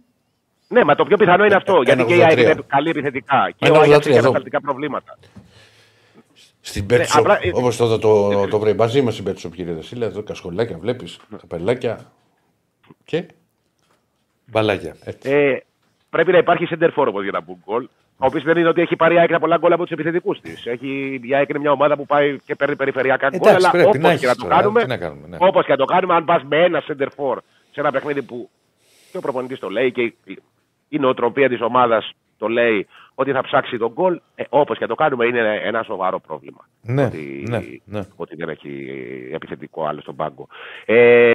Ναι, 0.69 0.85
μα 0.85 0.95
το 0.95 1.05
πιο 1.05 1.17
πιθανό 1.17 1.45
είναι 1.45 1.55
αυτό. 1.55 1.83
Γιατί 1.85 2.05
και 2.05 2.15
η 2.15 2.19
1,83. 2.21 2.27
ΑΕΚ 2.29 2.39
είναι 2.39 2.57
καλή 2.67 2.91
επιθετικά. 2.91 3.51
Και 3.57 3.71
ο 3.71 3.75
1,83 3.75 3.81
Άγιαξ 3.83 4.07
έχει 4.07 4.11
εδώ. 4.17 4.19
ανασταλτικά 4.21 4.61
προβλήματα. 4.61 5.19
Στην 6.61 6.87
Πέτσοπ, 6.87 7.27
Ναι, 7.27 7.33
απλά- 7.33 7.51
όπως 7.55 7.77
το, 7.77 7.99
το, 7.99 8.47
το 8.49 8.59
πρωί, 8.59 8.73
μαζί 8.75 9.03
μας 9.03 9.13
στην 9.13 9.25
Πέτσοπ, 9.25 9.55
κύριε 9.55 9.73
Δασίλα, 9.73 10.07
εδώ 10.07 10.23
κασκολάκια 10.23 10.79
βλέπεις, 10.79 11.19
καπελάκια. 11.41 12.13
Και. 13.05 13.27
Μπαλάκια. 14.47 14.97
Ε, 15.23 15.57
πρέπει 16.11 16.33
να 16.33 16.39
υπάρχει 16.39 16.67
center 16.71 16.89
for 16.97 17.07
όπως 17.07 17.23
για 17.23 17.33
να 17.33 17.41
μπουν 17.41 17.57
γκολ. 17.65 17.89
Ο 18.21 18.27
οποίος 18.27 18.43
δεν 18.43 18.57
είναι 18.57 18.69
ότι 18.69 18.81
έχει 18.81 18.97
πάρει 18.97 19.15
η 19.15 19.19
ΑΕΚ 19.19 19.39
πολλά 19.39 19.57
γκολ 19.57 19.73
από 19.73 19.83
τους 19.83 19.91
επιθετικούς 19.93 20.41
της. 20.41 20.65
Η 21.21 21.35
ΑΕΚ 21.35 21.49
είναι 21.49 21.59
μια 21.59 21.71
ομάδα 21.71 21.97
που 21.97 22.07
πάει 22.07 22.39
και 22.45 22.55
παίρνει 22.55 22.77
περιφερειακά 22.77 23.29
γκολ. 23.29 23.39
Εντάξει, 23.49 23.57
Αλλά 23.57 23.71
πρέπει 23.71 23.87
όπως 23.89 24.01
να 24.01 24.09
και 24.09 24.15
έχεις 24.15 24.27
να 24.29 24.35
το 24.35 24.43
τώρα, 24.43 24.55
κάνουμε, 24.57 24.81
τι 24.83 24.89
να 24.89 24.97
κάνουμε, 24.97 25.27
ναι. 25.29 25.37
όπως 25.41 25.65
και 25.65 25.71
να 25.71 25.77
το 25.77 25.85
κάνουμε, 25.85 26.15
αν 26.15 26.25
πας 26.25 26.43
με 26.49 26.57
ένα 26.65 26.83
center 26.89 27.07
for 27.17 27.37
σε 27.81 27.87
ένα 27.87 27.91
παιχνίδι 27.93 28.23
που 28.23 28.51
και 29.11 29.17
ο 29.17 29.21
προπονητής 29.21 29.59
το 29.59 29.69
λέει 29.71 29.93
και 29.93 30.03
η- 30.03 30.39
η 30.89 30.99
νοοτροπία 30.99 31.49
της 31.49 31.61
ομάδας 31.61 32.13
το 32.39 32.49
λέει 32.49 32.87
ότι 33.15 33.33
θα 33.33 33.43
ψάξει 33.43 33.79
τον 33.79 33.93
γκολ, 33.93 34.21
ε, 34.35 34.45
όπως 34.49 34.77
και 34.79 34.83
να 34.83 34.89
το 34.89 34.95
κάνουμε, 34.95 35.27
είναι 35.27 35.61
ένα 35.63 35.83
σοβαρό 35.83 36.21
πρόβλημα. 36.21 36.69
Ναι, 36.83 37.05
ότι, 37.05 37.45
ναι, 37.49 37.61
ναι. 37.85 38.07
ότι 38.17 38.37
δεν 38.37 38.49
έχει 38.49 38.89
επιθετικό 39.33 39.87
άλλο 39.87 40.01
στον 40.01 40.17
πάγκο. 40.17 40.49
Ε, 40.85 41.31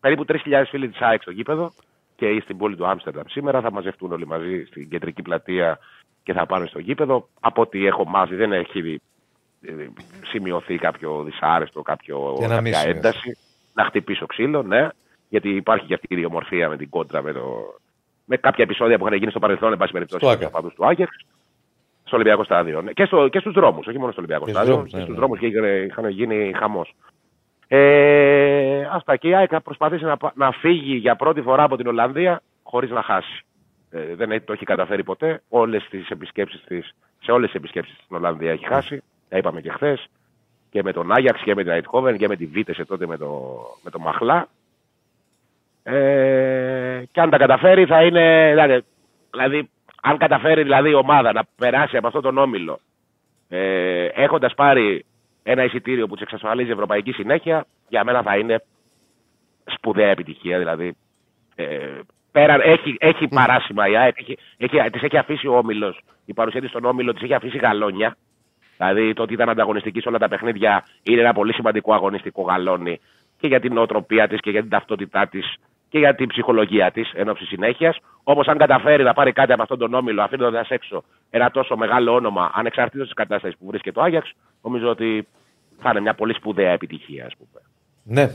περίπου 0.00 0.24
3.000 0.24 0.64
φίλοι 0.68 0.88
της 0.88 1.00
ΑΕΚ 1.00 1.22
στο 1.22 1.30
γήπεδο 1.30 1.72
και 2.16 2.40
στην 2.42 2.56
πόλη 2.56 2.76
του 2.76 2.86
Άμστερνταμ 2.86 3.24
σήμερα. 3.28 3.60
Θα 3.60 3.72
μαζευτούν 3.72 4.12
όλοι 4.12 4.26
μαζί 4.26 4.64
στην 4.66 4.88
κεντρική 4.88 5.22
πλατεία 5.22 5.78
και 6.22 6.32
θα 6.32 6.46
πάνε 6.46 6.66
στο 6.66 6.78
γήπεδο. 6.78 7.28
Από 7.40 7.62
ό,τι 7.62 7.86
έχω 7.86 8.04
μάθει, 8.08 8.34
δεν 8.34 8.52
έχει 8.52 9.00
ε, 9.62 9.72
σημειωθεί 10.26 10.76
κάποιο 10.78 11.22
δυσάρεστο, 11.22 11.82
κάποιο, 11.82 12.34
Για 12.38 12.48
να 12.48 12.60
μην 12.60 12.72
κάποια 12.72 12.78
σημειωθεί. 12.92 13.08
ένταση. 13.08 13.36
Να 13.74 13.84
χτυπήσω 13.84 14.26
ξύλο, 14.26 14.62
ναι. 14.62 14.88
Γιατί 15.30 15.48
υπάρχει 15.48 15.86
και 15.86 15.94
αυτή 15.94 16.06
η 16.10 16.16
ιδιομορφία 16.16 16.68
με 16.68 16.76
την 16.76 16.88
κόντρα, 16.88 17.22
με, 17.22 17.32
το, 17.32 17.42
με 18.24 18.36
κάποια 18.36 18.64
επεισόδια 18.64 18.98
που 18.98 19.06
είχαν 19.06 19.18
γίνει 19.18 19.30
στο 19.30 19.40
παρελθόν, 19.40 19.72
εν 19.72 19.78
πάση 19.78 19.92
περιπτώσει, 19.92 20.24
Στο 20.24 20.30
στους 20.32 20.40
Άκα. 20.46 20.56
οπαδούς 20.56 20.74
του 20.74 20.86
Άγιαξ. 20.86 21.16
Στο 22.04 22.16
Ολυμπιακό 22.16 22.44
Στάδιο. 22.44 22.82
Ναι. 22.82 22.92
Και, 22.92 23.04
στο, 23.04 23.28
και 23.28 23.38
στους 23.38 23.52
δρόμους, 23.52 23.86
όχι 23.86 23.98
μόνο 23.98 24.12
στο 24.12 24.20
Ολυμπιακό 24.22 24.44
Και 24.44 24.50
στους 24.50 24.62
Στάδιο. 24.62 24.74
δρόμους, 24.74 24.90
Και 24.90 24.96
ναι, 24.96 25.02
στους 25.02 25.14
ναι. 25.14 25.20
δρόμους 25.20 25.40
είχαν 25.86 26.08
γίνει 26.08 26.52
χαμός. 26.56 26.94
Ε, 27.68 28.88
αυτά. 28.92 29.16
Και 29.16 29.28
η 29.28 29.34
ΑΕΚ 29.34 29.48
θα 29.52 29.60
προσπαθήσει 29.60 30.04
να, 30.04 30.16
πα- 30.16 30.32
να 30.36 30.50
φύγει 30.52 30.94
για 30.96 31.16
πρώτη 31.16 31.40
φορά 31.42 31.62
από 31.62 31.76
την 31.76 31.86
Ολλανδία 31.86 32.42
χωρίς 32.62 32.90
να 32.90 33.02
χάσει. 33.02 33.44
Ε, 33.90 34.14
δεν 34.14 34.30
έχει- 34.30 34.44
το 34.44 34.52
έχει 34.52 34.64
καταφέρει 34.64 35.04
ποτέ. 35.04 35.42
Όλες 35.48 35.86
τις 35.90 36.08
επισκέψεις 36.08 36.64
της, 36.66 36.94
σε 37.22 37.32
όλες 37.32 37.50
τις 37.50 37.58
επισκέψεις 37.58 37.94
στην 38.04 38.16
Ολλανδία 38.16 38.50
έχει 38.52 38.66
χάσει. 38.66 39.02
Τα 39.28 39.36
είπαμε 39.36 39.60
και 39.60 39.70
χθες. 39.70 40.06
Και 40.70 40.82
με 40.82 40.92
τον 40.92 41.12
Άγιαξ 41.12 41.42
και 41.42 41.54
με 41.54 41.62
την 41.62 41.72
Αιτχόβεν 41.72 42.16
και 42.16 42.28
με 42.28 42.36
τη 42.36 42.46
Βίτεσε 42.46 42.84
τότε 42.84 43.06
με 43.06 43.16
το, 43.16 43.58
με 43.84 43.90
το 43.90 43.98
Μαχλά. 43.98 44.48
Ε, 45.90 47.02
και 47.12 47.20
αν 47.20 47.30
τα 47.30 47.36
καταφέρει 47.36 47.84
θα 47.84 48.02
είναι. 48.02 48.48
Δηλαδή, 48.50 48.84
δηλαδή, 49.30 49.70
αν 50.02 50.16
καταφέρει 50.16 50.62
δηλαδή 50.62 50.90
η 50.90 50.94
ομάδα 50.94 51.32
να 51.32 51.42
περάσει 51.56 51.96
από 51.96 52.06
αυτόν 52.06 52.22
τον 52.22 52.38
όμιλο 52.38 52.80
ε, 53.48 54.04
έχοντας 54.04 54.54
πάρει 54.54 55.04
ένα 55.42 55.64
εισιτήριο 55.64 56.06
που 56.06 56.16
τη 56.16 56.22
εξασφαλίζει 56.22 56.70
ευρωπαϊκή 56.70 57.12
συνέχεια, 57.12 57.66
για 57.88 58.04
μένα 58.04 58.22
θα 58.22 58.36
είναι 58.36 58.64
σπουδαία 59.64 60.08
επιτυχία. 60.08 60.58
Δηλαδή, 60.58 60.96
ε, 61.54 61.98
πέραν, 62.32 62.60
έχει, 62.60 62.96
έχει 62.98 63.28
παράσημα 63.28 63.88
η 63.88 63.96
ΑΕΚ, 63.96 64.18
έχει, 64.18 64.38
έχει, 64.56 64.90
της 64.90 65.02
έχει 65.02 65.18
αφήσει 65.18 65.46
ο 65.46 65.56
Όμιλος, 65.56 66.00
η 66.24 66.32
παρουσία 66.32 66.60
της 66.60 66.70
στον 66.70 66.84
Όμιλο 66.84 67.12
τη 67.12 67.24
έχει 67.24 67.34
αφήσει 67.34 67.58
γαλόνια. 67.58 68.16
Δηλαδή 68.76 69.12
το 69.12 69.22
ότι 69.22 69.32
ήταν 69.32 69.48
ανταγωνιστική 69.48 70.00
σε 70.00 70.08
όλα 70.08 70.18
τα 70.18 70.28
παιχνίδια 70.28 70.84
είναι 71.02 71.20
ένα 71.20 71.32
πολύ 71.32 71.52
σημαντικό 71.52 71.94
αγωνιστικό 71.94 72.42
γαλόνι 72.42 73.00
και 73.38 73.46
για 73.46 73.60
την 73.60 73.72
νοοτροπία 73.74 74.28
της 74.28 74.40
και 74.40 74.50
για 74.50 74.60
την 74.60 74.70
ταυτότητά 74.70 75.26
της 75.26 75.56
και 75.90 75.98
για 75.98 76.14
την 76.14 76.28
ψυχολογία 76.28 76.90
της 76.90 77.12
εν 77.14 77.28
ώψη 77.28 77.44
συνέχειας. 77.44 77.96
Όμως, 78.22 78.46
αν 78.46 78.58
καταφέρει 78.58 79.02
να 79.02 79.12
πάρει 79.12 79.32
κάτι 79.32 79.52
από 79.52 79.62
αυτόν 79.62 79.78
τον 79.78 79.94
όμιλο, 79.94 80.22
αφήνοντας 80.22 80.68
έξω 80.68 81.04
ένα 81.30 81.50
τόσο 81.50 81.76
μεγάλο 81.76 82.14
όνομα, 82.14 82.50
ανεξαρτήτως 82.54 83.06
της 83.06 83.14
κατάστασης 83.14 83.56
που 83.58 83.66
βρίσκεται 83.66 83.94
το 83.98 84.02
Άγιαξ, 84.04 84.32
νομίζω 84.62 84.88
ότι 84.88 85.26
θα 85.80 85.90
είναι 85.90 86.00
μια 86.00 86.14
πολύ 86.14 86.34
σπουδαία 86.34 86.70
επιτυχία, 86.70 87.26
ας 87.26 87.32
πούμε. 87.36 87.62
Ναι. 88.02 88.30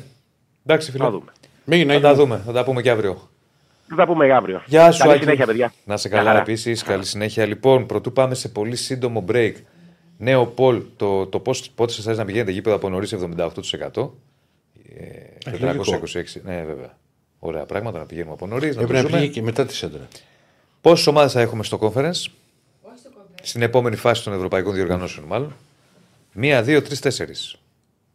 Εντάξει, 0.65 0.91
φίλε. 0.91 1.03
Θα 1.03 1.09
δούμε. 1.11 1.31
Μην 1.65 1.89
Θα 1.89 1.99
τα 1.99 2.13
δούμε. 2.13 2.41
Θα 2.45 2.51
τα 2.51 2.63
πούμε 2.63 2.81
και 2.81 2.89
αύριο. 2.89 3.29
Θα 3.87 3.95
τα 3.95 4.05
πούμε 4.05 4.33
αύριο. 4.33 4.61
Γεια 4.65 4.91
σου, 4.91 4.99
Καλή 4.99 5.11
Άκη. 5.13 5.21
συνέχεια, 5.23 5.45
παιδιά. 5.45 5.73
Να 5.85 5.97
σε 5.97 6.07
Μια 6.07 6.17
καλά 6.17 6.29
χαρά. 6.29 6.41
επίσης. 6.41 6.83
Καλή 6.83 7.05
συνέχεια. 7.05 7.45
Λοιπόν, 7.45 7.85
πρωτού 7.85 8.11
πάμε 8.11 8.35
σε 8.35 8.49
πολύ 8.49 8.75
σύντομο 8.75 9.25
break. 9.31 9.53
Νέο 10.17 10.45
Πολ, 10.45 10.81
το, 10.97 11.25
το 11.25 11.39
πώς, 11.39 11.69
πότε 11.69 11.91
σας 11.91 12.05
αρέσει 12.05 12.19
να 12.19 12.25
πηγαίνετε 12.25 12.51
γήπεδο 12.51 12.75
από 12.75 12.89
νωρίς 12.89 13.13
78%. 13.13 14.09
Ε, 14.97 15.51
426. 15.51 16.41
Ναι, 16.43 16.63
βέβαια. 16.63 16.97
Ωραία 17.45 17.65
πράγματα 17.65 17.97
να 17.99 18.05
πηγαίνουμε 18.05 18.33
από 18.33 18.47
νωρίς. 18.47 18.75
Να 18.75 18.81
Έπρεπε 18.81 19.01
το 19.01 19.03
να 19.03 19.09
ζούμε. 19.09 19.21
πήγε 19.21 19.31
και 19.33 19.41
μετά 19.41 19.65
τη 19.65 19.75
σέντρα. 19.75 20.07
Πόσε 20.81 21.09
ομάδε 21.09 21.29
θα 21.29 21.41
έχουμε 21.41 21.63
στο 21.63 21.77
conference, 21.81 22.07
Όχι 22.07 22.97
στο 22.99 23.09
κόμμα. 23.09 23.25
στην 23.41 23.61
επόμενη 23.61 23.95
φάση 23.95 24.23
των 24.23 24.33
ευρωπαϊκών 24.33 24.73
διοργανώσεων, 24.73 25.25
μάλλον. 25.27 25.55
Μία, 26.33 26.63
δύο, 26.63 26.81
τρεις, 26.81 26.99
τέσσερις. 26.99 27.55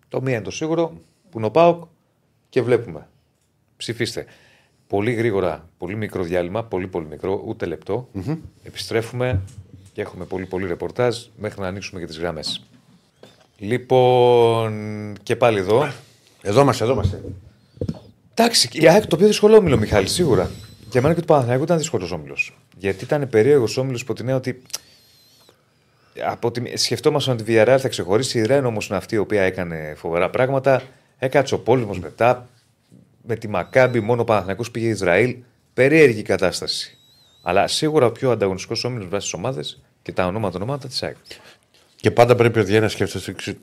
Το 0.08 0.20
μία 0.22 0.34
είναι 0.34 0.42
το 0.44 0.50
σίγουρο, 0.50 0.92
που 1.30 1.38
είναι 1.38 1.46
ο 1.46 1.50
Πάοκ 1.50 1.84
και 2.48 2.62
βλέπουμε. 2.62 3.06
Ψηφίστε. 3.76 4.26
Πολύ 4.86 5.12
γρήγορα, 5.12 5.68
πολύ 5.78 5.96
μικρό 5.96 6.22
διάλειμμα, 6.22 6.64
πολύ 6.64 6.86
πολύ 6.86 7.06
μικρό, 7.06 7.42
ούτε 7.46 7.66
λεπτό. 7.66 8.08
Επιστρέφουμε 8.62 9.40
και 9.92 10.00
έχουμε 10.00 10.24
πολύ 10.24 10.46
πολύ 10.46 10.66
ρεπορτάζ 10.66 11.16
μέχρι 11.38 11.60
να 11.60 11.66
ανοίξουμε 11.66 12.00
και 12.00 12.06
τις 12.06 12.18
γραμμές. 12.18 12.64
Λοιπόν, 13.58 15.14
και 15.22 15.36
πάλι 15.36 15.58
εδώ. 15.58 15.92
Εδώ 16.42 16.60
είμαστε, 16.60 16.84
εδώ 16.84 16.92
είμαστε. 16.92 17.20
Εντάξει, 18.42 18.68
η 18.72 18.88
ΑΕΚ 18.88 19.06
το 19.06 19.16
πιο 19.16 19.26
δύσκολο 19.26 19.56
όμιλος, 19.56 19.78
Μιχάλη, 19.78 20.08
σίγουρα. 20.08 20.50
Για 20.90 21.02
μένα 21.02 21.14
και 21.14 21.20
του 21.20 21.26
Παναθηναϊκού 21.26 21.62
ήταν 21.62 21.78
δύσκολο 21.78 22.10
όμιλος. 22.12 22.56
Γιατί 22.76 23.04
ήταν 23.04 23.28
περίεργος 23.28 23.76
όμιλος 23.76 24.00
υπό 24.00 24.14
την 24.14 24.28
έννοια 24.28 24.36
ότι. 24.36 24.62
Από 26.24 26.50
τη... 26.50 26.76
Σκεφτόμασταν 26.76 27.38
ότι 27.40 27.52
η 27.52 27.56
Villarreal 27.58 27.76
θα 27.80 27.88
ξεχωρίσει. 27.88 28.38
Η 28.38 28.42
Ρέν 28.46 28.64
όμως 28.64 28.88
είναι 28.88 28.96
αυτή 28.96 29.14
η 29.14 29.18
οποία 29.18 29.42
έκανε 29.42 29.94
φοβερά 29.96 30.30
πράγματα. 30.30 30.82
Έκατσε 31.18 31.54
ο 31.54 31.58
πόλεμος 31.58 31.98
μετά. 32.00 32.48
Με 33.26 33.36
τη 33.36 33.48
Μακάμπη, 33.48 34.00
μόνο 34.00 34.22
ο 34.22 34.24
Παναθηναϊκός 34.24 34.70
πήγε 34.70 34.88
Ισραήλ. 34.88 35.36
Περίεργη 35.74 36.22
κατάσταση. 36.22 36.98
Αλλά 37.42 37.66
σίγουρα 37.66 38.06
ο 38.06 38.10
πιο 38.10 38.30
ανταγωνιστικός 38.30 38.84
όμιλος 38.84 39.08
βάσει 39.08 39.30
τι 39.30 39.36
ομάδε 39.36 39.60
και 40.02 40.12
τα 40.12 40.26
ονόματα 40.26 40.56
ονόματα 40.56 40.88
της 40.88 41.02
ΑΕΚ. 41.02 41.16
Και 41.96 42.10
πάντα 42.10 42.34
πρέπει 42.34 42.58
ο 42.58 42.64
Διένας 42.64 42.82
να 42.82 42.88
σκέφτεσαι 42.88 43.30
εξ- 43.30 43.58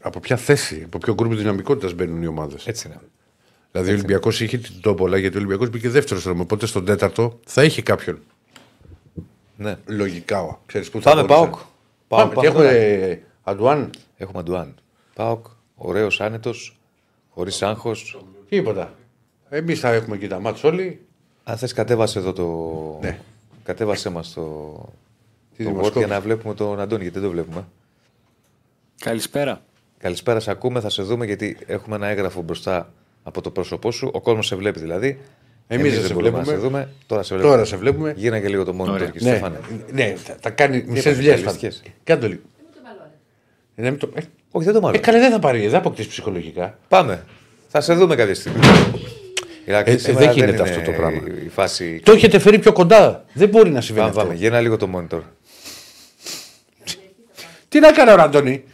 από 0.00 0.20
ποια 0.20 0.36
θέση, 0.36 0.82
από 0.84 0.98
ποιο 0.98 1.14
γκρουπ 1.14 1.34
δυναμικότητας 1.34 1.92
μπαίνουν 1.92 2.22
οι 2.22 2.26
ομάδες. 2.26 2.66
Έτσι 2.66 2.86
είναι. 2.86 2.96
Δηλαδή 3.74 3.92
ο 3.92 3.94
Ολυμπιακός 3.94 4.40
είχε 4.40 4.58
την 4.58 4.80
τόπολα 4.80 5.18
γιατί 5.18 5.36
ο 5.36 5.38
Ολυμπιακός 5.38 5.70
μπήκε 5.70 5.88
δεύτερο 5.88 6.20
δρόμο. 6.20 6.42
Οπότε 6.42 6.66
στον 6.66 6.84
τέταρτο 6.84 7.40
θα 7.46 7.64
είχε 7.64 7.82
κάποιον. 7.82 8.18
Ναι. 9.56 9.76
Λογικά. 9.86 10.60
Ξέρεις, 10.66 10.90
που 10.90 11.00
θα 11.00 11.10
Πάμε 11.10 11.22
μπορούσε. 11.22 11.50
Πάοκ. 11.50 11.60
Πάμε. 12.08 12.34
Και 12.40 12.46
έχουμε 12.46 13.22
Αντουάν; 13.42 13.90
Έχουμε 14.16 14.38
Αντουάν. 14.38 14.74
Πάοκ. 15.14 15.46
Ωραίος 15.74 16.20
άνετος. 16.20 16.78
Χωρίς 17.30 17.62
άγχος. 17.62 18.24
Τίποτα. 18.48 18.94
Εμείς 19.48 19.80
θα 19.80 19.92
έχουμε 19.92 20.16
και 20.16 20.28
τα 20.28 20.40
μάτς 20.40 20.64
όλοι. 20.64 21.00
Αν 21.44 21.56
θες, 21.56 21.72
κατέβασε 21.72 22.18
εδώ 22.18 22.32
το. 22.32 22.98
Ναι. 23.00 23.18
Κατέβασε 23.64 24.08
μας 24.10 24.32
το. 24.32 24.42
Τη 25.56 25.64
το 25.64 25.70
Word 25.70 25.72
δημοσκόπηση. 25.72 25.98
για 25.98 26.14
να 26.14 26.20
βλέπουμε 26.20 26.54
τον 26.54 26.80
Αντώνη, 26.80 27.02
γιατί 27.02 27.18
δεν 27.18 27.28
το 27.28 27.34
βλέπουμε. 27.34 27.66
Καλησπέρα. 28.98 29.62
Καλησπέρα, 29.98 30.40
σε 30.40 30.50
ακούμε, 30.50 30.80
θα 30.80 30.88
σε 30.88 31.02
δούμε 31.02 31.24
γιατί 31.24 31.56
έχουμε 31.66 31.96
ένα 31.96 32.06
έγγραφο 32.06 32.42
μπροστά 32.42 32.92
από 33.26 33.40
το 33.40 33.50
πρόσωπό 33.50 33.90
σου. 33.92 34.10
Ο 34.12 34.20
κόσμος 34.20 34.46
σε 34.46 34.56
βλέπει 34.56 34.80
δηλαδή. 34.80 35.18
Εμείς 35.68 35.90
δεν 35.92 35.98
δεν 36.00 36.08
σε 36.08 36.14
μπορούμε 36.14 36.30
να 36.38 36.44
βλέπουμε. 36.44 36.60
σε 36.62 36.66
δούμε. 36.68 36.88
Τώρα 37.06 37.22
σε 37.22 37.34
βλέπουμε. 37.34 37.54
Τώρα 37.54 37.66
σε 37.66 37.76
βλέπουμε. 37.76 38.14
Γίνα 38.16 38.40
και 38.40 38.48
λίγο 38.48 38.64
το 38.64 38.76
monitor 38.80 38.88
Ωραία. 38.88 39.08
και 39.08 39.18
Ναι, 39.22 39.30
Στέφανε. 39.30 39.58
ναι, 39.92 40.14
θα, 40.24 40.36
θα 40.40 40.50
κάνει 40.50 40.76
μισές 40.86 40.96
είπατε, 41.04 41.14
δουλειές. 41.16 41.34
ρεαλιστικές. 41.40 41.82
Κάντο 42.04 42.28
λίγο. 42.28 42.40
Δεν 42.56 42.64
μου 42.66 42.72
το 42.74 42.80
μαλώνε. 42.84 43.10
Ε, 43.74 43.82
να 43.82 43.90
μην 43.90 43.98
το- 43.98 44.10
ε, 44.14 44.20
Όχι, 44.50 44.64
δεν 44.64 44.74
το 44.74 44.80
μάλλον. 44.80 44.96
Ε, 44.96 44.98
καλέ, 45.00 45.18
δεν 45.18 45.30
θα 45.30 45.38
πάρει, 45.38 45.60
δεν 45.60 45.70
θα 45.70 45.76
αποκτήσει 45.78 46.08
ψυχολογικά. 46.08 46.78
Πάμε. 46.88 47.24
Θα 47.68 47.80
σε 47.80 47.94
δούμε 47.94 48.14
κάποια 48.14 48.34
στιγμή. 48.34 48.58
Ηρακλή, 49.66 49.92
Ε, 49.92 49.96
ε, 49.96 49.98
σήμερα 49.98 50.24
δεν 50.24 50.34
γίνεται 50.34 50.52
είναι 50.60 50.70
αυτό 50.70 50.82
το 50.82 50.90
πράγμα. 50.96 51.20
Η 51.44 51.48
φάση. 51.48 52.00
Το 52.04 52.12
έχετε 52.12 52.38
φέρει 52.38 52.58
πιο 52.58 52.72
κοντά. 52.72 53.24
Δεν 53.32 53.48
μπορεί 53.48 53.70
να 53.70 53.80
συμβαίνει 53.80 54.06
Πάμε, 54.06 54.20
αυτό. 54.20 54.32
πάμε. 54.32 54.44
Γίνα 54.46 54.60
λίγο 54.60 54.76
το 54.76 54.88
monitor. 54.94 55.20
Τι 57.68 57.80
να 57.80 57.92
κάνω, 57.92 58.14
ρε 58.16 58.22
Αντώνη. 58.22 58.64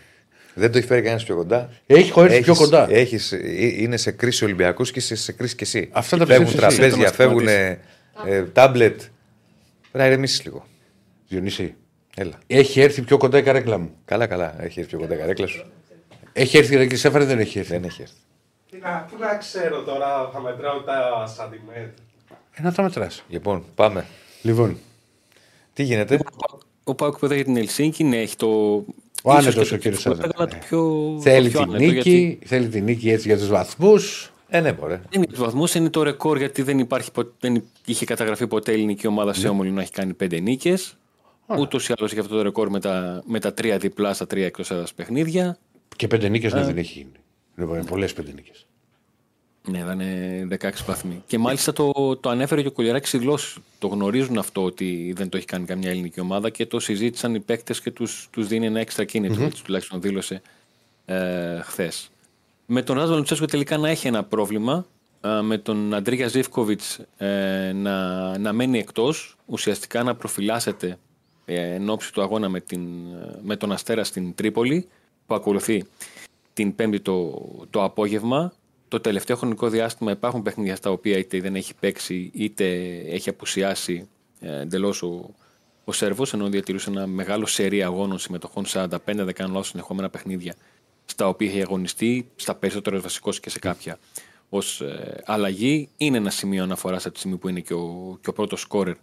Δεν 0.54 0.72
το 0.72 0.78
έχει 0.78 0.86
φέρει 0.86 1.00
κανένας 1.00 1.24
πιο 1.24 1.36
κοντά. 1.36 1.70
Έχει 1.86 2.12
έρθει 2.20 2.40
πιο 2.42 2.54
κοντά. 2.54 2.90
Έχεις, 2.90 3.32
ε, 3.32 3.40
είναι 3.82 3.96
σε 3.96 4.10
κρίση 4.10 4.44
Ολυμπιακού 4.44 4.82
και 4.82 4.98
είσαι 4.98 5.14
σε 5.14 5.32
κρίση 5.32 5.54
και 5.54 5.64
εσύ. 5.64 5.88
Αυτά 5.92 6.16
τα 6.16 6.26
φεύγουν 6.26 6.44
πιστεύεις 6.46 6.78
εσύ. 6.78 6.80
τραπέζια, 6.80 7.08
Αυτό 7.08 7.24
μας 7.24 7.36
φεύγουν 7.36 7.48
ε, 8.26 8.42
τάμπλετ. 8.42 8.96
Πρέπει 8.96 9.08
να 9.92 10.06
ηρεμήσεις 10.06 10.44
λίγο. 10.44 10.66
Διονύση, 11.28 11.74
Έλα. 12.16 12.38
έχει 12.46 12.80
έρθει 12.80 13.02
πιο 13.02 13.16
κοντά 13.16 13.38
η 13.38 13.42
καρέκλα 13.42 13.78
μου. 13.78 13.90
Καλά, 14.04 14.26
καλά. 14.26 14.62
Έχει 14.62 14.78
έρθει 14.80 14.90
πιο 14.90 15.00
κοντά 15.00 15.14
η 15.14 15.18
καρέκλα 15.18 15.46
σου. 15.46 15.64
Έχει 16.32 16.56
έρθει 16.56 16.72
η 16.72 16.76
καρέκλα 16.76 16.98
Σέφαρη, 16.98 17.24
δεν 17.24 17.38
έχει 17.38 17.58
έρθει. 17.58 17.70
Δεν 17.72 17.84
έχει 17.84 18.02
έρθει. 18.02 18.14
Τι 18.70 18.78
να, 18.78 19.06
πού 19.10 19.16
να 19.18 19.36
ξέρω 19.36 19.82
τώρα, 19.82 20.30
θα 20.32 20.40
μετράω 20.40 20.80
τα 20.80 21.26
σαντιμέτρα. 21.26 21.92
Ε, 22.52 22.62
να 22.62 22.72
τα 22.72 22.82
μετράς. 22.82 23.24
Λοιπόν, 23.28 23.64
πάμε. 23.74 24.06
Λοιπόν, 24.42 24.78
Τι 25.72 25.82
γίνεται; 25.82 26.18
Ο 26.84 26.94
Πάουκ 26.94 27.18
που 27.18 27.26
για 27.26 27.44
την 27.44 27.56
Ελσίνκη, 27.56 28.04
ναι, 28.04 28.16
έχει 28.16 28.36
το. 28.36 28.48
Ο 29.22 29.32
ίσως 29.32 29.44
άνετος 29.46 29.68
και 29.68 29.74
ο 29.74 29.76
το 29.76 29.82
κύριος 29.82 29.98
ψηφό, 30.00 30.14
Σάζα. 30.14 30.30
αλλά 30.36 30.46
το 30.48 30.56
πιο. 30.68 31.18
θέλει 31.22 31.50
το 31.50 31.58
πιο 31.58 31.66
την 31.66 31.74
άνετο, 31.74 31.92
νίκη, 31.92 32.10
γιατί- 32.10 32.38
θέλει 32.46 32.68
την 32.68 32.84
νίκη 32.84 33.10
έτσι 33.10 33.28
για 33.28 33.38
τους 33.38 33.48
βαθμούς. 33.48 34.32
Ε, 34.48 34.60
ναι, 34.60 34.72
μπορεί. 34.72 34.92
Δεν 34.94 35.02
είναι 35.10 35.26
τους 35.26 35.38
βαθμούς, 35.38 35.74
είναι 35.74 35.90
το 35.90 36.02
ρεκόρ 36.02 36.36
γιατί 36.38 36.62
δεν, 36.62 36.78
υπάρχει, 36.78 37.12
πο- 37.12 37.32
δεν 37.40 37.64
είχε 37.86 38.04
καταγραφεί 38.04 38.46
ποτέ 38.46 38.72
ελληνική 38.72 39.06
ομάδα 39.06 39.32
σε 39.32 39.48
όμιλο 39.48 39.70
να 39.72 39.82
έχει 39.82 39.90
κάνει 39.92 40.14
πέντε 40.14 40.40
νίκες. 40.40 40.94
Ούτως 41.58 41.88
ή 41.88 41.92
άλλως 41.98 42.10
έχει 42.10 42.20
αυτό 42.20 42.36
το 42.36 42.42
ρεκόρ 42.42 42.70
με 42.70 42.80
τα, 42.80 43.22
με 43.26 43.38
τα 43.40 43.54
τρία 43.54 43.78
διπλά 43.78 44.14
στα 44.14 44.26
τρία 44.26 44.46
εκτός 44.46 44.70
έδρας 44.70 44.94
παιχνίδια. 44.94 45.58
Και 45.96 46.06
πέντε 46.06 46.28
νίκες 46.28 46.52
Ε. 46.52 46.56
ναι, 46.58 46.64
δεν 46.64 46.78
έχει 46.78 46.98
γίνει. 46.98 47.12
Λοιπόν, 47.56 47.84
πολλές 47.84 48.12
πέντε 48.12 48.32
νίκες. 48.34 48.66
Ναι, 49.70 49.78
ήταν 49.78 50.00
16 50.60 50.70
βαθμοί. 50.86 51.22
Και 51.26 51.38
μάλιστα 51.38 51.72
το, 51.72 52.16
το 52.16 52.28
ανέφερε 52.30 52.62
και 52.62 52.68
ο 52.68 52.72
Κολιαράκης 52.72 53.10
δηλώσει. 53.10 53.60
Το 53.78 53.86
γνωρίζουν 53.86 54.38
αυτό 54.38 54.64
ότι 54.64 55.12
δεν 55.16 55.28
το 55.28 55.36
έχει 55.36 55.46
κάνει 55.46 55.64
καμιά 55.64 55.90
ελληνική 55.90 56.20
ομάδα 56.20 56.50
και 56.50 56.66
το 56.66 56.80
συζήτησαν 56.80 57.34
οι 57.34 57.40
παίκτες 57.40 57.80
και 57.80 57.90
τους 57.90 58.28
τους 58.30 58.46
δίνει 58.46 58.66
ένα 58.66 58.80
έξτρα 58.80 59.04
κίνητρο. 59.04 59.44
Έτσι 59.44 59.64
τουλάχιστον 59.64 60.00
δήλωσε 60.00 60.42
ε, 61.04 61.60
χθες. 61.60 62.10
Με 62.66 62.82
τον 62.82 62.96
Ράζο 62.96 63.16
Λουτσέσκο 63.16 63.44
τελικά 63.46 63.76
να 63.76 63.88
έχει 63.88 64.06
ένα 64.06 64.24
πρόβλημα. 64.24 64.86
ε, 65.20 65.40
με 65.40 65.58
τον 65.58 65.94
Αντρίγια 65.94 66.28
Ζήφκοβιτς 66.28 67.00
ε, 67.16 67.72
να, 67.72 68.38
να 68.38 68.52
μένει 68.52 68.78
εκτός. 68.78 69.36
Ουσιαστικά 69.46 70.02
να 70.02 70.14
προφυλάσσεται 70.14 70.98
ε, 71.44 71.74
εν 71.74 71.90
ώψη 71.90 72.12
του 72.12 72.22
αγώνα 72.22 72.48
με, 72.48 72.60
την, 72.60 72.80
ε, 73.12 73.38
με 73.42 73.56
τον 73.56 73.72
Αστέρα 73.72 74.04
στην 74.04 74.34
Τρίπολη 74.34 74.88
που 75.26 75.34
ακολουθεί 75.34 75.84
την 76.52 76.74
Πέμπτη 76.74 77.00
το, 77.00 77.42
το 77.70 77.84
απόγευμα. 77.84 78.52
Το 78.90 79.00
τελευταίο 79.00 79.36
χρονικό 79.36 79.68
διάστημα 79.68 80.10
υπάρχουν 80.10 80.42
παιχνίδια 80.42 80.76
στα 80.76 80.90
οποία 80.90 81.18
είτε 81.18 81.40
δεν 81.40 81.54
έχει 81.56 81.74
παίξει 81.74 82.30
είτε 82.34 82.64
έχει 83.06 83.28
απουσιάσει 83.28 84.08
ε, 84.40 84.60
εντελώς 84.60 85.02
ο, 85.02 85.34
ο 85.84 85.92
Σέρβος, 85.92 86.32
ενώ 86.32 86.48
διατηρούσε 86.48 86.90
ένα 86.90 87.06
μεγάλο 87.06 87.46
σερί 87.46 87.82
αγώνων 87.82 88.18
συμμετοχών 88.18 88.64
45 88.72 88.88
δεν 89.04 89.32
κάνω 89.32 89.52
λάθος 89.52 89.68
συνεχόμενα 89.68 90.10
παιχνίδια 90.10 90.54
στα 91.04 91.28
οποία 91.28 91.48
έχει 91.48 91.60
αγωνιστεί, 91.60 92.30
στα 92.36 92.54
περισσότερα 92.54 92.98
βασικός 93.00 93.40
και 93.40 93.50
σε 93.50 93.58
κάποια 93.58 93.98
ως 94.48 94.80
ε, 94.80 95.22
αλλαγή. 95.24 95.88
Είναι 95.96 96.16
ένα 96.16 96.30
σημείο 96.30 96.62
αναφοράς 96.62 97.04
από 97.04 97.14
τη 97.14 97.18
στιγμή 97.20 97.36
που 97.36 97.48
είναι 97.48 97.60
και 97.60 97.74
ο, 97.74 98.18
και 98.20 98.28
ο 98.30 98.32
πρώτος 98.32 98.60
σκόρερ 98.60 98.94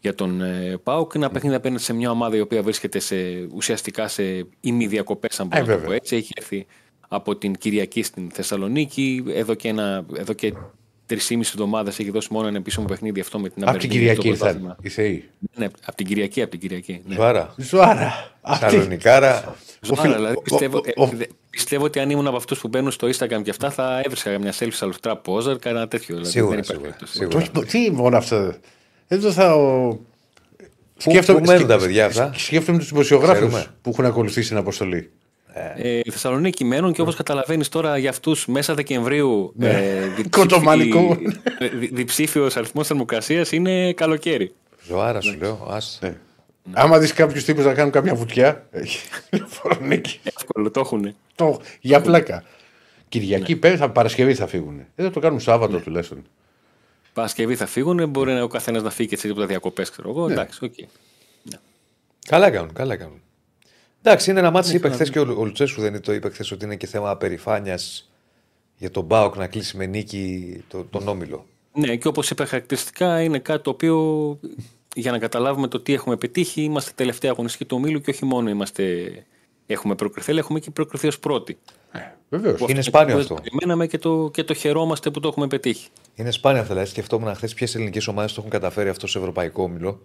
για 0.00 0.14
τον 0.14 0.40
ε, 0.40 0.76
Πάουκ. 0.82 1.14
Ένα 1.14 1.30
παιχνίδι 1.30 1.54
απέναντι 1.56 1.82
σε 1.82 1.92
μια 1.92 2.10
ομάδα 2.10 2.36
η 2.36 2.40
οποία 2.40 2.62
βρίσκεται 2.62 2.98
σε, 2.98 3.16
ουσιαστικά 3.54 4.08
σε 4.08 4.46
ημιδιακοπές, 4.60 5.40
αν 5.40 5.46
μπορώ 5.46 5.62
Ε, 5.62 5.66
να 5.66 5.72
το 5.72 5.74
πω 5.74 5.80
βέβαια. 5.80 5.96
έτσι. 5.96 6.16
Έχει 6.16 6.32
έρθει 6.36 6.66
από 7.08 7.36
την 7.36 7.54
Κυριακή 7.54 8.02
στην 8.02 8.30
Θεσσαλονίκη. 8.32 9.24
Εδώ 9.28 9.54
και, 9.54 9.68
ένα, 9.68 10.04
εδώ 10.16 10.32
και 10.32 10.52
τρεις 11.06 11.30
εβδομάδες 11.30 11.98
έχει 11.98 12.10
δώσει 12.10 12.28
μόνο 12.30 12.46
ένα 12.46 12.56
επίσημο 12.56 12.86
παιχνίδι 12.86 13.20
αυτό 13.20 13.38
με 13.38 13.48
την 13.48 13.62
Από 13.68 13.78
την 13.78 13.88
Αμπερντίν, 13.88 14.14
το 14.14 14.20
Κυριακή 14.22 14.38
πρωτάθλημα. 14.38 14.76
ήρθαν 14.82 14.82
οι 14.82 14.88
Θεοί. 14.88 15.28
Ναι, 15.56 15.64
από 15.86 15.96
την 15.96 16.06
Κυριακή, 16.06 16.42
από 16.42 16.50
την 16.50 16.60
Κυριακή. 16.60 17.00
Ναι. 17.06 17.14
Ζουάρα. 17.14 17.54
Ζουάρα. 17.56 18.32
Αυτή- 18.40 18.70
Σαλονικάρα. 18.76 19.54
Ζουάρα, 19.80 20.02
φίλο- 20.02 20.14
δηλαδή, 20.16 20.34
ο- 20.36 20.40
πιστεύω, 20.42 20.78
ο- 20.78 21.02
ο- 21.02 21.08
ε, 21.12 21.16
δε- 21.16 21.26
πιστεύω 21.50 21.84
ότι 21.84 21.98
αν 22.00 22.10
ήμουν 22.10 22.26
από 22.26 22.36
αυτούς 22.36 22.60
που 22.60 22.68
μπαίνουν 22.68 22.90
στο 22.90 23.06
Instagram 23.08 23.40
και 23.42 23.50
αυτά 23.50 23.70
θα 23.70 24.00
έβρισκα 24.04 24.38
μια 24.38 24.52
selfie 24.52 24.68
σε 24.72 24.84
à 24.84 24.88
l'ουστρά 24.88 25.20
poser, 25.26 25.56
κανένα 25.60 25.88
τέτοιο. 25.88 26.14
Δηλαδή, 26.14 26.30
Σίγουρα, 26.32 26.54
δεν 26.54 26.64
υπάρχει 26.64 26.64
σίγουρα, 26.64 26.80
περίπτωση. 26.80 27.16
σίγουρα. 27.16 27.38
Όχι, 27.38 27.66
τι 27.66 27.90
μόνο 27.90 28.16
αυτό. 28.16 28.54
Εδώ 29.08 29.32
θα. 29.32 29.54
Ο... 29.54 29.88
Πού- 31.04 31.24
πού 31.26 31.40
μένουν 31.44 31.66
τα 31.66 31.78
παιδιά 31.78 32.06
αυτά; 32.06 32.32
Σκέφτομαι 32.36 32.78
τους 32.78 32.88
δημοσιογράφους 32.88 33.36
Ξέρουμε. 33.38 33.66
που 33.82 33.90
έχουν 33.90 34.04
ακολουθήσει 34.04 34.48
την 34.48 34.56
αποστολή. 34.56 35.10
Ε, 35.76 36.00
η 36.04 36.10
Θεσσαλονίκη 36.10 36.64
μένουν 36.64 36.92
και 36.92 37.00
όπως 37.00 37.14
καταλαβαίνεις 37.14 37.68
τώρα 37.68 37.98
για 37.98 38.10
αυτούς 38.10 38.46
μέσα 38.46 38.74
Δεκεμβρίου 38.74 39.54
ε, 39.60 40.08
Κοντομανικό. 40.30 41.16
διψήφιος 41.92 42.56
αριθμός 42.56 42.86
θερμοκρασίας 42.86 43.52
είναι 43.52 43.92
καλοκαίρι. 43.92 44.54
Ζωάρα 44.86 45.20
σου 45.20 45.36
λέω. 45.38 45.66
Ας. 45.70 45.98
Ναι. 46.02 46.16
Άμα 46.72 46.98
δεις 46.98 47.12
κάποιους 47.12 47.44
τύπους 47.44 47.64
να 47.64 47.74
κάνουν 47.74 47.92
κάποια 47.92 48.14
βουτιά. 48.14 48.66
έχει 48.70 48.98
Λεωφορονίκη. 49.30 50.20
Εύκολο 50.24 50.70
το 50.70 50.80
έχουν. 50.80 51.14
Το- 51.34 51.60
Για 51.80 52.00
πλάκα. 52.00 52.44
Κυριακή, 53.08 53.56
πέρα, 53.56 53.76
θα, 53.76 53.90
Παρασκευή 53.90 54.34
θα 54.34 54.46
φύγουν. 54.46 54.76
Δεν 54.94 55.06
θα 55.06 55.12
το 55.12 55.20
κάνουν 55.20 55.40
Σάββατο 55.40 55.78
τουλάχιστον. 55.78 56.22
Παρασκευή 57.12 57.54
θα 57.56 57.66
φύγουν, 57.66 58.08
μπορεί 58.08 58.32
να- 58.32 58.42
ο 58.42 58.46
καθένας 58.48 58.82
να 58.82 58.90
φύγει 58.90 59.08
και 59.08 59.16
σε 59.16 59.26
τίποτα 59.28 59.46
διακοπές, 59.46 59.90
ξέρω 59.90 60.10
εγώ. 60.10 60.28
Εντάξει, 60.30 60.64
οκ. 60.64 60.72
Καλά 62.28 62.50
κάνουν, 62.50 62.72
καλά 62.72 62.96
κάνουν. 62.96 63.20
Εντάξει, 64.06 64.30
είναι 64.30 64.38
ένα 64.38 64.50
ματς. 64.50 64.74
Είπε 64.74 64.88
χθες 64.88 65.10
και 65.10 65.18
ο, 65.18 65.22
ο 65.38 65.44
Λουτσέσκου 65.44 65.80
δεν 65.80 66.00
το 66.00 66.12
είπε 66.12 66.30
χθες 66.30 66.50
ότι 66.50 66.64
είναι 66.64 66.76
και 66.76 66.86
θέμα 66.86 67.16
περηφάνειας 67.16 68.10
για 68.76 68.90
τον 68.90 69.04
ΠΑΟΚ 69.04 69.36
να 69.36 69.46
κλείσει 69.46 69.76
με 69.76 69.86
νίκη 69.86 70.64
το, 70.68 70.84
τον 70.90 71.08
Όμιλο. 71.08 71.46
Ναι, 71.72 71.96
και 71.96 72.08
όπως 72.08 72.30
είπα, 72.30 72.46
χαρακτηριστικά 72.46 73.22
είναι 73.22 73.38
κάτι 73.38 73.62
το 73.62 73.70
οποίο 73.70 74.38
για 74.94 75.10
να 75.10 75.18
καταλάβουμε 75.18 75.68
το 75.68 75.80
τι 75.80 75.92
έχουμε 75.92 76.16
πετύχει, 76.16 76.62
είμαστε 76.62 76.92
τελευταία 76.94 77.30
αγωνιστική 77.30 77.64
του 77.64 77.76
ομίλου 77.76 78.00
και 78.00 78.10
όχι 78.10 78.24
μόνο 78.24 78.50
είμαστε, 78.50 79.12
έχουμε 79.66 79.94
προκριθεί, 79.94 80.30
αλλά 80.30 80.40
έχουμε 80.40 80.60
και 80.60 80.70
προκριθεί 80.70 81.06
ως 81.06 81.18
πρώτοι. 81.18 81.58
Βεβαίως. 82.28 82.60
Είναι 82.66 82.82
σπάνιο 82.82 83.14
που 83.14 83.20
αυτό. 83.20 83.34
Περιμέναμε 83.34 83.86
και 83.86 83.98
το, 83.98 84.30
και 84.32 84.44
το 84.44 84.54
χαιρόμαστε 84.54 85.10
που 85.10 85.20
το 85.20 85.28
έχουμε 85.28 85.46
πετύχει. 85.46 85.88
Είναι 86.14 86.30
σπάνιο 86.30 86.60
αυτό. 86.60 86.72
Δηλαδή, 86.72 86.90
σκεφτόμουν 86.90 87.34
χθες 87.34 87.54
ποιες 87.54 87.74
ελληνικές 87.74 88.06
ομάδες 88.06 88.32
το 88.32 88.36
έχουν 88.38 88.50
καταφέρει 88.50 88.88
αυτό 88.88 89.06
σε 89.06 89.18
ευρωπαϊκό 89.18 89.62
όμιλο. 89.62 90.00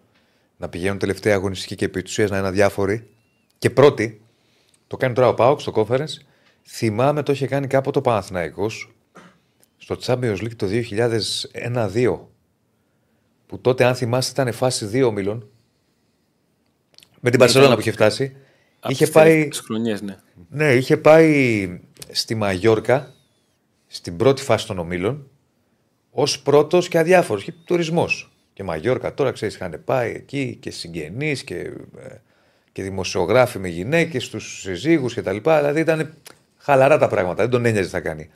Να 0.57 0.69
πηγαίνουν 0.69 0.97
τελευταία 0.97 1.35
αγωνιστική 1.35 1.75
και 1.75 1.85
επί 1.85 2.01
της 2.01 2.11
ουσίας 2.11 2.29
να 2.29 2.37
είναι 2.37 2.47
αδιάφοροι. 2.47 3.07
Και 3.59 3.69
πρώτοι, 3.69 4.21
το 4.87 4.97
κάνει 4.97 5.13
τώρα 5.13 5.27
ο 5.27 5.33
Πάοξ 5.33 5.61
στο 5.61 5.73
conference. 5.75 6.13
Θυμάμαι 6.67 7.23
το 7.23 7.31
είχε 7.31 7.47
κάνει 7.47 7.67
κάποτε 7.67 7.97
ο 7.97 8.01
Παναθηναϊκός 8.01 8.93
στο 9.77 9.97
Champions 10.01 10.37
League 10.37 10.55
το 10.55 10.67
2001-2. 10.69 12.19
Που 13.45 13.59
τότε, 13.59 13.83
αν 13.85 13.95
θυμάστε, 13.95 14.41
ήταν 14.41 14.53
φάση 14.53 14.85
δύο 14.85 15.07
ομίλων. 15.07 15.49
Με 17.19 17.29
την 17.29 17.39
Παρσελόνα 17.39 17.73
που 17.73 17.79
είχε 17.79 17.91
φτάσει. 17.91 18.35
Από 18.79 18.91
είχε 18.91 19.03
τις 19.03 19.13
πάει. 19.13 19.31
τελευταίες 19.31 19.59
χρονιές, 19.59 20.01
ναι. 20.01 20.17
Ναι, 20.49 20.73
είχε 20.73 20.97
πάει 20.97 21.79
στη 22.09 22.35
Μαγιόρκα 22.35 23.13
στην 23.87 24.17
πρώτη 24.17 24.41
φάση 24.41 24.67
των 24.67 24.79
ομίλων 24.79 25.29
ως 26.11 26.41
πρώτος 26.41 26.87
και 26.87 26.97
αδιάφορος. 26.97 27.43
Και 27.43 27.53
τουρισμός. 27.65 28.31
Και 28.53 28.63
Μαγιόρκα 28.63 29.13
τώρα 29.13 29.31
ξέρεις, 29.31 29.55
είχαν 29.55 29.81
πάει 29.85 30.11
εκεί 30.11 30.57
και 30.59 30.71
συγγενείς 30.71 31.43
και, 31.43 31.55
ε, 31.97 32.15
και 32.79 32.85
δημοσιογράφοι 32.85 33.59
με 33.59 33.67
γυναίκες, 33.67 34.29
τους 34.29 34.59
συζύγους 34.61 35.13
κτλ. 35.13 35.37
Δηλαδή 35.41 35.79
ήταν 35.79 36.13
χαλαρά 36.57 36.97
τα 36.97 37.07
πράγματα. 37.07 37.41
Δεν 37.41 37.49
τον 37.51 37.65
ένοιαζε 37.65 37.85
τι 37.85 37.91
θα 37.93 37.99
κάνει. 37.99 38.29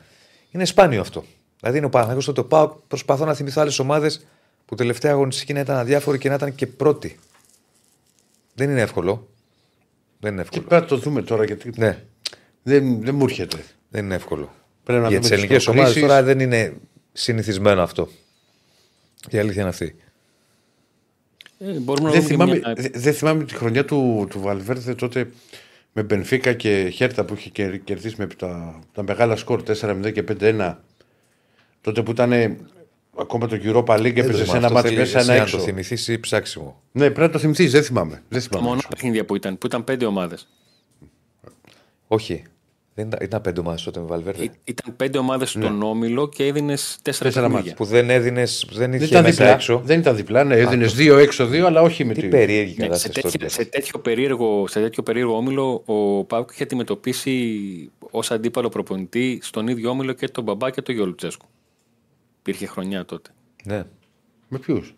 Είναι 0.52 0.66
σπάνιο 0.66 1.02
αυτό. 1.02 1.24
Δηλαδή 1.60 1.78
είναι 1.78 1.86
ο 1.86 1.90
Παναγιώτο 1.90 2.26
τότε 2.26 2.40
ο 2.40 2.46
Πάοκ. 2.46 2.72
Προσπαθώ 2.88 3.26
να 3.26 3.34
θυμηθώ 3.34 3.62
άλλες 3.62 3.80
ομάδες 3.80 4.26
που 4.66 4.76
τελευταία 4.76 5.12
αγωνιστική 5.12 5.54
να 5.54 5.60
ήταν 5.60 5.78
αδιάφοροι 5.78 6.18
και 6.18 6.30
να 6.30 6.36
ήταν 6.36 6.56
και 6.56 6.68
πρώτοι. 6.68 7.20
Δεν 8.56 8.70
είναι 8.70 8.82
εύκολο. 8.82 9.30
Δεν 10.20 10.32
είναι 10.34 10.42
Και 10.42 10.48
εύκολο. 10.48 10.66
πρέπει 10.68 10.82
να 10.82 10.88
το 10.88 10.98
δούμε 10.98 11.22
τώρα 11.22 11.44
γιατί 11.44 11.72
Ναι. 11.76 12.04
δεν, 12.64 13.02
δεν 13.04 13.16
μου 13.16 13.24
έρχεται. 13.24 13.64
Δεν 13.90 14.06
είναι 14.06 14.16
εύκολο. 14.16 14.54
Πρέπει 14.84 15.02
να 15.02 15.08
Για 15.08 15.18
δούμε 15.18 15.20
τις 15.20 15.30
τις 15.30 15.38
ελληνικές 15.38 15.68
ομάδες 15.68 15.84
προκλήσεις. 15.94 16.10
τώρα 16.16 16.24
δεν 16.24 16.40
είναι 16.40 16.74
συνηθισμένο 17.14 17.82
αυτό. 17.82 18.10
Η 19.30 19.38
αλήθεια 19.38 19.62
είναι 19.62 19.70
αυτή. 19.70 19.96
Ε, 21.66 21.72
μπορούμε 21.72 22.10
να 22.10 22.14
Δεν 22.16 22.22
δούμε 22.22 22.28
και 22.28 22.28
θυμάμαι, 22.28 22.58
μια- 22.58 22.74
δε- 22.78 23.00
δεν 23.00 23.14
θυμάμαι 23.14 23.44
τη 23.44 23.54
χρονιά 23.56 23.86
του, 23.86 24.28
του 24.30 24.40
Βαλβέρδε 24.40 24.96
τότε 24.96 25.30
με 25.94 26.04
Μπενφίκα 26.04 26.54
και 26.54 26.90
Χέρτα 26.94 27.26
που 27.26 27.34
είχε 27.34 27.50
κερ- 27.50 27.84
κερδίσει 27.84 28.16
με 28.18 28.28
τα, 28.28 28.80
τα 28.94 29.04
μεγάλα 29.04 29.36
σκορ 29.36 29.64
4-0 29.82 30.12
και 30.14 30.24
5-1. 30.40 30.76
Τότε 31.82 32.04
που 32.04 32.12
ήταν 32.12 32.32
ε, 32.32 32.58
ακόμα 33.20 33.48
το 33.48 33.58
Europa 33.64 33.98
League 34.00 34.18
έπαιζε 34.18 34.46
σε 34.46 34.58
ένα 34.58 34.72
μάτι 34.72 34.96
μέσα 34.96 35.20
ένα 35.20 35.28
Να 35.36 35.42
έξω. 35.42 35.58
το 35.58 35.64
θυμηθείς 35.64 36.08
ή 36.08 36.20
ψάξιμο; 36.20 36.82
Ναι, 36.92 37.04
πρέπει 37.06 37.20
να 37.20 37.30
το 37.30 37.40
θυμηθείς, 37.40 37.72
δεν 37.72 37.84
θυμάμαι. 37.84 38.22
Δεν 38.30 38.42
Τα 38.42 38.48
θυμάμαι. 38.48 38.68
μόνα 38.68 38.82
παιχνίδια 38.90 39.26
που 39.26 39.36
ήταν, 39.36 39.58
που 39.58 39.66
ήταν 39.66 39.84
πέντε 39.84 40.06
ομάδες. 40.06 40.48
Όχι. 42.08 42.44
Δεν 42.96 43.08
ήταν, 43.08 43.20
ήταν 43.22 43.42
πέντε 43.42 43.60
ομάδες 43.60 43.84
τότε 43.84 44.00
με 44.00 44.06
Βαλβέρδε. 44.06 44.52
Ήταν 44.64 44.96
πέντε 44.96 45.18
ομάδες 45.18 45.50
στον 45.50 45.82
όμιλο 45.84 46.30
και 46.30 46.46
έδινες 46.46 47.00
τέσσερα 47.02 47.30
Τέσσερα 47.30 47.48
παιχνίδια. 47.50 47.74
Που 47.76 47.86
δεν 47.86 48.10
έδινε. 48.10 48.44
Δεν 48.44 48.78
Δεν 48.80 48.94
είχε 48.94 49.06
ήταν 49.06 49.24
μέσα 49.24 49.36
διπλά. 49.36 49.54
έξω. 49.54 49.82
Δεν 49.86 50.00
ήταν 50.00 50.16
διπλά, 50.16 50.44
ναι, 50.44 50.56
έδινες 50.56 50.94
δύο 50.94 51.18
έξω 51.18 51.46
δύο, 51.46 51.66
αλλά 51.66 51.82
όχι 51.82 52.06
με 52.06 52.14
Τι 52.14 52.22
τη. 52.22 52.28
περίεργη 52.28 52.70
Ναι, 52.70 52.76
σε, 52.76 52.82
κατάσταση 52.82 53.14
τέτοιο, 53.14 53.32
τότε. 53.32 53.48
σε, 53.50 53.66
τέτοιο 53.66 54.00
περίεργο, 54.00 54.68
σε 54.68 54.82
τέτοιο 54.82 55.04
περίεργο 55.04 55.36
όμιλο, 55.38 55.82
ο 55.86 56.24
Πάουκ 56.24 56.52
είχε 56.52 56.64
αντιμετωπίσει 56.64 57.92
ως 58.12 58.32
αντίπαλο 58.32 58.70
προπονητή 58.70 59.40
στον 59.42 59.68
ίδιο 59.68 59.90
όμιλο 59.90 60.14
και 60.14 60.28
τον 60.30 60.44
μπαμπά 60.44 60.70
και 60.70 60.82
τον 60.82 60.96
γιο 60.96 61.06
Λουτσέσκου. 61.06 61.46
Υπήρχε 62.40 62.66
χρονιά 62.66 63.06
τότε. 63.06 63.30
Ναι. 63.64 63.84
Με 64.48 64.60
ποιους; 64.60 64.96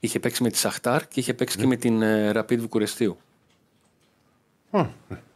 Είχε 0.00 0.18
παίξει 0.18 0.42
με 0.42 0.50
τη 0.50 0.56
Σαχτάρ 0.56 1.08
και 1.08 1.20
είχε 1.20 1.30
Ναι. 1.30 1.36
παίξει 1.36 1.56
και 1.58 1.66
με 1.66 1.76
την 1.76 2.02
ε, 2.02 2.30
Rapid 2.34 2.58
Βουκουρεστίου. 2.58 3.16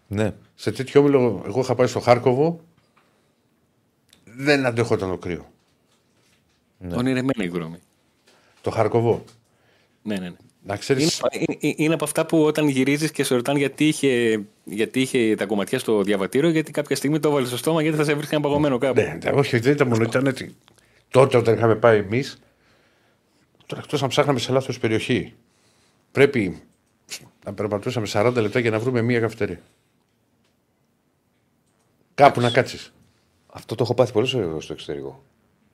ναι. 0.06 0.32
Σε 0.54 0.72
τέτοιο 0.72 1.00
όμιλο, 1.00 1.42
εγώ 1.46 1.60
είχα 1.60 1.74
πάει 1.74 1.86
στο 1.86 2.00
Χάρκοβο. 2.00 2.60
Δεν 4.24 4.66
αντέχονταν 4.66 5.10
το 5.10 5.18
κρύο. 5.18 5.52
Ναι. 6.78 6.96
Ονειρεμένη 6.96 7.44
η 7.44 7.46
γνώμη. 7.46 7.78
Το 8.60 8.70
Χάρκοβο. 8.70 9.24
Ναι, 10.02 10.18
ναι, 10.18 10.28
ναι. 10.28 10.36
Να 10.66 10.76
ξέρει. 10.76 11.02
Είναι, 11.02 11.10
είναι, 11.60 11.74
είναι 11.76 11.94
από 11.94 12.04
αυτά 12.04 12.26
που 12.26 12.44
όταν 12.44 12.68
γυρίζεις 12.68 13.10
και 13.10 13.24
σε 13.24 13.34
ρωτάνε 13.34 13.58
γιατί 13.58 13.88
είχε, 13.88 14.42
γιατί 14.64 15.00
είχε 15.00 15.34
τα 15.34 15.46
κομματιά 15.46 15.78
στο 15.78 16.02
διαβατήριο, 16.02 16.50
γιατί 16.50 16.70
κάποια 16.70 16.96
στιγμή 16.96 17.20
το 17.20 17.28
έβαλε 17.28 17.46
στο 17.46 17.56
στόμα, 17.56 17.82
γιατί 17.82 17.96
θα 17.96 18.04
σε 18.04 18.14
βρίσκαν 18.14 18.42
παγωμένο 18.42 18.78
κάπου. 18.78 19.00
Ναι, 19.00 19.18
ναι, 19.24 19.30
όχι, 19.30 19.58
δεν 19.58 19.72
ήταν 19.72 19.88
μόνο. 19.88 20.02
Ήταν 20.04 20.26
έτσι. 20.26 20.54
Τότε 21.08 21.36
όταν 21.36 21.54
είχαμε 21.54 21.74
πάει 21.74 21.98
εμείς. 21.98 22.38
Τώρα 23.66 23.82
εκτός 23.84 24.02
αν 24.02 24.08
ψάχναμε 24.08 24.38
σε 24.38 24.52
λάθος 24.52 24.78
περιοχή. 24.78 25.34
Πρέπει 26.12 26.62
να 27.44 27.54
περπατούσαμε 27.54 28.06
40 28.12 28.32
λεπτά 28.34 28.58
για 28.58 28.70
να 28.70 28.78
βρούμε 28.78 29.02
μία 29.02 29.20
καυτερή. 29.20 29.58
Κάπου 32.14 32.40
να 32.40 32.50
κάτσεις. 32.50 32.92
Αυτό 33.46 33.74
το 33.74 33.82
έχω 33.84 33.94
πάθει 33.94 34.12
πολλές 34.12 34.30
φορές 34.30 34.64
στο 34.64 34.72
εξωτερικό. 34.72 35.22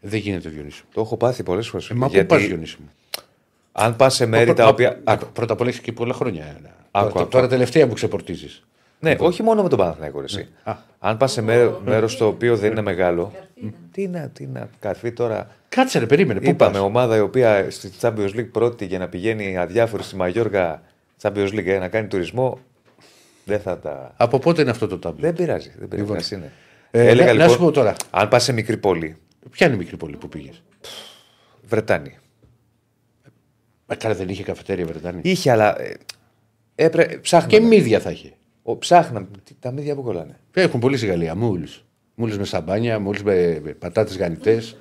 Δεν 0.01 0.20
γίνεται 0.20 0.49
Διονύση. 0.49 0.82
Το 0.95 1.01
έχω 1.01 1.16
πάθει 1.16 1.43
πολλές 1.43 1.68
φορές. 1.68 1.91
Ε, 1.91 1.95
μα 1.95 2.09
πού 2.09 2.26
πας 2.26 2.43
Διονύση 2.47 2.76
μου; 2.80 2.91
αν 3.72 3.97
πας 3.97 4.14
σε 4.14 4.26
μέρη 4.26 4.49
Μα- 4.49 4.55
τα 4.55 4.62
μα- 4.64 4.68
οποία. 4.70 5.01
μα- 5.05 5.12
Άκου. 5.12 5.26
Πρώτα 5.32 5.53
απ' 5.53 5.61
όλα 5.61 5.70
έχει 5.70 5.80
και 5.80 5.93
πολλά 5.93 6.12
χρόνια. 6.14 6.45
ε, 6.45 6.49
Άκου, 6.91 7.09
Τώρα- 7.09 7.20
άκου. 7.20 7.30
Τώρα 7.30 7.49
τελευταία 7.49 7.86
που 7.88 7.95
ξεπορτίζει. 7.95 8.49
Ναι, 9.01 9.16
όχι 9.18 9.43
μόνο 9.43 9.62
με 9.62 9.68
τον 9.68 9.78
Παναθηναϊκό. 9.78 10.18
ρε, 10.18 10.24
Εσύ. 10.24 10.49
Α. 10.62 10.76
Αν 10.99 11.16
πας 11.16 11.32
σε 11.32 11.43
μέρο 11.43 12.09
το 12.18 12.26
οποίο 12.26 12.57
δεν 12.57 12.70
είναι 12.70 12.82
μεγάλο. 12.82 13.32
Τι 13.93 14.09
να, 14.09 14.28
τι 14.28 14.47
να, 14.47 14.68
καρφί 14.78 15.12
τώρα. 15.12 15.49
Κάτσε 15.68 15.99
ρε, 15.99 16.07
περίμενε. 16.07 16.41
Πού 16.41 16.49
Είπαμε 16.49 16.72
πας; 16.72 16.80
ομάδα 16.80 17.16
η 17.16 17.20
οποία 17.20 17.70
στη 17.70 17.91
Champions 18.01 18.34
League 18.36 18.49
πρώτη 18.53 18.84
για 18.86 18.99
να 18.99 19.09
πηγαίνει 19.09 19.59
αδιάφορη 19.59 20.03
στη 20.03 20.16
Μαγιόργα 20.16 20.82
Champions 21.22 21.49
League 21.53 21.66
ε, 21.66 21.78
να 21.78 21.88
κάνει 21.88 22.07
τουρισμό. 22.09 22.59
Δεν 23.51 23.61
θα 23.61 23.78
τα. 23.78 24.14
Από 24.16 24.38
πότε 24.38 24.61
είναι 24.62 24.70
αυτό 24.70 24.86
το 24.86 24.98
τάμπλο. 24.98 25.20
Δεν 25.20 25.32
πειράζει. 25.34 25.72
Δεν 25.78 25.88
πειράζει. 25.88 26.12
ας 26.12 26.30
είναι. 26.30 26.53
Ε, 26.90 27.07
Έλεγα 27.09 27.26
να- 27.26 27.26
να 27.26 27.32
λοιπόν, 27.32 27.51
σου 27.51 27.59
πω 27.59 27.70
τώρα. 27.70 27.94
αν 28.11 28.28
πας 28.28 28.42
σε 28.44 28.53
μικρή 28.53 28.76
πόλη, 28.76 29.16
Ποια 29.51 29.66
είναι 29.66 29.74
η 29.74 29.78
μικρή 29.78 29.96
πόλη 29.96 30.16
που 30.16 30.28
πήγες; 30.28 30.62
Βρετάνη. 31.62 32.16
Ε, 33.86 33.94
Καλά, 33.94 34.14
δεν 34.14 34.28
είχε 34.28 34.42
καφετέρια 34.42 34.86
Βρετανή. 34.86 35.20
Είχε, 35.24 35.51
αλλά. 35.51 35.80
Ε, 35.80 35.94
έπρε, 36.74 37.05
ψάχναμε. 37.20 37.53
Και 37.59 37.61
μύδια 37.76 38.01
θα 38.01 38.11
είχε. 38.11 38.32
Ο, 38.62 38.76
ψάχναμε. 38.78 39.28
Τι- 39.44 39.55
Τα 39.61 39.70
μύδια 39.70 39.94
που 39.94 40.03
κολλάνε. 40.03 40.38
Έχουν 40.55 40.80
πολύ 40.80 40.96
στη 40.96 41.07
Γαλλία. 41.07 41.34
Moules. 41.36 41.84
Moules 42.14 42.38
με 42.38 42.44
σαμπάνια, 42.44 42.98
moules 42.98 43.22
με 43.22 43.61
πατάτες 43.78 44.16
τηγανιτές. 44.16 44.76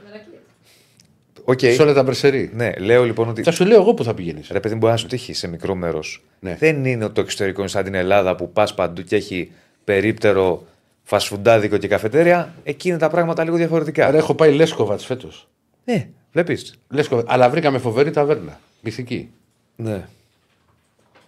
Οκ. 1.49 1.59
Σε 1.59 1.81
όλα 1.81 1.93
τα 1.93 2.03
brasserie. 2.03 2.49
Ναι, 2.53 2.71
λέω 2.71 3.03
λοιπόν 3.03 3.29
ότι. 3.29 3.43
Θα 3.43 3.51
σου 3.51 3.65
λέω 3.65 3.81
εγώ 3.81 3.93
που 3.93 4.03
θα 4.03 4.13
πηγαίνεις. 4.13 4.49
Ρε 4.49 4.59
παιδί, 4.59 4.75
μπορεί 4.75 4.91
να 4.91 4.97
σου 4.97 5.07
τύχει 5.07 5.33
σε 5.33 5.47
μικρό 5.47 5.75
μέρος. 5.75 6.23
Ναι. 6.39 6.55
Δεν 6.55 6.85
είναι 6.85 7.09
το 7.09 7.21
εξωτερικό 7.21 7.59
είναι 7.59 7.69
σαν 7.69 7.83
την 7.83 7.93
Ελλάδα 7.93 8.35
που 8.35 8.51
πας 8.51 8.73
παντού 8.73 9.01
και 9.01 9.15
έχει 9.15 9.51
περίπτερο 9.83 10.65
φαστφουντάδικο 11.03 11.77
και 11.77 11.87
καφετέρια. 11.87 12.53
Εκεί 12.63 12.89
είναι 12.89 12.97
τα 12.97 13.09
πράγματα 13.09 13.43
λίγο 13.43 13.55
διαφορετικά. 13.55 14.07
Άρα 14.07 14.17
έχω 14.17 14.35
πάει 14.35 14.53
Λέσκοβατς 14.53 15.05
φέτος. 15.05 15.47
Ναι, 15.85 16.09
βλέπεις. 16.31 16.79
Αλλά 17.25 17.49
βρήκαμε 17.49 17.77
φοβερή 17.77 18.11
ταβέρνα. 18.11 18.59
Μυθική. 18.81 19.29
Ναι. 19.75 20.07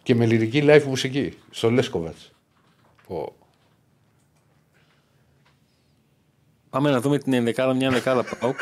Και 0.03 0.15
με 0.15 0.25
λυρική 0.25 0.63
live 0.65 0.83
μουσική. 0.83 1.33
Στο 1.51 1.71
Λέσκοβατς. 1.71 2.31
Πω. 3.07 3.33
Πάμε 6.71 6.89
να 6.91 7.01
δούμε 7.01 7.17
την 7.17 7.33
ενδεκάδα, 7.33 7.73
μια 7.73 7.87
ενδεκάδα 7.87 8.23
πάω. 8.39 8.53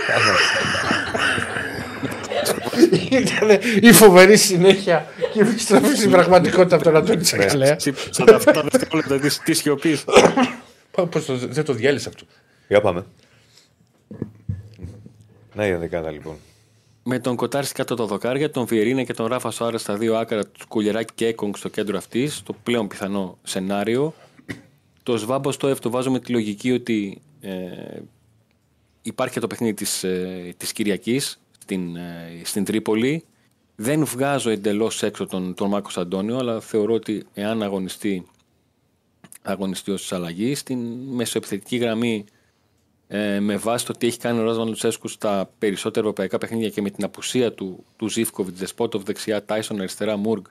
Ήταν 3.09 3.59
η 3.81 3.91
φοβερή 3.91 4.37
συνέχεια 4.37 5.05
και 5.33 5.39
η 5.39 5.47
επιστροφή 5.47 5.95
στην 5.95 6.11
πραγματικότητα 6.11 6.75
από 6.75 6.83
τον 6.83 6.95
Αντώνη 6.95 7.21
Τσακαλέα. 7.21 7.77
Σαν 8.09 8.25
τα 8.25 8.35
αυτά 8.35 8.51
τα 8.51 8.61
δευτερόλεπτα 8.61 9.19
της- 9.19 9.39
της 9.39 9.57
σιωπής. 9.57 10.03
Πώς 11.09 11.25
το, 11.25 11.35
δεν 11.37 11.65
το 11.65 11.73
διάλυσα 11.73 12.09
αυτό. 12.09 12.23
Για 12.67 12.81
πάμε. 12.81 13.05
Να 15.53 15.67
η 15.67 15.73
δεκάδα 15.73 16.11
λοιπόν. 16.11 16.35
Με 17.03 17.19
τον 17.19 17.35
Κοτάρση 17.35 17.73
κάτω 17.73 17.95
τα 17.95 18.05
δοκάρια, 18.05 18.51
τον 18.51 18.65
Βιερίνα 18.65 19.03
και 19.03 19.13
τον 19.13 19.25
Ράφα 19.27 19.51
Σοάρε 19.51 19.77
στα 19.77 19.95
δύο 19.95 20.15
άκρα, 20.17 20.45
τους 20.45 20.65
Κουλιεράκη 20.65 21.13
και 21.15 21.25
Έκογκ 21.25 21.53
στο 21.55 21.69
κέντρο 21.69 21.97
αυτής, 21.97 22.43
το 22.43 22.55
πλέον 22.63 22.87
πιθανό 22.87 23.37
σενάριο. 23.43 24.13
Το 25.03 25.17
Σβάμπο 25.17 25.51
στο 25.51 25.67
Εφ 25.67 25.79
το 25.79 25.89
βάζω 25.89 26.11
με 26.11 26.19
τη 26.19 26.31
λογική 26.31 26.71
ότι 26.71 27.21
ε, 27.41 27.99
υπάρχει 29.01 29.33
και 29.33 29.39
το 29.39 29.47
παιχνίδι 29.47 29.73
της, 29.73 30.03
ε, 30.03 30.53
της 30.57 30.71
Κυριακής 30.71 31.39
στην, 31.59 31.95
ε, 31.95 32.41
στην 32.43 32.63
Τρίπολη. 32.63 33.23
Δεν 33.75 34.05
βγάζω 34.05 34.49
εντελώς 34.49 35.03
έξω 35.03 35.25
τον, 35.25 35.53
τον 35.53 35.69
Μάκος 35.69 35.97
Αντώνιο, 35.97 36.37
αλλά 36.37 36.59
θεωρώ 36.59 36.93
ότι 36.93 37.25
εάν 37.33 37.63
αγωνιστεί, 37.63 38.25
αγωνιστεί 39.41 39.91
ως 39.91 40.13
αλλαγής, 40.13 40.59
στην 40.59 40.79
μεσοεπιθετική 41.03 41.77
γραμμή 41.77 42.25
ε, 43.11 43.39
με 43.39 43.57
βάση 43.57 43.85
το 43.85 43.93
τι 43.93 44.07
έχει 44.07 44.17
κάνει 44.17 44.39
ο 44.39 44.43
Ράσμαν 44.43 44.67
Λουτσέσκου 44.67 45.07
στα 45.07 45.49
περισσότερα 45.59 45.99
ευρωπαϊκά 45.99 46.37
παιχνίδια 46.37 46.69
και 46.69 46.81
με 46.81 46.89
την 46.89 47.03
απουσία 47.03 47.53
του, 47.53 47.83
του 47.95 48.07
Ζήφκοβιτς, 48.07 48.59
Δεσπότοβ 48.59 49.03
δεξιά, 49.03 49.45
Τάισον 49.45 49.79
αριστερά, 49.79 50.17
Μουργκ 50.17 50.45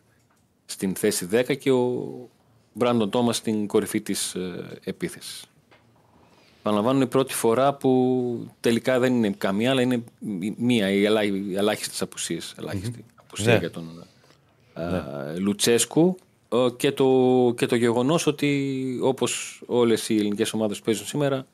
στην 0.64 0.94
θέση 0.94 1.28
10 1.32 1.58
και 1.58 1.70
ο 1.70 2.28
Μπράντον 2.72 3.10
Τόμας 3.10 3.36
στην 3.36 3.66
κορυφή 3.66 4.00
της 4.00 4.34
ε, 4.34 4.78
επίθεσης. 4.84 5.44
Παραλαμβάνω 6.62 7.00
η 7.02 7.06
πρώτη 7.06 7.34
φορά 7.34 7.74
που 7.74 8.50
τελικά 8.60 8.98
δεν 8.98 9.14
είναι 9.14 9.30
καμία, 9.30 9.70
αλλά 9.70 9.82
είναι 9.82 10.02
μία, 10.56 10.90
η, 10.90 11.04
ελά, 11.04 11.22
οι 11.22 11.54
ελάχιστες 11.56 12.02
απουσίες. 12.02 12.54
Ελάχιστη 12.58 13.04
απουσία 13.14 13.52
Ναι. 13.52 13.58
για 13.58 13.70
τον 13.70 14.04
ε, 14.74 15.38
Λουτσέσκου. 15.38 16.16
Ε, 16.52 16.66
Και 16.76 16.92
το, 16.92 17.54
και 17.56 17.66
το 17.66 17.76
γεγονός 17.76 18.26
ότι 18.26 18.98
όπως 19.02 19.62
όλες 19.66 20.08
οι 20.08 20.16
ελληνικές 20.16 20.52
ομάδες 20.52 20.78
που 20.78 20.84
παίζουν 20.84 21.06
σήμερα, 21.06 21.46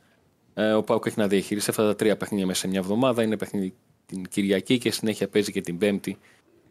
ε, 0.55 0.73
ο 0.73 0.83
Πάουκ 0.83 1.07
έχει 1.07 1.19
να 1.19 1.27
διαχειριστεί 1.27 1.71
αυτά 1.71 1.85
τα 1.87 1.97
τρία 1.97 2.17
παιχνίδια 2.17 2.47
μέσα 2.47 2.61
σε 2.61 2.69
μια 2.69 2.79
εβδομάδα. 2.79 3.23
Είναι 3.23 3.37
παιχνίδι 3.37 3.75
την 4.07 4.25
Κυριακή 4.29 4.79
και 4.79 4.91
συνέχεια 4.91 5.29
παίζει 5.29 5.53
και 5.53 5.61
την 5.61 5.79
Πέμπτη 5.79 6.19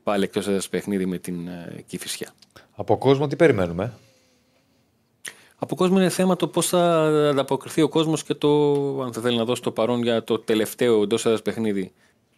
πάλι 0.04 0.24
εκτός 0.24 0.48
έδρας 0.48 0.70
παιχνίδι 0.70 1.06
με 1.06 1.18
την 1.18 1.48
ε, 1.48 1.84
Κηφισιά. 1.88 2.34
Από 2.76 2.98
κόσμο 2.98 3.28
τι 3.28 3.36
περιμένουμε; 3.36 3.94
Από 5.64 5.76
κόσμο 5.76 5.98
είναι 6.00 6.10
θέμα 6.10 6.36
το 6.36 6.48
πώς 6.48 6.68
θα 6.68 7.04
ανταποκριθεί 7.30 7.82
ο 7.82 7.90
κόσμος 7.90 8.24
και 8.24 8.34
το 8.34 8.50
αν 9.02 9.14
θα 9.14 9.22
θέλει 9.22 9.38
να 9.38 9.46
δώσει 9.46 9.62
το 9.62 9.72
παρόν 9.72 10.04
για 10.04 10.24
το 10.24 10.40
τελευταίο 10.40 11.02
εντός 11.02 11.26
έδρας 11.26 11.42
παιχνίδι 11.42 11.92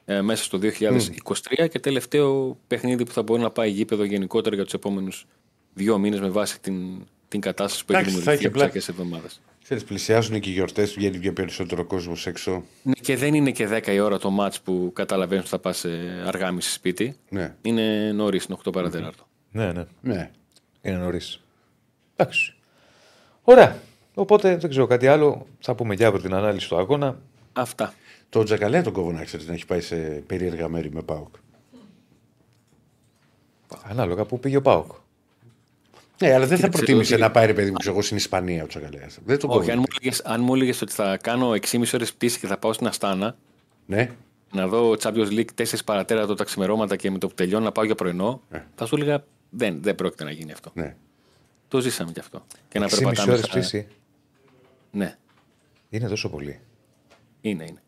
ε, 0.06 0.22
μέσα 0.22 0.44
στο 0.44 0.60
2023 0.62 1.70
και 1.70 1.80
τελευταίο 1.80 2.58
παιχνίδι 2.68 3.06
που 3.06 3.12
θα 3.12 3.24
μπορεί 3.24 3.42
να 3.42 3.52
πάει 3.52 3.70
γήπεδο 3.70 4.04
γενικότερα 4.04 4.56
για 4.56 4.64
τους 4.64 4.74
επόμενους 4.74 5.26
δύο 5.74 5.98
μήνες 5.98 6.20
με 6.20 6.30
βάση 6.30 6.60
την, 6.60 7.06
την 7.28 7.40
κατάσταση 7.40 7.86
που 7.86 7.94
έχει 7.94 8.02
Εντάξει, 8.02 8.22
θα 8.22 8.32
δημιουργηθεί 8.32 8.38
έχει 8.38 8.48
από 8.48 8.58
πλάκα. 8.58 8.72
τις 8.72 8.88
εβδομάδε. 8.88 9.28
Ξέρεις, 9.64 9.84
πλησιάζουν 9.84 10.40
και 10.40 10.50
οι 10.50 10.54
γιορτές, 10.54 10.94
βγαίνει 10.94 11.20
και 11.20 11.32
περισσότερο 11.32 11.86
κόσμος 11.86 12.28
έξω. 12.28 12.64
Ναι, 12.84 12.94
και 12.94 13.16
δεν 13.16 13.34
είναι 13.34 13.52
και 13.52 13.70
10 13.72 13.88
η 13.88 14.00
ώρα 14.00 14.20
το 14.20 14.30
μάτς 14.30 14.62
που 14.62 14.92
καταλαβαίνεις 14.94 15.44
ότι 15.44 15.52
θα 15.52 15.60
πας 15.60 15.86
αργά 16.26 16.52
μισή 16.52 16.72
σπίτι. 16.72 17.18
Ναι. 17.30 17.56
Είναι 17.62 18.12
νωρίς, 18.12 18.46
είναι 18.46 18.58
8 18.64 18.72
παρατέταρτο. 18.72 19.28
Ναι, 19.52 19.72
ναι. 19.72 19.86
Ναι. 20.02 20.32
Είναι 20.82 20.98
νωρίς. 20.98 21.40
Εντάξει. 22.16 22.56
Ωραία. 23.48 23.80
Οπότε 24.14 24.58
δεν 24.58 24.70
ξέρω 24.70 24.86
κάτι 24.88 25.08
άλλο. 25.08 25.46
Θα 25.60 25.76
πούμε 25.76 25.96
και 25.96 26.06
αύριο 26.06 26.22
την 26.22 26.34
ανάλυση 26.34 26.70
του 26.70 26.78
αγώνα. 26.78 27.18
Αυτά. 27.54 27.94
Το 28.30 28.44
Τζακαλέα 28.44 28.82
τον 28.84 28.94
κόβω 28.94 29.12
να 29.12 29.24
ξέρεις 29.24 29.48
να 29.48 29.54
έχει 29.54 29.66
πάει 29.66 29.82
σε 29.82 29.96
περίεργα 30.28 30.68
μέρη 30.68 30.92
με 30.92 31.02
Πάοκ. 31.02 31.36
Ανάλογα 33.84 34.26
που 34.26 34.40
πήγε 34.40 34.58
ο 34.58 34.62
Πάοκ. 34.62 34.92
Ναι, 36.20 36.28
αλλά 36.34 36.40
δεν 36.40 36.48
θα 36.48 36.56
Κοίταξε, 36.56 36.78
προτίμησε 36.78 37.14
ότι- 37.14 37.22
να 37.24 37.32
πάει 37.32 37.46
ρε 37.46 37.54
παιδί 37.54 37.72
μου 37.72 37.78
ξέρω, 37.78 37.94
εγώ 37.94 38.02
στην 38.04 38.18
Ισπανία 38.18 38.64
ο 38.64 38.68
Τζακαλέας. 38.68 39.18
Δεν 39.26 39.40
τον 39.40 39.50
Όχι, 39.50 39.60
κόβω. 39.60 39.72
αν 39.72 39.78
μου, 39.80 39.86
έλεγες, 40.00 40.22
αν 40.26 40.42
μου 40.42 40.54
έλεγες 40.56 40.82
ότι 40.82 40.92
θα 40.94 41.18
κάνω 41.18 41.54
6,5 41.54 41.94
ώρες 41.94 42.14
πτήση 42.14 42.40
και 42.40 42.48
θα 42.48 42.58
πάω 42.58 42.74
στην 42.74 42.88
Αστάνα 42.88 43.36
Ναι. 43.86 44.12
να 44.52 44.68
δω 44.68 44.92
Champions 45.00 45.30
League 45.30 45.46
4 45.56 45.84
παρατέρατο 45.86 46.34
τα 46.36 46.44
ξημερώματα 46.44 46.96
και 46.96 47.12
με 47.12 47.18
το 47.18 47.28
που 47.28 47.34
τελειώνω 47.34 47.64
να 47.64 47.72
πάω 47.72 47.86
για 47.86 47.96
πρωινό, 47.96 48.42
θα 48.76 48.86
σου 48.86 48.96
έλεγα 48.96 49.24
δεν, 49.50 49.78
δεν 49.82 49.96
πρόκειται 49.96 50.24
να 50.24 50.32
γίνει 50.32 50.52
αυτό. 50.52 50.72
ναι. 50.74 50.96
Το 51.68 51.80
ζήσαμε 51.80 52.12
κι 52.12 52.20
αυτό. 52.20 52.46
Και 52.68 52.80
να 52.80 52.86
6,5 52.86 52.98
περπατάμε. 53.00 53.32
ώρες 53.32 53.46
στα- 53.46 53.58
πτήση; 53.58 53.88
Ναι, 54.92 55.16
Είναι 55.90 56.08
τόσο 56.08 56.30
πολύ. 56.30 56.60
είναι, 57.42 57.64
είναι. 57.64 57.80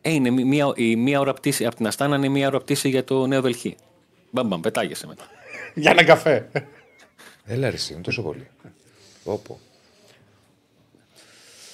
Ε, 0.00 0.10
είναι 0.12 0.30
μí- 0.30 0.44
μία, 0.46 0.72
η 0.76 0.96
μία 0.96 1.20
ώρα 1.20 1.32
πτήση 1.32 1.66
από 1.66 1.76
την 1.76 1.86
Αστάνα 1.86 2.16
είναι 2.16 2.28
μία 2.28 2.46
ώρα 2.46 2.58
πτήση 2.58 2.88
για 2.88 3.04
το 3.04 3.26
Νέο 3.26 3.40
Δελχή. 3.40 3.76
Μπαμπαμ, 4.30 4.60
πετάγεσαι 4.60 5.06
μετά. 5.06 5.24
Για 5.74 5.90
ένα 5.90 6.04
καφέ. 6.04 6.48
Έλα 7.44 7.68
ρε, 7.70 7.76
εσύ, 7.76 7.92
είναι 7.92 8.02
τόσο 8.02 8.22
πολύ. 8.22 8.46
Όπο. 9.24 9.58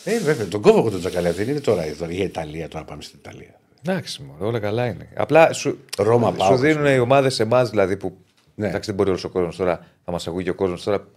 Ε, 0.05 0.19
βέβαια, 0.19 0.47
τον 0.47 0.61
κόβω 0.63 0.79
εγώ 0.79 0.91
τον 0.91 1.01
Τζακαλέα. 1.01 1.33
Δεν 1.33 1.49
είναι 1.49 1.61
τώρα 1.61 1.83
εδώ 1.85 2.07
για 2.11 2.25
Ιταλία, 2.25 2.69
τώρα 2.69 2.85
πάμε 2.85 3.03
στην 3.03 3.19
Ιταλία. 3.19 3.61
Εντάξει, 3.83 4.23
μωρέ, 4.23 4.45
όλα 4.45 4.59
καλά 4.59 4.87
είναι. 4.87 5.09
Απλά 5.17 5.53
σου, 5.53 5.79
Ρώμα, 5.99 6.31
σου 6.31 6.37
Πάοκ, 6.37 6.59
δίνουν 6.59 6.87
οι 6.87 6.99
ομάδες 6.99 7.41
εμάς 7.41 7.71
δηλαδή 7.71 7.97
που. 7.97 8.19
Ναι. 8.55 8.69
Εντάξει, 8.69 8.87
δεν 8.87 8.95
μπορεί 8.95 9.09
όλος 9.09 9.25
ο 9.25 9.29
κόσμος 9.29 9.57
τώρα 9.57 9.87
να 10.05 10.13
μας 10.13 10.27
ακούει 10.29 10.43
και 10.45 10.51
ο 10.51 10.55
κόσμος 10.55 10.83
τώρα 10.83 11.09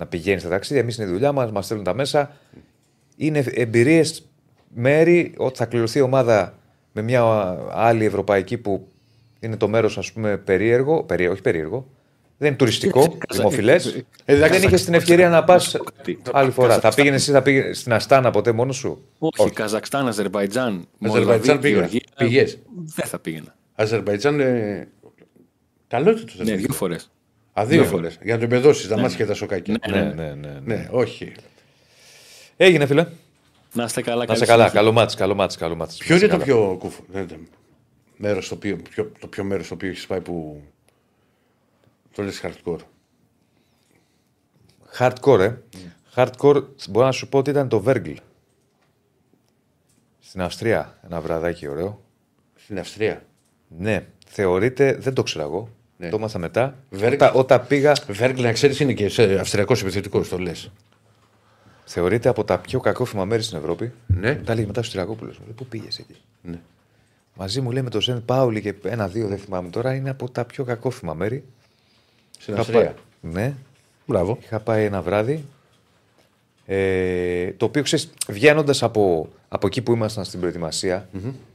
να 0.00 0.06
πηγαίνεις 0.06 0.40
στα 0.40 0.50
ταξίδια. 0.50 0.82
Εμείς 0.82 0.96
είναι 0.96 1.06
η 1.06 1.12
δουλειά 1.12 1.32
μας, 1.32 1.50
μας 1.50 1.64
στέλνουν 1.64 1.84
τα 1.86 1.94
μέσα. 1.94 2.36
Είναι 3.16 3.44
εμπειρίες, 3.54 4.28
μέρη 4.74 5.34
ότι 5.36 5.58
θα 5.58 5.64
κληρωθεί 5.66 5.98
η 5.98 6.02
ομάδα 6.02 6.58
με 6.92 7.02
μια 7.02 7.22
άλλη 7.72 8.04
ευρωπαϊκή 8.04 8.58
που 8.58 8.88
είναι 9.40 9.56
το 9.56 9.68
μέρος 9.68 9.98
ας 9.98 10.12
πούμε 10.12 10.36
περίεργο. 10.36 11.02
Περί, 11.02 11.28
όχι 11.28 11.40
περίεργο. 11.40 11.86
Δεν 12.38 12.48
είναι 12.48 12.56
τουριστικό, 12.56 13.18
δημοφιλές. 13.34 14.04
εντάξει, 14.24 14.58
δεν 14.58 14.68
είχες 14.68 14.84
την 14.84 14.94
ευκαιρία 14.94 15.28
να 15.28 15.44
πας 15.44 15.76
άλλη 16.32 16.50
φορά. 16.50 16.80
Θα 16.80 16.94
πήγαινες 16.94 17.20
εσύ 17.20 17.32
θα 17.32 17.42
πήγαινε 17.42 17.72
στην 17.72 17.92
Αστάνα 17.92 18.30
ποτέ 18.30 18.52
μόνος 18.52 18.76
σου; 18.76 19.04
Όχι, 19.18 19.50
Καζακστάν, 19.50 20.08
Αζερβαϊτζάν, 20.08 20.86
Μολδαβία, 20.98 21.34
Αζερβαϊτζάν 21.34 21.58
πήγα. 21.58 21.76
Γεωργία. 21.76 22.00
Πήγες. 22.16 22.58
Δεν 22.84 23.06
θα 23.06 23.18
πήγαινα. 23.18 23.56
Αζερβαϊτζάν. 23.74 24.40
Ε... 24.40 24.88
Καλό 25.88 26.10
είναι 26.10 26.20
το 26.20 26.24
Ναι, 26.26 26.32
Αζερβαϊτζάν. 26.32 26.58
δύο 26.58 26.74
φορές. 26.74 27.10
Α, 27.52 27.64
δύο 27.66 27.80
δύο 27.82 27.90
φορέ. 27.90 28.08
Για 28.22 28.32
να 28.34 28.38
το 28.38 28.44
εμπεδώσεις 28.44 28.88
τα 28.88 28.98
μάτια 28.98 29.16
και 29.16 29.26
τα 29.26 29.34
σοκάκια. 29.34 29.76
Ναι, 29.90 30.00
ναι, 30.02 30.12
ναι. 30.12 30.34
ναι. 30.34 30.60
Ναι, 30.64 30.88
όχι. 30.90 31.32
Έγινε, 32.56 32.86
φίλε. 32.86 33.06
Να 33.72 33.84
είστε 33.84 34.02
καλά. 34.02 34.18
Να 34.18 34.26
καλή 34.26 34.38
σε 34.38 34.44
καλά. 34.44 34.56
συνέχεια. 34.58 34.80
Καλό 34.80 34.92
μάτς, 34.92 35.14
καλό 35.14 35.34
μάτς, 35.34 35.56
καλό 35.56 35.74
μάτς. 35.74 35.96
Ποιο 35.96 36.14
Να 36.14 36.20
σε 36.20 36.26
είναι 36.26 36.34
το 36.36 36.40
καλά. 36.44 36.58
πιο 36.58 36.76
κουφό. 36.78 37.02
δεν 37.08 37.22
είναι. 37.22 37.38
Μέρος 38.16 38.48
το 38.48 38.54
οποίο, 38.54 38.76
πιο, 38.90 39.12
το 39.18 39.26
πιο 39.26 39.44
μέρος 39.44 39.66
στο 39.66 39.74
οποίο 39.74 39.88
έχεις 39.88 40.06
πάει 40.06 40.20
που. 40.20 40.62
Το 42.14 42.22
λες 42.22 42.42
hardcore; 42.44 42.78
Hardcore, 44.98 45.40
ε. 45.40 45.54
Hardcore, 46.14 46.64
μπορώ 46.90 47.06
να 47.06 47.12
σου 47.12 47.28
πω 47.28 47.38
ότι 47.38 47.50
ήταν 47.50 47.68
το 47.68 47.80
Βέργκλ. 47.80 48.12
Στην 50.20 50.40
Αυστρία, 50.42 50.98
ένα 51.04 51.20
βραδάκι 51.20 51.68
ωραίο. 51.68 52.02
Στην 52.56 52.78
Αυστρία. 52.78 53.22
Ναι, 53.68 54.06
θεωρείται, 54.26 54.92
δεν 54.94 55.14
το 55.14 55.22
ξέρω 55.22 55.44
εγώ. 55.44 55.68
Ναι. 56.00 56.08
Το 56.08 56.16
έμαθα 56.16 56.38
μετά. 56.38 56.76
Βέργκ. 56.90 57.12
Όταν, 57.14 57.30
όταν 57.34 57.66
πήγα, 57.66 57.92
Βέργκλ, 58.08 58.42
να 58.42 58.52
ξέρεις, 58.52 58.80
είναι 58.80 58.92
και 58.92 59.08
σε 59.08 59.34
αυστριακός 59.38 59.82
επιθετικός, 59.82 60.28
το 60.28 60.38
λες. 60.38 60.70
θεωρείται 61.84 62.28
από 62.28 62.44
τα 62.44 62.58
πιο 62.58 62.80
κακόφημα 62.80 63.24
μέρη 63.24 63.42
στην 63.42 63.58
Ευρώπη. 63.58 63.92
Ναι. 64.06 64.34
Τα 64.34 64.54
λέει 64.54 64.66
μετά 64.66 64.80
ο 64.80 64.82
Στριακόπουλο. 64.82 65.32
Πού 65.56 65.66
πήγες 65.66 65.98
εκεί; 65.98 66.16
ναι. 66.42 66.58
Μαζί 67.34 67.60
μου 67.60 67.70
λέει 67.70 67.82
με 67.82 67.90
τον 67.90 68.00
Σεν 68.00 68.24
Πάουλη 68.24 68.60
και 68.60 68.74
ένα-δύο, 68.84 69.28
δεν 69.28 69.38
θυμάμαι 69.38 69.68
τώρα, 69.68 69.94
είναι 69.94 70.10
από 70.10 70.30
τα 70.30 70.44
πιο 70.44 70.64
κακόφημα 70.64 71.14
μέρη. 71.14 71.44
Στην 72.38 72.52
Είχα 72.52 72.62
Αυστρία. 72.62 72.80
πάει- 72.84 73.32
Ναι, 73.32 73.54
Μπράβο. 74.06 74.38
είχα 74.42 74.60
πάει 74.60 74.84
ένα 74.84 75.02
βράδυ. 75.02 75.44
Ε, 76.66 77.52
το 77.56 77.64
οποίο 77.64 77.82
ξέρεις, 77.82 78.10
βγαίνοντας 78.28 78.82
από, 78.82 79.28
από 79.48 79.66
εκεί 79.66 79.82
που 79.82 79.92
ήμασταν 79.92 80.24
στην 80.24 80.40
προετοιμασια 80.40 81.08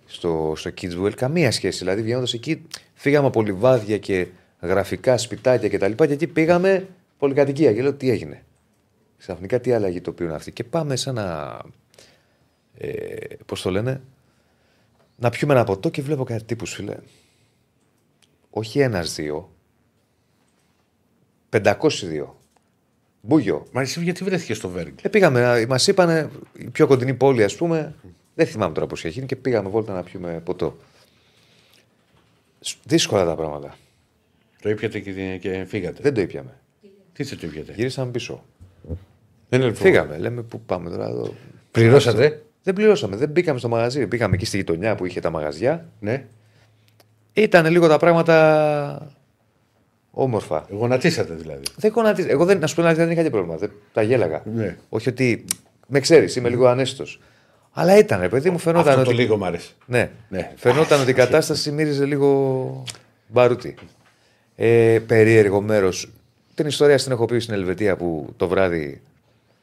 στο, 0.06 0.54
στο 0.56 0.72
Kidswell, 0.82 1.12
καμία 1.16 1.52
σχέση. 1.52 1.78
Δηλαδή, 1.78 2.02
βγαίνοντας 2.02 2.34
εκεί, 2.34 2.62
φύγαμε 2.96 3.28
από 3.28 3.42
λιβάδια 3.42 3.98
και 3.98 4.28
γραφικά 4.62 5.18
σπιτάκια 5.18 5.70
κτλ. 5.70 5.92
Και, 5.92 6.06
και 6.06 6.14
εκεί 6.14 6.28
πήγαμε 6.28 6.88
πολυκατοικία. 7.18 7.74
Και 7.74 7.82
λέω, 7.82 7.94
τι 7.94 8.10
έγινε; 8.10 8.44
Ξαφνικά 9.18 9.60
τι 9.60 9.72
αλλαγή 9.72 10.02
το 10.02 10.10
οποίο 10.10 10.26
είναι 10.26 10.36
αυτή. 10.36 10.52
Και 10.52 10.64
πάμε 10.64 10.96
σαν 10.96 11.16
να. 11.16 11.60
Ε, 12.78 13.16
Πώς 13.46 13.62
το 13.62 13.70
λένε, 13.70 14.02
να 15.18 15.30
πιούμε 15.30 15.54
ένα 15.54 15.64
ποτό 15.64 15.90
και 15.90 16.02
βλέπω 16.02 16.24
κάτι 16.24 16.44
τύπους, 16.44 16.74
φίλε. 16.74 16.96
Όχι 18.50 18.80
ένα-δύο. 18.80 19.50
502. 21.50 21.90
Μπούγιο. 23.22 23.66
Μα 23.72 23.82
εσύ 23.82 24.04
γιατί 24.04 24.24
βρέθηκες 24.24 24.58
στο 24.58 24.70
Βέργκλ. 24.70 24.94
Ε, 25.02 25.10
πήγαμε, 25.10 25.66
μας 25.70 25.88
είπαν 25.88 26.32
η 26.54 26.70
πιο 26.70 26.88
κοντινή 26.88 27.14
πόλη, 27.14 27.44
ας 27.44 27.56
πούμε. 27.56 27.96
Δεν 28.36 28.48
θυμάμαι 28.48 28.74
τώρα 28.74 28.88
πώς 28.88 29.00
είχε 29.00 29.10
γίνει 29.10 29.26
και 29.26 29.36
πήγαμε 29.36 29.70
βόλτα 29.70 29.94
να 29.94 30.04
πιούμε 30.04 30.42
ποτό. 30.46 30.78
Σ- 32.66 32.78
Δύσκολα 32.86 33.26
τα 33.26 33.36
πράγματα. 33.36 33.76
Το 34.62 34.70
ήπιατε 34.70 35.00
και, 35.00 35.38
και 35.42 35.66
φύγατε. 35.68 36.02
Δεν 36.02 36.14
το 36.14 36.22
ήπιαμε. 36.22 36.54
Τι 37.14 37.24
δεν 37.24 37.40
το 37.40 37.48
ήπιατε; 37.48 37.74
Γυρίσαμε 37.76 38.12
πίσω. 38.12 38.44
Δεν 39.50 39.62
είναι 39.62 39.74
Φύγαμε. 39.74 40.18
Λέμε 40.18 40.42
πού 40.42 40.62
πάμε 40.62 40.90
τώρα 40.90 41.08
εδώ. 41.08 41.34
Πληρώσατε; 41.72 42.44
Δεν 42.64 42.74
πληρώσαμε. 42.74 43.16
Δεν 43.16 43.30
μπήκαμε 43.30 43.60
στο 43.60 43.68
μαγαζί. 43.70 44.08
Πήγαμε 44.08 44.36
εκεί 44.36 44.46
στη 44.46 44.58
γειτονιά 44.58 44.96
που 44.96 45.06
είχε 45.06 45.20
τα 45.20 45.30
μαγαζιά. 45.30 45.90
Ναι. 46.00 46.26
Ήταν 47.34 47.66
λίγο 47.66 47.88
τα 47.88 47.98
πράγματα 47.98 49.12
όμορφα. 50.12 50.66
Γονατίσατε 50.70 51.34
δηλαδή. 51.34 51.64
Δεν 51.78 51.92
γονατίζ- 51.92 52.30
Εγώ 52.30 52.46
δεν, 52.46 52.60
να 52.60 52.68
σου 52.68 52.76
πω 52.76 52.80
την 52.82 52.88
αλήθεια, 52.90 53.06
δεν 53.06 53.14
είχα 53.14 53.24
και 53.24 53.30
πρόβλημα. 53.30 53.58
Δεν, 53.58 53.72
τα 53.94 54.02
γέλαγα. 54.02 54.42
Ναι. 54.54 54.78
Όχι 54.90 55.10
ότι. 55.10 55.46
Με 55.88 56.00
ξέρεις, 56.00 56.36
είμαι 56.36 56.50
λίγο 56.50 56.68
ανέστητο. 56.68 57.04
Αλλά 57.78 57.98
ήταν, 57.98 58.20
ρε 58.22 58.30
παιδί 58.30 58.50
μου, 58.50 58.58
φαινόταν 58.58 58.92
Αυτό 58.92 59.04
το 59.04 59.10
ότι. 59.10 59.20
λίγο 59.20 59.38
μ' 59.38 59.44
άρεσε. 59.44 59.72
Ναι. 59.86 60.12
Ναι. 60.30 60.52
Φαινόταν 60.56 61.02
ότι 61.02 61.10
η 61.10 61.14
κατάσταση 61.14 61.72
μύριζε 61.72 62.06
λίγο 62.06 62.84
μπαρούτι. 63.28 63.76
Ε, 64.56 65.00
περίεργο 65.08 65.62
μέρος. 65.62 66.12
Την 66.56 66.66
ιστορία 66.68 66.98
στην 66.98 67.12
έχω 67.12 67.26
πει 67.26 67.40
στην 67.40 67.54
Ελβετία 67.54 67.96
που 67.96 68.34
το 68.38 68.48
βράδυ 68.48 69.02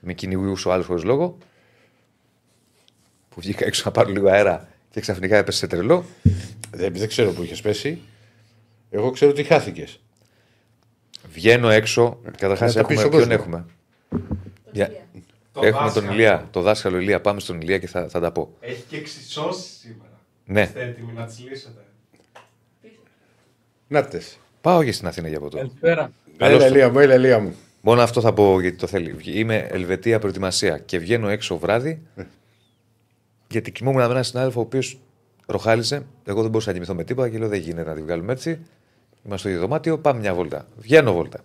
με 0.01 0.13
κυνηγούσε 0.13 0.69
ο 0.69 0.73
άλλος 0.73 0.87
χωρίς 0.87 1.03
λόγο. 1.05 1.39
Που 3.29 3.41
βγήκα 3.41 3.65
έξω 3.67 3.83
να 3.85 3.91
πάρω 3.91 4.09
λίγο 4.11 4.29
αέρα 4.29 4.69
και 4.91 5.01
ξαφνικά 5.01 5.37
έπεσε 5.37 5.59
σε 5.59 5.67
τρελό. 5.67 6.05
Δεν, 6.71 6.93
δεν 6.95 7.09
ξέρω 7.09 7.31
που 7.31 7.43
είχες 7.43 7.61
πέσει. 7.61 8.01
Εγώ 8.91 9.11
ξέρω 9.11 9.31
ότι 9.31 9.43
χάθηκες. 9.43 10.01
Βγαίνω 11.33 11.69
έξω. 11.71 12.19
Καταρχάς 12.37 12.75
Να 12.75 12.81
τα 12.83 12.87
πεις 12.89 12.99
έχουμε. 13.03 13.19
στον 13.19 13.29
Ποιον 13.29 13.39
κόσμο. 13.39 13.57
έχουμε; 13.57 13.65
Το 14.65 14.71
Για- 14.73 14.87
Ηλία. 14.87 15.01
Το 15.53 15.61
έχουμε 15.65 15.85
δάσκαλο. 15.85 16.07
τον 16.07 16.15
Ηλία. 16.15 16.49
Το 16.51 16.61
δάσκαλο 16.61 16.99
Ηλία. 16.99 17.21
Πάμε 17.21 17.41
στον 17.41 17.61
Ηλία 17.61 17.79
και 17.79 17.87
θα, 17.87 18.09
θα 18.09 18.21
τα 18.21 18.33
πω. 18.33 18.57
Έχει 18.61 18.83
και 18.89 18.97
εξισώσει 18.97 19.71
σήμερα. 19.71 20.21
Ναι. 20.45 20.61
Είστε 20.63 20.83
έτοιμοι 20.83 21.13
να 21.13 21.25
τις 21.25 21.39
λύσετε; 21.49 21.85
Να 23.89 24.05
τε. 24.05 24.21
Πάω 24.61 24.85
και 24.85 24.93
στην 24.93 25.07
Αθήνα 25.07 25.29
για 25.29 25.41
ποτό. 25.41 25.57
Καλησπέρα. 25.57 26.13
Καλώς 26.37 26.55
Έλα, 26.55 26.69
το. 26.69 26.75
Ελία 26.75 26.91
μου, 26.91 26.99
έλα, 26.99 27.15
Ελία 27.15 27.39
μου. 27.39 27.55
Μόνο 27.81 28.03
αυτό 28.03 28.21
θα 28.21 28.33
πω 28.33 28.61
γιατί 28.61 28.77
το 28.77 28.87
θέλει. 28.87 29.17
Είμαι 29.25 29.57
Ελβετία 29.57 30.19
προετοιμασία 30.19 30.79
και 30.79 30.99
βγαίνω 30.99 31.29
έξω 31.29 31.59
βράδυ. 31.59 32.03
γιατί 33.49 33.73
κοιμόμουν 33.73 34.01
με 34.01 34.11
έναν 34.11 34.25
συνάδελφο 34.25 34.61
ο 34.61 34.63
οποίος 34.63 34.99
ροχάλισε. 35.47 36.07
Εγώ 36.25 36.41
δεν 36.41 36.51
μπορούσα 36.51 36.69
να 36.69 36.75
κοιμηθώ 36.75 36.95
με 36.95 37.05
τίποτα 37.05 37.29
και 37.29 37.39
λέω: 37.39 37.49
Δεν 37.49 37.61
γίνεται 37.61 37.89
να 37.89 37.95
τη 37.95 38.03
βγάλουμε 38.03 38.33
έτσι. 38.33 38.51
Είμαστε 39.25 39.39
στο 39.39 39.49
ίδιο 39.49 39.61
δωμάτιο, 39.61 39.99
πάμε 39.99 40.21
μια 40.21 40.35
βόλτα. 40.35 40.67
Βγαίνω 40.77 41.13
βόλτα. 41.13 41.41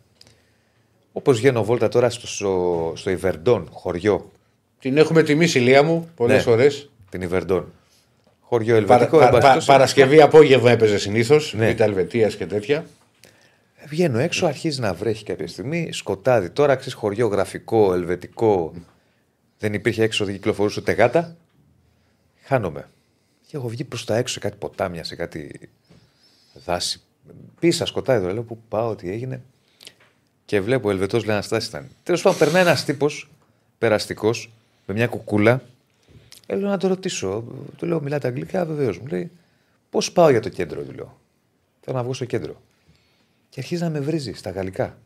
Όπως 1.17 1.37
βγαίνω 1.37 1.63
βόλτα 1.63 1.87
τώρα 1.87 2.09
στο, 2.09 2.27
στο, 2.27 2.93
στο 2.95 3.09
Ιβερντόν, 3.09 3.67
χωριό. 3.71 4.31
Την 4.79 4.97
έχουμε 4.97 5.23
τιμήσει, 5.23 5.59
Ηλία 5.59 5.83
μου, 5.83 6.09
πολλές 6.15 6.35
Ναι. 6.35 6.41
φορές. 6.51 6.89
Την 7.09 7.21
Ιβερντόν. 7.21 7.71
Χωριό 8.39 8.73
Παρα, 8.73 8.93
Ελβετικό. 8.93 9.17
πα- 9.17 9.23
εν 9.25 9.29
πάση 9.29 9.39
πα- 9.41 9.47
περιπτώσει. 9.47 9.67
Παρασκευή 9.67 10.21
απόγευμα 10.21 10.71
έπαιζε 10.71 10.97
συνήθως. 10.97 11.53
Ναι. 11.53 11.73
Β' 11.73 11.81
Ελβετίας 11.81 12.35
και 12.35 12.45
τέτοια. 12.45 12.85
Βγαίνω 13.87 14.19
έξω, 14.19 14.45
αρχίζει 14.45 14.79
να 14.79 14.93
βρέχει 14.93 15.23
κάποια 15.23 15.47
στιγμή, 15.47 15.89
σκοτάδι. 15.91 16.49
Τώρα 16.49 16.75
ξέρεις 16.75 16.93
χωριό 16.93 17.27
γραφικό, 17.27 17.93
ελβετικό. 17.93 18.73
Δεν 19.59 19.73
υπήρχε 19.73 20.03
έξω, 20.03 20.25
δεν 20.25 20.33
κυκλοφορούσε 20.33 20.79
ούτε 20.79 20.91
γάτα. 20.91 21.35
Χάνομαι. 22.43 22.87
Και 23.47 23.57
έχω 23.57 23.67
βγει 23.67 23.83
προς 23.83 24.05
τα 24.05 24.15
έξω 24.15 24.33
σε 24.33 24.39
κάτι 24.39 24.57
ποτάμια, 24.59 25.03
σε 25.03 25.15
κάτι 25.15 25.69
δάση. 26.65 27.01
Πίσα 27.59 27.85
σκοτάδι 27.85 28.23
εδώ, 28.23 28.33
λέω 28.33 28.43
πού 28.43 28.57
πάω, 28.69 28.95
τι 28.95 29.09
έγινε. 29.11 29.41
Και 30.47 30.61
βλέπω 30.61 30.87
ο 30.87 30.91
Ελβετός 30.91 31.25
λέει 31.25 31.33
Αναστάσης 31.35 31.69
ήταν. 31.69 31.87
Τέλος 32.03 32.21
πάντων, 32.21 32.39
περνάει 32.39 32.61
ένας 32.61 32.85
τύπος 32.85 33.29
περαστικός 33.77 34.49
με 34.85 34.93
μια 34.93 35.07
κουκούλα. 35.07 35.61
Ε, 36.45 36.55
Λέω 36.55 36.69
να 36.69 36.77
το 36.77 36.87
ρωτήσω. 36.87 37.43
Του 37.77 37.85
λέω, 37.85 38.01
μιλάτε 38.01 38.27
αγγλικά, 38.27 38.65
βεβαίως. 38.65 38.97
Μου 38.99 39.07
λέει, 39.07 39.31
πώς 39.89 40.11
πάω 40.11 40.29
για 40.29 40.39
το 40.39 40.49
κέντρο, 40.49 40.81
του 40.81 40.91
λέω. 40.93 41.17
Θέλω 41.81 41.97
να 41.97 42.03
βγω 42.03 42.13
στο 42.13 42.25
κέντρο. 42.25 42.61
Και 43.49 43.59
αρχίζει 43.59 43.81
να 43.83 43.89
με 43.89 43.99
βρίζει 43.99 44.33
στα 44.33 44.49
γαλλικά. 44.49 44.97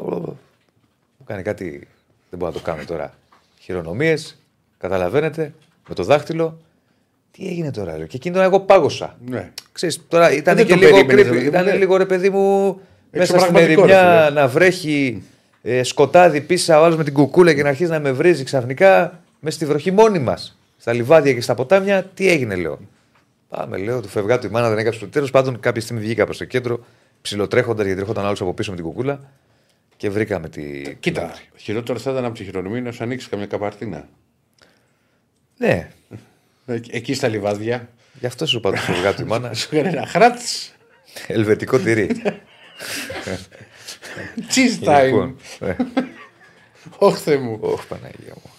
Μου 0.00 1.24
κάνει 1.24 1.42
κάτι. 1.42 1.88
Δεν 2.30 2.38
μπορώ 2.38 2.50
να 2.52 2.56
το 2.58 2.62
κάνω 2.64 2.84
τώρα. 2.84 3.14
Χειρονομίες, 3.60 4.38
καταλαβαίνετε, 4.78 5.54
με 5.88 5.94
το 5.94 6.02
δάχτυλο. 6.04 6.60
Τι 7.30 7.46
έγινε 7.48 7.70
τώρα, 7.70 7.96
λέω. 7.96 8.06
Και 8.06 8.16
εκείνη 8.16 8.34
τώρα 8.34 8.46
εγώ 8.46 8.60
πάγωσα. 8.60 9.18
Ναι. 9.26 9.52
Ξέρεις, 9.72 10.06
τώρα 10.08 10.32
ήταν 10.32 10.56
δεν 10.56 10.66
και 10.66 10.72
το 10.74 10.78
λίγο 10.78 10.90
περίμενες, 10.92 11.24
creepy. 11.26 11.30
δηλαδή, 11.30 11.46
Ήταν 11.46 11.64
ναι. 11.64 11.74
λίγο 11.74 11.96
ρε 11.96 12.06
παιδί 12.06 12.30
μου 12.30 12.80
μέσα 13.10 13.24
στην 13.38 13.52
πραγματικό, 13.52 13.84
ρε 13.84 13.92
ερημιά 13.92 14.24
φίλε. 14.26 14.40
να 14.40 14.48
βρέχει 14.48 15.22
ε, 15.62 15.82
σκοτάδι 15.82 16.40
πίσω 16.40 16.72
ο 16.80 16.84
άλλος 16.84 16.96
με 16.96 17.04
την 17.04 17.12
κουκούλα 17.12 17.54
και 17.54 17.62
να 17.62 17.68
αρχίζει 17.68 17.90
να 17.90 18.00
με 18.00 18.12
βρίζει 18.12 18.44
ξαφνικά 18.44 19.20
μες 19.40 19.54
στη 19.54 19.66
βροχή 19.66 19.90
μόνοι 19.90 20.18
μας. 20.18 20.58
Στα 20.76 20.92
λιβάδια 20.92 21.32
και 21.32 21.40
στα 21.40 21.54
ποτάμια, 21.54 22.02
τι 22.04 22.28
έγινε, 22.28 22.54
λέω. 22.54 22.78
Πάμε, 23.48 23.76
λέω, 23.76 24.00
του 24.00 24.08
φευγάτου 24.08 24.46
η 24.46 24.50
μάνα 24.50 24.68
δεν 24.68 24.78
έκαψε 24.78 25.00
το 25.00 25.08
τέλος. 25.08 25.30
Πάντων, 25.30 25.60
κάποια 25.60 25.82
στιγμή 25.82 26.02
βγήκα 26.02 26.24
προς 26.24 26.36
το 26.38 26.44
κέντρο, 26.44 26.84
ψιλοτρέχοντα 27.22 27.84
γιατί 27.84 28.00
έρχονταν 28.00 28.24
άλλος 28.24 28.40
από 28.40 28.54
πίσω 28.54 28.70
με 28.70 28.76
την 28.76 28.84
κουκούλα 28.84 29.20
και 29.96 30.10
βρήκαμε 30.10 30.48
τη. 30.48 30.94
Κοίτα, 31.00 31.34
χειρότερο 31.56 31.98
θα 31.98 32.10
ήταν 32.10 32.24
από 32.24 32.34
τη 32.38 32.44
χειρονομία 32.44 32.80
να 32.80 32.92
σου 32.92 33.02
ανοίξει 33.02 33.28
καμιά 33.28 33.46
καπαρτίνα. 33.46 34.08
Ναι, 35.56 35.88
Ε, 36.66 36.80
Εκεί 36.90 37.14
στα 37.14 37.28
λιβάδια. 37.28 37.88
γι' 38.20 38.26
αυτό 38.26 38.46
σου 38.46 38.56
είπα 38.56 38.70
του 38.72 38.76
φευγάτου 38.78 39.22
η 39.22 39.24
μάνα. 39.24 39.54
Σου 39.58 39.68
έκανε 39.72 39.88
ένα 39.88 40.06
χράτς. 40.06 40.72
Ελβετικό 41.26 41.78
τυρί. 41.78 42.10
Cheese 44.54 44.84
time. 44.88 45.04
λοιπόν, 45.04 45.36
ε, 45.60 45.72
Όχθε 46.98 47.36
μου. 47.36 47.58
Ωχ, 47.60 47.86
Παναγία 47.86 48.34
μου. 48.34 48.50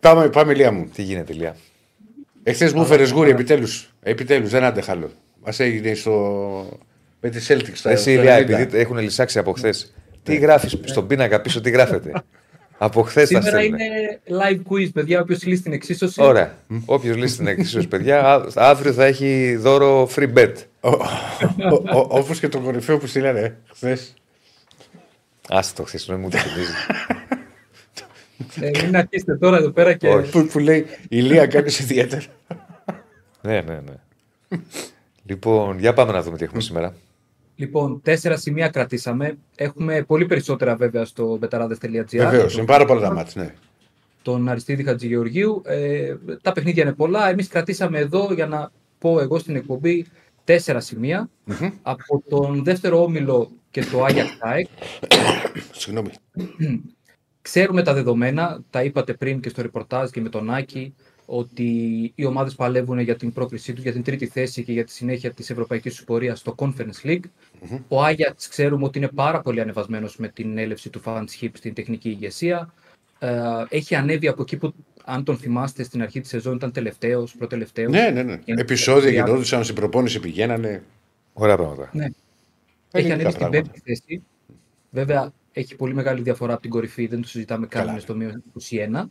Πάμε, 0.00 0.28
πάμε, 0.28 0.54
Λία 0.54 0.72
μου. 0.72 0.88
Τι 0.94 1.02
γίνεται, 1.02 1.32
Λιά. 1.32 1.56
Εχθές 2.42 2.72
μου 2.72 2.82
έφερες 2.82 3.10
γούρι, 3.10 3.30
επιτέλους. 3.30 3.94
Επιτέλους, 4.02 4.50
δεν 4.50 4.64
άντεχα 4.64 4.92
άλλο. 4.92 5.10
Μα 5.44 5.52
έγινε 5.56 5.94
στο. 5.94 6.78
με 7.20 7.28
τη 7.30 7.44
Celtics. 7.48 7.70
στα- 7.72 7.90
Εσύ, 7.90 8.02
στο 8.02 8.10
Ηλιά, 8.10 8.34
90. 8.38 8.58
επειδή 8.58 8.78
έχουν 8.78 8.98
λησάξει 8.98 9.38
από 9.38 9.52
χθες. 9.52 9.94
Τι 10.22 10.34
γράφεις 10.36 10.78
στον 10.84 11.06
πίνακα 11.06 11.40
πίσω, 11.40 11.60
τι 11.60 11.70
γράφετε; 11.70 12.12
από 12.78 13.02
χθες 13.02 13.28
τα 13.28 13.40
Σήμερα 13.40 13.58
στέλνουν. 13.58 13.78
είναι 13.80 14.20
live 14.28 14.72
quiz, 14.72 14.88
παιδιά. 14.92 15.20
Όποιος 15.20 15.44
λύσει 15.44 15.62
την 15.62 15.72
εξίσωση. 15.72 16.22
Ωραία. 16.22 16.54
Όποιος 16.84 17.16
λύσει 17.16 17.36
την 17.36 17.46
εξίσωση, 17.46 17.88
παιδιά, 17.88 18.20
α- 18.24 18.46
αύριο 18.54 18.92
θα 18.92 19.04
έχει 19.04 19.56
δώρο 19.56 20.08
free 20.16 20.32
bet. 20.34 20.52
Όπως 22.08 22.40
και 22.40 22.48
το 22.48 22.60
κορυφαίο 22.60 22.98
που 22.98 23.06
στείλανε 23.06 23.58
χθες. 23.72 24.14
Άστε 25.48 25.82
το 25.82 25.88
χθες, 25.88 26.08
μου 26.08 26.28
το 26.30 26.38
θυμίζει. 26.38 26.72
Ε, 28.60 28.84
μην 28.84 28.96
αρχίσετε 28.96 29.36
τώρα 29.36 29.56
εδώ 29.56 29.70
πέρα 29.70 29.92
και. 29.94 30.08
Όχι. 30.08 30.30
Που, 30.30 30.46
που 30.46 30.58
λέει 30.58 30.86
η 31.08 31.20
Λία 31.20 31.46
κάνει 31.46 31.72
ιδιαίτερα. 31.80 32.22
ναι, 33.40 33.60
ναι, 33.60 33.80
ναι. 33.80 34.58
λοιπόν, 35.24 35.78
για 35.78 35.92
πάμε 35.92 36.12
να 36.12 36.22
δούμε 36.22 36.36
τι 36.36 36.44
έχουμε 36.44 36.60
σήμερα. 36.60 36.94
Λοιπόν, 37.56 38.00
τέσσερα 38.02 38.36
σημεία 38.36 38.68
κρατήσαμε. 38.68 39.38
Έχουμε 39.54 40.02
πολύ 40.02 40.26
περισσότερα 40.26 40.76
βέβαια 40.76 41.04
στο 41.04 41.38
betarades.gr. 41.42 42.04
Βεβαίως, 42.10 42.56
είναι 42.56 42.66
πάρα 42.66 42.84
πολλά 42.84 43.00
τα 43.00 43.12
μάτια. 43.12 43.42
Ναι. 43.42 43.54
Τον 44.22 44.48
Αριστίδη 44.48 44.82
Χατζηγεωργίου. 44.82 45.62
Ε, 45.64 46.14
τα 46.42 46.52
παιχνίδια 46.52 46.82
είναι 46.82 46.92
πολλά. 46.92 47.28
Εμείς 47.30 47.48
κρατήσαμε 47.48 47.98
εδώ 47.98 48.32
για 48.32 48.46
να 48.46 48.70
πω 48.98 49.20
εγώ 49.20 49.38
στην 49.38 49.56
εκπομπή 49.56 50.06
τέσσερα 50.44 50.80
σημεία. 50.80 51.30
από 51.82 52.22
τον 52.28 52.64
δεύτερο 52.64 53.02
όμιλο 53.02 53.50
και 53.70 53.84
το 53.84 54.04
Άγια 54.04 54.26
ΑΕΚ. 54.40 54.66
Συγγνώμη. 55.72 56.10
Ξέρουμε 57.42 57.82
τα 57.82 57.94
δεδομένα, 57.94 58.62
τα 58.70 58.82
είπατε 58.82 59.14
πριν 59.14 59.40
και 59.40 59.48
στο 59.48 59.62
ρεπορτάζ 59.62 60.10
και 60.10 60.20
με 60.20 60.28
τον 60.28 60.50
Άκη. 60.50 60.94
ότι 61.26 61.64
οι 62.14 62.24
ομάδες 62.24 62.54
παλεύουν 62.54 62.98
για 62.98 63.16
την 63.16 63.32
πρόκρισή 63.32 63.72
τους, 63.72 63.82
για 63.82 63.92
την 63.92 64.02
τρίτη 64.02 64.26
θέση 64.26 64.64
και 64.64 64.72
για 64.72 64.84
τη 64.84 64.92
συνέχεια 64.92 65.32
της 65.32 65.50
ευρωπαϊκής 65.50 65.94
του 65.94 66.04
πορείας 66.04 66.38
στο 66.38 66.54
Conference 66.58 67.04
League. 67.04 67.24
Ο 67.88 68.02
Άγιαξ 68.02 68.48
ξέρουμε 68.48 68.84
ότι 68.84 68.98
είναι 68.98 69.08
πάρα 69.08 69.40
πολύ 69.40 69.60
ανεβασμένος 69.60 70.16
με 70.16 70.28
την 70.28 70.58
έλευση 70.58 70.90
του 70.90 71.00
Fans 71.04 71.26
Hip 71.40 71.50
στην 71.52 71.74
τεχνική 71.74 72.08
ηγεσία. 72.08 72.74
Ε, 73.18 73.64
έχει 73.68 73.94
ανέβει 73.94 74.28
από 74.28 74.42
εκεί 74.42 74.56
που, 74.56 74.74
αν 75.04 75.24
τον 75.24 75.36
θυμάστε, 75.36 75.82
στην 75.82 76.02
αρχή 76.02 76.20
της 76.20 76.28
σεζόν 76.30 76.54
ήταν 76.56 76.72
τελευταίος, 76.72 77.34
προτελευταίος. 77.36 77.90
Ναι, 77.92 78.10
ναι, 78.10 78.22
ναι. 78.22 78.36
Και- 78.36 78.54
Επισόδια 78.56 79.10
και- 79.10 79.16
γινόντουσαν 79.16 79.62
στην 79.64 79.74
προπόνηση, 79.76 80.20
πηγαίνανε. 80.20 80.82
Ωραία 81.32 81.56
πράγματα. 81.56 81.90
Ναι. 81.92 82.04
Έχει 82.04 82.12
Ελληνικά 82.90 83.14
ανέβει 83.14 83.30
στην 83.30 83.40
πράγματα. 83.40 83.70
πέμπτη 83.70 83.80
θέση. 83.84 84.22
Βέβαια, 84.90 85.32
έχει 85.52 85.76
πολύ 85.76 85.94
μεγάλη 85.94 86.22
διαφορά 86.22 86.52
από 86.52 86.62
την 86.62 86.70
κορυφή, 86.70 87.06
δεν 87.06 87.20
το 87.22 87.28
συζητάμε 87.28 87.66
καν, 87.66 87.80
Καλά, 87.80 87.84
είναι 87.84 87.94
ναι. 87.94 88.00
στο 88.00 88.14
μείον 88.14 88.42
21. 88.52 89.08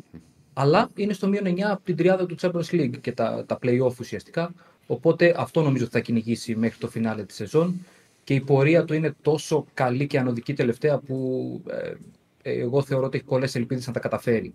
Αλλά 0.53 0.89
είναι 0.95 1.13
στο 1.13 1.27
μείον 1.27 1.45
9 1.45 1.71
από 1.71 1.83
την 1.83 1.95
τριάδα 1.95 2.25
του 2.25 2.35
Champions 2.41 2.69
League 2.71 2.99
και 3.01 3.11
τα, 3.11 3.43
τα 3.47 3.59
play-off 3.61 3.99
ουσιαστικά. 3.99 4.53
Οπότε 4.87 5.33
αυτό 5.37 5.61
νομίζω 5.61 5.83
ότι 5.83 5.93
θα 5.93 5.99
κυνηγήσει 5.99 6.55
μέχρι 6.55 6.77
το 6.77 6.87
φινάλε 6.87 7.23
της 7.23 7.35
σεζόν. 7.35 7.75
Και 8.23 8.33
η 8.33 8.39
πορεία 8.41 8.85
του 8.85 8.93
είναι 8.93 9.15
τόσο 9.21 9.65
καλή 9.73 10.07
και 10.07 10.19
ανωδική 10.19 10.53
τελευταία 10.53 10.97
που 10.97 11.61
ε, 11.69 11.93
ε, 12.41 12.59
εγώ 12.59 12.81
θεωρώ 12.81 13.05
ότι 13.05 13.17
έχει 13.17 13.25
πολλές 13.25 13.55
ελπίδες 13.55 13.87
να 13.87 13.93
τα 13.93 13.99
καταφέρει. 13.99 14.53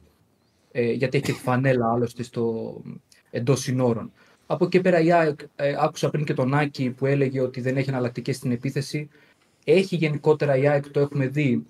Ε, 0.72 0.92
γιατί 0.92 1.16
έχει 1.16 1.26
και 1.26 1.32
τη 1.32 1.38
φανέλα 1.38 1.90
άλλωστε 1.92 2.22
στο, 2.22 2.74
εντός 3.30 3.60
συνόρων. 3.60 4.12
Από 4.46 4.64
εκεί 4.64 4.80
πέρα 4.80 5.00
η 5.00 5.12
ΑΕΚ, 5.12 5.40
ε, 5.56 5.74
άκουσα 5.78 6.10
πριν 6.10 6.24
και 6.24 6.34
τον 6.34 6.54
Άκη 6.54 6.90
που 6.90 7.06
έλεγε 7.06 7.40
ότι 7.40 7.60
δεν 7.60 7.76
έχει 7.76 7.88
εναλλακτικές 7.88 8.36
στην 8.36 8.50
επίθεση. 8.50 9.08
Έχει 9.64 9.96
γενικότερα 9.96 10.56
η 10.56 10.68
ΑΕΚ, 10.68 10.90
το 10.90 11.00
έχουμε 11.00 11.26
δει, 11.26 11.66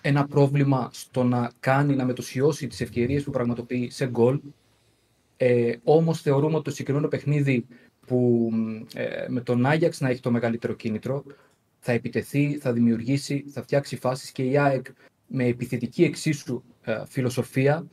ένα 0.00 0.26
πρόβλημα 0.26 0.88
στο 0.92 1.24
να 1.24 1.50
κάνει, 1.60 1.94
να 1.94 2.04
μετουσιώσει 2.04 2.66
τις 2.66 2.80
ευκαιρίες 2.80 3.24
που 3.24 3.30
πραγματοποιεί 3.30 3.90
σε 3.90 4.06
γκολ. 4.06 4.40
Ε, 5.36 5.72
όμως 5.84 6.20
θεωρούμε 6.20 6.54
ότι 6.54 6.64
το 6.64 6.70
συγκεκριμένο 6.70 7.08
παιχνίδι 7.08 7.66
που 8.06 8.50
ε, 8.94 9.26
με 9.28 9.40
τον 9.40 9.66
Άγιαξ 9.66 10.00
να 10.00 10.08
έχει 10.08 10.20
το 10.20 10.30
μεγαλύτερο 10.30 10.72
κίνητρο 10.72 11.24
θα 11.78 11.92
επιτεθεί, 11.92 12.58
θα 12.58 12.72
δημιουργήσει, 12.72 13.44
θα 13.48 13.62
φτιάξει 13.62 13.96
φάσεις 13.96 14.30
και 14.30 14.42
η 14.42 14.58
ΑΕΚ 14.58 14.86
με 15.26 15.44
επιθετική 15.44 16.04
εξίσου 16.04 16.62
ε, 16.82 17.02
φιλοσοφία 17.08 17.86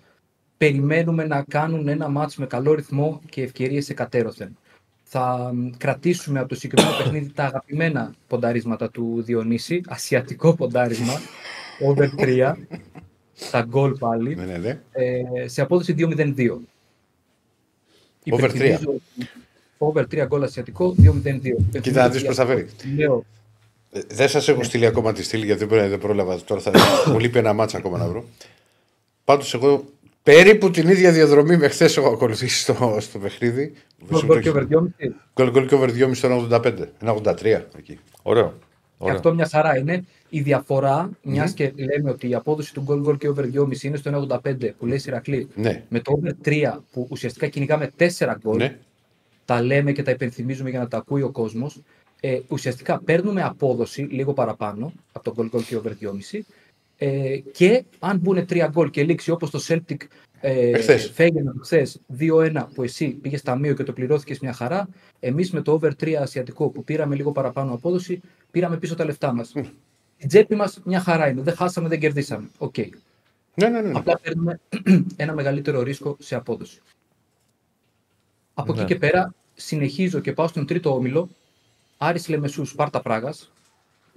περιμένουμε 0.59 1.25
να 1.25 1.43
κάνουν 1.47 1.87
ένα 1.87 2.07
μάτς 2.07 2.35
με 2.35 2.45
καλό 2.45 2.73
ρυθμό 2.73 3.21
και 3.29 3.41
ευκαιρίες 3.41 3.89
εκατέρωθεν. 3.89 4.57
Θα 5.03 5.51
μ, 5.53 5.69
κρατήσουμε 5.77 6.39
από 6.39 6.49
το 6.49 6.55
συγκεκριμένο 6.55 6.97
παιχνίδι 7.03 7.31
τα 7.31 7.43
αγαπημένα 7.45 8.13
πονταρίσματα 8.27 8.89
του 8.89 9.21
Διονύση, 9.25 9.81
ασιατικό 9.87 10.55
ποντάρισμα, 10.55 11.13
over 11.87 12.07
3, 12.17 12.53
τα 13.51 13.61
γκολ 13.61 13.97
πάλι, 13.97 14.35
Ναι, 14.35 14.45
ναι, 14.45 14.57
ναι. 14.57 14.79
ε, 14.91 15.47
σε 15.47 15.61
απόδοση 15.61 15.95
2-0-2. 15.97 16.05
Over 18.31 18.49
3. 18.49 18.53
Υπενθυμίζω 18.53 18.89
ότι 18.89 19.29
Over 19.77 20.03
3 20.11 20.25
γκολ 20.27 20.43
ασιατικό, 20.43 20.95
2-0-2. 21.01 21.39
Κοίτα 21.81 22.01
να 22.01 22.09
δεις 22.09 22.23
πώς 22.25 22.35
θα 22.35 22.45
φέρει. 22.45 22.67
Λέω, 22.95 23.25
Ε, 23.91 23.99
Δεν 24.07 24.29
σας 24.29 24.47
έχω 24.47 24.63
στείλει 24.63 24.85
ακόμα 24.85 25.13
τη 25.13 25.23
στήλη 25.23 25.45
γιατί 25.45 25.65
δεν 25.65 25.89
δεν 25.89 25.99
πρόλαβα. 25.99 26.43
Τώρα 26.43 26.61
θα 26.61 26.71
μου 27.11 27.19
λείπει 27.19 27.37
ένα 27.37 27.53
μάτσα 27.53 27.77
ακόμα 27.77 27.97
να 27.97 28.07
βρω. 28.07 28.25
Πάντως 29.23 29.53
εγώ 29.53 29.83
περίπου 30.23 30.71
την 30.71 30.89
ίδια 30.89 31.11
διαδρομή 31.11 31.57
με 31.57 31.67
χθες 31.67 31.97
έχω 31.97 32.07
ακολουθήσει 32.07 32.59
στο, 32.59 32.97
στο 32.99 33.19
παιχνίδι. 33.19 33.73
γκολ 34.09 34.25
γκολ 34.25 34.39
και 34.39 34.49
over 34.49 34.67
2,5. 34.71 34.83
Γκολ 35.35 35.51
γκολ 35.51 35.67
και 35.67 35.75
over 35.75 35.89
2,5 35.89 36.09
στο 36.13 36.47
1,85. 36.51 36.87
Ένα 37.01 37.15
83 37.23 37.61
εκεί. 37.77 37.99
Ωραίο. 38.21 38.53
Και 38.99 39.05
Ωραίο. 39.05 39.15
αυτό 39.15 39.33
μια 39.33 39.47
χαρά 39.47 39.77
είναι. 39.77 40.05
Η 40.29 40.41
διαφορά, 40.41 41.09
μιας 41.23 41.53
και 41.53 41.73
λέμε 41.75 42.09
ότι 42.09 42.29
η 42.29 42.35
απόδοση 42.35 42.73
του 42.73 42.81
γκολ 42.81 42.99
γκολ 42.99 43.17
και 43.17 43.27
over 43.27 43.45
2,5 43.53 43.81
είναι 43.81 43.97
στο 43.97 44.27
1,85 44.29 44.69
που 44.77 44.85
λέει 44.85 44.97
Σιρακλή. 44.97 45.47
Ναι. 45.55 45.83
Με 45.89 45.99
το 45.99 46.11
over 46.11 46.31
3 46.45 46.77
που 46.91 47.07
ουσιαστικά 47.09 47.47
κυνηγάμε 47.47 47.91
4 47.99 48.07
γκολ, 48.39 48.57
ναι. 48.57 48.77
τα 49.45 49.61
λέμε 49.61 49.91
και 49.91 50.03
τα 50.03 50.11
υπενθυμίζουμε 50.11 50.69
για 50.69 50.79
να 50.79 50.87
τα 50.87 50.97
ακούει 50.97 51.21
ο 51.21 51.29
κόσμος. 51.29 51.81
Ε, 52.19 52.39
ουσιαστικά 52.47 53.01
παίρνουμε 53.05 53.43
απόδοση 53.43 54.01
λίγο 54.01 54.33
παραπάνω 54.33 54.93
από 55.11 55.23
το 55.23 55.33
γκολ 55.33 55.49
γκολ 55.49 55.63
και 55.63 55.75
over 55.75 55.91
2,5. 56.01 56.39
Ε, 57.01 57.37
και 57.51 57.83
αν 57.99 58.17
μπουν 58.17 58.45
3 58.49 58.67
γκολ 58.71 58.89
και 58.89 59.03
λήξει 59.03 59.31
όπως 59.31 59.49
το 59.49 59.59
Celtic 59.67 59.97
ε, 60.41 60.69
Εχθές. 60.69 61.11
Φέγγεν 61.13 61.59
χθες 61.63 62.01
2-1 62.19 62.65
που 62.73 62.83
εσύ 62.83 63.07
πήγες 63.09 63.41
ταμείο 63.41 63.73
και 63.73 63.83
το 63.83 63.93
πληρώθηκες 63.93 64.39
μια 64.39 64.53
χαρά. 64.53 64.89
Εμείς 65.19 65.51
με 65.51 65.61
το 65.61 65.71
over 65.71 65.89
3 65.99 66.13
ασιατικό 66.13 66.69
που 66.69 66.83
πήραμε 66.83 67.15
λίγο 67.15 67.31
παραπάνω 67.31 67.73
απόδοση, 67.73 68.21
πήραμε 68.51 68.77
πίσω 68.77 68.95
τα 68.95 69.05
λεφτά 69.05 69.33
μας. 69.33 69.53
Η 70.17 70.27
τσέπη 70.27 70.55
μας 70.55 70.81
μια 70.85 70.99
χαρά 70.99 71.27
είναι. 71.29 71.41
Δεν 71.41 71.55
χάσαμε, 71.55 71.87
δεν 71.87 71.99
κερδίσαμε. 71.99 72.49
Οκ. 72.57 72.75
Ναι, 73.55 73.67
ναι, 73.69 73.81
ναι. 73.81 73.91
Απλά 73.95 74.19
παίρνουμε 74.19 74.59
ένα 75.15 75.33
μεγαλύτερο 75.33 75.81
ρίσκο 75.81 76.15
σε 76.19 76.35
απόδοση. 76.35 76.79
Από 78.53 78.73
Ναι. 78.73 78.81
εκεί 78.81 78.93
και 78.93 78.99
πέρα 78.99 79.33
συνεχίζω 79.53 80.19
και 80.19 80.33
πάω 80.33 80.47
στον 80.47 80.65
τρίτο 80.65 80.93
όμιλο. 80.93 81.29
Άρης 81.97 82.27
Λεμεσού, 82.29 82.65
Σπάρτα 82.65 83.01
Πράγας. 83.01 83.51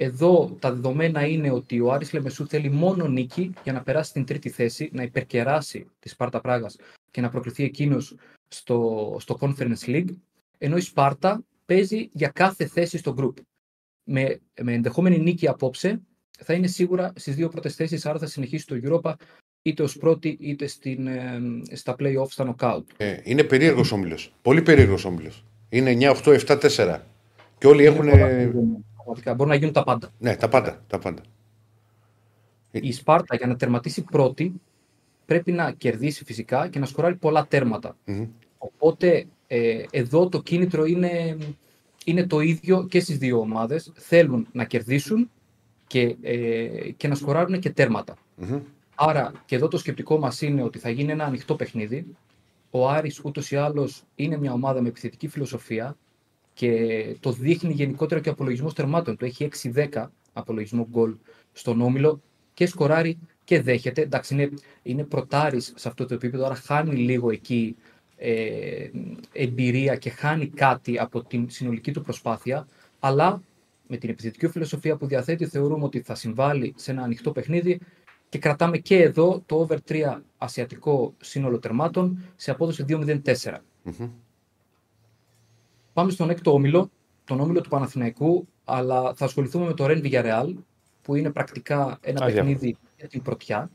Εδώ 0.02 0.56
τα 0.58 0.72
δεδομένα 0.72 1.26
είναι 1.26 1.50
ότι 1.50 1.80
ο 1.80 1.92
Άρης 1.92 2.12
Λεμεσού 2.12 2.46
θέλει 2.46 2.70
μόνο 2.70 3.08
νίκη 3.08 3.52
για 3.62 3.72
να 3.72 3.82
περάσει 3.82 4.10
στην 4.10 4.24
τρίτη 4.24 4.48
θέση, 4.50 4.90
να 4.92 5.02
υπερκεράσει 5.02 5.86
τη 5.98 6.08
Σπάρτα 6.08 6.40
Πράγας 6.40 6.76
και 7.10 7.20
να 7.20 7.28
προκριθεί 7.28 7.64
εκείνος 7.64 8.16
στο, 8.48 9.16
στο 9.20 9.38
Conference 9.40 9.86
League, 9.86 10.14
ενώ 10.58 10.76
η 10.76 10.80
Σπάρτα 10.80 11.44
παίζει 11.66 12.08
για 12.12 12.28
κάθε 12.28 12.66
θέση 12.66 12.98
στο 12.98 13.14
group. 13.18 13.42
Με, 14.04 14.40
με 14.62 14.72
ενδεχόμενη 14.72 15.18
νίκη 15.18 15.48
απόψε 15.48 16.00
θα 16.38 16.54
είναι 16.54 16.66
σίγουρα 16.66 17.12
στις 17.16 17.34
δύο 17.34 17.48
πρώτες 17.48 17.74
θέσεις, 17.74 18.06
άρα 18.06 18.18
θα 18.18 18.26
συνεχίσει 18.26 18.66
το 18.66 18.80
Europa 18.82 19.12
είτε 19.62 19.82
ως 19.82 19.96
πρώτη 19.96 20.36
είτε 20.40 20.66
στην, 20.66 21.06
ε, 21.06 21.40
στα 21.72 21.96
play-off, 21.98 22.28
στα 22.28 22.54
knockout. 22.56 22.82
Ε, 22.96 23.16
είναι 23.22 23.44
περίεργος 23.44 23.92
όμιλος. 23.92 24.34
Πολύ 24.42 24.62
περίεργος 24.62 25.04
όμιλος. 25.04 25.44
Είναι 25.68 25.90
9-8-7-4. 25.90 27.00
Και 27.58 27.66
όλοι 27.66 27.84
έχουν. 27.84 28.08
Είναι 28.08 28.16
πολλά 28.16 28.28
που 28.28 28.38
γίνουν, 28.38 28.84
πραγματικά. 29.04 29.34
Μπορούν 29.34 29.52
να 29.52 29.58
γίνουν 29.58 29.72
τα 29.72 29.84
πάντα. 29.84 30.10
Ναι, 30.18 30.36
τα 30.36 30.48
πάντα. 30.48 30.82
Τα 30.86 30.98
πάντα. 30.98 31.22
Η 32.70 32.92
Σπάρτα 32.92 33.36
για 33.36 33.46
να 33.46 33.56
τερματίσει 33.56 34.02
πρώτη 34.02 34.60
πρέπει 35.26 35.52
να 35.52 35.72
κερδίσει 35.72 36.24
φυσικά 36.24 36.68
και 36.68 36.78
να 36.78 36.86
σκοράρει 36.86 37.14
πολλά 37.14 37.46
τέρματα. 37.46 37.96
Μμμ. 38.04 38.26
Οπότε 38.58 39.26
ε, 39.46 39.84
εδώ 39.90 40.28
το 40.28 40.42
κίνητρο 40.42 40.84
είναι, 40.84 41.36
είναι 42.04 42.26
το 42.26 42.40
ίδιο 42.40 42.86
και 42.86 43.00
στις 43.00 43.18
δύο 43.18 43.38
ομάδες. 43.38 43.92
Θέλουν 43.94 44.46
να 44.52 44.64
κερδίσουν 44.64 45.30
και, 45.86 46.16
ε, 46.22 46.90
και 46.96 47.08
να 47.08 47.14
σκοράρουν 47.14 47.60
και 47.60 47.70
τέρματα. 47.70 48.14
Μμμ. 48.36 48.60
Άρα 48.94 49.32
και 49.46 49.56
εδώ 49.56 49.68
το 49.68 49.78
σκεπτικό 49.78 50.18
μας 50.18 50.42
είναι 50.42 50.62
ότι 50.62 50.78
θα 50.78 50.90
γίνει 50.90 51.12
ένα 51.12 51.24
ανοιχτό 51.24 51.54
παιχνίδι. 51.54 52.06
Ο 52.70 52.88
Άρης 52.88 53.24
ούτως 53.24 53.50
ή 53.50 53.56
άλλως 53.56 54.02
είναι 54.14 54.36
μια 54.38 54.52
ομάδα 54.52 54.80
με 54.80 54.88
επιθετική 54.88 55.28
φιλοσοφία 55.28 55.96
και 56.54 57.16
το 57.20 57.32
δείχνει 57.32 57.72
γενικότερα 57.72 58.20
και 58.20 58.28
ο 58.28 58.32
απολογισμός 58.32 58.74
τερμάτων. 58.74 59.16
Το 59.16 59.24
έχει 59.24 59.48
6-10 59.74 60.06
απολογισμό 60.32 60.86
γκολ 60.90 61.14
στον 61.52 61.80
Όμιλο 61.80 62.22
και 62.54 62.66
σκοράρει 62.66 63.18
και 63.44 63.60
δέχεται. 63.60 64.02
Εντάξει, 64.02 64.34
είναι, 64.34 64.50
είναι 64.82 65.04
πρωτάρης 65.04 65.72
σε 65.76 65.88
αυτό 65.88 66.06
το 66.06 66.14
επίπεδο, 66.14 66.44
άρα 66.44 66.54
χάνει 66.54 66.96
λίγο 66.96 67.30
εκεί 67.30 67.76
ε, 68.16 68.90
εμπειρία 69.32 69.96
και 69.96 70.10
χάνει 70.10 70.46
κάτι 70.46 70.98
από 70.98 71.24
την 71.24 71.50
συνολική 71.50 71.92
του 71.92 72.02
προσπάθεια, 72.02 72.68
αλλά 72.98 73.42
με 73.86 73.96
την 73.96 74.10
επιθετική 74.10 74.48
φιλοσοφία 74.48 74.96
που 74.96 75.06
διαθέτει 75.06 75.46
θεωρούμε 75.46 75.84
ότι 75.84 76.00
θα 76.00 76.14
συμβάλλει 76.14 76.74
σε 76.76 76.90
ένα 76.90 77.02
ανοιχτό 77.02 77.32
παιχνίδι 77.32 77.80
και 78.28 78.38
κρατάμε 78.38 78.78
και 78.78 79.02
εδώ 79.02 79.42
το 79.46 79.56
over 79.56 79.76
3 79.88 80.20
ασιατικό 80.38 81.14
σύνολο 81.20 81.58
τερμάτων 81.58 82.18
σε 82.36 82.50
απόδοση 82.50 82.84
2-0-4. 82.88 83.22
Μμμ. 83.82 84.08
Πάμε 85.92 86.10
στον 86.10 86.30
έκτο 86.30 86.52
όμιλο, 86.52 86.90
τον 87.24 87.40
όμιλο 87.40 87.60
του 87.60 87.68
Παναθηναϊκού, 87.68 88.48
αλλά 88.64 89.14
θα 89.14 89.24
ασχοληθούμε 89.24 89.66
με 89.66 89.72
το 89.74 89.84
Ren 89.88 90.02
Villarreal, 90.04 90.54
που 91.02 91.14
είναι 91.14 91.30
πρακτικά 91.30 91.98
ένα 92.02 92.24
Α, 92.24 92.26
παιχνίδι 92.32 92.76
για 92.98 93.08
την 93.08 93.22
πρωτιά, 93.22 93.70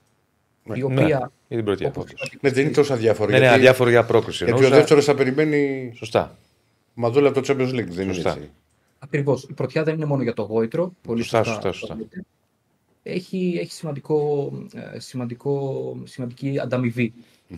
η 0.63 0.69
Ναι, 0.79 0.83
οποία, 0.83 1.05
για 1.47 1.57
την 1.57 1.65
πρώτη 1.65 1.85
όπως 1.85 2.03
απόδοση. 2.03 2.13
είπατε, 2.25 2.37
Ναι, 2.41 2.49
δεν 2.53 2.65
είναι 2.65 2.73
τόσο 2.73 2.93
αδιάφορο. 2.93 3.29
Ναι, 3.31 3.37
ναι, 3.37 3.43
γιατί, 3.43 3.57
αδιάφορο 3.57 3.89
για 3.89 4.05
πρόκριση. 4.05 4.43
γιατί 4.43 4.51
ο 4.59 4.63
εννοούσα. 4.63 4.79
δεύτερος 4.79 5.05
θα 5.05 5.15
περιμένει 5.15 5.91
Σωστά. 5.95 6.37
μαδούλα 6.93 7.29
από 7.29 7.41
το 7.41 7.53
Champions 7.53 7.69
League. 7.73 7.87
Δεν 7.89 8.03
είναι 8.03 8.13
Σωστά. 8.13 8.29
έτσι. 8.35 8.49
Ακριβώς. 8.99 9.43
Η 9.43 9.53
πρωτιά 9.53 9.83
δεν 9.83 9.95
είναι 9.95 10.05
μόνο 10.05 10.23
για 10.23 10.33
το 10.33 10.41
γόητρο. 10.41 10.93
Πολύ 11.01 11.21
Σωστά, 11.21 11.43
σωστά, 11.43 11.61
σωστά, 11.61 11.71
σωστά. 11.73 11.93
το 11.93 11.99
λέτε. 11.99 12.25
Έχει, 13.03 13.57
έχει 13.61 13.71
σημαντικό, 13.71 14.51
ε, 14.93 14.99
σημαντικό, 14.99 15.97
σημαντική 16.03 16.59
ανταμοιβή 16.59 17.13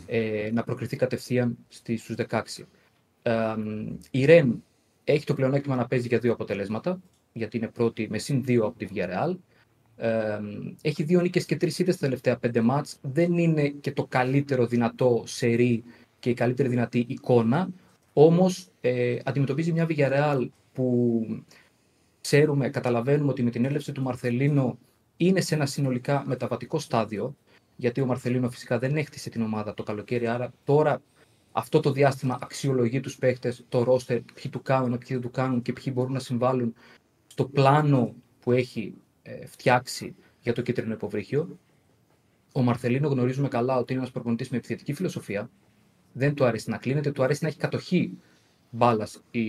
ε, 0.08 0.50
να 0.54 0.64
προκριθεί 0.64 0.96
κατευθείαν 0.96 1.58
στη, 1.70 1.98
στους 1.98 2.16
16. 2.30 2.42
Ε, 3.30 3.56
η 4.12 4.26
Ρεν 4.26 4.64
έχει 5.04 5.26
το 5.26 5.34
πλεονέκτημα 5.34 5.76
να 5.76 5.88
παίζει 5.88 6.08
για 6.08 6.20
δύο 6.20 6.32
αποτελέσματα, 6.32 7.02
γιατί 7.34 7.58
είναι 7.58 7.68
πρώτη 7.68 8.08
με 8.10 8.18
συν 8.18 8.44
δύο 8.44 8.66
από 8.66 8.78
τη 8.78 8.88
Villarreal. 8.94 9.36
Ε, 9.98 10.40
έχει 10.82 11.04
δύο 11.04 11.22
νίκες 11.22 11.46
και 11.46 11.58
τρεις 11.58 11.80
ήττες 11.80 11.96
στα 11.96 12.06
τελευταία 12.06 12.38
πέντε 12.38 12.62
μάτς. 12.62 12.98
Δεν 13.02 13.38
είναι 13.38 13.68
και 13.68 13.92
το 13.92 14.06
καλύτερο 14.06 14.66
δυνατό 14.66 15.24
σερί 15.26 15.84
και 16.20 16.30
η 16.30 16.34
καλύτερη 16.34 16.70
δυνατή 16.70 17.06
εικόνα. 17.08 17.70
Όμως 18.14 18.68
ε, 18.82 19.18
αντιμετωπίζει 19.24 19.72
μια 19.72 19.88
Villarreal 19.90 20.48
που 20.74 21.26
ξέρουμε, 22.22 22.70
καταλαβαίνουμε 22.70 23.32
ότι 23.32 23.44
με 23.44 23.50
την 23.50 23.66
έλευση 23.66 23.92
του 23.92 24.02
Μαρθελίνο 24.02 24.78
είναι 25.18 25.42
σε 25.42 25.56
ένα 25.56 25.66
συνολικά 25.66 26.24
μεταβατικό 26.26 26.80
στάδιο, 26.80 27.36
γιατί 27.76 28.02
ο 28.02 28.06
Μαρθελίνο 28.06 28.50
φυσικά 28.50 28.80
δεν 28.80 28.98
έχτισε 28.98 29.30
την 29.30 29.42
ομάδα 29.42 29.74
το 29.74 29.84
καλοκαίρι, 29.84 30.28
άρα 30.28 30.54
τώρα 30.64 31.02
αυτό 31.52 31.80
το 31.80 31.92
διάστημα 31.92 32.38
αξιολογεί 32.42 33.00
τους 33.00 33.18
παίχτες, 33.18 33.66
το 33.70 33.84
ρόστερ, 33.84 34.20
ποιοι 34.20 34.52
του 34.52 34.62
κάνουν, 34.62 34.98
ποιοι 34.98 35.08
δεν 35.08 35.22
του 35.22 35.32
κάνουν 35.32 35.62
και 35.62 35.74
ποιοι 35.74 35.94
μπορούν 35.96 36.14
να 36.14 36.20
συμβάλλουν 36.20 36.74
στο 37.28 37.46
πλάνο 37.46 38.16
που 38.40 38.52
έχει 38.52 38.94
ε, 39.22 39.46
φτιάξει 39.46 40.16
για 40.40 40.54
το 40.54 40.62
κίτρινο 40.62 40.94
υποβρύχιο. 40.94 41.58
Ο 42.54 42.62
Μαρθελίνο 42.62 43.08
γνωρίζουμε 43.08 43.48
καλά 43.48 43.78
ότι 43.78 43.94
είναι 43.94 44.02
ένας 44.02 44.14
προπονητής 44.14 44.50
με 44.50 44.58
επιθετική 44.58 44.94
φιλοσοφία. 44.94 45.50
Δεν 46.14 46.34
του 46.34 46.46
αρέσει 46.46 46.70
να 46.70 46.78
κλείνεται, 46.78 47.12
του 47.12 47.24
αρέσει 47.24 47.40
να 47.42 47.50
έχει 47.50 47.58
κατοχή 47.58 48.18
μπάλας 48.70 49.22
η, 49.32 49.42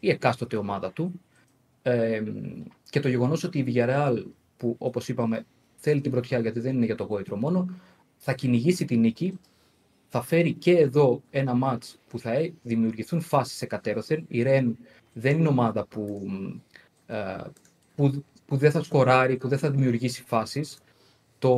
η 0.00 0.10
εκάστοτε 0.10 0.56
ομάδα 0.56 0.92
του. 0.92 1.20
Ε, 1.82 2.22
και 2.90 3.00
το 3.00 3.08
γεγονός 3.08 3.44
ότι 3.44 3.58
η 3.58 3.64
Villarreal, 3.68 4.24
που 4.56 4.76
όπως 4.78 5.08
είπαμε 5.08 5.46
θέλει 5.76 6.00
την 6.00 6.10
πρωτιά 6.10 6.38
γιατί 6.38 6.60
δεν 6.60 6.76
είναι 6.76 6.84
για 6.84 6.94
το 6.94 7.04
γόητρο 7.04 7.36
μόνο, 7.36 7.68
θα 8.16 8.32
κυνηγήσει 8.32 8.84
την 8.84 9.00
νίκη, 9.00 9.38
θα 10.16 10.22
φέρει 10.22 10.52
και 10.52 10.78
εδώ 10.78 11.22
ένα 11.30 11.54
μάτς 11.54 11.98
που 12.08 12.18
θα 12.18 12.32
ε, 12.32 12.52
δημιουργηθούν 12.62 13.20
φάσεις 13.20 13.56
σε 13.56 13.66
κατέρωθεν. 13.66 14.24
Η 14.28 14.42
Ρεν 14.42 14.78
δεν 15.12 15.38
είναι 15.38 15.48
ομάδα 15.48 15.86
που, 15.86 16.26
ε, 17.06 17.36
που, 17.94 18.24
που 18.46 18.56
δεν 18.56 18.70
θα 18.70 18.82
σκοράρει, 18.82 19.36
που 19.36 19.48
δεν 19.48 19.58
θα 19.58 19.70
δημιουργήσει 19.70 20.22
φάσεις. 20.22 20.78
Το, 21.38 21.56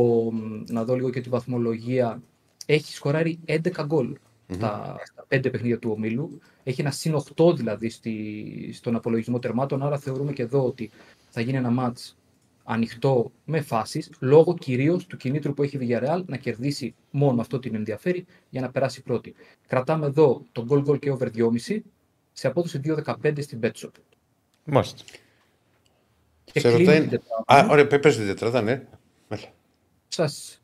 να 0.71 0.85
δω 0.85 0.95
λίγο 0.95 1.11
και 1.11 1.21
τη 1.21 1.29
βαθμολογία, 1.29 2.23
έχει 2.67 2.93
σκοράρει 2.95 3.39
11 3.47 3.85
γκολ 3.87 4.17
τα, 4.59 4.97
στα 5.05 5.27
5 5.29 5.51
παιχνίδια 5.51 5.79
του 5.79 5.91
ομίλου. 5.91 6.41
Έχει 6.63 6.81
ένα 6.81 6.91
συν 6.91 7.23
8 7.37 7.57
δηλαδή 7.57 7.89
στη, 7.89 8.71
στον 8.73 8.97
απολογισμό 8.97 9.39
τερμάτων, 9.39 9.83
άρα 9.83 9.99
θεωρούμε 9.99 10.33
και 10.33 10.43
εδώ 10.43 10.65
ότι 10.65 10.91
θα 11.29 11.41
γίνει 11.41 11.57
ένα 11.57 11.71
μάτς 11.71 12.17
ανοιχτό 12.71 13.33
με 13.45 13.61
φάσεις, 13.61 14.11
λόγω 14.21 14.55
κυρίως 14.55 15.07
του 15.07 15.17
κινήτρου 15.17 15.55
που 15.55 15.63
έχει 15.63 15.77
η 15.77 15.79
Villarreal 15.83 16.23
να 16.27 16.37
κερδίσει 16.37 16.95
μόνο 17.11 17.41
αυτό 17.41 17.59
την 17.59 17.75
ενδιαφέρει 17.75 18.27
για 18.51 18.61
να 18.61 18.71
περάσει 18.71 19.03
πρώτη. 19.03 19.35
Κρατάμε 19.67 20.07
εδώ 20.07 20.43
το 20.53 20.67
goal 20.71 20.85
goal 20.87 20.99
και 20.99 21.11
over 21.11 21.29
2,5 21.37 21.81
σε 22.33 22.47
απόδοση 22.47 22.81
2,15 22.85 23.43
στην 23.43 23.61
Betshop. 23.63 23.91
Μάλιστα. 24.65 25.03
Και 26.45 26.61
Σε 26.61 26.69
κλείνει 26.69 26.85
ρωτάει. 26.85 27.01
την 27.01 27.09
τετράδα. 27.11 27.67
Α, 27.67 27.71
ωραία, 27.71 27.87
πε 27.87 27.99
την 27.99 28.27
τετράδα, 28.27 28.63
ναι. 28.63 28.87
Έλα. 29.29 29.43
σας, 30.09 30.63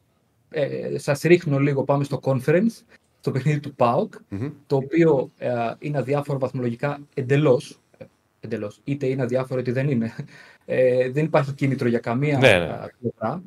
ε, 0.51 0.99
σας 0.99 1.21
ρίχνω 1.21 1.59
λίγο, 1.59 1.85
πάμε 1.85 2.05
στο 2.05 2.21
conference, 2.23 2.83
στο 3.21 3.31
παιχνίδι 3.31 3.61
του 3.61 3.75
ΠΑΟΚ, 3.75 4.15
Μμμ. 4.29 4.51
το 4.67 4.77
οποίο 4.77 5.31
ε, 5.39 5.51
είναι 5.79 5.99
αδιάφορο 5.99 6.39
βαθμολογικά 6.39 6.99
εντελώς, 7.15 7.81
ε, 7.99 8.05
εντελώς, 8.41 8.81
είτε 8.85 9.07
είναι 9.07 9.23
αδιάφορο 9.23 9.61
είτε 9.61 9.73
δεν 9.73 9.89
είναι. 9.91 10.13
Ε, 10.67 11.11
δεν 11.11 11.25
υπάρχει 11.25 11.53
κίνητρο 11.53 11.89
για 11.89 11.99
καμία 11.99 12.39
Ναι, 12.39 12.59
ναι. 12.59 12.65
ε, 12.65 12.87
πλευρά. 13.01 13.43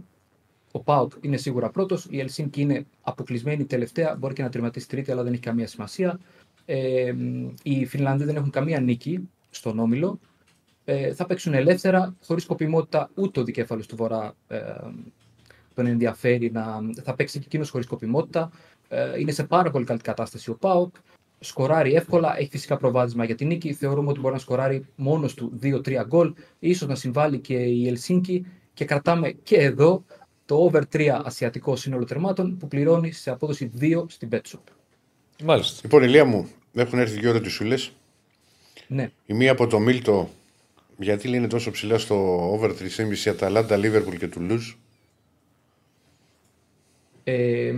Ο 0.71 0.79
ΠΑΟΚ 0.79 1.11
είναι 1.21 1.37
σίγουρα 1.37 1.69
πρώτος, 1.69 2.07
η 2.09 2.19
Ελσίνκη 2.19 2.61
είναι 2.61 2.85
αποκλεισμένη 3.01 3.65
τελευταία, 3.65 4.15
μπορεί 4.15 4.33
και 4.33 4.43
να 4.43 4.49
τερματίσει 4.49 4.87
τρίτη, 4.87 5.11
αλλά 5.11 5.23
δεν 5.23 5.33
έχει 5.33 5.41
καμία 5.41 5.67
σημασία. 5.67 6.19
Ε, 6.65 7.11
μ, 7.11 7.47
οι 7.63 7.85
Φινλανδοί 7.85 8.23
δεν 8.23 8.35
έχουν 8.35 8.49
καμία 8.49 8.79
νίκη 8.79 9.29
στον 9.49 9.79
Όμιλο. 9.79 10.19
Ε, 10.85 11.13
θα 11.13 11.25
παίξουν 11.25 11.53
ελεύθερα, 11.53 12.15
χωρίς 12.25 12.43
σκοπιμότητα 12.43 13.09
ούτε 13.15 13.39
ο 13.39 13.43
δικέφαλος 13.43 13.87
του 13.87 13.95
Βορρά 13.95 14.33
ε, 14.47 14.59
τον 15.73 15.85
ενδιαφέρει 15.85 16.51
να 16.51 16.79
θα 17.03 17.13
παίξει 17.15 17.39
και 17.39 17.45
εκείνος 17.45 17.69
χωρίς 17.69 17.85
σκοπιμότητα. 17.85 18.51
Ε, 18.87 19.19
είναι 19.19 19.31
σε 19.31 19.43
πάρα 19.43 19.71
πολύ 19.71 19.85
καλή 19.85 19.99
κατάσταση 19.99 20.49
ο 20.49 20.55
Πάοκ. 20.55 20.95
Σκοράρει 21.39 21.93
εύκολα, 21.93 22.37
έχει 22.39 22.49
φυσικά 22.49 22.77
προβάδισμα 22.77 23.25
για 23.25 23.35
την 23.35 23.47
νίκη. 23.47 23.73
Θεωρούμε 23.73 24.09
ότι 24.09 24.19
μπορεί 24.19 24.33
να 24.33 24.39
σκοράρει 24.39 24.85
μόνος 24.95 25.33
του 25.33 25.59
2-3 25.63 26.03
γκολ. 26.07 26.33
ίσως 26.59 26.87
να 26.87 26.95
συμβάλλει 26.95 27.39
και 27.39 27.53
η 27.53 27.87
Ελσίνκη. 27.87 28.45
Και 28.73 28.85
κρατάμε 28.85 29.31
και 29.31 29.55
εδώ 29.55 30.05
το 30.45 30.55
over 30.55 30.81
3 30.93 31.07
ασιατικό 31.23 31.75
σύνολο 31.75 32.03
τερμάτων 32.03 32.57
που 32.57 32.67
πληρώνει 32.67 33.11
σε 33.11 33.31
απόδοση 33.31 33.71
2 33.79 34.05
στην 34.07 34.29
Betshop. 34.31 34.59
Μάλιστα. 35.43 35.79
Λοιπόν, 35.83 36.03
Ηλία 36.03 36.25
μου, 36.25 36.49
έχουν 36.73 36.99
έρθει 36.99 37.19
δύο 37.19 37.29
ερωτησούλε. 37.29 37.75
Ναι, 38.87 39.11
Η 39.25 39.33
μία 39.33 39.51
από 39.51 39.67
το 39.67 39.79
Μίλτο, 39.79 40.29
γιατί 40.97 41.27
είναι 41.27 41.47
τόσο 41.47 41.71
ψηλά 41.71 41.97
στο 41.97 42.15
over 42.53 42.69
3,5 42.69 43.29
Αταλάντα, 43.29 43.77
Λίβερπουλ 43.77 44.15
και 44.15 44.27
Τουλούζ. 44.27 44.73
ε, 47.23 47.73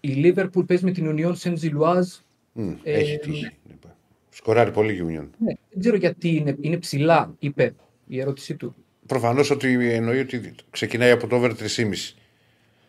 η 0.00 0.22
Liverpool 0.24 0.66
παίζει 0.66 0.84
με 0.84 0.90
την 0.90 1.16
Union 1.16 1.34
Saint-Gilloise. 1.36 2.20
Μμ, 2.52 2.70
Ε, 2.82 2.92
Έχει 2.92 3.18
τύχει. 3.18 3.50
είπα. 3.70 3.96
Σκοράρει 4.30 4.70
πολύ 4.70 4.98
Union. 5.06 5.28
Ναι, 5.38 5.52
δεν 5.70 5.80
ξέρω 5.80 5.96
γιατί 5.96 6.28
είναι, 6.28 6.56
είναι 6.60 6.76
ψηλά, 6.76 7.34
είπε 7.38 7.74
η 8.06 8.20
ερώτησή 8.20 8.54
του. 8.54 8.74
Προφανώς 9.06 9.50
ότι 9.50 9.92
εννοεί 9.94 10.18
ότι 10.18 10.54
ξεκινάει 10.70 11.10
από 11.10 11.26
το 11.26 11.36
over 11.36 11.50
3,5. 11.54 12.14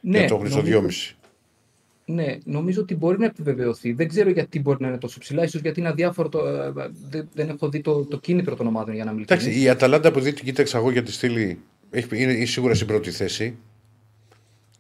Ναι, 0.02 0.20
Ναι, 0.20 0.28
το 0.28 0.36
έχουν 0.36 0.48
στο 0.48 0.58
νομίζω- 0.58 0.82
2,5. 0.82 1.14
Ναι, 2.06 2.38
νομίζω 2.44 2.82
ότι 2.82 2.96
μπορεί 2.96 3.20
να 3.20 3.26
επιβεβαιωθεί. 3.26 3.92
Δεν 3.94 4.08
ξέρω 4.08 4.30
γιατί 4.30 4.60
μπορεί 4.60 4.78
να 4.82 4.88
είναι 4.88 4.98
τόσο 4.98 5.20
ψηλά. 5.20 5.44
ίσως 5.44 5.62
γιατί 5.62 5.80
είναι 5.80 5.90
αδιάφορο. 5.90 6.30
Το, 6.30 6.48
ε, 6.48 6.72
δεν, 7.10 7.30
δεν 7.34 7.50
έχω 7.50 7.70
δει 7.70 7.82
το, 7.82 8.06
το 8.06 8.20
κίνητρο 8.20 8.56
των 8.56 8.68
ομάδων 8.68 8.96
για 8.96 9.04
να 9.04 9.12
μιλήσω. 9.12 9.34
Εντάξει, 9.34 9.62
η 9.62 9.70
Αταλάντα 9.70 10.12
που 10.12 10.20
δει 10.20 10.34
την 10.34 10.46
κοίταξα 10.46 10.78
εγώ 10.78 10.92
για 10.92 11.04
τη 11.04 11.12
στήλη 11.12 11.60
έχει, 11.92 12.08
είναι 12.22 12.46
σίγουρα 12.46 12.74
στην 12.74 12.88
πρώτη 12.88 13.12
θέση 13.12 13.56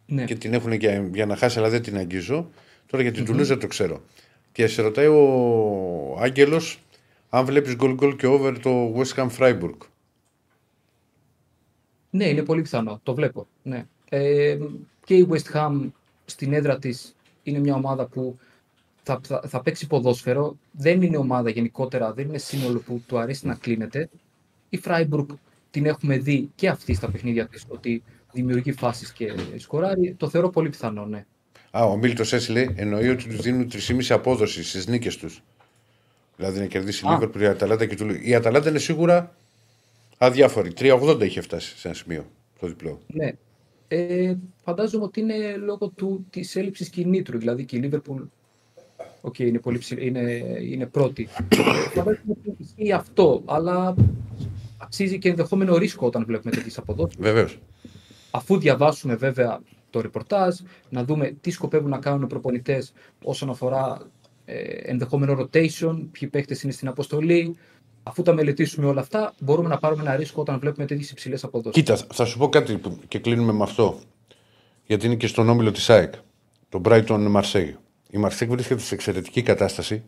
Ναι. 0.05 0.25
και 0.25 0.35
την 0.35 0.53
έχουν 0.53 0.71
για, 0.71 1.09
για 1.13 1.25
να 1.25 1.35
χάσει, 1.35 1.59
αλλά 1.59 1.69
δεν 1.69 1.81
την 1.81 1.97
αγγίζω. 1.97 2.49
Τώρα 2.85 3.03
για 3.03 3.11
την 3.11 3.25
Τουλούζ 3.25 3.47
δεν 3.47 3.59
το 3.59 3.67
ξέρω. 3.67 4.03
Και 4.51 4.67
σε 4.67 4.81
ρωτάει 4.81 5.07
ο 5.07 6.17
Άγγελος 6.19 6.83
αν 7.29 7.45
βλέπεις 7.45 7.75
γκολ 7.75 7.93
γκολ 7.93 8.15
και 8.15 8.27
over 8.27 8.59
το 8.59 8.93
West 8.95 9.13
Ham 9.15 9.29
Freiburg. 9.37 9.77
ναι, 12.09 12.25
είναι 12.27 12.43
πολύ 12.43 12.61
πιθανό. 12.61 12.99
Το 13.03 13.13
βλέπω. 13.13 13.47
Ναι. 13.63 13.85
Ε, 14.09 14.57
και 15.05 15.15
η 15.15 15.27
West 15.29 15.53
Ham 15.53 15.89
στην 16.25 16.53
έδρα 16.53 16.79
της 16.79 17.15
είναι 17.43 17.59
μια 17.59 17.75
ομάδα 17.75 18.05
που 18.07 18.37
θα, 19.03 19.19
θα, 19.23 19.41
θα 19.47 19.61
παίξει 19.61 19.87
ποδόσφαιρο. 19.87 20.57
Δεν 20.71 21.01
είναι 21.01 21.17
ομάδα 21.17 21.49
γενικότερα, 21.49 22.13
δεν 22.13 22.27
είναι 22.27 22.37
σύνολο 22.37 22.79
που 22.79 23.03
του 23.07 23.17
αρέσει 23.17 23.47
να 23.47 23.55
κλείνεται. 23.55 24.09
Η 24.69 24.81
Freiburg 24.83 25.25
την 25.71 25.85
έχουμε 25.85 26.17
δει 26.17 26.49
και 26.55 26.69
αυτή 26.69 26.93
στα 26.93 27.11
παιχνίδια 27.11 27.47
της 27.47 27.65
ότι 27.67 28.03
δημιουργεί 28.31 28.71
φάσεις 28.71 29.13
και 29.13 29.35
σκοράρει. 29.57 30.13
Το 30.13 30.29
θεωρώ 30.29 30.49
πολύ 30.49 30.69
πιθανό, 30.69 31.05
ναι. 31.05 31.25
Α, 31.71 31.83
ο 31.83 31.97
Μίλτος 31.97 32.33
έστειλε 32.33 32.67
εννοεί 32.75 33.09
ότι 33.09 33.27
τους 33.27 33.41
δίνουν 33.41 33.69
3,5 33.71 34.05
απόδοση 34.09 34.63
στις 34.63 34.87
νίκες 34.87 35.17
τους. 35.17 35.43
Δηλαδή 36.35 36.59
να 36.59 36.65
κερδίσει 36.65 37.05
η 37.05 37.09
Α. 37.09 37.11
Λίβερπουλ, 37.11 37.41
η 37.41 37.47
Αταλάντα 37.47 37.85
και 37.85 37.95
του 37.95 38.07
Η 38.21 38.35
Αταλάντα 38.35 38.69
είναι 38.69 38.79
σίγουρα 38.79 39.35
αδιάφορη. 40.17 40.71
3,80 40.79 41.21
είχε 41.21 41.41
φτάσει 41.41 41.77
σε 41.77 41.87
ένα 41.87 41.97
σημείο 41.97 42.25
το 42.59 42.67
διπλό. 42.67 42.99
Ναι. 43.07 43.31
Ε, 43.87 44.35
φαντάζομαι 44.63 45.03
ότι 45.03 45.19
είναι 45.19 45.55
λόγω 45.55 45.87
του, 45.87 46.25
της 46.29 46.55
έλλειψης 46.55 46.89
κινήτρου. 46.89 47.37
Δηλαδή 47.37 47.65
και 47.65 47.75
η 47.75 47.79
Λίβερπουλ 47.79 48.21
οκ, 49.21 49.39
είναι, 49.39 49.59
πολύ 49.59 49.77
ψηλή, 49.77 50.07
είναι, 50.07 50.21
είναι 50.61 50.85
πρώτη. 50.85 51.27
φαντάζομαι 51.93 52.35
ότι 52.45 52.55
ισχύει 52.57 52.91
αυτό, 52.91 53.41
αλλά 53.45 53.95
αξίζει 54.77 55.17
και 55.17 55.29
ενδεχόμενο 55.29 55.77
ρίσκο 55.77 56.07
όταν 56.07 56.25
βλέπουμε 56.25 56.51
τέτοιες 56.51 56.77
αποδόσεις. 56.77 57.17
Βεβαίως. 57.19 57.59
Αφού 58.31 58.59
διαβάσουμε 58.59 59.15
βέβαια 59.15 59.61
το 59.89 60.01
ρεπορτάζ, 60.01 60.55
να 60.89 61.03
δούμε 61.03 61.35
τι 61.41 61.51
σκοπεύουν 61.51 61.89
να 61.89 61.97
κάνουν 61.99 62.21
οι 62.21 62.27
προπονητές 62.27 62.93
όσον 63.23 63.49
αφορά 63.49 64.01
ε, 64.45 64.61
ενδεχόμενο 64.63 65.33
rotation, 65.39 65.97
ποιοι 66.11 66.29
παίχτες 66.29 66.61
είναι 66.63 66.71
στην 66.71 66.87
αποστολή. 66.87 67.55
Αφού 68.03 68.21
τα 68.21 68.33
μελετήσουμε 68.33 68.85
όλα 68.87 69.01
αυτά, 69.01 69.33
μπορούμε 69.39 69.69
να 69.69 69.77
πάρουμε 69.77 70.01
ένα 70.01 70.15
ρίσκο 70.15 70.41
όταν 70.41 70.59
βλέπουμε 70.59 70.85
τέτοιες 70.85 71.09
υψηλές 71.11 71.43
αποδόσεις. 71.43 71.81
Κοίτα, 71.81 71.97
θα 72.13 72.25
σου 72.25 72.37
πω 72.37 72.49
κάτι 72.49 72.77
που- 72.77 72.99
και 73.07 73.19
κλείνουμε 73.19 73.51
με 73.51 73.63
αυτό. 73.63 73.99
Γιατί 74.85 75.05
είναι 75.05 75.15
και 75.15 75.27
στον 75.27 75.49
όμιλο 75.49 75.71
της 75.71 75.89
ΑΕΚ. 75.89 76.13
Το 76.69 76.81
Brighton 76.85 77.35
Marseille. 77.35 77.73
Η 78.09 78.19
Marseille 78.23 78.47
βρίσκεται 78.47 78.81
σε 78.81 78.93
εξαιρετική 78.93 79.41
κατάσταση. 79.41 80.03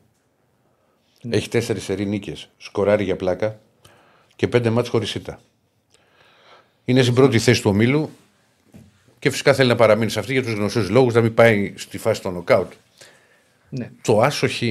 Έχει 1.30 1.50
τέσσερις 1.50 1.84
σερή 1.84 2.06
νίκες. 2.06 2.50
Σκοράρει 2.58 3.04
για 3.04 3.16
πλάκα 3.16 3.60
και 4.36 4.48
πέντε 4.48 4.70
μάτς 4.70 4.90
χωρίς 4.90 5.16
ήττα. 5.16 5.40
Είναι 6.86 7.02
στην 7.02 7.14
πρώτη 7.14 7.40
θέση 7.40 7.62
του 7.62 7.70
ομίλου 7.70 8.10
και 9.22 9.30
φυσικά 9.30 9.54
θέλει 9.54 9.70
να 9.70 9.76
παραμείνει 9.76 10.12
σε 10.12 10.20
αυτή 10.20 10.34
για 10.34 10.44
τους 10.44 10.54
γνωστούς 10.54 10.90
λόγους, 10.90 11.14
να 11.14 11.22
μην 11.22 11.34
πάει 11.34 11.74
στη 11.76 11.98
φάση 11.98 12.22
των 12.22 12.34
νοκάουτ. 12.34 12.72
Ναι. 13.70 13.92
Το 14.02 14.22
άσο 14.22 14.48
χ, 14.48 14.62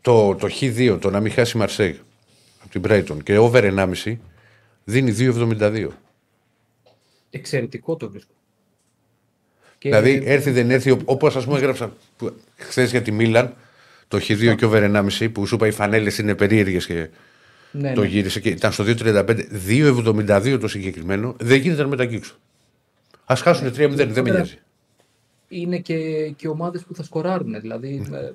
το, 0.00 0.34
το 0.34 0.48
χ2, 0.60 0.98
το 1.00 1.10
να 1.10 1.20
μην 1.20 1.32
χάσει 1.32 1.58
η 1.58 1.60
Marseille 1.64 1.94
από 2.62 2.70
την 2.70 2.82
Brighton 2.88 3.22
και 3.22 3.38
over 3.38 3.72
1,5 3.76 4.16
δίνει 4.84 5.14
2,72. 5.18 5.88
Εξαιρετικό 7.30 7.96
το 7.96 8.10
βρίσκω. 8.10 8.32
Και 9.78 9.88
Δηλαδή, 9.88 10.22
έρθει 10.24 10.50
δεν 10.50 10.70
έρθει, 10.70 10.96
όπως 11.04 11.36
ας 11.36 11.44
πούμε 11.44 11.58
έγραψα 11.58 11.92
χθες 12.56 12.90
για 12.90 13.02
τη 13.02 13.12
Μίλαν, 13.12 13.54
το 14.08 14.18
Χ2 14.28 14.54
και 14.56 14.64
over 14.64 15.06
1,5 15.18 15.28
που 15.32 15.46
σου 15.46 15.54
είπα 15.54 15.66
οι 15.66 15.70
φανέλες 15.70 16.18
είναι 16.18 16.34
περίεργες 16.34 16.86
και 16.86 17.08
ναι, 17.70 17.92
το 17.92 18.00
ναι. 18.00 18.06
γύρισε 18.06 18.40
και 18.40 18.48
ήταν 18.48 18.72
στο 18.72 18.84
2,35. 18.86 19.38
2,72 19.68 20.58
το 20.60 20.68
συγκεκριμένο 20.68 21.36
δεν 21.38 21.60
γίνεται 21.60 21.82
να 21.82 21.88
μεταγγίξω. 21.88 22.34
Α 23.24 23.34
χάσουν 23.36 23.68
3-0, 23.68 23.90
δεν 23.90 24.22
με 24.24 24.30
νοιάζει. 24.30 24.58
Είναι 25.48 25.78
και, 25.78 26.28
και 26.36 26.48
ομάδες 26.48 26.82
που 26.84 26.94
θα 26.94 27.02
σκοράρουν. 27.02 27.60
Δηλαδή, 27.60 27.88
ε, 27.88 27.90
είναι 27.90 28.32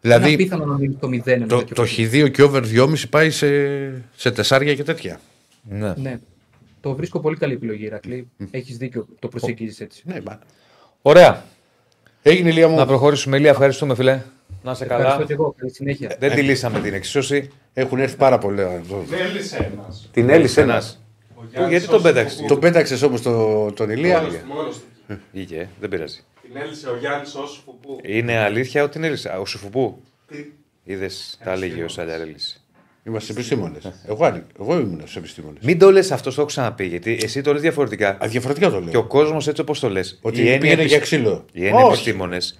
Δηλαδή, 0.00 0.34
απίθανο 0.34 0.64
να 0.64 0.78
μείνει 0.78 0.94
το 0.94 1.08
0. 1.08 1.26
ένα 1.26 1.46
το, 1.46 1.58
τέτοιο 1.58 1.74
το 1.74 1.82
παιχνίδι. 1.82 2.22
Χ2 2.24 2.30
και 2.30 2.42
over 2.42 2.62
2,5 2.62 3.04
πάει 3.10 3.30
σε, 3.30 3.48
σε 4.14 4.30
τεσσάρια 4.30 4.74
και 4.74 4.82
τέτοια. 4.82 5.20
Ναι. 5.62 5.92
Ναι. 5.96 6.20
Το 6.80 6.94
βρίσκω 6.94 7.20
πολύ 7.20 7.36
καλή 7.36 7.52
επιλογή, 7.52 7.84
Ηρακλή. 7.84 8.28
Έχεις 8.50 8.76
δίκιο. 8.76 9.06
Το 9.18 9.28
προσεγγίζεις 9.28 9.80
έτσι. 9.80 10.02
Ναι, 10.04 10.20
μα. 10.24 10.38
Ωραία. 11.02 11.44
Έγινε 12.22 12.50
λίγα 12.50 12.68
μου. 12.68 12.76
Να 12.76 12.86
προχωρήσουμε, 12.86 13.36
Ηλία. 13.36 13.50
Ευχαριστούμε, 13.50 13.94
φιλέ. 13.94 14.22
Να 14.62 14.74
σε 14.74 14.84
Ευχαριστώ 14.84 15.12
καλά. 15.12 15.24
και 15.24 15.32
εγώ. 15.32 15.54
Καλή 15.58 15.72
συνέχεια. 15.72 16.16
Δεν 16.18 16.30
τη 16.34 16.42
λύσαμε 16.42 16.80
την 16.80 16.94
εξίσωση. 16.94 17.50
Έχουν 17.72 17.98
έρθει 17.98 18.16
πάρα 18.16 18.38
πολλά 18.38 18.72
εδώ. 18.72 19.04
Δεν 19.06 19.18
έλυσε 19.20 19.70
ένας. 19.74 20.08
Την 20.12 20.30
έλυσε 20.30 20.60
ένας. 20.60 21.00
Ο 21.46 21.50
Γιάννης 21.52 21.70
γιατί 21.70 21.86
τον 21.86 21.96
ως 21.96 22.02
πέταξες; 22.02 22.34
φουφού. 22.36 22.46
Τον 22.48 22.58
πέταξες 22.60 23.02
όμως 23.02 23.22
το, 23.22 23.72
τον 23.72 23.90
Ηλία; 23.90 24.20
Μόνος 24.20 24.34
του, 24.34 24.46
μόνος 24.54 24.76
του. 25.08 25.18
Είχε, 25.32 25.68
δεν 25.80 25.88
πειράζει. 25.88 26.20
Την 26.42 26.56
έλυσε 26.56 26.88
ο 26.88 26.96
Γιάννης 26.96 27.34
ως 27.34 27.62
φουπού. 27.64 27.98
Είναι 28.02 28.38
αλήθεια 28.38 28.82
ότι 28.82 28.92
την 28.92 29.04
έλυσε; 29.04 29.28
Α, 29.34 29.38
Ο 29.38 29.46
Σουφουπού; 29.46 30.02
Τι; 30.28 30.36
Είδες, 30.84 31.38
τα 31.44 31.52
έλεγε 31.52 31.82
ο 31.82 31.88
Σαλιαρέλης. 31.88 32.60
Είμαστε 33.04 33.32
επιστήμονες. 33.32 33.92
Εγώ, 34.06 34.24
αν- 34.24 34.46
εγώ 34.60 34.78
ήμουν 34.78 35.02
στου 35.06 35.18
επιστήμονες. 35.18 35.62
Μην 35.64 35.78
το 35.78 35.90
λες 35.90 36.10
αυτό, 36.10 36.28
το 36.28 36.34
έχω 36.38 36.46
ξαναπεί. 36.46 36.86
Γιατί 36.86 37.18
εσύ 37.22 37.40
το 37.40 37.52
λες 37.52 37.60
διαφορετικά. 37.62 38.18
Διαφορετικά 38.24 38.70
το 38.70 38.80
λέω. 38.80 38.90
Και 38.90 38.96
ο 38.96 39.04
κόσμος 39.04 39.48
έτσι 39.48 39.60
όπως 39.60 39.80
το 39.80 39.88
λες. 39.90 40.18
Ότι 40.22 40.58
πήγαινε 40.60 40.82
για 40.84 40.98
ξύλο. 40.98 41.44
Οι 41.52 41.66
έννοια 41.66 41.84
Όχι. 41.84 41.92
επιστήμονες 41.92 42.58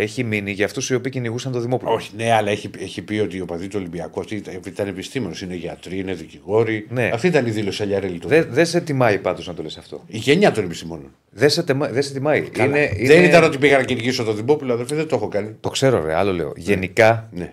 έχει 0.00 0.24
μείνει 0.24 0.50
για 0.50 0.64
αυτούς 0.64 0.90
οι 0.90 0.94
οποίοι 0.94 1.10
κυνηγούσαν 1.12 1.52
το 1.52 1.60
Δημόπουλο. 1.60 1.92
Όχι, 1.92 2.10
ναι, 2.16 2.32
αλλά 2.32 2.50
έχει, 2.50 2.70
έχει 2.78 3.02
πει 3.02 3.18
ότι 3.18 3.40
ο 3.40 3.44
παδί 3.44 3.68
του 3.68 3.76
Ολυμπιακού 3.78 4.20
αυτοί 4.20 4.34
ήταν, 4.34 4.60
ήταν 4.66 4.86
επιστήμονε. 4.88 5.34
Είναι 5.42 5.54
γιατροί, 5.54 5.98
είναι 5.98 6.12
δικηγόροι. 6.14 6.86
Ναι. 6.90 7.10
Αυτή 7.12 7.26
ήταν 7.26 7.46
η 7.46 7.50
δήλωση 7.50 7.82
Αλιαρέλη 7.82 8.18
του. 8.18 8.28
Δεν 8.28 8.46
δεν 8.50 8.66
σε 8.66 8.80
τιμάει 8.80 9.18
πάντως 9.18 9.46
να 9.46 9.54
το 9.54 9.62
λες 9.62 9.76
αυτό. 9.76 10.02
Η 10.06 10.16
γενιά 10.16 10.52
των 10.52 10.64
επιστημόνων. 10.64 11.10
Δεν 11.30 11.50
σε, 11.50 11.62
τιμα- 11.62 11.88
δεν 11.88 12.02
σε 12.02 12.12
τιμάει. 12.12 12.40
Καλά. 12.40 12.66
Είναι, 12.78 12.88
Δεν 13.06 13.16
είναι- 13.18 13.26
ήταν 13.28 13.44
ότι 13.44 13.58
πήγα 13.58 13.76
να 13.76 13.84
κυνηγήσω 13.84 14.24
τον 14.24 14.36
Δημόπουλο, 14.36 14.72
αδερφέ, 14.72 14.94
δεν 14.94 15.08
το 15.08 15.16
έχω 15.16 15.28
κάνει. 15.28 15.56
Το 15.60 15.68
ξέρω, 15.70 16.04
ρε, 16.04 16.14
άλλο 16.14 16.32
λέω. 16.32 16.52
Γενικά, 16.56 17.28
Ναι. 17.32 17.52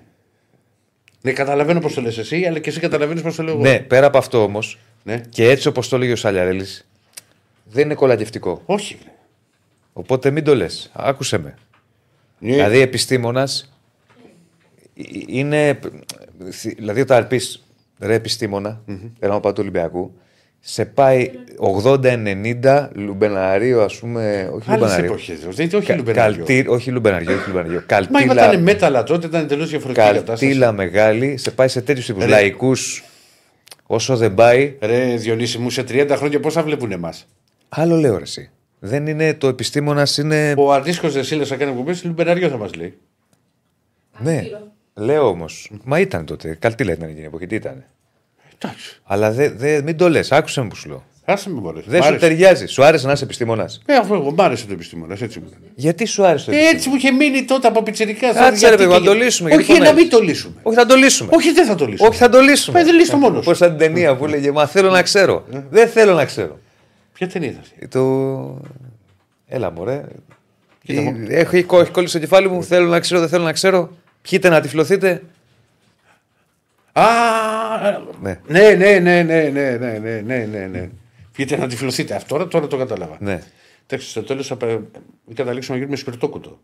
Ναι, 1.22 1.32
καταλαβαίνω 1.32 1.80
πώς 1.80 1.94
το 1.94 2.02
λες 2.02 2.18
εσύ, 2.18 2.46
αλλά 2.46 2.60
και 2.60 2.70
εσύ 2.70 2.80
καταλαβαίνεις 2.80 3.22
πώς 3.22 3.36
το 3.36 3.44
λέω 3.44 3.54
εγώ. 3.54 3.62
ναι, 3.64 3.80
πέρα 3.80 4.06
από 4.06 4.18
αυτό 4.18 4.44
όμως, 4.44 4.80
Ναι. 5.04 5.22
και 5.30 5.50
έτσι 5.50 5.68
όπως 5.68 5.90
το 5.90 5.96
έλεγε 5.96 6.12
ο 6.12 6.16
Σαλιαρέλης, 6.16 6.88
δεν 7.66 7.84
είναι 7.86 7.94
κολακευτικό. 7.94 8.62
Όχι. 8.66 8.98
Οπότε 9.94 10.30
μην 10.32 10.44
το 10.44 10.56
λες. 10.56 10.90
Άκουσε 10.94 11.38
με. 11.38 11.56
Ναι. 12.40 12.52
Δηλαδή, 12.53 12.80
επιστήμονας 12.80 13.74
είναι. 15.28 15.80
Δηλαδή, 16.78 17.02
όταν 17.02 17.28
πει 17.28 17.41
ρε 17.99 18.14
επιστήμονα, 18.14 18.82
ένα 19.20 19.36
οπαδό 19.36 19.53
του 19.53 19.62
Ολυμπιακού, 19.62 20.14
σε 20.60 20.86
πάει 20.86 21.32
80-90 21.60 22.90
λουμπεναρίο, 22.94 23.82
ας 23.84 23.95
πούμε. 23.99 24.49
Όχι 24.53 24.72
Άλλες 24.72 24.82
λουμπεναρίο. 24.82 25.06
εποχές. 25.06 25.44
Όχι 25.45 25.68
Κα- 25.68 25.95
Λουμπενάριο. 25.95 26.36
καλτή- 26.45 26.70
όχι 26.70 26.91
λουμπεναριο, 26.91 27.36
όχι 27.36 27.48
λουμπεναριο. 27.48 27.80
Μα 27.80 27.86
Καλτήλα, 27.86 28.34
ήταν 28.49 28.62
μέταλλα 28.64 29.03
τότε, 29.03 29.28
ήταν 29.28 29.41
εντελώς 29.44 29.70
διαφορετική 29.70 30.06
η 30.06 30.10
κατάσταση. 30.12 30.45
καλτήλα 30.45 30.72
μεγάλη, 30.72 31.38
σε 31.38 31.52
πάει 31.52 31.68
σε 31.68 31.82
τέτοιους 31.82 32.06
τύπους 32.06 32.24
Ρε. 32.24 32.30
λαϊκούς. 32.30 33.03
Όσο 33.88 34.18
δεν 34.18 34.34
πάει, 34.34 34.76
Ρε 34.80 35.16
Διονύση 35.16 35.57
μου, 35.57 35.70
σε 35.70 35.84
30 35.84 36.16
χρόνια 36.16 36.40
πόσα 36.40 36.64
βλέπουν 36.64 36.91
εμάς; 36.91 37.28
άλλο 37.70 37.95
λέω 37.95 38.18
ρε, 38.18 38.24
εσύ. 38.24 38.49
Δεν 38.86 39.07
είναι 39.07 39.34
το 39.34 39.48
επιστήμονας, 39.48 40.18
είναι. 40.18 40.53
Ο 40.57 40.74
αντίστοιχο 40.74 41.10
Δεσίλα 41.10 41.45
θα 41.45 41.56
κάνει 41.56 41.72
εκπομπές, 41.72 42.03
Λουμπενάριο 42.03 42.49
θα 42.49 42.57
μας 42.57 42.74
λέει. 42.76 42.98
Ναι, 44.20 44.38
Άσπυρο. 44.38 44.72
λέω 44.95 45.28
όμως. 45.28 45.72
Μα 45.84 45.99
ήταν 45.99 46.26
τότε. 46.26 46.56
Καλτήλα 46.60 46.91
ήταν 46.94 47.07
εκείνη 47.07 47.22
η 47.24 47.26
εποχή, 47.26 47.48
τι 47.48 47.56
ήταν. 47.56 47.84
Εντάξει. 48.57 49.02
Αλλά 49.03 49.32
δε, 49.32 49.49
δε, 49.49 49.82
μην 49.82 49.98
το 49.98 50.10
λες, 50.10 50.32
άκουσε 50.32 50.62
με 50.62 50.68
που 50.68 50.76
σου 50.76 50.90
λέω. 50.90 51.03
Άσε 51.28 51.49
με 51.49 51.60
μπορεί. 51.60 51.84
Δεν 51.86 52.03
σου 52.03 52.18
ταιριάζει. 52.18 52.66
Σου 52.66 52.84
άρεσε 52.84 53.06
να 53.07 53.12
είσαι 53.12 53.24
επιστήμονας; 53.24 53.82
Ε, 53.86 53.95
αφού 53.95 54.14
εγώ 54.14 54.32
μ' 54.32 54.41
άρεσε 54.41 54.66
το 54.66 54.74
επιστήμονας, 54.74 55.22
έτσι 55.22 55.40
μου. 55.40 55.45
λένε. 55.45 55.72
Γιατί 55.76 56.06
σου 56.06 56.26
άρεσε 56.26 56.45
το 56.45 56.52
Ε, 56.52 56.56
επιστήμονα; 56.56 56.78
Έτσι 56.78 56.90
μου 56.90 56.95
είχε 56.95 57.12
μείνει 57.12 57.45
τότε 57.45 57.68
από 57.68 57.84
πιτσερικά. 57.84 58.34
Κάτσε, 58.34 58.70
ρε, 58.70 58.76
παιδί, 58.76 58.90
να 58.90 59.02
το 59.02 59.14
λύσουμε, 59.14 59.49
γιατί 59.49 59.64
Όχι, 59.64 59.72
να 59.72 59.78
φωνάζεις. 59.86 60.02
μην 60.02 60.10
το 60.12 60.20
λύσουμε. 60.20 60.56
Όχι, 60.64 60.76
θα 60.78 60.86
το 60.86 60.95
λύσουμε. 60.95 61.30
Όχι, 61.36 61.52
δεν 61.52 61.66
θα 61.66 61.76
το 61.76 61.86
λύσουμε. 61.88 62.07
Όχι, 62.10 62.18
θα 62.18 62.30
το 62.30 62.40
λύσουμε. 62.40 62.78
Πάει, 62.78 62.86
δεν 62.86 62.95
λύσει 62.95 63.12
το 63.12 63.18
μόνος. 63.18 63.45
Όπω 63.45 63.53
σαν 63.56 63.70
την 63.70 63.78
ταινία 63.78 64.16
που 64.16 64.26
έλεγε 64.26 64.52
Μα 64.52 64.66
θέλω 64.68 64.90
να 64.90 65.02
ξέρω. 65.02 65.45
Δεν 65.70 65.88
θέλω 65.88 66.14
να 66.14 66.26
ξέρω. 66.26 66.60
Ποια 67.16 67.28
ταινία 67.28 67.50
ήταν 67.50 67.62
αυτή; 67.62 67.88
Το. 67.88 68.62
Έλα, 69.48 69.72
μωρέ. 69.72 70.06
Κοίτα, 70.84 71.02
Ε, 71.02 71.04
μου. 71.04 71.26
Έχω 71.30 71.56
έχει 71.80 71.92
κόλλει 71.92 72.08
στο 72.08 72.20
κεφάλι 72.20 72.50
μου. 72.50 72.64
Θέλω 72.64 72.88
να 72.88 73.00
ξέρω, 73.00 73.20
δεν 73.20 73.30
θέλω 73.30 73.44
να 73.44 73.52
ξέρω. 73.52 73.92
Πιείτε 74.22 74.50
να 74.50 74.62
τυφλωθείτε. 74.62 75.22
Α, 76.92 77.04
Ναι. 78.22 78.40
ναι, 78.48 78.70
ναι, 78.74 79.00
ναι, 79.00 79.22
ναι, 79.24 79.50
ναι, 79.50 79.78
ναι, 79.78 79.98
ναι, 80.00 80.22
ναι, 80.22 80.46
ναι, 80.46 80.66
ναι. 80.66 80.90
Πιείτε 81.32 81.58
να 81.58 81.68
τυφλωθείτε. 81.68 82.16
Αυτό 82.16 82.36
τώρα, 82.36 82.48
τώρα 82.48 82.68
το 82.68 82.78
κατάλαβα. 82.78 83.18
Ναι. 83.20 83.42
Εντάξει, 83.88 84.10
στο 84.10 84.24
τέλος 84.24 84.48
θα 84.48 84.56
πε- 84.56 84.80
καταλήξουμε 85.34 85.76
να 85.78 85.84
γίνουμε 85.84 85.98
σπιρτόκουτο. 86.02 86.60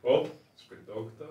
Οπ, 0.00 0.26
σπιρτόκουτο. 0.54 1.24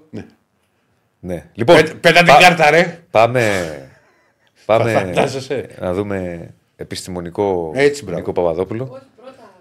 ναι. 1.19 1.45
Λοιπόν, 1.53 1.75
Πέ- 1.75 1.93
Πέτα 1.95 2.17
την 2.23 2.27
πα- 2.33 2.39
κάρτα, 2.39 2.69
ρε. 2.69 3.03
πάμε. 3.11 3.89
πάμε 4.65 4.91
Φαντάζεσαι. 4.93 5.67
να 5.79 5.93
δούμε 5.93 6.49
επιστημονικό 6.81 7.71
Έτσι, 7.75 8.03
μπράβο. 8.03 8.19
Νίκο 8.19 8.31
Παπαδόπουλο. 8.31 8.83
Όχι, 8.83 9.03
πρώτα. 9.15 9.51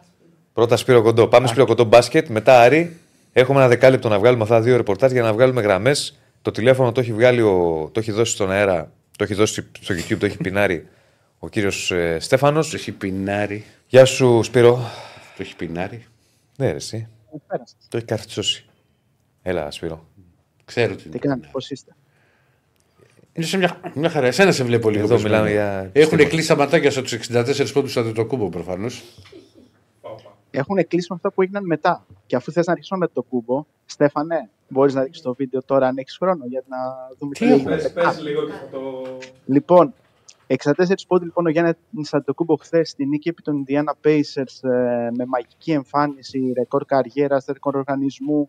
Πρώτα 0.52 0.76
Σπύρο 0.76 1.02
Κοντό. 1.02 1.28
Πάμε 1.28 1.46
Σπύρο 1.46 1.66
Κοντό 1.66 1.84
μπάσκετ. 1.84 2.28
Μετά 2.28 2.60
Άρη. 2.60 2.96
Έχουμε 3.32 3.58
ένα 3.58 3.68
δεκάλεπτο 3.68 4.08
να 4.08 4.18
βγάλουμε 4.18 4.42
αυτά 4.42 4.54
τα 4.54 4.60
δύο 4.62 4.76
ρεπορτάζ 4.76 5.12
για 5.12 5.22
να 5.22 5.32
βγάλουμε 5.32 5.60
γραμμές. 5.60 6.18
Το 6.42 6.50
τηλέφωνο 6.50 6.92
το 6.92 7.00
έχει, 7.00 7.12
βγάλει 7.12 7.40
ο, 7.42 7.88
το 7.92 8.00
έχει 8.00 8.12
δώσει 8.12 8.32
στον 8.32 8.50
αέρα, 8.50 8.92
το 9.18 9.24
έχει 9.24 9.34
δώσει 9.34 9.66
στο 9.80 9.94
YouTube, 9.94 10.18
το 10.18 10.26
έχει 10.26 10.36
πινάρει 10.36 10.86
ο 11.38 11.48
κύριος 11.48 11.90
ε, 11.90 12.16
Στέφανος. 12.20 12.70
Το 12.70 12.76
έχει 12.76 12.92
πινάρει. 12.92 13.64
Γεια 13.86 14.04
σου 14.04 14.40
Σπύρο. 14.42 14.74
Το 15.36 15.42
έχει 15.42 15.56
πινάρει. 15.56 16.04
Ναι, 16.56 16.70
ρε, 16.70 16.76
εσύ. 16.76 17.08
Το 17.88 17.96
έχει 17.96 18.06
καρφιτσώσει. 18.06 18.64
Έλα, 19.42 19.70
Σπύρο. 19.70 20.06
Ξέρω 20.64 20.94
τι 20.94 21.02
Τι 21.02 21.08
είναι. 21.08 21.18
κάνετε, 21.18 21.48
πώς 21.52 21.70
είστε. 21.70 21.92
Είναι 23.32 23.46
σε 23.46 23.56
μια, 23.56 23.80
μια 23.94 24.08
χαρά. 24.10 24.26
Εσένα 24.26 24.52
σε 24.52 24.64
βλέπω 24.64 24.90
λίγο. 24.90 25.04
Εδώ 25.04 25.14
πεσμένο. 25.14 25.34
μιλάμε 25.42 25.50
για 25.50 25.72
Έχουν 25.78 25.90
επιστήμονες. 25.94 26.28
κλείσει 26.28 26.48
τα 26.48 26.56
ματάκια 26.56 26.90
σου 26.90 27.02
τους 27.02 27.12
64 27.12 27.72
πόντους 27.72 27.90
στο 27.90 28.00
Αντετοκούμπο 28.00 28.48
προφανώς. 28.48 29.02
Πάπα. 30.00 30.36
Έχουν 30.50 30.86
κλείσει 30.88 31.06
με 31.10 31.14
αυτά 31.16 31.32
που 31.32 31.42
έγιναν 31.42 31.64
μετά. 31.64 32.06
Και 32.26 32.36
αφού 32.36 32.52
θες 32.52 32.66
να 32.66 32.72
αρχίσουμε 32.72 32.98
με 32.98 33.08
το 33.12 33.22
κούμπο, 33.22 33.64
Στέφανε, 33.86 34.48
μπορείς 34.68 34.94
να 34.94 35.02
δείξει 35.02 35.22
το 35.22 35.34
βίντεο 35.34 35.62
τώρα 35.62 35.86
αν 35.86 35.96
έχεις 35.98 36.16
χρόνο 36.16 36.44
για 36.46 36.62
να 36.68 36.76
δούμε 37.18 37.32
τι, 37.32 37.46
Τι 37.46 37.52
έγινε. 37.52 37.70
Πες, 37.76 37.92
πες 37.92 38.20
λίγο 38.20 38.44
και 38.46 38.52
θα 38.52 38.68
το... 38.70 39.06
Λοιπόν, 39.46 39.94
64 40.46 40.72
πόντους 41.06 41.26
λοιπόν 41.26 41.46
ο 41.46 41.50
Γιάννη 41.50 41.72
Αντετοκούμπο 42.10 42.56
χθες 42.56 42.88
στη 42.90 43.06
νίκη 43.06 43.28
επί 43.28 43.42
των 43.42 43.64
Indiana 43.66 44.06
Pacers 44.08 44.68
ε, 44.70 45.08
με 45.16 45.26
μαγική 45.26 45.72
εμφάνιση, 45.72 46.52
ρεκόρ 46.56 46.84
καριέρας, 46.84 47.44
ρεκόρ 47.44 47.76
οργανισμού 47.76 48.48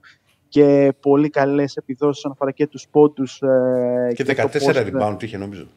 και 0.51 0.93
πολύ 0.99 1.29
καλές 1.29 1.75
επιδόσεις 1.75 2.17
όσον 2.17 2.31
αφορά 2.31 2.51
και 2.51 2.67
τους 2.67 2.87
πόντους. 2.91 3.41
Ε, 3.41 4.11
Και 4.15 4.23
το 4.23 4.33
14 4.33 4.51
πώς, 4.51 4.67
ε, 4.67 4.91
rebound 4.93 5.23
είχε 5.23 5.37
νομίζω. 5.37 5.67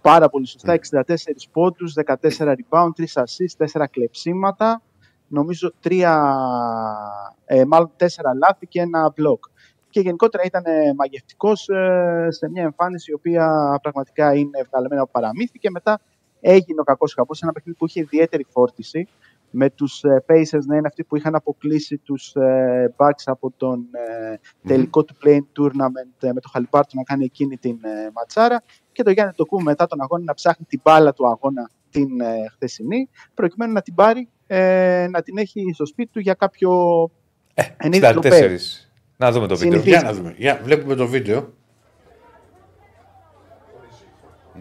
Πάρα 0.00 0.28
πολύ 0.28 0.46
σωστά. 0.46 0.72
64 0.72 1.48
πόντους, 1.52 1.92
14 1.92 2.54
rebound, 2.54 2.90
3 2.96 3.22
assists, 3.22 3.56
4 3.56 3.86
κλεψίματα. 3.86 4.82
Νομίζω 5.28 5.72
3, 5.80 6.00
ε, 7.44 7.64
μάλλον 7.64 7.90
4 7.96 8.32
λάθη 8.34 8.66
και 8.66 8.80
ένα 8.80 9.14
block. 9.16 9.50
Και 9.90 10.00
γενικότερα 10.00 10.42
ήταν 10.44 10.62
μαγευτικός 10.96 11.68
ε, 11.68 12.26
σε 12.30 12.50
μια 12.50 12.62
εμφάνιση 12.62 13.10
η 13.10 13.14
οποία 13.14 13.78
πραγματικά 13.82 14.34
είναι 14.34 14.66
βγαλμένη 14.70 15.00
από 15.00 15.10
παραμύθι 15.12 15.58
και 15.58 15.70
μετά 15.70 16.00
έγινε 16.40 16.80
ο 16.80 16.84
κακός 16.84 17.14
χαμπός 17.14 17.38
σε 17.38 17.44
ένα 17.44 17.52
παιχνίδι 17.52 17.78
που 17.78 17.86
είχε 17.86 18.00
ιδιαίτερη 18.00 18.46
φόρτιση 18.50 19.08
με 19.56 19.70
τους 19.70 20.02
ε, 20.02 20.24
Pacers 20.28 20.64
να 20.66 20.76
είναι 20.76 20.86
αυτοί 20.86 21.04
που 21.04 21.16
είχαν 21.16 21.34
αποκλείσει 21.34 21.98
τους 21.98 22.34
ε, 22.34 22.94
Bucks 22.96 23.22
από 23.24 23.52
τον 23.56 23.86
ε, 23.90 24.36
τελικό 24.68 25.04
του 25.04 25.14
play 25.24 25.38
tournament 25.58 26.22
ε, 26.22 26.32
με 26.32 26.40
το 26.40 26.48
Χαλιπάρτο 26.52 26.96
να 26.96 27.02
κάνει 27.02 27.24
εκείνη 27.24 27.56
την 27.56 27.78
ε, 27.82 28.10
ματσάρα 28.14 28.62
και 28.92 29.02
το 29.02 29.10
Γιάννη 29.10 29.32
Τοκού 29.36 29.62
μετά 29.62 29.86
τον 29.86 30.00
αγώνα 30.00 30.24
να 30.24 30.34
ψάχνει 30.34 30.66
την 30.68 30.80
μπάλα 30.84 31.12
του 31.12 31.26
αγώνα 31.26 31.70
την 31.90 32.20
ε, 32.20 32.48
χθεσινή, 32.52 33.08
προκειμένου 33.34 33.72
να 33.72 33.82
την 33.82 33.94
πάρει, 33.94 34.28
ε, 34.46 35.06
να 35.10 35.22
την 35.22 35.38
έχει 35.38 35.70
στο 35.74 35.86
σπίτι 35.86 36.10
του 36.12 36.20
για 36.20 36.34
κάποιο 36.34 36.70
ενίδιο 37.76 38.08
64. 38.08 38.12
τροπέο. 38.12 38.56
Να 39.16 39.32
δούμε 39.32 39.46
το 39.46 39.56
βίντεο. 39.56 39.80
Συνηθίζει. 39.80 39.88
Για 39.88 40.02
να 40.02 40.12
δούμε. 40.12 40.34
Για, 40.36 40.60
βλέπουμε 40.64 40.94
το 40.94 41.06
βίντεο. 41.06 41.52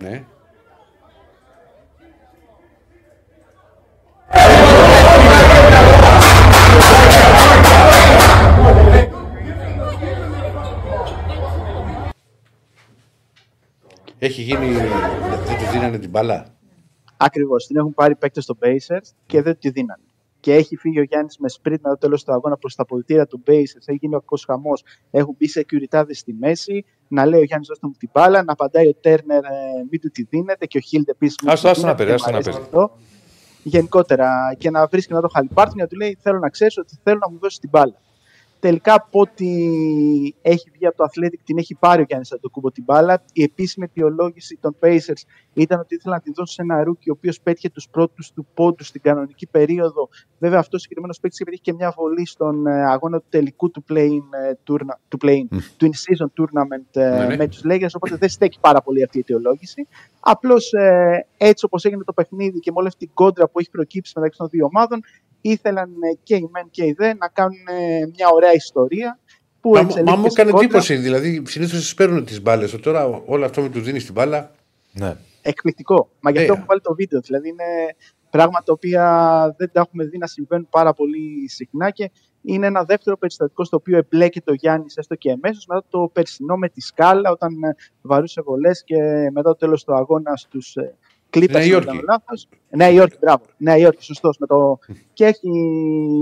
Ναι. 0.01 0.25
Δίνανε 15.75 15.99
την 15.99 16.09
μπάλα. 16.09 16.45
Ακριβώς. 17.17 17.67
Την 17.67 17.77
έχουν 17.77 17.93
πάρει 17.93 18.15
παίκτες 18.15 18.43
στο 18.43 18.57
Pacers 18.61 19.09
και 19.25 19.41
δεν 19.41 19.57
τη 19.59 19.69
δίνανε. 19.69 20.03
Και 20.39 20.53
έχει 20.53 20.75
φύγει 20.75 20.99
ο 20.99 21.03
Γιάννης 21.03 21.37
με 21.37 21.47
sprint 21.51 21.71
μετά 21.71 21.89
το 21.89 21.97
τέλος 21.97 22.23
του 22.23 22.33
αγώνα 22.33 22.57
προς 22.57 22.75
τα 22.75 22.85
πολιτεία 22.85 23.25
του 23.25 23.43
Pacers. 23.47 23.83
Έχει 23.85 23.97
γίνει 24.01 24.15
ο 24.15 24.19
κακό 24.19 24.37
χαμός. 24.45 24.83
Έχουν 25.11 25.35
μπει 25.37 25.47
σε 25.47 25.65
στη 26.09 26.33
μέση. 26.33 26.85
Να 27.07 27.25
λέει 27.25 27.39
ο 27.39 27.43
Γιάννης, 27.43 27.67
δώστε 27.67 27.87
μου 27.87 27.93
την 27.97 28.09
μπάλα. 28.13 28.43
Να 28.43 28.51
απαντάει 28.51 28.87
ο 28.87 28.93
Τέρνερ, 29.01 29.43
ε, 29.43 29.49
μην 29.89 30.01
του 30.01 30.09
τη 30.09 30.23
δίνετε. 30.23 30.65
Και 30.65 30.77
ο 30.77 30.81
Χίλντ 30.81 31.09
επίσης. 31.09 31.37
Άστο, 31.45 31.69
άστο 31.69 31.85
να 31.85 31.95
παίζει, 31.95 32.13
άστο 32.13 32.31
να 32.31 32.41
παίζει. 32.41 32.59
Γενικότερα. 33.63 34.55
Και 34.57 34.69
να 34.69 34.87
βρίσκει 34.87 35.13
να 35.13 35.21
το 35.21 35.27
χαλιπάρτι 35.27 35.77
να 35.77 35.87
του 35.87 35.95
λέει: 35.95 36.17
Θέλω 36.21 36.39
να 36.39 36.49
ξέρεις 36.49 36.77
ότι 36.77 36.99
θέλω 37.03 37.17
να 37.17 37.29
μου 37.31 37.37
δώσεις 37.39 37.59
την 37.59 37.69
μπάλα. 37.69 38.01
Τελικά 38.65 38.93
από 38.93 39.19
ό,τι 39.19 39.47
έχει 40.41 40.69
βγει 40.73 40.85
από 40.85 40.97
το 40.97 41.03
Athletic 41.03 41.39
την 41.43 41.57
έχει 41.57 41.75
πάρει 41.75 42.01
ο 42.01 42.05
Γιάννης 42.07 42.31
Αντοκούμπο 42.31 42.71
την 42.71 42.83
μπάλα. 42.83 43.23
Η 43.33 43.43
επίσημη 43.43 43.85
αιτιολόγηση 43.85 44.57
των 44.61 44.75
Pacers 44.81 45.21
ήταν 45.53 45.79
ότι 45.79 45.95
ήθελαν 45.95 46.17
να 46.17 46.23
τη 46.23 46.31
δώσουν 46.31 46.55
σε 46.55 46.61
ένα 46.61 46.83
rookie 46.83 47.09
ο 47.09 47.13
οποίος 47.17 47.41
πέτυχε 47.41 47.69
τους 47.69 47.87
πρώτους 47.91 48.31
του 48.31 48.47
πόντους 48.53 48.87
στην 48.87 49.01
κανονική 49.01 49.47
περίοδο. 49.47 50.09
Βέβαια, 50.39 50.59
αυτός 50.59 50.79
ο 50.79 50.81
συγκεκριμένος 50.81 51.19
παίκτης 51.19 51.43
πέτυχε 51.43 51.61
και 51.61 51.73
μια 51.73 51.93
βολή 51.97 52.27
στον 52.27 52.67
ε, 52.67 52.85
αγώνα 52.85 53.19
του 53.19 53.25
τελικού 53.29 53.71
του 53.71 53.83
play-in, 53.89 54.27
ε, 54.31 54.51
tourna- 54.67 54.99
του, 55.07 55.17
play-in, 55.21 55.57
του 55.77 55.89
in-season 55.89 56.41
tournament 56.41 56.89
ε, 57.01 57.09
Ναι, 57.09 57.25
ναι. 57.25 57.35
με 57.35 57.47
τους 57.47 57.61
Lakers. 57.69 57.93
Οπότε 57.95 58.15
δεν 58.15 58.29
στέκει 58.29 58.59
πάρα 58.59 58.81
πολύ 58.81 59.03
αυτή 59.03 59.17
η 59.17 59.19
αιτιολόγηση. 59.19 59.87
Απλώς 60.19 60.71
έτσι 61.37 61.65
όπως 61.65 61.85
έγινε 61.85 62.03
το 62.03 62.13
παιχνίδι 62.13 62.59
και 62.59 62.71
με 62.71 62.77
όλη 62.79 62.87
αυτή 62.87 63.05
την 63.05 63.13
κόντρα 63.13 63.47
που 63.47 63.59
έχει 63.59 63.69
προκύψει 63.69 64.13
μεταξύ 64.15 64.39
των 64.39 64.47
δύο 64.49 64.65
ομάδων, 64.65 64.99
ήθελαν 65.41 65.89
ε, 65.89 66.17
και 66.23 66.35
οι 66.35 66.49
μεν 66.51 66.67
και 66.69 66.85
οι 66.85 66.93
δε 66.97 67.13
να 67.13 67.27
κάνουν 67.27 67.65
ε, 67.67 68.05
μια 68.15 68.27
ωραία 68.33 68.51
ιστορία. 68.55 69.19
Που 69.61 69.71
Μα, 69.71 69.79
εξελίχθηκε 69.79 70.15
μα 70.15 70.21
μου 70.21 70.29
σε 70.29 70.33
έκανε 70.41 70.51
κόντρα. 70.51 70.65
εντύπωση. 70.65 70.95
Δηλαδή, 70.95 71.43
συνήθως 71.45 71.89
τι 71.89 71.95
παίρνουν 71.95 72.25
τις 72.25 72.41
μπάλες. 72.41 72.71
Τώρα 72.71 73.05
όλο 73.25 73.45
αυτό 73.45 73.61
με 73.61 73.69
τους 73.69 73.83
δίνεις 73.83 74.03
την 74.05 74.13
μπάλα. 74.13 74.51
Ναι. 74.91 75.15
εκπληκτικό. 75.41 76.09
Μα 76.19 76.31
γι' 76.31 76.37
αυτό 76.37 76.51
Ε. 76.51 76.53
έχουμε 76.53 76.67
βάλει 76.69 76.81
το 76.81 76.93
βίντεο. 76.95 77.19
Δηλαδή 77.19 77.49
είναι 77.49 77.63
πράγματα 78.29 78.63
τα 78.65 78.71
οποία 78.73 79.03
δεν 79.57 79.69
τα 79.71 79.79
έχουμε 79.79 80.03
δει 80.05 80.17
να 80.17 80.27
συμβαίνουν 80.27 80.67
πάρα 80.69 80.93
πολύ 80.93 81.49
συχνά 81.49 81.89
και 81.89 82.11
είναι 82.41 82.65
ένα 82.65 82.83
δεύτερο 82.83 83.17
περιστατικό 83.17 83.63
στο 83.63 83.77
οποίο 83.77 83.97
εμπλέκεται 83.97 84.51
ο 84.51 84.53
Γιάννης 84.53 84.97
έστω 84.97 85.15
και 85.15 85.29
εμέσω 85.29 85.59
μετά 85.67 85.83
το 85.89 86.09
περσινό 86.13 86.55
με 86.55 86.69
τη 86.69 86.81
σκάλα 86.81 87.31
όταν 87.31 87.63
ε, 87.63 87.75
βαρούσε 88.01 88.41
βολές 88.41 88.83
και 88.83 88.95
μετά 89.31 89.49
το 89.49 89.55
τέλος 89.55 89.83
του 89.83 89.93
αγώνα 89.95 90.35
στους 90.35 90.75
Clippers. 91.29 91.49
Νέα 91.49 91.57
αν 91.57 91.61
δεν 91.61 91.71
Υόρκη. 91.71 91.87
κάνω 91.87 92.01
λάθος. 92.07 92.47
Νέα 92.69 92.89
Υόρκη, 92.89 93.17
μπράβο. 93.21 93.43
Νέα 93.57 93.77
Υόρκη, 93.77 94.03
σωστός. 94.03 94.37
Το... 94.47 94.79
και 95.13 95.25
έχει 95.25 95.49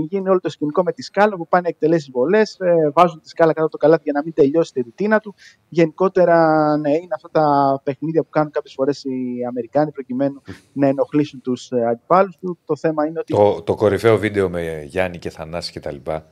γίνει 0.08 0.28
όλο 0.28 0.40
το 0.40 0.48
σκηνικό 0.48 0.82
με 0.82 0.92
τη 0.92 1.02
σκάλα 1.02 1.36
που 1.36 1.48
πάνε 1.48 1.62
να 1.62 1.68
εκτελέσεις 1.68 2.10
βολές, 2.10 2.58
βάζουν 2.92 3.20
τη 3.20 3.28
σκάλα 3.28 3.52
κάτω 3.52 3.66
από 3.66 3.70
το 3.70 3.76
καλάθι 3.78 4.02
για 4.04 4.12
να 4.12 4.22
μην 4.24 4.32
τελειώσει 4.32 4.72
τη 4.72 4.80
ρουτίνα 4.80 5.20
του. 5.20 5.34
Γενικότερα, 5.68 6.36
ναι, 6.76 6.90
είναι 6.90 7.14
αυτά 7.14 7.30
τα 7.30 7.80
παιχνίδια 7.84 8.22
που 8.22 8.28
κάνουν 8.30 8.50
κάποιες 8.50 8.74
φορές 8.74 9.04
οι 9.04 9.44
Αμερικάνοι 9.48 9.90
προκειμένου 9.90 10.42
να 10.72 10.86
ενοχλήσουν 10.86 11.40
τους 11.40 11.72
αντιπάλους 11.72 12.36
του. 12.36 12.58
Το 12.64 12.76
θέμα 12.76 13.06
είναι 13.06 13.18
ότι. 13.18 13.32
Το, 13.32 13.62
το 13.62 13.74
κορυφαίο 13.74 14.18
βίντεο 14.18 14.48
με 14.48 14.82
Γιάννη 14.86 15.18
και 15.18 15.30
Θανάση 15.30 15.72
και 15.72 15.80
τα 15.80 15.92
λοιπά 15.92 16.26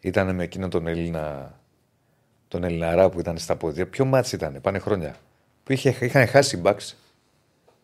ήταν 0.00 0.34
με 0.34 0.42
εκείνον 0.42 0.70
τον 0.70 0.86
Έλληνα, 0.86 1.54
τον 2.48 2.64
Ελληναρά 2.64 3.10
που 3.10 3.20
ήταν 3.20 3.38
στα 3.38 3.56
πόδια. 3.56 3.88
Ποιο 3.88 4.04
μάτς 4.04 4.32
ήταν, 4.32 4.58
πάνε 4.62 4.78
χρόνια. 4.78 5.14
Που 5.64 5.72
είχε, 5.72 5.96
είχαν 6.00 6.26
χάσει 6.26 6.56
οι 6.56 6.62
Bucks 6.64 6.92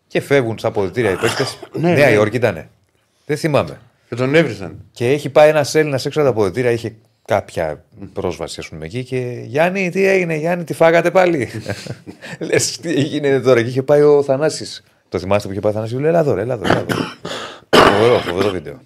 και 0.07 0.21
φεύγουν 0.21 0.57
στα 0.57 0.67
αποδητήρια 0.67 1.11
οι 1.11 1.15
παίκτες. 1.15 1.59
ναι, 1.73 1.93
Νέα 1.93 2.07
ναι. 2.07 2.13
Υόρκη 2.13 2.35
ήταν. 2.35 2.67
Δεν 3.25 3.37
θυμάμαι. 3.37 3.79
Και 4.09 4.15
τον 4.15 4.35
έβρισαν. 4.35 4.85
Και 4.91 5.09
έχει 5.09 5.29
πάει 5.29 5.49
ένας 5.49 5.75
Έλληνας 5.75 6.05
έξω 6.05 6.19
από 6.21 6.29
τα 6.29 6.35
αποδητήρια, 6.35 6.71
είχε 6.71 6.95
κάποια 7.25 7.83
πρόσβαση, 8.13 8.59
ας 8.59 8.67
πούμε 8.69 8.85
εκεί. 8.85 9.03
Και 9.03 9.41
Γιάννη, 9.45 9.89
τι 9.89 10.05
έγινε, 10.07 10.35
Γιάννη, 10.35 10.63
τι 10.63 10.73
φάγατε 10.73 11.11
πάλι; 11.11 11.49
Λες, 12.39 12.77
τι 12.77 12.89
έγινε 12.89 13.39
τώρα; 13.39 13.61
Και 13.61 13.67
είχε 13.69 13.83
πάει 13.83 14.01
ο 14.01 14.23
Θανάσης. 14.23 14.83
Το 15.09 15.19
θυμάστε 15.19 15.47
που 15.47 15.51
είχε 15.53 15.61
πάει 15.61 15.71
ο 15.71 15.75
Θανάσης, 15.75 15.99
λέει, 15.99 16.09
Έλα 16.09 16.19
εδώ, 16.19 16.33
ρε, 16.33 16.41
έλα 16.41 16.53
εδώ. 16.53 16.65
έλα 16.65 16.79
εδώ». 16.79 16.95
Φοβερό, 17.91 18.17
φοβερό 18.19 18.49
βίντεο. 18.49 18.79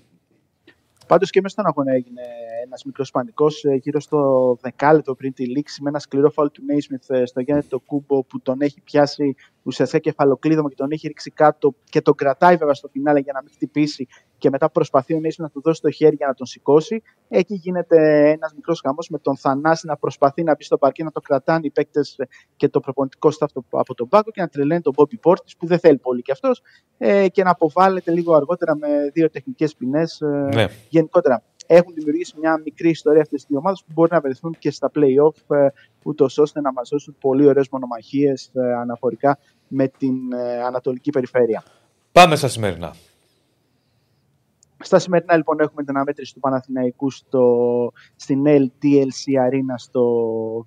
Πάντως 1.08 1.30
και 1.30 1.42
μέσα 1.42 1.54
στον 1.54 1.66
αγώνα 1.68 1.92
έγινε 1.94 2.22
ένας 2.70 2.84
μικρός 2.86 3.12
πανικός 3.12 3.64
γύρω 3.82 4.00
στο 4.00 4.58
δεκάλεπτο 4.62 5.16
πριν 5.16 5.34
τη 5.34 5.46
λήξη 5.46 5.82
με 5.82 5.90
ένα 5.90 6.00
σκληρό 6.00 6.30
φάουλ 6.30 6.48
του 6.48 6.64
Νέισμιθ 6.66 7.04
στο 7.24 7.40
Γιάννη 7.40 7.64
το 7.64 7.80
Κούμπο 7.80 8.24
που 8.24 8.42
τον 8.42 8.62
έχει 8.62 8.82
πιάσει 8.82 9.36
ουσιαστικά 9.64 10.00
κεφαλοκλείδωμα 10.02 10.70
και 10.70 10.76
τον 10.76 10.92
έχει 10.92 11.08
ρίξει 11.08 11.32
κάτω 11.32 11.74
και 11.90 12.02
τον 12.02 12.16
κρατάει 12.16 12.56
βέβαια 12.56 12.74
στο 12.74 12.88
φινάλε 12.88 13.20
για 13.20 13.34
να 13.34 13.42
μην 13.42 13.52
χτυπήσει 13.54 14.08
και 14.38 14.50
μετά 14.50 14.70
προσπαθεί 14.70 15.14
ο 15.14 15.20
Νέισμιθ 15.20 15.40
να 15.40 15.50
του 15.50 15.62
δώσει 15.62 15.82
το 15.82 15.92
χέρι 15.92 16.16
για 16.16 16.28
να 16.28 16.34
τον 16.34 16.46
σηκώσει. 16.46 17.02
Εκεί 17.28 17.54
γίνεται 17.54 18.30
ένας 18.30 18.54
μικρός 18.54 18.80
χαμός 18.86 19.10
με 19.10 19.18
τον 19.20 19.38
Θανάση 19.38 19.88
να 19.88 19.98
προσπαθεί 19.98 20.44
να 20.44 20.56
μπει 20.56 20.64
στο 20.64 20.78
παρκέ, 20.78 21.04
να 21.04 21.12
το 21.12 21.20
κρατάνε 21.22 21.60
οι 21.64 21.70
παίκτες 21.72 22.16
και 22.56 22.70
το 22.70 22.80
προπονητικό 22.80 23.30
staff 23.40 23.48
το- 23.54 23.64
από 23.70 23.94
τον 23.94 24.08
πάγκο 24.08 24.32
και 24.32 24.42
να 24.42 24.48
τρελαίνει 24.48 24.82
τον 24.82 24.94
Μπόμπι 24.98 25.18
Πόρτη 25.18 25.54
που 25.58 25.66
δεν 25.68 25.80
θέλει 25.80 25.98
πολύ 25.98 26.22
κι 26.22 26.32
αυτός 26.32 26.62
ε, 26.98 27.28
και 27.30 27.44
να 27.44 27.50
αποβάλλεται 27.50 28.12
λίγο 28.12 28.34
αργότερα 28.36 28.76
με 28.76 29.10
δύο 29.14 29.30
τεχνικές 29.30 29.76
ποινές. 29.76 30.22
Ναι. 30.54 30.66
Γενικότερα 30.90 31.44
έχουν 31.72 31.94
δημιουργήσει 31.94 32.36
μια 32.40 32.62
μικρή 32.64 32.90
ιστορία 32.90 33.22
αυτές 33.22 33.46
οι 33.48 33.56
ομάδες 33.56 33.84
που 33.86 33.92
μπορεί 33.94 34.12
να 34.12 34.22
βρεθούν 34.22 34.56
και 34.60 34.72
στα 34.72 34.92
play-off, 34.96 35.56
ε, 35.56 35.68
ούτως 36.04 36.38
ώστε 36.38 36.62
να 36.62 36.72
μας 36.72 36.90
δώσουν 36.90 37.16
πολύ 37.20 37.46
ωραίες 37.46 37.70
μονομαχίες 37.72 38.52
αναφορικά 38.82 39.40
με 39.68 39.88
την 39.88 40.34
ε, 40.34 40.64
Ανατολική 40.64 41.10
Περιφέρεια. 41.10 41.64
Πάμε 42.12 42.36
στα 42.36 42.48
σημερινά. 42.48 42.94
Στα 44.82 45.00
σημερινά 45.00 45.36
λοιπόν 45.36 45.60
έχουμε 45.60 45.84
την 45.84 45.96
αναμέτρηση 45.96 46.34
του 46.34 46.40
Παναθηναϊκού 46.40 47.12
στο, 47.12 47.92
στην 48.16 48.44
LDLC 48.46 49.48
Arena 49.48 49.74
στο 49.76 50.04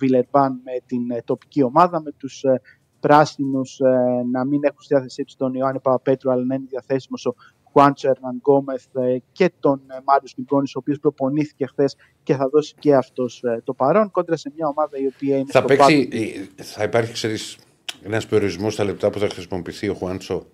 Villeurbanne 0.01 0.57
με 0.65 0.73
την 0.87 1.11
ε, 1.11 1.23
τοπική 1.25 1.63
ομάδα, 1.63 2.01
με 2.01 2.13
τους 2.13 2.43
ε, 2.43 2.61
πράσινους 3.01 3.81
ε, 3.81 4.23
να 4.31 4.45
μην 4.45 4.61
έχουν 4.65 4.81
στη 4.81 4.95
διάθεσή 4.95 5.25
τους 5.25 5.37
τον 5.37 5.55
Ιωάννη 5.55 5.81
Παπαπέτρου, 5.81 6.31
αλλά 6.31 6.45
να 6.45 6.55
είναι 6.55 6.67
διαθέσιμος 6.69 7.27
ο 7.27 7.35
Χουάντσο 7.73 8.09
Ερναν 8.09 8.37
Γκόμεθ 8.37 8.85
ε, 8.97 9.17
και 9.33 9.53
τον 9.61 9.81
ε, 9.87 9.99
Μάριος 10.05 10.35
Γκόνης, 10.43 10.75
ο 10.75 10.79
οποίος 10.79 10.99
προπονήθηκε 10.99 11.67
χθες 11.67 11.97
και 12.23 12.35
θα 12.35 12.49
δώσει 12.49 12.75
και 12.79 12.95
αυτός 12.95 13.43
ε, 13.43 13.61
το 13.65 13.75
παρόν, 13.75 14.11
κόντρα 14.11 14.37
σε 14.37 14.53
μια 14.57 14.67
ομάδα 14.67 14.99
η 14.99 15.07
οποία 15.07 15.37
είναι 15.37 15.51
Θα 15.51 15.59
στο 15.59 15.69
παίξει, 15.69 16.09
πάτο. 16.09 16.23
ε, 16.57 16.63
θα 16.63 16.83
υπάρχει, 16.83 17.13
ξέρεις, 17.13 17.59
ένας 18.03 18.27
περιορισμός 18.27 18.73
στα 18.73 18.85
λεπτά 18.85 19.11
που 19.11 19.19
θα 19.19 19.29
χρησιμοποιηθεί 19.29 19.89
ο 19.89 19.95
Χουάντσο. 19.95 20.47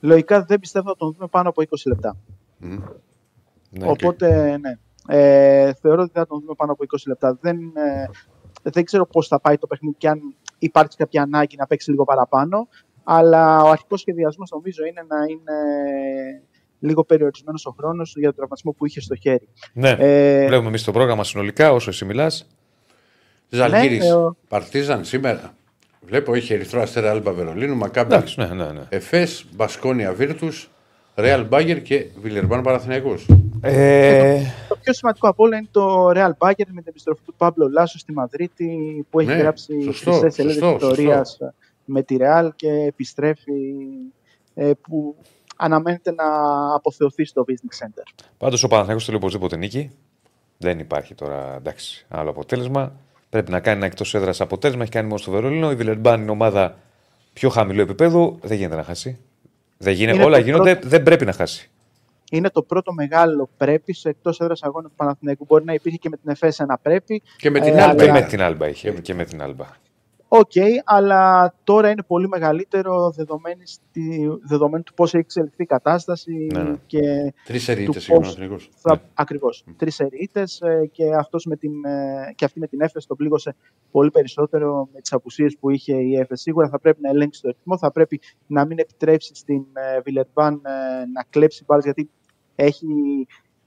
Λογικά 0.00 0.42
δεν 0.44 0.60
πιστεύω 0.60 0.88
να 0.88 0.96
τον 0.96 1.12
δούμε 1.12 1.26
πάνω 1.26 1.48
από 1.48 1.62
20 1.62 1.66
λεπτά. 1.86 2.16
Ναι. 2.58 2.78
Οπότε, 3.90 4.58
ναι. 4.58 4.78
Ε, 5.10 5.72
θεωρώ 5.72 6.02
ότι 6.02 6.12
θα 6.14 6.26
τον 6.26 6.40
δούμε 6.40 6.54
πάνω 6.56 6.72
από 6.72 6.84
20 6.84 6.96
λεπτά. 7.06 7.38
Δεν, 7.40 7.56
ε, 7.58 8.08
δεν 8.62 8.84
ξέρω 8.84 9.06
πώς 9.06 9.28
θα 9.28 9.40
πάει 9.40 9.58
το 9.58 9.66
παιχνίδι 9.66 9.96
και 9.98 10.08
αν 10.08 10.34
υπάρχει 10.58 10.96
κάποια 10.96 11.22
ανάγκη 11.22 11.56
να 11.56 11.66
παίξει 11.66 11.90
λίγο 11.90 12.04
παραπάνω. 12.04 12.68
Αλλά 13.10 13.62
ο 13.62 13.68
αρχικός 13.70 14.00
σχεδιασμός 14.00 14.50
νομίζω 14.50 14.84
είναι 14.84 15.04
να 15.08 15.16
είναι 15.28 15.56
λίγο 16.78 17.04
περιορισμένος 17.04 17.66
ο 17.66 17.74
χρόνος 17.78 18.14
για 18.16 18.26
τον 18.26 18.34
τραυματισμό 18.36 18.72
που 18.72 18.86
είχε 18.86 19.00
στο 19.00 19.14
χέρι. 19.16 19.48
ναι. 19.72 19.96
Ε, 19.98 20.46
Βλέπουμε 20.46 20.68
εμείς 20.68 20.84
το 20.84 20.92
πρόγραμμα 20.92 21.24
συνολικά 21.24 21.72
όσο 21.72 21.90
εσύ 21.90 22.04
μιλάς. 22.04 22.46
Ζαλγίρι, 23.48 23.98
Ναι, 23.98 24.12
ο- 24.12 24.36
Παρτίζαν 24.48 25.04
σήμερα. 25.04 25.54
Βλέπω 26.00 26.34
έχει 26.34 26.52
Ερυθρό 26.52 26.80
Αστέρα 26.80 27.10
Άλμπα 27.10 27.32
Βερολίνου, 27.32 27.76
Μακάμπι, 27.76 28.14
Εντάξει, 28.14 28.40
ναι, 28.40 28.46
ναι, 28.46 28.72
ναι. 28.72 28.82
Εφές, 28.88 29.46
Μπασκόνια 29.54 30.12
Βίρτους, 30.12 30.70
Ρεάλ 31.16 31.44
Μπάγκερ 31.46 31.82
και 31.82 32.06
Βιλερμπάν 32.20 32.62
Παναθηναϊκός. 32.62 33.26
Ε, 33.60 34.40
το 34.68 34.76
πιο 34.82 34.92
σημαντικό 34.92 35.28
από 35.28 35.44
όλα 35.44 35.56
είναι 35.56 35.68
το 35.70 36.10
Real 36.10 36.30
Bayern 36.38 36.52
με 36.56 36.80
την 36.80 36.84
επιστροφή 36.84 37.20
του 37.24 37.34
Παύλο 37.36 37.68
Λάσο 37.68 37.98
στη 37.98 38.12
Μαδρίτη 38.12 38.66
που 39.10 39.20
έχει 39.20 39.28
Ναι, 39.28 39.34
γράψει 39.36 39.82
σωστό, 39.82 40.10
χρυσές 40.12 40.34
σελίδες 40.34 40.58
σωστό, 40.58 40.86
ιστορίας 40.86 41.38
με 41.90 42.02
τη 42.02 42.16
Real 42.20 42.48
και 42.56 42.70
επιστρέφει 42.70 43.74
ε, 44.54 44.70
που 44.80 45.16
αναμένεται 45.56 46.12
να 46.12 46.24
αποθεωθεί 46.74 47.24
στο 47.24 47.44
Business 47.48 47.84
Center. 47.86 48.02
Πάντως 48.38 48.62
ο 48.62 48.68
Παναθηναϊκός 48.68 49.04
θέλει 49.04 49.16
οπωσδήποτε 49.16 49.56
νίκη. 49.56 49.90
Δεν 50.58 50.78
υπάρχει 50.78 51.14
τώρα 51.14 51.54
εντάξει, 51.56 52.06
άλλο 52.08 52.30
αποτέλεσμα. 52.30 52.92
Πρέπει 53.30 53.50
να 53.50 53.60
κάνει 53.60 53.76
ένα 53.76 53.86
εκτός 53.86 54.14
έδρας 54.14 54.40
αποτέλεσμα. 54.40 54.82
Έχει 54.82 54.90
κάνει 54.92 55.06
μόνο 55.06 55.18
στο 55.18 55.30
Βερολίνο. 55.30 55.70
Η 55.70 55.74
Βιλερμπάν 55.74 56.20
είναι 56.22 56.30
ομάδα 56.30 56.78
πιο 57.32 57.48
χαμηλού 57.48 57.80
επίπεδου. 57.80 58.38
Δεν 58.42 58.56
γίνεται 58.56 58.76
να 58.76 58.82
χάσει. 58.84 59.18
Δεν 59.78 59.92
γίνεται. 59.92 60.16
Είναι 60.16 60.24
Όλα 60.26 60.36
το 60.38 60.42
γίνονται. 60.44 60.72
πρώτο- 60.72 60.88
Δεν 60.88 61.02
πρέπει 61.02 61.24
να 61.24 61.32
χάσει. 61.32 61.70
Είναι 62.30 62.50
το 62.50 62.62
πρώτο 62.62 62.92
μεγάλο 62.92 63.48
πρέπει 63.56 63.92
σε 63.94 64.08
εκτός 64.08 64.40
έδρας 64.40 64.62
αγώνας 64.62 64.90
του 64.90 64.96
Παναθηναϊκού. 64.96 65.44
Μπορεί 65.48 65.64
να 65.64 65.72
υπήρχε 65.72 65.98
και 65.98 66.08
με 66.08 66.16
την 66.16 66.30
ΕΦΕΣ 66.30 66.60
ένα 66.60 66.78
πρέπει. 66.82 67.22
Και 67.36 67.50
με 67.50 67.60
την 67.60 67.76
Ε, 67.76 67.82
Άλμπα. 67.82 67.94
Και 68.04 68.10
αλλά- 68.10 68.20
με 68.20 68.26
την 68.26 68.42
Άλμπα 68.42 68.68
είχε. 68.68 68.90
Και 68.90 69.14
με 69.14 69.24
την 69.24 69.42
Άλμπα. 69.42 69.66
Οκ, 70.30 70.52
αλλά 70.84 71.54
τώρα 71.64 71.90
είναι 71.90 72.02
πολύ 72.02 72.28
μεγαλύτερο 72.28 73.10
δεδομένη 73.10 73.66
στη, 73.66 74.28
δεδομένου 74.42 74.82
του 74.82 74.94
πώς 74.94 75.14
έχει 75.14 75.22
εξελιχθεί 75.24 75.62
η 75.62 75.66
κατάσταση 75.66 76.46
Ναι, 76.52 76.62
ναι. 76.62 76.76
και 76.86 77.00
Τρεις 77.44 77.64
σερί 77.64 77.70
ήττες 77.70 77.92
ο 77.92 78.02
σίγουρα 78.02 78.22
Παναθηναϊκός. 78.22 78.68
θα, 78.76 78.94
Ναι. 78.94 79.00
Ακριβώς. 79.14 79.64
Τρεις 79.76 80.00
σερί 80.00 80.24
ήττεςς 80.24 80.60
ε, 80.60 80.88
και, 80.92 81.14
αυτός 81.14 81.44
με 81.44 81.56
την, 81.56 81.84
ε, 81.84 82.32
και 82.34 82.44
αυτή 82.44 82.58
με 82.58 82.66
την 82.66 82.80
Εφές 82.80 83.06
τον 83.06 83.16
πλήγωσε 83.16 83.54
πολύ 83.90 84.10
περισσότερο 84.10 84.88
με 84.92 85.00
τις 85.00 85.12
απουσίες 85.12 85.56
που 85.60 85.70
είχε 85.70 85.96
η 85.96 86.14
Εφές. 86.16 86.42
Σίγουρα 86.42 86.68
θα 86.68 86.78
πρέπει 86.80 86.98
να 87.02 87.08
ελέγξει 87.08 87.42
το 87.42 87.48
ρυθμό, 87.48 87.78
θα 87.78 87.92
πρέπει 87.92 88.20
να 88.46 88.66
μην 88.66 88.78
επιτρέψει 88.78 89.34
στην 89.34 89.64
ε, 89.72 90.00
Βιλερμπάν 90.00 90.54
ε, 90.54 90.70
να 91.12 91.24
κλέψει 91.30 91.64
μπάλες 91.66 91.84
γιατί 91.84 92.10
έχει 92.54 92.86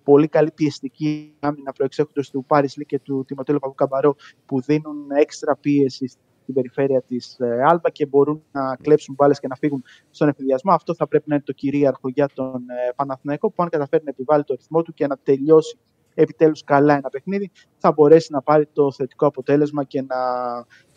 πολύ 0.04 0.28
καλή 0.28 0.52
πιεστική 0.52 1.36
άμυνα 1.40 1.72
προεξέχοντος 1.72 2.30
του 2.30 2.46
Πάρις 2.48 2.78
Λί 2.78 2.86
και 2.86 3.00
του 3.00 3.24
Τιμωτέλου 3.28 3.60
Παπού 3.60 3.76
Καμπαρό 3.76 4.16
που 4.46 4.62
δίνουν 4.62 5.12
έξτρα 5.12 5.56
πίεση 5.56 6.12
στην 6.42 6.54
περιφέρεια 6.54 7.02
της 7.02 7.40
ε, 7.40 7.64
Άλμπα 7.64 7.90
και 7.90 8.06
μπορούν 8.06 8.44
να 8.52 8.76
κλέψουν 8.76 9.16
μπάλες 9.16 9.40
και 9.40 9.48
να 9.48 9.56
φύγουν 9.56 9.84
στον 10.10 10.28
εφηδιασμό. 10.28 10.74
Αυτό 10.74 10.96
θα 10.96 11.08
πρέπει 11.08 11.24
να 11.28 11.36
είναι 11.36 11.44
το 11.44 11.54
κυρίαρχο 11.54 12.10
για 12.10 12.30
τον 12.34 12.56
ε, 12.56 12.92
Παναθηναϊκό 12.96 13.52
που 13.52 13.64
αν 13.64 13.70
καταφέρει 13.70 14.04
να 14.04 14.10
επιβάλλει 14.10 14.44
το 14.44 14.54
ρυθμό 14.54 14.82
του 14.82 14.94
και 14.94 15.08
να 15.08 15.18
τελειώσει 15.24 15.78
επιτέλους 16.14 16.64
καλά 16.64 16.94
ένα 16.94 17.10
παιχνίδι 17.10 17.52
θα 17.78 17.92
μπορέσει 17.92 18.32
να 18.32 18.42
πάρει 18.42 18.66
το 18.74 18.92
θετικό 18.92 19.26
αποτέλεσμα 19.26 19.84
και 19.84 20.02
να 20.02 20.16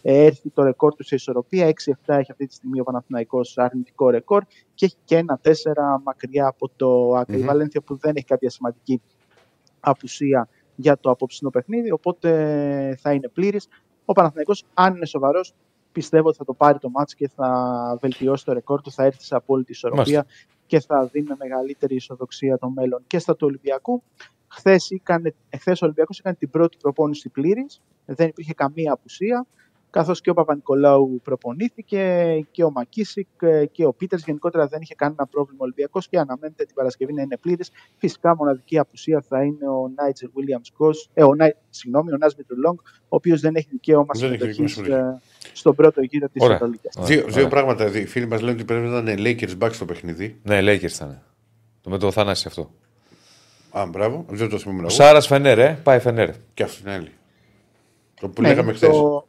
ε, 0.03 0.25
έρθει 0.25 0.51
το 0.51 0.63
ρεκόρ 0.63 0.95
του 0.95 1.05
σε 1.05 1.15
ισορροπία. 1.15 1.67
6-7 1.67 1.93
έχει 2.07 2.31
αυτή 2.31 2.47
τη 2.47 2.55
στιγμή 2.55 2.81
ο 2.81 2.85
Παναθηναϊκός 2.85 3.59
αρνητικό 3.59 4.11
ρεκόρ 4.11 4.43
και 4.75 4.85
έχει 4.85 4.97
και 5.05 5.17
ένα 5.17 5.41
4 5.45 5.51
μακριά 6.03 6.47
από 6.47 6.71
το 6.77 7.15
άκρη. 7.15 7.37
Η 7.37 7.39
Μμμ. 7.39 7.47
Βαλένθια 7.47 7.81
που 7.81 7.97
δεν 7.97 8.13
έχει 8.17 8.27
κάποια 8.27 8.51
σημαντική 8.51 9.01
απουσία 9.81 10.49
για 10.77 10.99
το 10.99 11.11
απόψινο 11.11 11.51
παιχνίδι, 11.51 11.91
οπότε 11.91 12.29
θα 13.01 13.13
είναι 13.13 13.29
πλήρης. 13.29 13.69
Ο 14.05 14.13
Παναθηναϊκός, 14.13 14.65
αν 14.75 14.97
είναι 14.97 15.07
σοβαρός, 15.07 15.55
πιστεύω 15.93 16.29
ότι 16.29 16.37
θα 16.37 16.45
το 16.45 16.55
πάρει 16.55 16.79
το 16.79 16.91
μάτς 16.91 17.15
και 17.15 17.29
θα 17.29 17.99
βελτιώσει 18.01 18.45
το 18.45 18.53
ρεκόρ 18.53 18.81
του, 18.81 18.91
θα 18.91 19.05
έρθει 19.05 19.25
σε 19.25 19.35
απόλυτη 19.35 19.73
ισορροπία 19.73 20.27
και 20.67 20.81
θα 20.81 21.07
δει 21.07 21.23
με 21.23 21.35
μεγαλύτερη 21.39 21.95
ισοδοξία 21.95 22.59
το 22.59 22.71
μέλλον 22.71 23.05
και 23.07 23.19
στα 23.19 23.37
του 23.37 23.47
Ολυμπιακού. 23.47 24.03
Χθες 24.49 24.91
ο 25.83 25.85
Ολυμπιακός 25.85 26.19
έκανε 26.19 26.37
την 26.39 26.51
πρώτη 26.51 26.77
προπόνηση 26.77 27.29
πλήρης, 27.29 27.83
δεν 28.05 28.29
υπήρχε 28.29 28.53
καμία 28.53 28.93
απουσία 28.93 29.47
καθώς 29.95 30.21
και 30.21 30.31
ο 30.31 30.35
Παπα-Νικολάου 30.35 31.21
προπονήθηκε 31.25 32.03
και 32.51 32.65
ο 32.65 32.71
Μακίσικ 32.71 33.29
ε, 33.41 33.67
και 33.67 33.85
ο 33.85 33.93
Πίτερς 33.93 34.25
γενικότερα 34.25 34.67
δεν 34.67 34.81
είχε 34.81 34.95
κανένα 34.95 35.27
πρόβλημα 35.27 35.59
ο 35.61 35.65
Ολυμπιακός 35.65 36.09
και 36.09 36.19
αναμένεται 36.19 36.65
την 36.65 36.75
Παρασκευή 36.75 37.13
να 37.13 37.23
είναι 37.23 37.37
πλήρης. 37.37 37.71
Φυσικά 37.97 38.37
μοναδική 38.37 38.79
απουσία 38.79 39.25
θα 39.29 39.43
είναι 39.43 39.69
ο 39.69 39.93
Νάιτζερ 39.97 40.29
Williams 40.29 40.69
Κος, 40.77 41.11
ε, 41.15 41.25
ο, 41.25 41.35
Νάι, 41.35 41.51
συγγνώμη, 41.71 42.13
ο 42.13 42.17
Νάσμι 42.17 42.45
Long, 42.67 42.75
ο 43.09 43.17
οποίος 43.17 43.41
δεν 43.41 43.55
έχει 43.55 43.67
δικαίωμα 43.71 44.15
συμμετοχής 44.15 44.81
στον 45.53 45.75
πρώτο 45.75 46.01
γύρο 46.01 46.29
της 46.29 46.45
Ανατολικής. 46.45 46.97
Δύο, 47.01 47.25
δύο 47.29 47.49
πράγματα. 47.49 47.99
Οι 47.99 48.07
φίλοι 48.07 48.27
μας 48.27 48.41
λένε 48.41 48.53
ότι 48.53 48.65
πρέπει 48.65 48.87
να 48.87 48.99
ήταν 48.99 49.17
Lakers 49.19 49.65
back 49.65 49.73
στο 49.73 49.85
παιχνίδι. 49.85 50.41
Ναι, 50.43 50.61
Lakers 50.61 50.93
ήταν. 50.95 51.23
Το 51.81 51.91
με 51.91 51.99
το 51.99 52.11
Θανάση 52.11 52.45
αυτό. 52.49 52.71
Α, 53.71 53.87
μπράβο. 53.87 54.25
Δεν 54.29 54.49
το 54.49 54.59
θυμούμαι. 54.59 54.85
Ο 54.85 54.89
Σάρας 54.89 55.27
Φενέρ, 55.27 55.59
ε. 55.59 55.79
πάει 55.83 55.99
Φενέρ. 55.99 56.31
Και 56.55 56.63
αυτό 56.63 56.81
είναι 56.85 56.97
άλλη. 56.97 57.11
Το 58.21 58.29
που 58.29 58.43
ναι, 58.43 58.49
λέγαμε 58.49 58.73
χθε. 58.73 58.89
Το... 58.89 59.27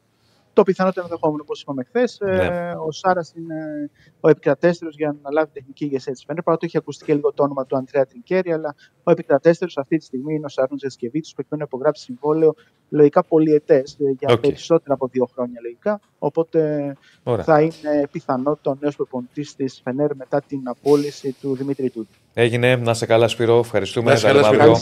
Το 0.56 0.64
πιθανότερο 0.64 1.06
ενδεχόμενο, 1.06 1.41
όπως 1.41 1.61
είπαμε 1.61 1.84
χθες, 1.84 2.18
ναι. 2.22 2.32
ε, 2.32 2.72
ο 2.88 2.91
Σάρας 2.91 3.34
είναι 3.38 3.90
ο 4.19 4.30
επικρατέστερος 4.30 4.95
για 4.95 5.15
να 5.22 5.32
λάβει 5.32 5.52
τεχνική 5.53 5.86
ηγεσία 5.86 6.14
της 6.14 6.23
Φέντερ. 6.27 6.44
Παρά 6.44 6.57
το 6.57 6.65
έχει 6.65 6.77
ακουστεί 6.77 7.06
και 7.06 7.14
λίγο 7.14 7.34
το 7.34 7.44
όνομα 7.44 7.65
του 7.65 7.77
Αντρέα 7.77 8.06
Τρικέρι, 8.06 8.52
αλλά 8.53 8.76
ο 9.03 9.11
επικρατέστερος 9.11 9.77
αυτή 9.77 9.98
τη 9.98 10.06
στιγμή 10.06 10.34
είναι 10.34 10.45
ο 10.45 10.49
Σάρων 10.49 10.80
Ζεσκεβίτσο, 10.80 11.34
που 11.36 11.48
έχει 11.52 11.64
υπογράψει 11.64 12.03
συμβόλαιο 12.03 12.56
λογικά 12.90 13.23
πολυετές 13.23 13.98
ε, 13.99 14.15
για 14.19 14.36
okay. 14.36 14.41
περισσότερα 14.41 14.94
από 14.94 15.07
δύο 15.07 15.30
χρόνια 15.34 15.60
λογικά. 15.61 15.99
Οπότε 16.19 16.94
Ωραία. 17.23 17.44
θα 17.44 17.61
είναι 17.61 18.07
πιθανό 18.11 18.60
το 18.61 18.77
νέο 18.80 18.91
προπονητής 18.95 19.56
της 19.56 19.82
Φενέρ 19.84 20.15
μετά 20.15 20.41
την 20.41 20.61
απόλυση 20.64 21.36
του 21.41 21.56
Δημήτρη 21.56 21.90
Τούδη. 21.90 22.07
Έγινε, 22.34 22.76
να 22.76 22.94
σε 22.94 23.06
καλά, 23.06 23.27
Σπύρο. 23.27 23.60
Ευχαριστούμε. 23.60 24.11
Να 24.11 24.18
σε 24.18 24.27
καλά, 24.27 24.77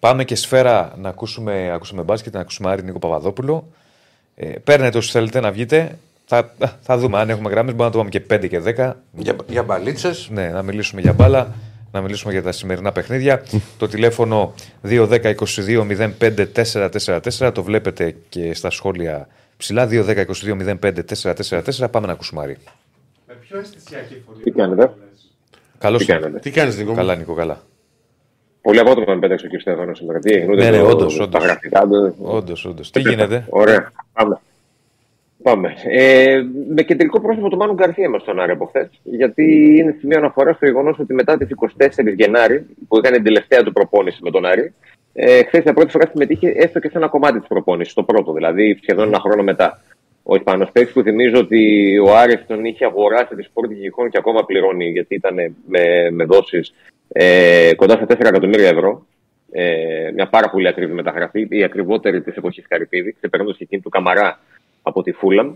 Πάμε 0.00 0.24
και 0.24 0.34
σφαίρα 0.34 0.94
να 0.98 1.08
ακούσουμε, 1.08 1.70
ακούσουμε 1.72 2.02
μπάσκετ, 2.02 2.34
να 2.34 2.40
ακούσουμε 2.40 2.70
Άρη 2.70 2.82
Νίκο 2.82 2.98
Παπαδόπουλο. 2.98 3.68
Ε, 4.40 4.46
παίρνετε 4.64 4.98
όσους 4.98 5.10
θέλετε 5.10 5.40
να 5.40 5.50
βγείτε. 5.50 5.98
Θα, 6.24 6.54
θα 6.80 6.98
δούμε 6.98 7.18
αν 7.18 7.30
έχουμε 7.30 7.50
γραμμέ. 7.50 7.72
Μπορούμε 7.72 7.84
να 7.84 7.90
το 7.90 7.98
πάμε 7.98 8.10
και 8.10 8.22
5 8.30 8.48
και 8.48 8.60
10. 8.76 8.92
Για, 9.12 9.36
για 9.48 9.62
μπαλίτσες. 9.62 10.28
Ναι, 10.30 10.48
να 10.48 10.62
μιλήσουμε 10.62 11.00
για 11.00 11.12
μπάλα. 11.12 11.54
Να 11.92 12.00
μιλήσουμε 12.00 12.32
για 12.32 12.42
τα 12.42 12.52
σημερινά 12.52 12.92
παιχνίδια. 12.92 13.42
το 13.78 13.88
τηλέφωνο 13.88 14.54
210-22-05-444. 14.84 17.50
Το 17.54 17.62
βλέπετε 17.62 18.16
και 18.28 18.54
στα 18.54 18.70
σχόλια 18.70 19.28
ψηλά. 19.56 19.88
210-22-05-444. 19.90 21.90
Πάμε 21.90 22.06
να 22.06 22.12
ακούσουμε 22.12 22.42
Άρη. 22.42 22.56
Με 23.26 23.34
πιο 23.34 23.58
αισθησιακή 23.58 24.22
φωνή. 24.26 24.42
Τι 24.42 24.50
κάνετε; 24.50 24.92
Καλώς 25.78 26.06
ήρθατε. 26.06 26.38
Τι 26.38 26.50
κάνεις, 26.50 26.76
Νίκο. 26.76 26.94
Καλά, 26.94 27.16
Νίκο, 27.16 27.34
καλά. 27.34 27.62
Πολύ 28.62 28.78
απότομα 28.78 29.14
με 29.14 29.20
πέταξε 29.20 29.46
ο 29.46 29.56
κ. 29.56 29.60
Στέφανο 29.60 29.94
σήμερα. 29.94 30.18
Τι 30.18 30.46
ναι, 30.46 30.70
ναι, 30.70 30.82
όντως. 30.82 31.28
Όντως, 32.18 32.64
όντως. 32.64 32.90
Τι 32.90 33.00
γίνεται; 33.00 33.46
Ωραία. 33.48 33.92
Πάμε. 34.12 34.40
Πάμε. 35.42 35.74
Ε, 35.84 36.42
με 36.74 36.82
κεντρικό 36.82 37.20
πρόσωπο 37.20 37.48
του 37.48 37.56
Μάνου 37.56 37.74
Γκαρθία 37.74 38.10
μας 38.10 38.24
τον 38.24 38.40
Άρη 38.40 38.50
από 38.50 38.64
χθες. 38.64 38.88
Γιατί 39.02 39.76
είναι 39.78 39.96
σημείο 39.98 40.18
αναφοράς 40.18 40.56
στο 40.56 40.66
γεγονός 40.66 40.98
ότι 40.98 41.14
μετά 41.14 41.36
τις 41.36 41.48
24 41.48 42.14
Γενάρη, 42.16 42.66
που 42.88 42.96
έκανε 42.96 43.16
την 43.16 43.24
τελευταία 43.24 43.62
του 43.62 43.72
προπόνηση 43.72 44.18
με 44.22 44.30
τον 44.30 44.44
Άρη, 44.44 44.74
ε, 45.12 45.44
χθες 45.44 45.62
για 45.62 45.72
πρώτη 45.72 45.90
φορά 45.90 46.06
συμμετείχε 46.10 46.48
έστω 46.48 46.80
και 46.80 46.88
σε 46.88 46.98
ένα 46.98 47.08
κομμάτι 47.08 47.38
της 47.38 47.48
προπόνησης, 47.48 47.94
το 47.94 48.02
πρώτο 48.02 48.32
δηλαδή, 48.32 48.78
σχεδόν 48.82 49.06
ένα 49.08 49.20
χρόνο 49.20 49.42
μετά. 49.42 49.80
Ο 50.30 50.34
Ισπανό 50.34 50.68
παίκτη 50.72 50.92
που 50.92 51.02
θυμίζω 51.02 51.38
ότι 51.38 51.98
ο 51.98 52.16
Άρης 52.16 52.44
τον 52.46 52.64
είχε 52.64 52.84
αγοράσει 52.84 53.34
τη 53.34 53.42
Σπόρτη 53.42 53.74
Γηχών 53.74 54.10
και 54.10 54.18
ακόμα 54.18 54.44
πληρώνει 54.44 54.90
γιατί 54.90 55.14
ήταν 55.14 55.34
με, 55.66 56.10
με 56.10 56.24
δόσεις 56.24 56.74
ε, 57.08 57.74
κοντά 57.76 57.94
στα 57.94 58.04
4 58.04 58.20
εκατομμύρια 58.20 58.68
ευρώ. 58.68 59.06
Ε, 59.50 60.10
μια 60.14 60.28
πάρα 60.28 60.50
πολύ 60.50 60.68
ακριβή 60.68 60.92
μεταγραφή, 60.92 61.46
η 61.50 61.62
ακριβότερη 61.62 62.22
της 62.22 62.36
εποχής 62.36 62.66
Καρυπίδη, 62.68 63.12
ξεπερνώντας 63.12 63.56
και 63.56 63.62
εκείνη 63.62 63.82
του 63.82 63.88
Καμαρά 63.88 64.40
από 64.82 65.02
τη 65.02 65.12
Φούλαμ 65.12 65.54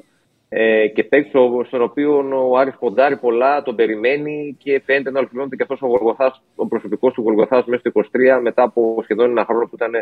ε, 0.54 0.86
και 0.88 1.04
παίκτη 1.04 1.28
στον 1.66 1.82
οποίο 1.82 2.28
ο 2.50 2.58
Άρης 2.58 2.76
ποντάρει 2.78 3.16
πολλά, 3.16 3.62
τον 3.62 3.74
περιμένει 3.74 4.56
και 4.58 4.82
φαίνεται 4.84 5.10
να 5.10 5.18
ολοκληρώνεται 5.18 5.56
και 5.56 5.62
αυτός 5.62 5.82
ο, 5.82 5.86
Γολγοθάς, 5.86 6.42
ο 6.54 6.66
προσωπικός 6.66 7.12
του 7.12 7.22
Γολγοθάς 7.22 7.64
μέσα 7.64 7.82
στο 7.88 8.00
23 8.36 8.40
μετά 8.42 8.62
από 8.62 9.00
σχεδόν 9.02 9.30
ένα 9.30 9.44
χρόνο 9.44 9.64
που 9.64 9.74
ήταν 9.74 9.92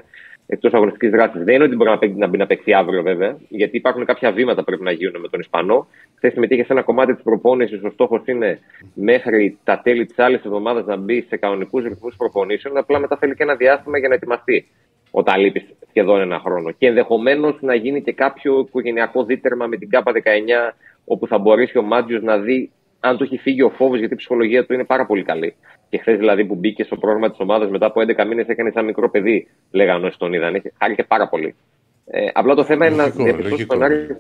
εκτός 0.46 0.72
αγωνιστικής 0.72 1.10
δράσης. 1.10 1.44
Δεν 1.44 1.54
είναι 1.54 1.64
ότι 1.64 1.76
μπορεί 1.76 1.90
να, 1.90 1.98
παίξει, 1.98 2.16
να 2.16 2.26
μπει 2.26 2.38
να 2.38 2.46
παίξει 2.46 2.72
αύριο 2.72 3.02
βέβαια, 3.02 3.36
γιατί 3.48 3.76
υπάρχουν 3.76 4.04
κάποια 4.04 4.32
βήματα 4.32 4.58
που 4.58 4.64
πρέπει 4.64 4.82
να 4.82 4.92
γίνουν 4.92 5.20
με 5.20 5.28
τον 5.28 5.40
Ισπανό. 5.40 5.86
Χθες 6.16 6.32
συμμετείχε 6.32 6.64
σε 6.64 6.72
ένα 6.72 6.82
κομμάτι 6.82 7.14
της 7.14 7.22
προπόνησης. 7.22 7.82
Ο 7.82 7.90
στόχος 7.90 8.22
είναι 8.24 8.58
μέχρι 8.94 9.58
τα 9.64 9.80
τέλη 9.82 10.06
της 10.06 10.18
άλλης 10.18 10.44
εβδομάδας 10.44 10.84
να 10.84 10.96
μπει 10.96 11.26
σε 11.28 11.36
κανονικούς 11.36 11.84
ρυθμούς 11.84 12.16
προπονήσεων. 12.16 12.76
Απλά 12.76 12.98
μετά 12.98 13.16
θέλει 13.16 13.34
και 13.34 13.42
ένα 13.42 13.54
διάστημα 13.54 13.98
για 13.98 14.08
να 14.08 14.14
ετοιμαστεί 14.14 14.66
όταν 15.10 15.40
λείπει 15.40 15.66
σχεδόν 15.88 16.20
ένα 16.20 16.38
χρόνο. 16.38 16.70
Και 16.70 16.86
ενδεχομένως 16.86 17.56
να 17.60 17.74
γίνει 17.74 18.02
και 18.02 18.12
κάποιο 18.12 18.58
οικογενειακό 18.58 19.24
δίτερμα 19.24 19.66
με 19.66 19.76
την 19.76 19.88
ΚΑΠΑ 19.88 20.12
19, 20.12 20.74
όπου 21.04 21.26
θα 21.26 21.38
μπορέσει 21.38 21.78
ο 21.78 21.82
Μάτζιο 21.82 22.20
να 22.20 22.38
δει 22.38 22.70
αν 23.00 23.16
του 23.16 23.22
έχει 23.24 23.38
φύγει 23.38 23.62
ο 23.62 23.70
φόβος, 23.70 23.98
γιατί 23.98 24.14
η 24.14 24.16
ψυχολογία 24.16 24.66
του 24.66 24.72
είναι 24.72 24.84
πάρα 24.84 25.06
πολύ 25.06 25.22
καλή. 25.22 25.54
Και 25.88 25.98
χθες 25.98 26.18
δηλαδή 26.18 26.44
που 26.44 26.54
μπήκε 26.54 26.84
στο 26.84 26.96
πρόγραμμα 26.96 27.30
της 27.30 27.40
ομάδας 27.40 27.70
μετά 27.70 27.86
από 27.86 28.00
11 28.00 28.26
μήνες 28.26 28.46
έκανε 28.46 28.70
σαν 28.70 28.84
μικρό 28.84 29.10
παιδί, 29.10 29.48
λέγανε 29.70 30.06
όσοι 30.06 30.18
τον 30.18 30.32
είδαν. 30.32 30.62
Χάρηκε 30.78 31.04
πάρα 31.04 31.28
πολύ. 31.28 31.54
Ε, 32.06 32.26
απλά 32.32 32.54
το 32.54 32.64
θέμα 32.64 32.86
είναι 32.86 32.96
να 32.96 33.08
διαπιστώσει 33.08 33.66
τον 33.66 33.82
Άρη 33.82 34.16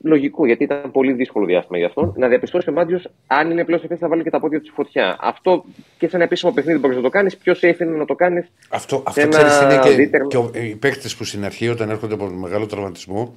λογικό, 0.00 0.46
γιατί 0.46 0.64
ήταν 0.64 0.90
πολύ 0.90 1.12
δύσκολο 1.12 1.46
διάστημα 1.46 1.78
για 1.78 1.86
αυτόν, 1.86 2.14
να 2.16 2.28
διαπιστώσει 2.28 2.70
ο 2.70 2.72
Μάντιος 2.72 3.08
αν 3.26 3.50
είναι 3.50 3.64
πλέον 3.64 3.80
σε 3.80 3.86
θέση 3.86 4.02
να 4.02 4.08
βάλει 4.08 4.22
και 4.22 4.30
τα 4.30 4.40
πόδια 4.40 4.58
του 4.58 4.64
στη 4.64 4.74
φωτιά. 4.74 5.16
Αυτό 5.20 5.64
και 5.98 6.08
σε 6.08 6.16
ένα 6.16 6.24
επίσημο 6.24 6.52
παιχνίδι 6.52 6.78
μπορείς 6.78 6.96
να 6.96 7.02
το 7.02 7.08
κάνεις. 7.08 7.36
Ποιος 7.36 7.58
safe 7.62 7.80
είναι 7.80 7.96
να 7.96 8.04
το 8.04 8.14
κάνεις. 8.14 8.46
Αυτό, 8.68 9.02
αυτό 9.06 9.28
ξέρεις 9.28 9.60
είναι 9.60 9.78
και, 9.78 9.90
δίτερ... 9.90 10.26
και 10.26 10.58
οι 10.58 10.76
παίκτες 10.76 11.16
που 11.16 11.24
στην 11.24 11.44
αρχή 11.44 11.68
όταν 11.68 11.90
έρχονται 11.90 12.14
από 12.14 12.26
μεγάλο 12.26 12.66
τραυματισμό 12.66 13.34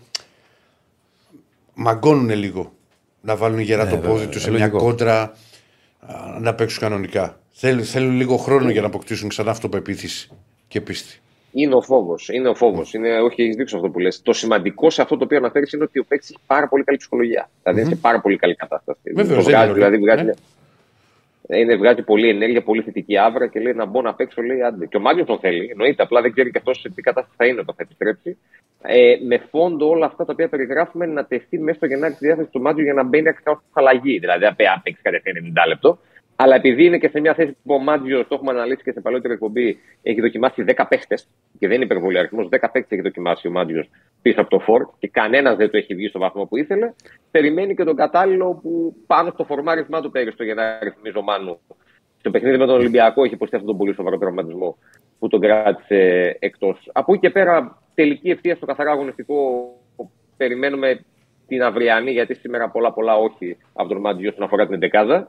μαγκώνουν 1.73 2.29
λίγο 2.29 2.71
να 3.21 3.35
βάλουν 3.35 3.59
γερά 3.59 3.83
ναι, 3.83 3.89
το 3.89 3.97
πόδι 3.97 4.27
τους 4.27 4.41
σε 4.41 4.51
μια 4.51 4.69
κόντρα 4.69 5.33
να 6.39 6.53
παίξουν 6.53 6.79
κανονικά. 6.79 7.39
Θέλουν, 7.51 7.83
θέλουν 7.83 8.15
λίγο 8.15 8.37
χρόνο 8.37 8.69
για 8.69 8.81
να 8.81 8.87
αποκτήσουν 8.87 9.29
ξανά 9.29 9.51
αυτοπεποίθηση 9.51 10.29
και 10.67 10.81
πίστη. 10.81 11.19
Είναι 11.51 11.75
ο 11.75 11.81
φόβος. 11.81 12.29
Είναι 12.29 12.47
ο 12.47 12.55
φόβος. 12.55 12.93
Είναι, 12.93 13.19
όχι, 13.21 13.41
έχεις 13.41 13.55
δείξει 13.55 13.75
αυτό 13.75 13.89
που 13.89 13.99
λες. 13.99 14.21
Το 14.21 14.33
σημαντικό 14.33 14.89
σε 14.89 15.01
αυτό 15.01 15.17
το 15.17 15.23
οποίο 15.23 15.37
αναφέρεις 15.37 15.73
είναι 15.73 15.83
ότι 15.83 15.99
ο 15.99 16.05
παίκτης 16.07 16.29
έχει 16.29 16.39
πάρα 16.47 16.67
πολύ 16.67 16.83
καλή 16.83 16.97
ψυχολογία. 16.97 17.49
Δηλαδή 17.63 17.81
mm-hmm. 17.81 17.85
είναι 17.85 17.95
σε 17.95 18.01
πάρα 18.01 18.21
πολύ 18.21 18.35
καλή 18.37 18.55
κατάσταση. 18.55 19.11
Βέβαια, 19.15 19.39
βγάζει, 19.39 19.73
δηλαδή 19.73 19.97
βγάζει, 19.97 20.23
ναι. 20.23 21.57
είναι, 21.57 21.75
βγάζει 21.75 22.01
πολλή 22.01 22.29
ενέργεια, 22.29 22.63
πολύ 22.63 22.81
θετική 22.81 23.17
άβρα 23.17 23.47
και 23.47 23.59
λέει 23.59 23.73
να 23.73 23.85
μπω 23.85 24.01
να 24.01 24.13
παίξω. 24.13 24.41
Λέει, 24.41 24.61
άντε. 24.61 24.85
Και 24.85 24.97
ο 24.97 24.99
Μάριο 24.99 25.25
τον 25.25 25.39
θέλει. 25.39 25.69
Εννοείται. 25.71 26.03
Απλά 26.03 26.21
δεν 26.21 26.31
ξέρει 26.31 26.51
και 26.51 26.57
αυτός 26.57 26.79
σε 26.79 26.89
τι 26.89 27.01
κατάσταση 27.01 27.35
θα 27.37 27.45
είναι 27.45 27.59
όταν 27.59 27.75
θα 27.75 27.83
επιστρέψει. 27.83 28.37
Ε, 28.83 29.15
με 29.27 29.37
φόντο 29.49 29.89
όλα 29.89 30.05
αυτά 30.05 30.25
τα 30.25 30.33
οποία 30.33 30.49
περιγράφουμε 30.49 31.05
να 31.05 31.25
τεθεί 31.25 31.59
μέσα 31.59 31.77
στο 31.77 31.85
Γενάρη 31.85 32.13
τη 32.13 32.25
διάθεση 32.25 32.49
του 32.51 32.61
Μάτζου 32.61 32.83
για 32.83 32.93
να 32.93 33.03
μπαίνει 33.03 33.27
ακριβώ 33.27 33.61
αλλαγή. 33.73 34.19
Δηλαδή, 34.19 34.45
αν 34.45 34.55
παίξει 34.83 35.01
κατευθείαν 35.01 35.53
90 35.55 35.67
λεπτό, 35.67 35.99
αλλά 36.41 36.55
επειδή 36.55 36.85
είναι 36.85 36.97
και 36.97 37.07
σε 37.07 37.19
μια 37.19 37.33
θέση 37.33 37.57
που 37.63 37.73
ο 37.73 37.79
Μάτζιο, 37.79 38.25
το 38.25 38.35
έχουμε 38.35 38.51
αναλύσει 38.51 38.83
και 38.83 38.91
σε 38.91 39.01
παλαιότερη 39.01 39.33
εκπομπή, 39.33 39.77
έχει 40.01 40.21
δοκιμάσει 40.21 40.63
10 40.67 40.85
παίχτε, 40.89 41.15
και 41.59 41.67
δεν 41.67 41.75
είναι 41.75 41.83
υπερβολή 41.83 42.17
αριθμός, 42.17 42.49
10 42.51 42.57
παίχτε 42.71 42.95
έχει 42.95 43.01
δοκιμάσει 43.01 43.47
ο 43.47 43.51
Μάτζιος 43.51 43.89
πίσω 44.21 44.41
από 44.41 44.49
το 44.49 44.59
Φόρ 44.59 44.87
και 44.99 45.07
κανένας 45.07 45.55
δεν 45.55 45.69
το 45.69 45.77
έχει 45.77 45.95
βγει 45.95 46.07
στο 46.07 46.19
βαθμό 46.19 46.45
που 46.45 46.57
ήθελε. 46.57 46.93
Περιμένει 47.31 47.75
και 47.75 47.83
τον 47.83 47.95
κατάλληλο 47.95 48.59
που 48.61 48.95
πάνω 49.07 49.29
στο 49.33 49.43
φορμάρισμά 49.43 50.01
του 50.01 50.11
πέρυσι 50.11 50.37
το 50.37 50.43
Γενάρη, 50.43 50.89
θυμίζω 50.89 51.21
Μάνου. 51.21 51.59
Στο 52.19 52.29
παιχνίδι 52.31 52.57
με 52.57 52.65
τον 52.65 52.75
Ολυμπιακό 52.75 53.23
έχει 53.23 53.33
υποστεί 53.33 53.55
αυτόν 53.55 53.69
τον 53.69 53.79
πολύ 53.79 53.93
σοβαρό 53.93 54.17
τραυματισμό 54.17 54.77
που 55.19 55.27
τον 55.27 55.39
κράτησε 55.39 56.35
εκτός. 56.39 56.89
Από 56.93 57.13
εκεί 57.13 57.21
και 57.21 57.29
πέρα, 57.29 57.81
τελική 57.93 58.29
ευθεία 58.29 58.55
στο 58.55 58.65
καθαρά 58.65 58.91
αγωνιστικό, 58.91 59.35
περιμένουμε 60.37 61.05
την 61.47 61.63
αυριανή, 61.63 62.11
γιατί 62.11 62.33
σήμερα 62.33 62.69
πολλά 62.69 62.93
πολλά 62.93 63.15
όχι 63.15 63.57
από 63.73 63.89
τον 63.89 63.97
Μάτζιο 63.97 64.29
όσον 64.29 64.43
αφορά 64.43 64.67
την 64.67 64.79
11 64.79 65.23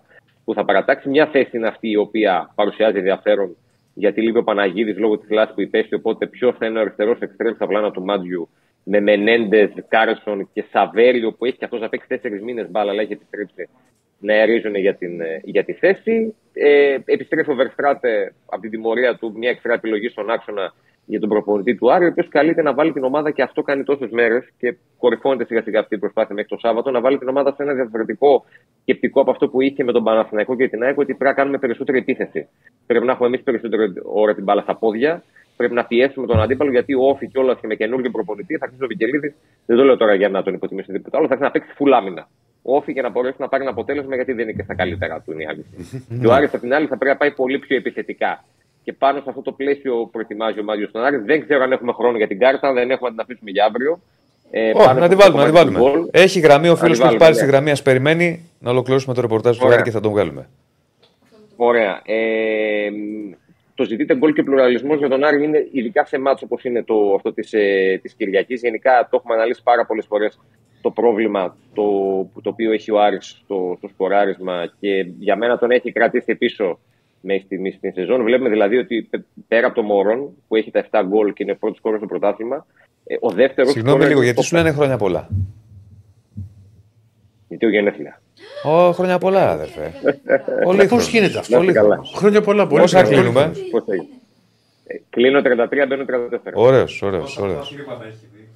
που 0.44 0.54
θα 0.54 0.64
παρατάξει. 0.64 1.08
Μια 1.08 1.26
θέση 1.26 1.56
είναι 1.56 1.66
αυτή 1.66 1.90
η 1.90 1.96
οποία 1.96 2.52
παρουσιάζει 2.54 2.98
ενδιαφέρον 2.98 3.56
γιατί 3.94 4.20
λείπει 4.20 4.38
ο 4.38 4.44
Παναγίδης 4.44 4.98
λόγω 4.98 5.18
της 5.18 5.30
θλάσης 5.30 5.54
που 5.54 5.60
υπέστη. 5.60 5.94
Οπότε 5.94 6.26
ποιος 6.26 6.56
θα 6.58 6.66
είναι 6.66 6.78
ο 6.78 6.80
αριστερός 6.80 7.18
εξτρέμ 7.18 7.54
στα 7.54 7.66
πλάνα 7.66 7.90
του 7.90 8.02
Μάτζιου 8.02 8.48
με 8.84 9.00
Μενέντες, 9.00 9.70
Κάρσον 9.88 10.48
και 10.52 10.64
Σαβέριο 10.72 11.32
που 11.32 11.44
έχει 11.44 11.56
και 11.56 11.64
αυτός 11.64 11.80
να 11.80 11.88
παίξει 11.88 12.08
τέσσερις 12.08 12.42
μήνες 12.42 12.70
μπάλα, 12.70 12.90
αλλά 12.90 13.02
έχει 13.02 13.12
επιστρέψει 13.12 13.68
να 14.18 14.34
ερίζουν 14.34 14.74
για, 14.74 14.94
την, 14.94 15.20
για 15.42 15.64
τη 15.64 15.72
θέση. 15.72 16.34
Ε, 16.52 16.96
επιστρέφει 17.04 17.50
ο 17.50 17.54
Βερστράτε 17.54 18.34
από 18.46 18.60
την 18.60 18.70
τιμωρία 18.70 19.16
του, 19.16 19.32
μια 19.36 19.50
εξτρά 19.50 19.72
επιλογή 19.72 20.08
στον 20.08 20.30
άξονα 20.30 20.74
για 21.04 21.20
τον 21.20 21.28
προπονητή 21.28 21.74
του 21.74 21.92
Άρη, 21.92 22.04
ο 22.04 22.08
οποίος 22.08 22.28
καλείται 22.28 22.62
να 22.62 22.74
βάλει 22.74 22.92
την 22.92 23.04
ομάδα 23.04 23.30
και 23.30 23.42
αυτό 23.42 23.62
κάνει 23.62 23.82
τόσες 23.84 24.10
μέρες 24.10 24.48
και 24.58 24.76
κορυφώνεται 24.98 25.44
σιγά 25.44 25.62
σιγά 25.62 25.80
αυτή 25.80 25.94
η 25.94 25.98
προσπάθεια 25.98 26.34
μέχρι 26.34 26.50
το 26.50 26.56
Σάββατο, 26.58 26.90
να 26.90 27.00
βάλει 27.00 27.18
την 27.18 27.28
ομάδα 27.28 27.52
σε 27.52 27.62
ένα 27.62 27.74
διαφορετικό 27.74 28.44
σκεπτικό 28.80 29.20
από 29.20 29.30
αυτό 29.30 29.48
που 29.48 29.60
είχε 29.60 29.84
με 29.84 29.92
τον 29.92 30.04
Παναθηναϊκό 30.04 30.56
και 30.56 30.68
την 30.68 30.82
ΑΕΚ, 30.82 30.98
ότι 30.98 31.14
πρέπει 31.14 31.24
να 31.24 31.32
κάνουμε 31.32 31.58
περισσότερη 31.58 31.98
επίθεση. 31.98 32.48
Πρέπει 32.86 33.06
να 33.06 33.12
έχουμε 33.12 33.28
εμείς 33.28 33.42
περισσότερη 33.42 33.92
ώρα 34.04 34.34
την 34.34 34.44
μπάλα 34.44 34.62
στα 34.62 34.76
πόδια 34.76 35.22
πρέπει 35.56 35.74
να 35.74 35.84
πιέσουμε 35.84 36.26
τον 36.26 36.40
αντίπαλο 36.40 36.70
γιατί 36.70 36.94
ο 36.94 37.04
Όφη 37.08 37.26
κιόλας 37.28 37.58
και 37.60 37.66
με 37.66 37.74
καινούργιο 37.74 38.10
προπονητή 38.10 38.56
θα 38.56 38.64
αρχίσει 38.64 38.84
ο 38.84 38.86
Βικελίδης. 38.86 39.34
Δεν 39.66 39.76
το 39.76 39.84
λέω 39.84 39.96
τώρα 39.96 40.14
για 40.14 40.28
να 40.28 40.42
τον 40.42 40.54
υποτιμήσει 40.54 40.92
τίποτα 40.92 41.18
άλλο, 41.18 41.26
θα 41.26 41.32
αρχίσει 41.32 41.52
να 41.52 41.58
παίξει 41.58 41.74
φουλάμινα. 41.76 42.28
Ο 42.62 42.76
Όφη 42.76 42.92
για 42.92 43.02
να 43.02 43.10
μπορέσει 43.10 43.36
να 43.38 43.48
πάρει 43.48 43.62
ένα 43.62 43.72
αποτέλεσμα 43.72 44.14
γιατί 44.14 44.32
δεν 44.32 44.42
είναι 44.48 44.52
και 44.52 44.62
στα 44.62 44.74
καλύτερα 44.74 45.20
του 45.20 45.32
είναι 45.32 45.42
η 45.42 45.46
αλήθεια. 45.46 45.78
και 46.20 46.26
ο 46.26 46.32
Άρης 46.32 46.54
απ' 46.54 46.60
την 46.60 46.74
άλλη 46.74 46.86
θα 46.86 46.96
πρέπει 46.96 47.12
να 47.12 47.16
πάει 47.16 47.30
πολύ 47.30 47.58
πιο 47.58 47.76
επιθετικά. 47.76 48.44
Και 48.84 48.92
πάνω 48.92 49.18
σε 49.18 49.24
αυτό 49.28 49.42
το 49.42 49.52
πλαίσιο 49.52 50.08
προετοιμάζει 50.12 50.60
ο 50.60 50.64
Μάγιο 50.64 50.88
στον 50.88 51.04
Άρη. 51.04 51.16
Δεν 51.16 51.40
ξέρω 51.44 51.62
αν 51.62 51.72
έχουμε 51.72 51.92
χρόνο 51.92 52.16
για 52.16 52.26
την 52.26 52.38
κάρτα, 52.38 52.68
αν 52.68 52.74
δεν 52.74 52.90
έχουμε 52.90 53.08
να 53.08 53.14
την 53.14 53.24
αφήσουμε 53.24 53.50
για 53.50 53.64
αύριο. 53.64 54.00
Ε, 54.50 54.70
Όχι, 54.70 54.86
πάνω 54.86 55.00
να 55.00 55.06
σε 55.06 55.08
την 55.08 55.18
αυτό 55.20 55.32
βάλουμε, 55.32 55.52
το 55.52 55.58
να 55.58 55.64
την 55.64 55.72
κομμάτι 55.72 55.72
του 55.72 55.82
βάλουμε. 55.82 55.98
γκολ. 55.98 56.22
Έχει 56.22 56.40
γραμμή 56.40 56.68
ο 56.68 56.70
Να 56.70 56.76
φίλος 56.76 56.98
την 56.98 57.06
που 57.06 57.12
έχει 57.12 57.18
βάλουμε, 57.18 57.18
πάρει 57.18 57.34
στη 57.34 57.44
ναι. 57.44 57.50
γραμμή, 57.50 57.70
ας 57.70 57.82
περιμένει 57.82 58.50
να 58.58 58.70
ολοκληρώσουμε 58.70 59.14
το 59.14 59.20
ρεπορτάζ 59.20 59.56
του 59.56 59.62
Ωραία. 59.64 59.76
Άρη 59.76 59.84
και 59.84 59.90
θα 59.90 60.00
τον 60.00 60.10
βγάλουμε. 60.10 60.48
Ωραία. 61.56 62.02
Ε, 62.04 62.90
μ, 62.90 63.32
το 63.74 63.84
ζητείτε 63.84 64.16
γκολ 64.16 64.32
και 64.32 64.42
πλουραλισμός 64.42 64.98
για 64.98 65.08
τον 65.08 65.24
Άρη 65.24 65.44
είναι 65.44 65.68
ειδικά 65.72 66.04
σε 66.04 66.18
μάτσο 66.18 66.44
όπως 66.48 66.64
είναι 66.64 66.82
το, 66.82 67.14
αυτό 67.16 67.32
της 67.32 67.52
ε, 67.52 67.98
της 68.02 68.12
Κυριακής. 68.14 68.60
Γενικά 68.60 69.08
το 69.10 69.16
έχουμε 69.20 69.34
αναλύσει 69.34 69.62
πάρα 69.62 69.86
πολλές 69.86 70.06
φορές 70.06 70.38
το 70.80 70.90
πρόβλημα 70.90 71.56
το, 71.74 71.82
το 72.42 72.50
οποίο 72.50 72.72
έχει 72.72 72.90
ο 72.90 73.00
Άρης 73.00 73.40
στο, 73.44 73.74
στο 73.78 73.88
σκοράρισμα 73.88 74.72
και 74.80 75.06
για 75.18 75.36
μένα 75.36 75.58
τον 75.58 75.70
έχει 75.70 75.92
κρατήσει 75.92 76.34
πίσω 76.34 76.78
μέχρι 77.22 77.42
στιγμή 77.44 77.70
στην 77.70 77.92
σεζόν. 77.92 78.22
Βλέπουμε 78.22 78.48
δηλαδή 78.48 78.76
ότι 78.76 79.02
πε- 79.10 79.22
πέρα 79.48 79.66
από 79.66 79.74
το 79.74 79.82
Μωρόν 79.82 80.28
που 80.48 80.56
έχει 80.56 80.70
τα 80.70 80.86
7 80.90 81.02
γκολ 81.06 81.32
και 81.32 81.42
είναι 81.42 81.54
πρώτος 81.54 81.76
σκόρερ 81.78 81.98
στο 81.98 82.06
πρωτάθλημα, 82.06 82.66
ε, 83.04 83.16
ο 83.20 83.30
δεύτερος. 83.30 83.72
Συγγνώμη 83.72 84.04
λίγο, 84.04 84.22
γιατί 84.22 84.42
σου 84.42 84.56
λένε 84.56 84.72
χρόνια 84.72 84.96
πολλά. 84.96 85.28
Γιατί 87.48 87.66
ο 87.66 87.70
γενέθλια. 87.70 88.20
Ω, 88.64 88.92
χρόνια 88.92 89.18
πολλά, 89.18 89.50
αδερφέ. 89.50 89.92
Πολύ 90.64 90.86
Πώς 90.86 91.08
γίνεται 91.08 91.38
αυτό. 91.38 91.56
Να 91.56 91.60
είστε 91.64 91.72
καλά. 91.72 92.00
Χρόνια 92.14 92.40
πολλά, 92.40 92.66
πολύ 92.66 92.80
Πόσα 92.80 93.02
καλά. 93.02 93.14
κλείνουμε; 93.14 93.52
Πώς 93.70 93.84
έγινε. 93.88 94.06
Ε, 94.86 94.94
κλείνω 95.10 95.40
33, 95.40 95.86
μπαίνω 95.88 96.04
34. 96.04 96.52
Ωραίος, 96.54 97.02
ωραίος, 97.02 97.22
Πόσα 97.22 97.42
ωραίος. 97.42 97.56
πρωταθλήματα 97.74 98.04
έχει 98.06 98.26
δει. 98.34 98.48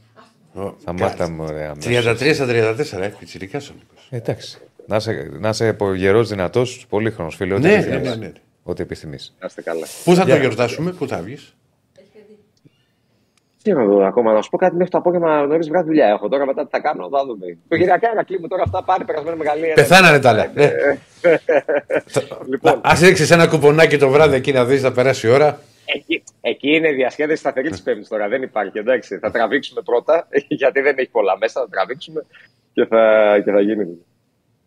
Θα 0.84 0.93
μάθαμε 0.93 1.43
ωραία. 1.43 1.72
33 1.80 2.34
στα 2.34 2.47
34, 2.47 3.02
ε, 3.02 3.14
πιτσιρικάς 3.18 3.70
ο 3.70 3.72
Νίκος. 3.78 4.09
Εντάξει. 4.10 4.59
Να 4.86 4.97
είσαι, 4.97 5.30
να 5.40 5.48
είσαι 5.48 5.76
γερό, 5.97 6.24
δυνατός, 6.24 6.86
πολύχρονος 6.88 7.34
φίλε. 7.36 7.55
Ό,τι 7.55 7.62
Ναι, 7.66 7.72
επιθυμείς. 7.72 8.02
ναι, 8.09 8.14
ναι, 8.16 8.26
ναι. 8.26 8.32
Ό,τι 8.68 8.82
επιθυμείς. 8.82 9.34
Να 9.40 9.47
είστε 9.47 9.62
καλά. 9.62 9.86
Πού 10.05 10.14
θα 10.14 10.24
το 10.24 10.36
γιορτάσουμε, 10.36 10.93
πού 10.93 11.09
θα 11.09 11.18
βγεις; 11.22 11.56
Τι 13.62 13.72
να 13.72 13.84
δω 13.84 14.05
ακόμα, 14.06 14.32
να 14.32 14.43
σου 14.43 14.51
πω 14.51 14.56
κάτι 14.56 14.74
μέχρι 14.76 14.90
το 14.90 14.98
απόγευμα 14.98 15.47
νωρίς 15.47 15.68
βράδυ 15.68 15.86
δουλειά 15.86 16.06
έχω. 16.06 16.28
Τώρα 16.28 16.47
μετά 16.47 16.62
τι 16.62 16.70
θα 16.70 16.80
κάνω, 16.80 17.09
θα 17.09 17.24
δούμε. 17.24 17.59
Το 17.68 17.76
γυριακά 17.76 18.14
να 18.14 18.22
κλείνουμε 18.22 18.48
τώρα 18.48 18.62
αυτά 18.62 18.84
πάνε 18.84 19.05
περασμένο 19.05 19.36
μεγαλύτερα. 19.36 19.74
Πεθάνανε 19.74 20.18
τα 20.18 20.28
άλλα. 20.28 20.51
Ναι. 20.55 20.70
Λοιπόν, 22.51 22.80
Α 22.82 22.93
ρίξεις 23.01 23.30
ένα 23.30 23.47
κουπονάκι 23.48 23.97
το 23.98 24.09
βράδυ 24.09 24.36
εκεί 24.36 24.52
να 24.52 24.64
δεις, 24.64 24.80
θα 24.80 24.93
περάσει 24.93 25.26
η 25.26 25.30
ώρα. 25.30 25.60
εκεί, 25.84 26.22
εκεί 26.40 26.68
είναι 26.74 26.88
η 26.88 26.94
διασχέδεση 26.94 27.40
σταθερή 27.40 27.70
της 27.70 27.82
Πέμπτης 27.82 28.09
τώρα. 28.09 28.28
Δεν 28.28 28.43
υπάρχει, 28.43 28.78
εντάξει. 28.78 29.18
Θα 29.18 29.30
τραβήξουμε 29.30 29.80
πρώτα, 29.84 30.28
γιατί 30.60 30.80
δεν 30.80 30.94
έχει 30.98 31.10
πολλά 31.10 31.38
μέσα. 31.38 31.60
Θα 31.60 31.68
τραβήξουμε 31.68 32.24
και 32.72 32.86
θα, 32.86 33.32
και 33.44 33.51
θα 33.51 33.60
γίνει. 33.60 33.98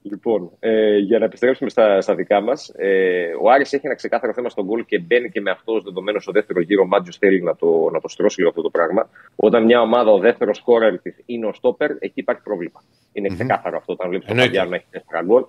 Λοιπόν, 0.02 0.52
ε, 0.60 0.98
για 0.98 1.20
να 1.20 1.26
επιστρέψουμε 1.26 1.70
στα, 1.70 2.02
στα 2.02 2.16
δικά 2.16 2.42
μας, 2.42 2.74
ε, 2.76 3.32
ο 3.42 3.50
Άρης 3.50 3.74
έχει 3.74 3.86
ένα 3.86 3.96
ξεκάθαρο 3.96 4.34
θέμα 4.34 4.50
στον 4.50 4.66
γκολ 4.66 4.86
και 4.86 5.00
μπαίνει 5.00 5.30
και 5.30 5.42
με 5.42 5.52
αυτό 5.52 5.74
ως 5.74 5.84
δεδομένο 5.84 6.20
στο 6.20 6.32
δεύτερο 6.32 6.62
γύρο. 6.62 6.82
Ο 6.82 6.86
Μάτζιο 6.86 7.14
θέλει 7.20 7.42
να 7.42 7.56
το, 7.56 7.90
να 7.92 8.02
το 8.02 8.08
στρώσει 8.08 8.38
λίγο 8.38 8.50
αυτό 8.50 8.62
το 8.62 8.70
πράγμα. 8.70 9.10
Όταν 9.36 9.64
μια 9.64 9.82
ομάδα, 9.82 10.12
ο 10.12 10.18
δεύτερος 10.18 10.58
σκόρερ 10.58 11.00
της 11.00 11.16
είναι 11.26 11.46
ο 11.46 11.54
στόπερ, 11.54 11.92
εκεί 11.92 12.20
υπάρχει 12.20 12.42
πρόβλημα. 12.42 12.84
Είναι 13.14 13.28
ξεκάθαρο 13.28 13.78
αυτό 13.78 13.94
όταν 13.94 14.10
βλέπεις 14.10 14.28
τον 14.28 14.36
Εννοείται. 14.38 14.58
Φαβιάνο 14.58 14.70
να 14.70 14.76
έχει 14.76 14.86
τέσσερα 14.92 15.24
γκολ. 15.24 15.44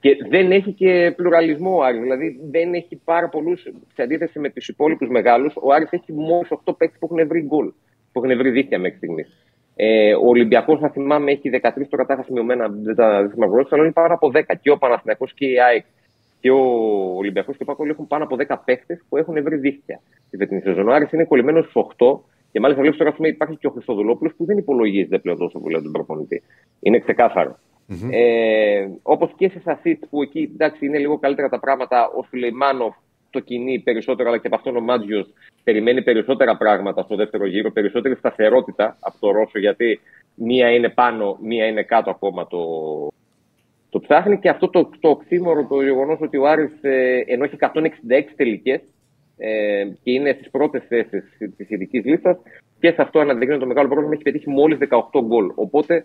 Και 0.00 0.16
δεν 0.28 0.52
έχει 0.52 0.72
και 0.72 1.12
πλουραλισμό 1.16 1.76
ο 1.76 1.82
Άρης. 1.82 2.00
Δηλαδή 2.00 2.40
δεν 2.50 2.74
έχει 2.74 3.00
πάρα 3.04 3.28
πολλούς, 3.28 3.62
σε 3.94 4.02
αντίθεση 4.02 4.38
με 4.38 4.50
τους 4.50 4.68
υπόλοιπους 4.68 5.08
μεγάλους, 5.08 5.52
ο 5.56 5.72
Άρης 5.72 5.90
έχει 5.90 6.12
μόλι 6.12 6.46
8 6.48 6.76
παίκτες 6.76 6.98
που 6.98 7.08
έχουν 7.12 7.28
βρει 7.28 7.40
γκολ. 7.40 7.72
Που 8.12 8.24
έχουν 8.24 8.36
βρει 8.38 8.50
δίχτυα 8.50 8.78
μέχρι 8.78 8.96
στιγμής. 8.96 9.49
Ε, 9.82 10.14
ο 10.14 10.26
Ολυμπιακός, 10.26 10.78
θα 10.78 10.90
θυμάμαι, 10.90 11.30
έχει 11.30 11.50
13 11.62 11.88
τώρα 11.88 12.06
τα 12.06 12.14
είχα 12.14 12.22
σημειωμένα, 12.22 12.68
δεν 12.68 12.94
τα 12.94 13.20
δεν 13.20 13.30
θυμάμαι 13.30 13.64
αλλά 13.70 13.82
είναι 13.82 13.92
πάνω 13.92 14.14
από 14.14 14.30
10. 14.34 14.40
Και 14.60 14.70
ο 14.70 14.78
Παναθηναϊκός 14.78 15.34
και 15.34 15.46
η 15.46 15.60
ΑΕΚ 15.60 15.84
και 16.40 16.50
ο 16.50 16.60
Ολυμπιακός 17.16 17.56
και 17.56 17.62
ο 17.62 17.66
Πάκολ 17.66 17.88
έχουν 17.88 18.06
πάνω 18.06 18.24
από 18.24 18.36
10 18.48 18.56
παίκτες 18.64 19.04
που 19.08 19.16
έχουν 19.16 19.42
βρει 19.42 19.56
δίχτυα. 19.56 20.00
Τη 20.30 20.36
φετινή 20.36 20.60
σεζόν. 20.60 20.88
Ο 20.88 20.92
Άρης 20.92 21.12
είναι 21.12 21.24
κολλημένος 21.24 21.64
στους 21.64 21.86
8 21.98 22.20
και 22.52 22.60
μάλιστα 22.60 22.80
βλέπεις 22.80 22.98
τώρα 22.98 23.10
ας 23.10 23.16
πούμε, 23.16 23.28
υπάρχει 23.28 23.56
και 23.56 23.66
ο 23.66 23.70
Χριστοδουλόπουλος 23.70 24.34
που 24.36 24.44
δεν 24.44 24.58
υπολογίζεται 24.58 25.18
πλέον 25.18 25.38
τόσο 25.38 25.58
πολύ 25.58 25.74
από 25.74 25.82
τον 25.82 25.92
προπονητή. 25.92 26.42
Είναι 26.80 26.98
ξεκάθαρο. 26.98 27.58
Ε, 28.10 28.86
Όπως 29.02 29.32
και 29.36 29.48
σε 29.48 29.60
Σασίτ 29.60 30.04
που 30.10 30.22
εκεί 30.22 30.50
εντάξει, 30.54 30.86
είναι 30.86 30.98
λίγο 30.98 31.18
καλύτερα 31.18 31.48
τα 31.48 31.60
πράγματα. 31.60 32.10
Ο 32.16 32.22
Σουλεϊμάνοφ 32.28 32.94
το 33.30 33.40
κινεί 33.40 33.78
περισσότερο, 33.78 34.28
αλλά 34.28 34.38
και 34.38 34.46
από 34.46 34.56
αυτόν 34.56 34.76
ο 34.76 34.80
Μάτζιος 34.80 35.32
περιμένει 35.64 36.02
περισσότερα 36.02 36.56
πράγματα 36.56 37.02
στο 37.02 37.16
δεύτερο 37.16 37.46
γύρο, 37.46 37.70
περισσότερη 37.72 38.14
σταθερότητα 38.14 38.96
από 39.00 39.16
το 39.20 39.30
Ρώσο, 39.30 39.58
γιατί 39.58 40.00
μία 40.34 40.70
είναι 40.70 40.88
πάνω, 40.88 41.38
μία 41.42 41.66
είναι 41.66 41.82
κάτω 41.82 42.10
ακόμα 42.10 42.46
το, 42.46 42.58
το 43.88 44.00
ψάχνει. 44.00 44.38
Και 44.38 44.48
αυτό 44.48 44.68
το, 44.68 44.90
το 45.00 45.08
οξύμορο, 45.08 45.66
το 45.66 45.82
γεγονός 45.82 46.18
ότι 46.20 46.36
ο 46.36 46.48
Άρης 46.48 46.72
ε, 46.80 47.24
ενώ 47.26 47.44
έχει 47.44 47.56
166 47.60 47.68
τελικές 48.36 48.80
ε, 49.36 49.84
και 50.02 50.10
είναι 50.10 50.32
στις 50.32 50.50
πρώτες 50.50 50.82
θέσεις 50.88 51.24
της 51.56 51.70
ειδικής 51.70 52.04
λίστας, 52.04 52.36
και 52.80 52.88
σε 52.88 53.02
αυτό 53.02 53.18
αναδεικνύει 53.18 53.58
το 53.58 53.66
μεγάλο 53.66 53.88
πρόβλημα, 53.88 54.12
έχει 54.14 54.22
πετύχει 54.22 54.50
μόλις 54.50 54.78
18 54.90 55.20
γκολ. 55.24 55.52
Οπότε 55.54 56.04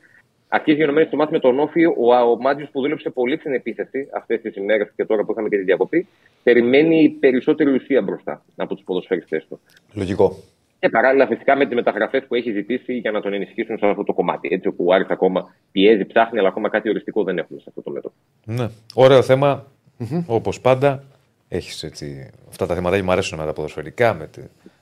αρχίζει 0.55 0.77
γενομένη 0.77 1.07
στο 1.07 1.15
μάτι 1.15 1.31
με 1.31 1.39
τον 1.39 1.59
Όφη. 1.59 1.85
Ο, 1.85 1.91
ο 2.31 2.37
Μάτζιος 2.41 2.69
που 2.69 2.81
δούλεψε 2.81 3.09
πολύ 3.09 3.37
στην 3.37 3.53
επίθεση 3.53 4.09
αυτές 4.13 4.41
τις 4.41 4.55
ημέρες 4.55 4.91
και 4.95 5.05
τώρα 5.05 5.23
που 5.23 5.31
είχαμε 5.31 5.49
και 5.49 5.57
τη 5.57 5.63
διακοπή, 5.63 6.07
περιμένει 6.43 7.09
περισσότερη 7.19 7.71
ουσία 7.71 8.01
μπροστά 8.01 8.43
από 8.55 8.75
τους 8.75 8.83
ποδοσφαιριστές 8.83 9.45
του. 9.49 9.59
Λογικό. 9.93 10.37
Και 10.79 10.89
παράλληλα, 10.89 11.27
φυσικά 11.27 11.55
με 11.55 11.65
τις 11.65 11.75
μεταγραφές 11.75 12.25
που 12.27 12.35
έχει 12.35 12.51
ζητήσει 12.51 12.93
για 12.93 13.11
να 13.11 13.21
τον 13.21 13.33
ενισχύσουν 13.33 13.77
σε 13.77 13.85
αυτό 13.85 14.03
το 14.03 14.13
κομμάτι. 14.13 14.47
Έτσι, 14.51 14.67
όπου 14.67 14.85
ο 14.87 14.93
Άρης 14.93 15.07
ακόμα 15.09 15.55
πιέζει, 15.71 16.05
ψάχνει, 16.05 16.39
αλλά 16.39 16.47
ακόμα 16.47 16.69
κάτι 16.69 16.89
οριστικό 16.89 17.23
δεν 17.23 17.37
έχουμε 17.37 17.59
σε 17.59 17.65
αυτό 17.67 17.81
το 17.81 17.91
μέτωπο. 17.91 18.15
Ναι. 18.45 18.67
Ωραίο 18.93 19.21
θέμα. 19.21 19.67
Όπως 20.27 20.61
πάντα. 20.61 21.03
Έχεις 21.47 21.83
έτσι. 21.83 22.29
Αυτά 22.49 22.65
τα 22.65 22.75
θέματα 22.75 23.03
μου 23.03 23.11
αρέσουν 23.11 23.39
με 23.39 23.45
τα 23.45 23.53
ποδοσφαιρικά, 23.53 24.13
με 24.13 24.29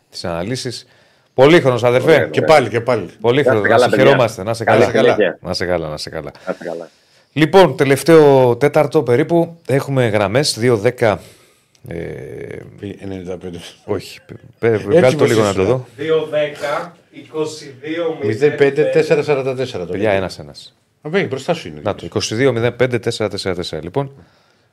τις 0.09 0.25
αναλύσεις. 0.25 0.87
Πολύχρονο, 1.33 1.79
αδερφέ. 1.83 2.11
Ωραία, 2.11 2.27
Και 2.27 2.41
πάλι, 2.41 2.69
και 2.69 2.81
πάλι. 2.81 3.09
Πολύχρονο. 3.21 3.59
Να 3.61 3.67
Να 3.67 3.75
είστε 3.75 3.89
σε 3.89 3.95
καλά, 3.95 4.03
χαιρόμαστε. 4.03 4.43
Να 4.43 4.51
είσαι 4.51 4.63
Καλή 4.63 4.85
καλά. 4.85 4.91
συνέχεια. 5.13 5.37
Να 5.41 5.53
σε 5.53 5.65
καλά, 5.65 5.87
να 5.87 5.97
σε 5.97 6.09
καλά. 6.09 6.31
Να 6.45 6.51
είστε 6.51 6.65
καλά. 6.65 6.89
Λοιπόν, 7.33 7.75
τελευταίο 7.75 8.55
τέταρτο 8.55 9.03
περίπου. 9.03 9.57
Έχουμε 9.67 10.07
γραμμές 10.07 10.57
2-10. 10.61 11.17
Ε, 11.87 12.57
95. 12.81 13.75
όχι. 13.85 14.19
Πε, 14.59 14.77
βγάλτε 14.77 15.09
το 15.09 15.15
πως 15.17 15.29
λίγο 15.29 15.41
να 15.41 15.49
ήσουν. 15.49 15.65
το 15.65 15.71
δω. 15.71 15.87
2-10, 15.97 16.91
22 17.11 18.17
05-444. 19.81 19.87
Παιδιά, 19.91 20.11
ένα-ένα. 20.11 20.53
Απέγει, 21.01 21.25
μπροστά 21.29 21.53
σου 21.53 21.67
είναι. 21.67 21.79
Να 21.83 21.95
το, 21.95 22.07
22-05-444. 22.13 23.81
Λοιπόν, 23.81 24.11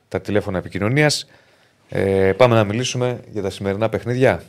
τα 0.08 0.20
τηλέφωνα 0.20 0.58
επικοινωνίας. 0.58 1.26
Ε, 1.88 2.32
πάμε 2.36 2.54
να 2.54 2.64
μιλήσουμε 2.64 3.20
για 3.32 3.42
τα 3.42 3.50
σημερινά 3.50 3.88
παιχνίδια. 3.88 4.42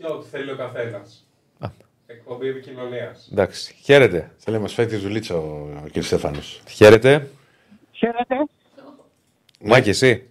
Και 0.00 0.06
ό,τι 0.06 0.28
θέλει 0.28 0.50
ο 0.50 0.56
καθένας. 0.56 1.26
Α. 1.58 1.68
Εκπομπή 2.06 2.48
επικοινωνίας. 2.48 3.28
Εντάξει. 3.32 3.74
Χαίρετε. 3.82 4.30
Θέλει 4.36 4.56
να 4.56 4.62
μας 4.62 4.72
φάει 4.72 4.86
τη 4.86 4.96
δουλίτσα 4.96 5.34
ο 5.36 5.68
κ. 5.92 6.02
Στέφανος. 6.02 6.62
Χαίρετε. 6.68 7.28
Χαίρετε, 7.92 8.34
Μάκη, 9.64 9.88
εσύ; 9.88 10.28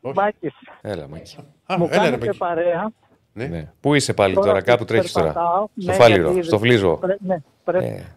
Μάκης. 0.00 0.52
Έλα, 0.80 1.08
Μάκη. 1.08 1.36
Α, 1.66 1.78
Μου 1.78 1.84
έλα, 1.90 1.96
ρε, 1.96 2.04
κάνετε 2.04 2.26
Μάκη. 2.26 2.38
παρέα. 2.38 2.92
Ναι. 3.32 3.46
Ναι. 3.46 3.72
Πού 3.80 3.94
είσαι 3.94 4.12
πάλι 4.14 4.34
τώρα, 4.34 4.46
Τώρα 4.46 4.62
κάπου 4.62 4.78
που 4.78 4.84
τρέχεις 4.84 5.12
τώρα. 5.12 5.26
περπατάω, 5.26 5.68
Στο 5.78 5.90
ναι, 5.90 5.96
φάληρο, 5.96 6.30
γιατί 6.32 6.46
στο 6.46 6.58
φλίζο. 6.58 6.96
Πρέ, 6.96 7.16
ναι, 7.26 7.36
πρέπει, 7.64 7.84
Ε, 7.84 8.15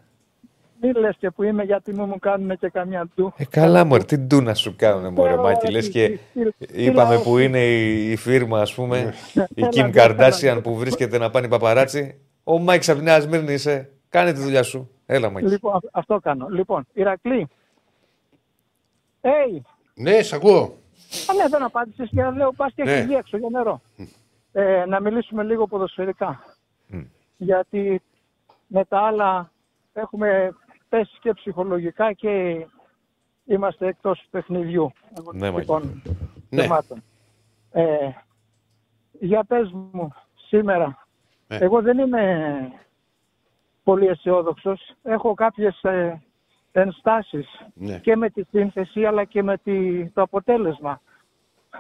Μην 0.81 0.95
λες 0.97 1.15
και 1.19 1.29
που 1.31 1.43
είμαι 1.43 1.63
γιατί 1.63 1.93
μου 1.93 2.05
μου 2.05 2.19
κάνουν 2.19 2.57
και 2.57 2.69
καμιά 2.69 3.07
του. 3.15 3.33
ε, 3.37 3.45
καλά, 3.45 3.83
μωρέ, 3.85 4.03
τι 4.03 4.17
ντου 4.17 4.41
να 4.41 4.53
σου 4.53 4.75
κάνουν, 4.77 5.13
μωρέ, 5.13 5.29
Τώρα, 5.29 5.41
Μάκη. 5.41 5.71
Λες 5.71 5.85
τι- 5.85 5.91
και 5.91 6.19
τι- 6.33 6.65
τι 6.67 6.83
είπαμε 6.85 7.13
λαό 7.13 7.23
που 7.23 7.29
σου. 7.29 7.37
είναι 7.37 7.59
η, 7.65 8.11
η 8.11 8.15
φίρμα, 8.15 8.61
ας 8.61 8.73
πούμε, 8.73 9.13
η 9.55 9.61
Έλα, 9.61 9.69
Kim 9.71 9.83
ναι, 9.83 9.89
Kardashian 9.93 10.43
έλα. 10.43 10.61
που 10.61 10.75
βρίσκεται 10.75 11.17
να 11.17 11.29
πάνει 11.29 11.47
παπαράτσι. 11.47 12.19
Ο 12.43 12.59
Μάκη 12.59 12.89
από 12.91 12.99
τη 12.99 13.05
Νέα 13.05 13.19
Σμύρνη 13.21 13.53
είσαι. 13.53 13.89
Κάνε 14.09 14.33
τη 14.33 14.39
δουλειά 14.41 14.63
σου. 14.63 14.89
Έλα, 15.05 15.29
Μάκη. 15.29 15.47
Λοιπόν, 15.47 15.73
α- 15.75 15.79
αυτό 15.91 16.19
κάνω. 16.19 16.47
Λοιπόν, 16.47 16.85
Ηρακλή. 16.93 17.47
Hey, 19.21 19.59
Ναι, 19.93 20.21
σ' 20.21 20.33
ακούω. 20.33 20.61
α, 21.29 21.33
ναι, 21.33 21.47
δεν 21.49 21.63
απάντησες 21.63 22.09
και 22.09 22.23
λέω 22.35 22.51
πας 22.53 22.73
και 22.75 22.83
Ναι. 22.83 22.91
έχεις 22.91 23.05
βγει 23.05 23.15
έξω 23.15 23.37
για 23.37 23.47
νερό. 23.51 23.81
Ε, 24.51 24.85
να 24.87 24.99
μιλήσουμε 24.99 25.43
λίγο 25.43 25.67
ποδοσφαιρικά. 25.67 26.43
Μμ. 26.87 27.01
Γιατί 27.37 28.01
με 28.67 28.85
τα 28.85 28.99
άλλα 28.99 29.51
έχουμε 29.93 30.51
πέσει 30.89 31.17
και 31.21 31.33
ψυχολογικά 31.33 32.13
και 32.13 32.65
είμαστε 33.45 33.87
εκτός 33.87 34.25
παιχνιδιού. 34.31 34.91
Ναι, 35.33 35.45
Μάκη. 35.51 35.59
Λοιπόν, 35.59 36.01
Ναι. 36.49 36.61
θεμάτων. 36.61 37.03
Ε, 37.71 38.09
για 39.19 39.43
πες 39.43 39.71
μου, 39.71 40.13
σήμερα, 40.47 41.07
Ε. 41.47 41.57
εγώ 41.57 41.81
δεν 41.81 41.97
είμαι 41.97 42.57
πολύ 43.83 44.05
αισιόδοξος. 44.07 44.91
Έχω 45.03 45.33
κάποιες 45.33 45.83
ε, 45.83 46.21
ενστάσεις 46.71 47.47
Ναι. 47.73 47.99
και 47.99 48.15
με 48.15 48.29
τη 48.29 48.43
σύνθεση 48.43 49.05
αλλά 49.05 49.23
και 49.23 49.43
με 49.43 49.57
τη, 49.57 50.05
το 50.09 50.21
αποτέλεσμα. 50.21 51.01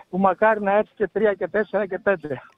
Που 0.09 0.17
μακάρι 0.17 0.61
να 0.61 0.77
έρθει 0.77 0.91
και 0.95 1.09
3 1.13 1.19
και 1.37 1.47
4 1.51 1.85
και 1.89 1.99
5. 2.03 2.13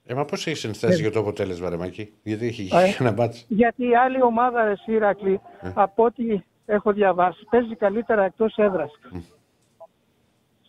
Ε, 0.06 0.14
μα 0.14 0.26
πώς 0.26 0.48
έχεις 0.48 0.64
ενθέσει 0.64 1.02
για 1.02 1.12
το 1.12 1.20
αποτέλεσμα, 1.20 1.70
ρε 1.70 1.78
Μάκη, 1.78 2.14
γιατί 2.24 2.48
έχει 2.48 2.70
Ε. 2.72 2.96
ένα 3.00 3.12
μπάτς. 3.12 3.46
Γιατί 3.48 3.88
η 3.88 3.96
άλλη 3.96 4.22
ομάδα, 4.22 4.64
ρε 4.66 4.76
Σύρακλη, 4.76 5.40
Ε. 5.62 5.72
από 5.74 6.04
ό,τι 6.04 6.24
έχω 6.66 6.92
διαβάσει, 6.94 7.46
παίζει 7.50 7.76
καλύτερα 7.76 8.24
εκτός 8.24 8.56
έδρας. 8.58 8.92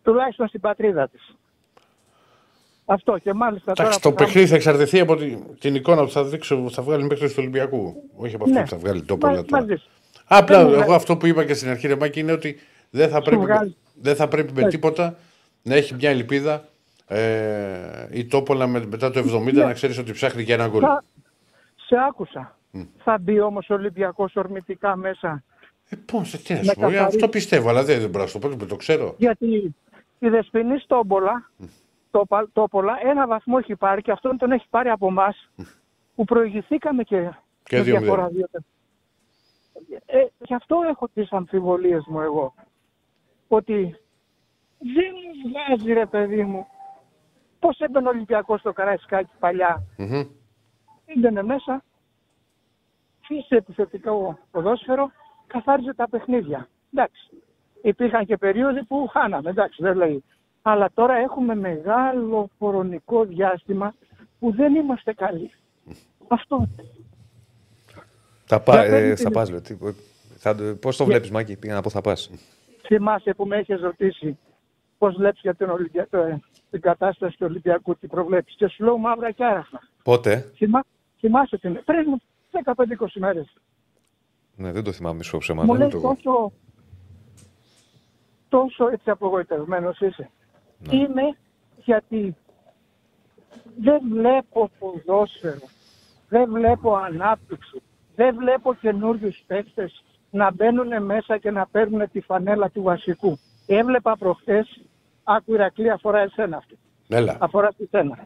Τουλάχιστον 0.03 0.49
στην 0.49 0.61
πατρίδα 0.61 1.09
της. 1.09 1.37
Αυτό 2.85 3.19
και 3.19 3.33
μάλιστα 3.33 3.73
τώρα 3.73 3.83
Εντάξει, 3.89 4.01
το 4.03 4.11
που 4.13 4.19
θα- 4.19 4.25
παιχνίδι 4.25 4.47
θα 4.49 4.55
εξαρτηθεί 4.55 5.01
από 5.01 5.17
την, 5.17 5.39
την 5.61 5.75
εικόνα 5.75 6.05
που 6.05 6.11
θα 6.11 6.25
δείξω, 6.25 6.57
που 6.57 6.71
θα 6.71 6.83
βγάλει 6.83 7.05
μέχρι 7.05 7.27
τους 7.27 7.37
Ολυμπιακού. 7.37 8.03
Όχι 8.17 8.35
από 8.35 8.45
αυτό 8.45 8.57
Ναι. 8.57 8.63
που 8.65 8.69
θα 8.71 8.77
βγάλει 8.77 9.03
το 9.03 9.15
Μα- 9.15 9.29
πολλά 9.29 9.45
τώρα. 9.45 9.63
μαζί 9.63 9.75
σου. 9.83 9.89
Απλά 10.27 10.57
Δεν 10.57 10.67
μου 10.67 10.73
εγώ 10.73 10.81
βγάζει. 10.83 10.95
αυτό 10.97 11.17
που 11.17 11.27
είπα 11.27 11.45
και 11.45 11.55
στην 11.55 11.69
αρχή, 11.71 11.87
ρε 11.87 11.97
Μάκη, 11.97 12.21
είναι 12.21 12.33
ότι 12.33 12.57
δεν 12.91 13.09
θα 13.09 13.23
πρέπει, 13.23 13.43
βγάζει. 13.43 13.77
δεν 13.95 14.17
θα 14.17 14.29
πρέπει 14.29 14.53
με 14.53 14.63
Ναι. 14.63 14.69
τίποτα 14.69 15.17
να 15.63 15.75
έχει 15.75 15.95
μια 15.95 16.11
ελπίδα 16.11 16.69
ε, 17.07 18.09
η 18.11 18.25
Τόπολα 18.27 18.67
με, 18.67 18.87
μετά 18.87 19.11
το 19.11 19.21
70 19.21 19.53
Ναι. 19.53 19.65
να 19.65 19.73
ξέρεις 19.73 19.99
ότι 19.99 20.13
ψάχνει 20.13 20.45
και 20.45 20.53
ένα 20.53 20.69
γκολ. 20.69 20.81
Θα... 20.85 21.05
Σε 21.87 21.97
άκουσα. 22.09 22.57
Θα 23.05 23.19
μπει 23.19 23.41
όμως 23.41 23.71
ο 23.71 23.75
Ολυμπιακός 23.75 24.37
ορμητικά 24.37 24.97
μέσα. 24.97 25.43
Ε, 25.89 25.97
πώς, 26.07 26.31
τι 26.31 26.53
να 26.53 26.59
Με 26.59 26.65
σου 26.65 26.75
πω, 26.81 26.87
ε, 26.87 26.91
καθαρή- 26.93 27.15
αυτό 27.15 27.29
πιστεύω, 27.29 27.69
αλλά 27.69 27.85
δεν, 27.85 28.01
δεν 28.01 28.11
μπορώ 28.11 28.25
να 28.25 28.31
σου 28.31 28.39
το 28.39 28.49
πω, 28.49 28.67
το 28.67 28.77
ξέρω. 28.77 29.15
Γιατί 29.19 29.75
η 30.19 30.29
Δεσποινής 30.29 30.83
Στόμπολα, 30.83 31.51
το, 32.11 32.25
Πα- 32.29 32.49
Τόπολα, 32.53 32.95
ένα 33.05 33.27
βαθμό 33.27 33.57
έχει 33.63 33.77
πάρει 33.77 34.03
και 34.03 34.11
αυτόν 34.11 34.37
τον 34.39 34.53
έχει 34.53 34.67
πάρει 34.71 34.89
από 34.89 35.07
εμάς 35.07 35.51
που 36.15 36.25
προηγηθήκαμε 36.25 37.03
και, 37.03 37.31
Και 37.63 37.77
με 37.77 37.83
δύο 37.83 37.99
διαφορά 37.99 38.23
μηδέν. 38.33 38.49
δύο. 39.89 39.99
Ε, 40.07 40.27
γι' 40.39 40.55
αυτό 40.55 40.77
έχω 40.91 41.09
τις 41.15 41.31
αμφιβολίες 41.33 42.05
μου 42.07 42.21
εγώ. 42.21 42.55
Ότι 43.49 43.97
δεν 44.95 45.13
μου 45.15 45.51
βγάζει 45.51 45.93
ρε 45.93 46.07
παιδί 46.07 46.43
μου. 46.45 46.67
Πώς 47.59 47.79
έμπαινε 47.79 48.07
ο 48.07 48.11
Ολυμπιακός 48.11 48.61
στο 48.61 48.73
Καραϊσκάκι 48.73 49.31
παλιά; 49.39 49.83
Μμμ. 49.97 50.23
Έμπαινε 51.07 51.43
μέσα, 51.43 51.85
φύσε 53.27 53.57
επιθετικό 53.57 54.39
ποδόσφαιρο, 54.51 55.11
καθάριζε 55.47 55.95
τα 55.95 56.09
παιχνίδια. 56.09 56.69
Εντάξει. 56.95 57.31
Υπήρχαν 57.83 58.27
και 58.27 58.37
περίοδοι 58.37 58.85
που 58.85 59.07
χάναμε, 59.13 59.51
εντάξει, 59.51 59.83
δεν 59.83 59.97
λέει. 59.97 60.25
Αλλά 60.63 60.91
τώρα 60.95 61.15
έχουμε 61.15 61.55
μεγάλο 61.55 62.51
χρονικό 62.59 63.25
διάστημα 63.25 63.95
που 64.39 64.53
δεν 64.53 64.75
είμαστε 64.75 65.13
καλοί. 65.13 65.51
Αυτό. 66.29 66.69
Θα, 68.45 68.61
πά, 68.61 68.73
Για 68.73 68.83
ε, 68.85 68.89
παίρνει 68.91 69.09
θα 69.09 69.25
την- 69.25 69.33
πας, 69.33 69.51
λέω. 69.51 69.61
Τι- 69.61 69.77
Θα, 70.39 70.57
πώς 70.81 70.97
το 70.97 71.05
βλέπεις, 71.05 71.31
Μάκη, 71.31 71.57
πήγα 71.57 71.75
να 71.75 71.81
πω 71.83 71.91
θα 71.91 72.01
πας. 72.01 72.31
Θυμάσαι 72.87 73.35
που 73.35 73.47
με 73.47 73.57
έχεις 73.57 73.81
ρωτήσει 73.81 74.39
πώς 75.03 75.15
βλέπεις 75.15 75.41
για 75.41 75.55
τον 75.57 75.71
Ολυμπια... 75.71 76.07
το- 76.11 76.41
την 76.71 76.81
κατάσταση 76.81 77.37
του 77.39 77.47
Ολυμπιακού, 77.49 77.97
τι 77.97 78.07
προβλέπεις. 78.07 78.55
Και 78.55 78.67
σου 78.69 78.85
λέω 78.85 78.99
μαύρα 78.99 79.31
και 79.31 79.45
άραχνα. 79.45 79.81
Πότε, 80.05 80.51
Θυμά... 80.57 80.85
Θυμάσαι 81.19 81.59
την... 81.59 81.79
πριν 81.85 82.21
15-20 82.65 83.07
μέρες. 83.15 83.53
ναι, 84.57 84.73
δεν 84.73 84.85
το 84.85 84.93
θυμάμαι 84.93 85.17
μισό 85.17 85.35
Μου 85.37 85.39
ψέματα. 85.41 85.75
λες 85.79 85.93
τόσο, 85.93 86.53
τόσο 88.49 88.89
έτσι 88.89 89.11
απογοητευμένος 89.11 90.01
είσαι. 90.01 90.31
Είμαι 90.91 91.37
γιατί 91.85 92.37
δεν 93.79 94.01
βλέπω 94.11 94.71
ποδόσφαιρο, 94.79 95.69
δεν 96.29 96.51
βλέπω 96.53 96.95
ανάπτυξη, 96.97 97.83
δεν 98.15 98.37
βλέπω 98.37 98.75
καινούριους 98.75 99.43
παίκτες 99.47 100.05
να 100.31 100.53
μπαίνουν 100.53 101.05
μέσα 101.05 101.39
και 101.39 101.51
να 101.51 101.67
παίρνουν 101.67 102.11
τη 102.11 102.21
φανέλα 102.21 102.71
του 102.71 102.83
βασικού. 102.83 103.39
Έβλεπα 103.67 104.17
προχτές, 104.17 104.81
άκου 105.25 105.53
Ηρακλή 105.55 105.91
αφορά 105.91 106.19
εσένα 106.19 106.57
αυτή, 106.57 106.79
Έλα. 107.09 107.37
αφορά 107.41 107.71
στη 107.71 107.87
σένα. 107.91 108.25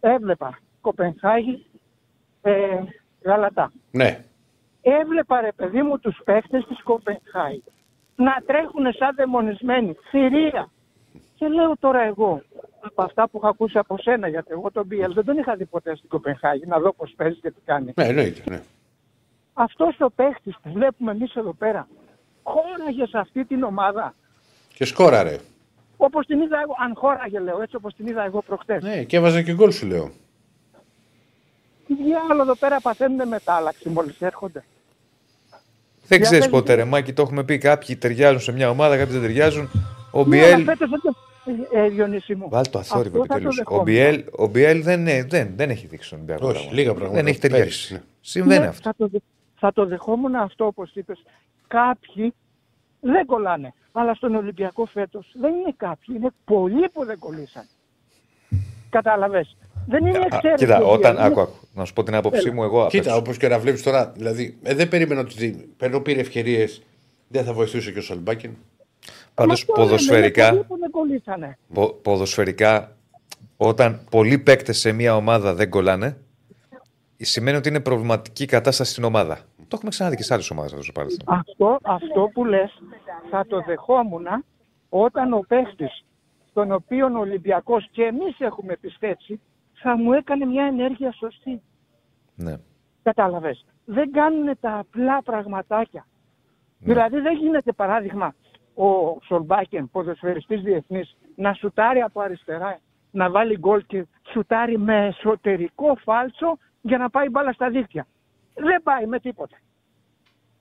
Έβλεπα 0.00 0.58
Κοπενχάγη, 0.80 1.66
ε, 2.42 2.78
Γαλατά 3.24 3.72
Ναι. 3.90 4.24
έβλεπα 4.82 5.40
ρε 5.40 5.52
παιδί 5.56 5.82
μου 5.82 5.98
τους 5.98 6.20
παίχτες 6.24 6.64
της 6.68 6.82
Κοπενχάη 6.82 7.62
να 8.16 8.32
τρέχουν 8.46 8.92
σαν 8.98 9.14
δαιμονισμένοι, 9.16 9.96
θηρία. 10.10 10.68
Και 11.34 11.48
λέω 11.48 11.76
τώρα 11.80 12.00
εγώ, 12.02 12.42
από 12.80 13.02
αυτά 13.02 13.28
που 13.28 13.36
έχω 13.36 13.48
ακούσει 13.48 13.78
από 13.78 13.98
σένα, 13.98 14.28
γιατί 14.28 14.48
εγώ 14.50 14.70
τον 14.70 14.88
BL 14.90 15.10
δεν 15.14 15.24
τον 15.24 15.38
είχα 15.38 15.56
δει 15.56 15.64
ποτέ 15.64 15.96
στην 15.96 16.08
Κοπενχάγη, 16.08 16.66
να 16.66 16.78
δω 16.78 16.92
πώς 16.92 17.12
παίζει 17.16 17.40
και 17.40 17.50
τι 17.50 17.60
κάνει. 17.64 17.92
Ναι, 17.96 18.04
εννοείται. 18.04 18.42
Ναι. 18.50 18.62
Αυτός 19.52 19.96
ο 20.00 20.10
παίχτης 20.10 20.56
που 20.62 20.72
βλέπουμε 20.72 21.10
εμείς 21.10 21.34
εδώ 21.34 21.52
πέρα, 21.52 21.88
χώραγε 22.42 23.06
σε 23.06 23.18
αυτή 23.18 23.44
την 23.44 23.62
ομάδα, 23.62 24.14
Και 24.74 24.84
σκόραρε. 24.84 25.38
Όπως 26.04 26.26
την 26.26 26.40
είδα 26.40 26.60
εγώ, 26.62 26.74
αν 26.84 26.92
χώραγε 26.96 27.38
λέω, 27.38 27.62
έτσι 27.62 27.76
όπως 27.76 27.94
την 27.94 28.06
είδα 28.06 28.24
εγώ 28.24 28.42
προχτές. 28.42 28.82
Ναι, 28.82 29.02
και 29.02 29.16
έβαζε 29.16 29.42
και 29.42 29.52
γκολ 29.54 29.70
σου 29.70 29.86
λέω. 29.86 30.10
Τι 31.86 31.94
διάλογο 31.94 32.42
εδώ 32.42 32.54
πέρα 32.56 32.80
παθαίνουν 32.80 33.28
μετάλλαξη 33.28 33.88
μόλις 33.88 34.20
έρχονται. 34.20 34.64
Δεν 36.06 36.18
Για 36.18 36.26
ξέρεις 36.26 36.44
πες 36.44 36.52
ποτέ, 36.54 36.72
μου. 36.72 36.78
ρε 36.78 36.84
Μάκη, 36.84 37.12
το 37.12 37.22
έχουμε 37.22 37.44
πει. 37.44 37.58
Κάποιοι 37.58 37.96
ταιριάζουν 37.96 38.40
σε 38.40 38.52
μια 38.52 38.70
ομάδα, 38.70 38.96
κάποιοι 38.96 39.12
δεν 39.12 39.20
ταιριάζουν. 39.22 39.70
Ο 40.10 40.18
Ναι, 40.18 40.24
Μπιέλ. 40.24 40.52
αλλά 40.54 40.64
φέτος 40.64 40.90
δεν 40.90 41.00
το- 41.02 41.14
Ε, 41.72 41.84
ε, 41.84 41.88
Διονύση 41.88 42.34
μου. 42.34 42.48
Βάλ 42.48 42.70
το 42.70 42.78
αθόρυβο 42.78 43.20
Αυτό 43.20 43.34
θα 43.34 43.40
το 43.40 43.46
επιτέλου. 43.48 43.48
Ο 43.48 43.54
δεχόμουν. 43.56 43.84
Μπιέλ, 43.84 44.24
ο 44.36 44.46
Μπιέλ 44.46 44.82
δεν, 44.82 45.06
ε, 45.06 45.22
δεν, 45.24 45.52
δεν 45.56 45.70
έχει 45.70 45.86
δείξει 45.86 46.06
στον 46.06 46.18
Ολυμπιακό. 46.18 46.44
Όχι, 46.46 46.54
πράγματα. 46.54 46.76
λίγα 46.76 46.94
πράγματα. 46.94 47.16
Δεν 47.22 47.26
έχει 47.26 47.38
Πέρυσι, 47.38 47.56
ταιριάσει. 47.58 47.92
ναι. 47.92 48.00
Συμβαίνει 48.20 48.60
Ναι, 48.60 48.66
αυτό. 48.66 48.82
Θα 48.82 48.94
το, 48.98 49.08
δε- 49.08 49.18
θα 49.58 49.72
το 49.72 49.86
δεχόμουν 49.86 50.34
αυτό 50.34 50.66
όπως 50.66 50.90
είπες. 50.94 51.22
Κάποιοι 51.68 52.34
δεν 53.12 53.26
κολλάνε. 53.26 53.74
Αλλά 53.92 54.14
στον 54.14 54.34
Ολυμπιακό 54.34 54.84
φέτος 54.86 55.32
δεν 55.40 55.54
είναι 55.54 55.74
κάποιοι. 55.76 56.14
Είναι 56.18 56.30
πολλοί 56.44 56.88
που 56.88 57.04
δεν 57.04 57.18
κολλήσαν. 57.18 57.64
Κατάλαβες. 58.90 59.56
Δεν 59.86 60.06
είναι 60.06 60.18
Α, 60.18 60.22
εξαίρεση. 60.24 60.64
Κοίτα, 60.64 60.78
ο 60.84 60.92
όταν. 60.92 61.14
Μπιέλ. 61.14 61.26
Άκου, 61.26 61.40
άκου. 61.40 61.52
Να 61.74 61.84
σου 61.84 61.92
πω 61.92 62.02
την 62.02 62.14
άποψή 62.14 62.42
Έλα. 62.46 62.54
μου 62.54 62.62
εγώ. 62.62 62.86
Κοίτα, 62.86 63.12
απ' 63.12 63.18
όπως 63.18 63.36
και 63.36 63.48
να 63.48 63.58
βλέπεις 63.58 63.82
τώρα, 63.82 64.12
δηλαδή, 64.16 64.58
ε, 64.62 64.74
δεν 64.74 64.88
περίμενα 64.88 65.20
ότι 65.20 65.68
ενώ 65.78 66.00
πήρε 66.00 66.20
ευκαιρίες 66.20 66.82
δεν 67.28 67.44
θα 67.44 67.52
βοηθούσε 67.52 67.92
και 67.92 67.98
ο 67.98 68.02
Σαλμπάκιν. 68.02 68.50
Πάντως 69.34 69.64
Μα 69.66 69.74
αυτό 69.74 69.82
λέμε, 69.82 69.84
είναι 69.84 69.96
ποδοσφαιρικά, 69.96 70.48
πολλοί 70.50 70.64
που 70.64 70.78
δεν 70.78 70.90
κολλήσανε. 70.90 71.58
πο- 71.72 71.92
ποδοσφαιρικά, 72.02 72.96
όταν 73.56 74.00
πολλοί 74.10 74.38
παίκτες 74.38 74.78
σε 74.78 74.92
μια 74.92 75.16
ομάδα 75.16 75.54
δεν 75.54 75.70
κολλάνε, 75.70 76.16
σημαίνει 77.16 77.56
ότι 77.56 77.68
είναι 77.68 77.80
προβληματική 77.80 78.42
η 78.42 78.46
κατάσταση 78.46 78.90
στην 78.90 79.04
ομάδα. 79.04 79.38
Το 79.68 79.74
έχουμε 79.76 79.90
ξαναδεί 79.90 80.16
και 80.16 80.22
σε 80.22 80.34
άλλες 80.34 80.50
ομάδες 80.50 80.72
αυτό 80.72 80.86
το 80.86 80.92
παρελθόν. 80.92 81.38
Αυτό, 81.38 81.78
αυτό 81.82 82.30
που 82.32 82.44
λες 82.44 82.82
θα 83.30 83.46
το 83.46 83.62
δεχόμουν 83.66 84.26
όταν 84.88 85.32
ο 85.32 85.44
παίχτης 85.48 86.04
τον 86.52 86.72
οποίο 86.72 87.06
ο 87.06 87.18
Ολυμπιακός 87.18 87.88
και 87.90 88.02
εμείς 88.02 88.40
έχουμε 88.40 88.76
πιστέψει 88.76 89.40
θα 89.72 89.96
μου 89.96 90.12
έκανε 90.12 90.44
μια 90.44 90.64
ενέργεια 90.64 91.12
σωστή. 91.12 91.62
Ναι. 92.34 92.56
Κατάλαβες. 93.02 93.64
Δεν 93.84 94.10
κάνουν 94.10 94.56
τα 94.60 94.78
απλά 94.78 95.22
πραγματάκια. 95.22 96.06
Δηλαδή 96.78 97.20
δεν 97.20 97.36
γίνεται 97.36 97.72
παράδειγμα 97.72 98.34
ο 98.74 99.18
Σολμπάκεν, 99.22 99.90
ποδοσφαιριστής 99.90 100.62
διεθνής, 100.62 101.16
να 101.34 101.52
σουτάρει 101.52 102.00
από 102.00 102.20
αριστερά, 102.20 102.78
να 103.10 103.30
βάλει 103.30 103.58
γκολ 103.58 103.84
και 103.86 104.06
σουτάρει 104.32 104.78
με 104.78 105.06
εσωτερικό 105.06 105.96
φάλτσο 106.04 106.58
για 106.80 106.98
να 106.98 107.10
πάει 107.10 107.28
μπάλα 107.28 107.52
στα 107.52 107.70
δίκτυα. 107.70 108.06
Δεν 108.54 108.82
πάει 108.82 109.06
με 109.06 109.18
τίποτα. 109.20 109.56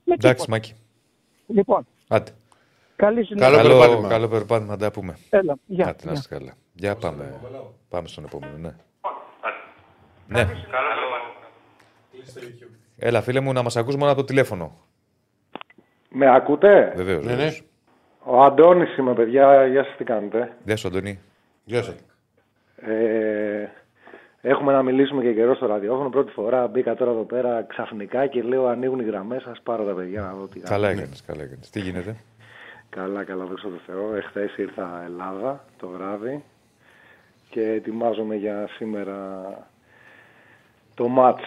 Με 0.03 0.14
Εντάξει, 0.14 0.30
τίποτα. 0.45 0.52
Μάκη. 0.52 0.74
Λοιπόν, 1.48 1.88
Άντε. 2.07 2.32
καλή 2.95 3.24
συνέχεια. 3.26 3.56
Καλό 3.57 3.70
Καλό, 3.70 3.80
περπάτημα. 3.80 4.07
καλό 4.10 4.28
περπάτημα, 4.28 4.72
να 4.72 4.78
τα 4.78 4.91
πούμε. 4.91 5.18
Έλα, 5.30 5.57
γεια. 5.65 5.88
Άντε, 5.88 6.06
να 6.06 6.11
γεια. 6.11 6.20
είστε 6.22 6.36
καλά. 6.38 6.53
Για 6.74 6.95
πάμε. 6.95 7.40
Πάμε 7.90 8.07
στον 8.07 8.24
επόμενο, 8.26 8.57
ναι. 8.57 8.76
Ναι. 10.28 10.48
Έλα, 12.98 13.22
φίλε 13.22 13.40
μου, 13.40 13.53
να 13.53 13.61
μας 13.61 13.76
ακούς 13.78 13.95
μόνο 13.95 14.11
από 14.11 14.20
το 14.20 14.26
τηλέφωνο. 14.26 14.78
Με 16.10 16.36
ακούτε; 16.36 16.94
Βεβαίως. 16.95 17.26
Ναι, 17.26 17.36
ναι. 17.36 17.52
Ο 18.26 18.44
Αντώνης 18.44 18.98
είμαι, 18.98 19.14
παιδιά. 19.14 19.65
Γεια 19.68 19.84
σας, 19.84 19.95
τι 19.98 20.03
κάνετε; 20.03 20.57
Γεια 20.65 20.76
σου, 20.78 20.88
Αντωνή. 20.88 21.20
Γεια 21.64 21.84
σας. 21.84 21.95
Ε, 22.76 23.70
έχουμε 24.45 24.72
να 24.74 24.84
μιλήσουμε 24.84 25.22
και 25.24 25.34
καιρό 25.34 25.56
στο 25.56 25.65
ραδιόφωνο. 25.65 26.10
Πρώτη 26.10 26.32
φορά 26.32 26.68
μπήκα 26.68 26.95
τώρα 26.95 27.11
εδώ 27.11 27.24
πέρα 27.24 27.64
ξαφνικά 27.68 28.28
και 28.28 28.41
λέω 28.41 28.65
ανοίγουν 28.68 28.99
οι 28.99 29.03
γραμμές 29.03 29.41
σας. 29.41 29.61
Πάρω 29.64 29.84
τα 29.84 29.94
παιδιά 29.94 30.22
να 30.22 30.34
δω 30.34 30.48
τι 30.48 30.60
Καλά 30.60 30.88
κάνουν. 30.88 30.99
έκανες, 31.02 31.24
καλά 31.26 31.44
έκανες. 31.44 31.70
Τι 31.70 31.80
γίνεται; 31.80 32.15
Καλά, 32.90 33.24
καλά, 33.24 33.45
δόξα 33.45 33.68
τω 33.68 33.80
Θεώ. 33.86 34.15
Εχθές 34.15 34.57
ήρθα 34.57 35.03
Ελλάδα 35.06 35.65
το 35.80 35.88
βράδυ 35.88 36.44
και 37.49 37.61
ετοιμάζομαι 37.72 38.36
για 38.36 38.68
σήμερα 38.76 39.41
το 40.95 41.07
μάτς. 41.07 41.44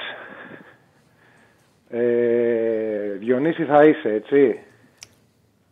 Ε, 1.89 3.11
Διονύση 3.19 3.65
θα 3.65 3.85
είσαι, 3.85 4.13
έτσι; 4.13 4.59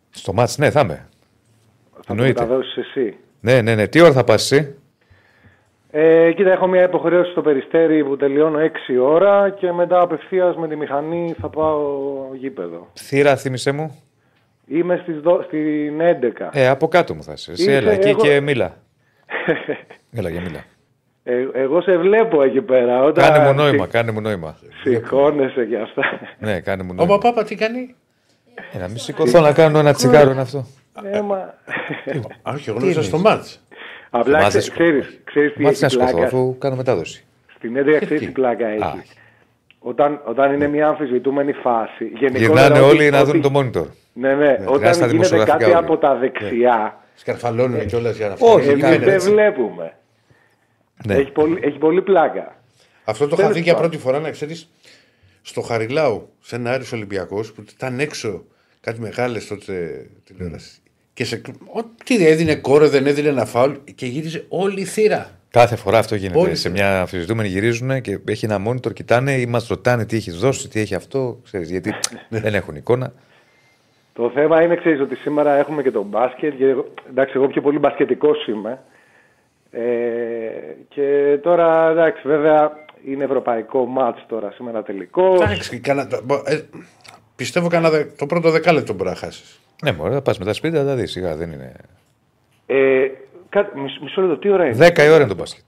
Στο 0.09 0.33
μάτς, 0.33 0.57
ναι, 0.57 0.71
θα 0.71 0.79
είμαι. 0.79 1.07
Θα 1.93 1.99
το 1.99 2.05
Εννοείται. 2.13 2.41
μεταδώσεις 2.41 2.77
εσύ. 2.77 3.17
Ναι, 3.41 3.61
ναι, 3.61 3.75
ναι. 3.75 3.87
Τι 3.87 4.01
ώρα 4.01 4.11
θα 4.11 4.23
πας 4.23 4.51
εσύ; 4.51 4.75
Ε, 5.97 6.31
κοίτα, 6.31 6.51
έχω 6.51 6.67
μια 6.67 6.83
υποχρέωση 6.83 7.31
στο 7.31 7.41
Περιστέρι 7.41 8.03
που 8.03 8.17
τελειώνω 8.17 8.59
6 8.59 8.65
ώρα 9.01 9.49
και 9.49 9.71
μετά 9.71 10.01
απευθείας 10.01 10.55
με 10.55 10.67
τη 10.67 10.75
μηχανή 10.75 11.35
θα 11.41 11.49
πάω 11.49 11.81
γήπεδο. 12.33 12.87
Θύρα, 12.99 13.35
θύμισέ 13.35 13.71
μου. 13.71 13.99
Είμαι 14.67 14.99
στις 15.03 15.19
δο... 15.19 15.43
στην 15.47 15.99
11. 16.41 16.49
Ε, 16.51 16.67
από 16.67 16.87
κάτω 16.87 17.13
μου 17.15 17.23
θα 17.23 17.33
είσαι. 17.33 17.51
Εσύ, 17.51 17.61
Είσαι, 17.61 17.75
έλα, 17.75 17.91
εκεί 17.91 18.09
εγώ- 18.09 18.21
και 18.21 18.39
μίλα. 18.39 18.77
Έλα, 20.17 20.29
για 20.29 20.41
μίλα. 20.41 20.63
Ε, 21.23 21.47
εγώ 21.53 21.81
σε 21.81 21.97
βλέπω 21.97 22.41
εκεί 22.41 22.61
πέρα. 22.61 23.03
Όταν 23.03 23.31
Κάνε 23.31 23.47
μου 23.47 23.53
νόημα, 23.53 23.87
κάνε 23.87 24.11
μου 24.11 24.21
νόημα. 24.21 24.57
Σηκώνεσαι 24.83 25.65
και 25.65 25.77
αυτά. 25.77 26.03
Ναι, 26.39 26.59
κάνε 26.59 26.83
μου 26.83 26.89
Ο 26.91 26.93
νόημα. 26.93 27.17
Παπάπα 27.17 27.43
τι 27.43 27.55
κάνει; 27.55 27.95
Ε, 28.73 28.77
να 28.77 28.87
μην 28.87 28.97
σηκωθώ 28.97 29.39
να 29.41 29.53
κάνω 29.53 29.79
ένα 29.79 29.93
τσιγάρο 29.93 30.31
είναι 30.31 30.41
αυτό. 30.41 30.65
Ναι, 31.01 31.21
μα... 31.21 31.37
Α, 32.41 32.53
όχι, 32.53 32.69
εγώ 32.69 32.79
νόμιζα 32.79 33.03
στο 33.03 33.17
μάτς. 33.17 33.64
Απλά 34.19 34.39
Μάτς 34.41 34.47
ξέ- 34.47 34.51
δεν 34.53 34.61
σηκωθώ. 34.61 34.83
ξέρεις, 35.01 35.19
ξέρεις 35.23 35.53
τι 35.53 35.61
Μάτσε 35.61 35.79
να 35.81 35.85
έχει 35.85 35.95
σηκωθώ 35.95 36.11
πλάκα; 36.17 36.27
αφού 36.27 36.57
κάνω 36.57 36.75
μετάδοση. 36.75 37.25
Στην 37.55 37.75
έντρια 37.77 37.99
τι; 37.99 38.05
ξέρεις 38.05 38.25
τι; 38.25 38.31
πλάκα 38.31 38.67
Α. 38.67 38.71
έχει. 38.71 39.01
Όταν, 39.79 40.21
όταν 40.25 40.53
είναι 40.53 40.67
μια 40.67 40.87
αμφισβητούμενη 40.87 41.51
φάση. 41.53 42.05
γενικότερα 42.05 42.39
Γυρνάνε 42.39 42.79
ότι- 42.79 42.89
όλοι 42.97 43.09
να 43.09 43.19
ότι- 43.19 43.31
δουν 43.31 43.41
το 43.41 43.59
monitor. 43.59 43.87
Ναι, 44.13 44.35
ναι. 44.35 44.53
βγάζει 44.53 44.63
τα 44.65 44.71
Όταν 44.71 44.91
γίνεται 44.91 45.07
δημοσιογραφικά 45.07 45.57
κάτι 45.57 45.63
όλοι. 45.71 45.73
από 45.75 45.97
τα 45.97 46.15
δεξιά, 46.15 46.99
Σκαρφαλώνουν 47.15 47.85
κιόλας 47.85 48.15
για 48.17 48.27
να 48.27 48.33
όχι, 48.33 48.43
φτιάξει. 48.43 48.69
εμείς 48.69 48.83
κάνει 48.83 48.97
δεν 48.97 49.13
έτσι. 49.13 49.29
βλέπουμε. 49.31 49.93
Ναι. 51.05 51.15
Έχει, 51.15 51.31
πολύ, 51.31 51.59
έχει 51.61 51.77
πολύ 51.77 52.01
πλάκα. 52.01 52.55
Αυτό 53.03 53.23
το 53.23 53.29
είχα 53.33 53.41
Τέλος 53.41 53.53
δει 53.57 53.61
για 53.63 53.73
πάντων. 53.73 53.89
πρώτη 53.89 54.03
φορά 54.03 54.19
να 54.19 54.31
ξέρεις 54.31 54.69
στο 55.41 55.61
Χαριλάου, 55.61 56.29
σε 56.39 56.55
ένα 56.55 56.71
Άρης 56.71 56.91
Ολυμπιακός 56.93 57.53
που 57.53 57.63
ήταν 57.75 57.99
έξω 57.99 58.43
κάτι 58.81 58.99
μεγάλες 59.01 59.47
τότε 59.47 60.05
τηλεόρασης. 60.23 60.81
Και 61.15 61.25
σε, 61.25 61.41
ό,τι 61.73 62.27
έδινε 62.27 62.55
κόρε, 62.55 62.87
δεν 62.87 63.05
έδινε 63.05 63.27
ένα 63.29 63.45
φάουλ 63.45 63.71
και 63.95 64.05
γύριζε 64.05 64.45
όλη 64.49 64.81
η 64.81 64.85
θύρα. 64.85 65.29
Κάθε 65.49 65.75
φορά 65.75 65.97
αυτό 65.97 66.15
γίνεται. 66.15 66.39
Όλοι 66.39 66.55
σε 66.55 66.61
θέλουν. 66.61 66.77
μια 66.77 66.99
αμφισβητούμενη 66.99 67.49
γυρίζουν 67.49 68.01
και 68.01 68.19
έχει 68.27 68.45
ένα 68.45 68.61
monitor, 68.67 68.93
κοιτάνε 68.93 69.31
ή 69.33 69.45
μας 69.45 69.67
ρωτάνε 69.67 70.05
τι 70.05 70.15
έχεις 70.15 70.35
δώσει, 70.37 70.67
τι 70.69 70.79
έχει 70.79 70.95
αυτό. 70.95 71.39
Ξέρεις, 71.43 71.69
γιατί 71.69 71.89
Ναι. 72.29 72.39
δεν 72.39 72.53
έχουν 72.53 72.75
εικόνα. 72.75 73.13
Το 74.13 74.31
θέμα 74.33 74.61
είναι, 74.61 74.75
ξέρεις, 74.75 74.99
ότι 75.01 75.15
σήμερα 75.15 75.53
έχουμε 75.57 75.81
και 75.81 75.91
το 75.91 76.03
μπάσκετ. 76.03 76.53
Και, 76.57 76.65
εγώ- 76.65 76.93
εντάξει, 77.09 77.33
εγώ 77.35 77.47
πιο 77.47 77.61
πολύ 77.61 77.79
μπασκετικός 77.79 78.47
είμαι. 78.47 78.79
Ε, 79.71 79.81
και 80.89 81.37
τώρα, 81.43 81.89
εντάξει, 81.89 82.27
βέβαια, 82.27 82.71
είναι 83.07 83.23
ευρωπαϊκό 83.23 83.85
μάτς 83.85 84.25
τώρα 84.27 84.51
σήμερα 84.51 84.83
τελικός. 84.83 85.41
Εντάξει, 85.41 85.79
κάνα, 85.79 86.07
ε, 86.45 86.59
πιστεύω 87.35 87.67
κάνα, 87.67 87.89
δε- 87.89 88.03
το 88.03 88.25
πρώτο 88.25 88.51
δεκάλεπτο 88.51 88.93
μπορεί 88.93 89.09
να 89.09 89.15
χάσεις. 89.15 89.59
Ναι, 89.83 89.91
μπορεί 89.91 90.13
να 90.13 90.21
πας 90.21 90.37
μετά 90.37 90.53
σπίτι 90.53 90.75
να 90.77 90.85
τα 90.85 90.95
δεις. 90.95 91.11
Σιγά 91.11 91.35
δεν 91.35 91.51
είναι. 91.51 91.73
Ε, 92.65 93.07
κα- 93.49 93.71
μισ- 93.75 94.01
μισό 94.01 94.21
λεπτό, 94.21 94.37
τι 94.37 94.49
ώρα 94.49 94.65
είναι; 94.65 94.87
10 94.87 95.03
η 95.03 95.07
ώρα 95.09 95.15
είναι 95.17 95.27
το 95.27 95.35
μπάσκετ. 95.35 95.63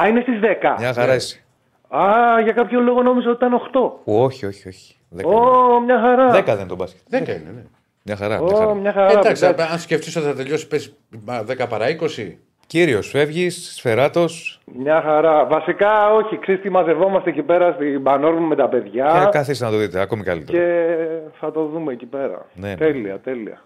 Α, 0.00 0.08
είναι 0.08 0.20
στις 0.20 0.40
10. 0.40 0.74
Μια 0.78 0.92
χαρά 0.92 1.14
είσαι. 1.14 1.42
Α, 1.88 2.00
για 2.42 2.52
κάποιο 2.52 2.80
λόγο 2.80 3.02
νόμιζα 3.02 3.28
ότι 3.30 3.44
ήταν 3.44 3.54
8. 3.54 4.00
Όχι, 4.04 4.46
όχι, 4.46 4.68
όχι. 4.68 4.96
10 5.16 5.22
είναι. 5.22 5.34
Ω, 5.34 5.80
μια 5.80 6.00
χαρά. 6.00 6.30
10 6.30 6.44
δεν 6.44 6.58
είναι 6.58 6.66
το 6.68 6.74
μπάσκετ. 6.76 7.00
Δέκα 7.08 7.32
είναι, 7.32 7.50
ναι. 7.54 7.62
Μια 8.02 8.16
χαρά. 8.16 8.42
Μια 8.42 8.54
Ω, 8.54 8.56
χαρά. 8.58 8.74
μια 8.74 8.92
χαρά. 8.92 9.10
Εντάξει, 9.10 9.44
εντάξει. 9.46 9.72
αν 9.72 9.78
σκεφτείς 9.78 10.16
ότι 10.16 10.26
θα 10.26 10.34
τελειώσει, 10.34 10.68
πες 10.68 10.92
10 11.46 11.66
παρά 11.68 11.86
20. 11.88 12.32
Κύριος, 12.68 13.10
φεύγει, 13.10 13.50
σφαιράτος. 13.50 14.60
Μια 14.64 15.00
χαρά. 15.04 15.44
Βασικά, 15.46 16.12
όχι, 16.14 16.38
ξέρεις 16.38 16.60
τι 16.60 16.70
μαζευόμαστε 16.70 17.30
εκεί 17.30 17.42
πέρα 17.42 17.72
στην 17.72 18.02
Πανόρμου 18.02 18.46
με 18.46 18.56
τα 18.56 18.68
παιδιά. 18.68 19.20
Και 19.24 19.38
καθίστε 19.38 19.64
να 19.64 19.70
το 19.70 19.76
δείτε, 19.76 20.00
ακόμη 20.00 20.22
καλύτερο. 20.22 20.58
Και 20.58 20.96
θα 21.40 21.50
το 21.52 21.64
δούμε 21.64 21.92
εκεί 21.92 22.06
πέρα. 22.06 22.46
Ναι, 22.54 22.68
ναι. 22.68 22.74
τέλεια, 22.76 23.18
τέλεια. 23.18 23.62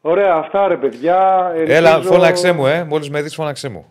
Ωραία, 0.00 0.34
αυτά 0.34 0.68
ρε 0.68 0.76
παιδιά. 0.76 1.50
Έλα, 1.66 1.90
Ελπίζω- 1.90 2.12
φώναξέ 2.14 2.52
μου, 2.52 2.66
ε. 2.66 2.84
Μόλις 2.88 3.10
με 3.10 3.22
δεις, 3.22 3.34
φώναξέ 3.34 3.68
μου. 3.68 3.86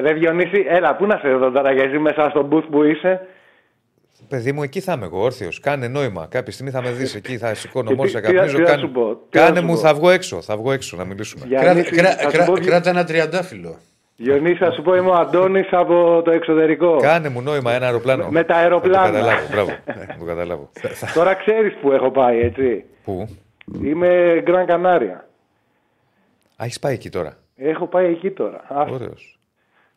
Ρε 0.00 0.12
Διονύση, 0.12 0.64
έλα, 0.68 0.96
πού 0.96 1.06
να 1.06 1.18
σε 1.22 1.28
δω 1.28 1.50
τώρα, 1.50 1.72
γιατί 1.72 1.98
μέσα 1.98 2.30
στον 2.30 2.48
booth 2.52 2.66
που 2.70 2.82
είσαι. 2.82 3.26
Παιδί 4.28 4.52
μου, 4.52 4.62
εκεί 4.62 4.80
θα 4.80 4.92
είμαι 4.92 5.04
εγώ, 5.04 5.20
όρθιος. 5.22 5.60
Κάνε 5.60 5.88
νόημα. 5.88 6.26
Κάποια 6.30 6.52
στιγμή 6.52 6.70
θα 6.70 6.82
με 6.82 6.90
δεις 6.90 7.14
εκεί, 7.14 7.38
θα 7.38 7.54
σηκώνω 7.54 7.88
Και 7.88 7.94
μόνο, 7.94 8.06
τι- 8.08 8.14
σε 8.14 8.20
τι- 8.20 8.32
καπνίζω. 8.32 8.56
τι 8.56 8.62
να 8.62 8.68
Κάνε, 8.68 8.80
σου 8.80 8.90
πω, 8.90 9.14
τι 9.30 9.38
να 9.38 9.44
κάνε 9.44 9.58
σου 9.58 9.64
μου, 9.64 9.72
πω. 9.72 9.78
θα 9.78 9.94
βγω 9.94 10.10
έξω. 10.10 10.40
Θα 10.42 10.56
βγω 10.56 10.72
έξω 10.72 10.96
να 10.96 11.04
μιλήσουμε. 11.04 11.46
Γιάννη, 11.46 11.82
Κράτα, 11.82 11.96
κρά- 11.96 12.14
θα 12.20 12.30
σου 12.30 12.36
κρά- 12.36 12.46
πω- 12.46 12.58
κράτα 12.60 12.90
ένα 12.90 13.04
τριαντάφυλλο. 13.04 13.76
Διονύση, 14.16 14.54
θα 14.56 14.70
σου 14.72 14.82
πω, 14.82 14.94
είμαι 14.96 15.08
ο 15.10 15.14
Αντώνης 15.14 15.68
από 15.70 16.22
το 16.24 16.30
εξωτερικό. 16.30 16.96
Κάνε 16.96 17.28
μου 17.28 17.40
νόημα 17.42 17.72
ένα 17.72 17.86
αεροπλάνο. 17.86 18.28
Με 18.30 18.44
τα 18.44 18.54
Θα 18.54 18.60
αεροπλάνα. 18.60 19.06
το 19.06 19.12
καταλάβω, 19.12 19.46
μπράβο. 19.50 19.70
Θα 20.06 20.16
το 20.18 20.24
καταλάβω. 20.24 20.70
Τώρα 21.14 21.34
ξέρεις 21.34 21.74
που 21.80 21.92
έχω 21.92 22.10
πάει, 22.10 22.40
έτσι. 22.40 22.84
Πού; 23.04 23.28
Είμαι 23.84 24.40
Γκραν 24.44 24.66
Κανάρια. 24.66 25.28
Α, 26.56 26.64
έχεις 26.64 26.78
πάει 26.78 26.94
εκεί 26.94 27.08
τώρα. 27.10 27.36
Έχω 27.56 27.86
πάει 27.86 28.06
εκεί 28.10 28.30
τώρα. 28.30 28.64
Α, 28.68 28.80
Ωραίος. 28.92 29.35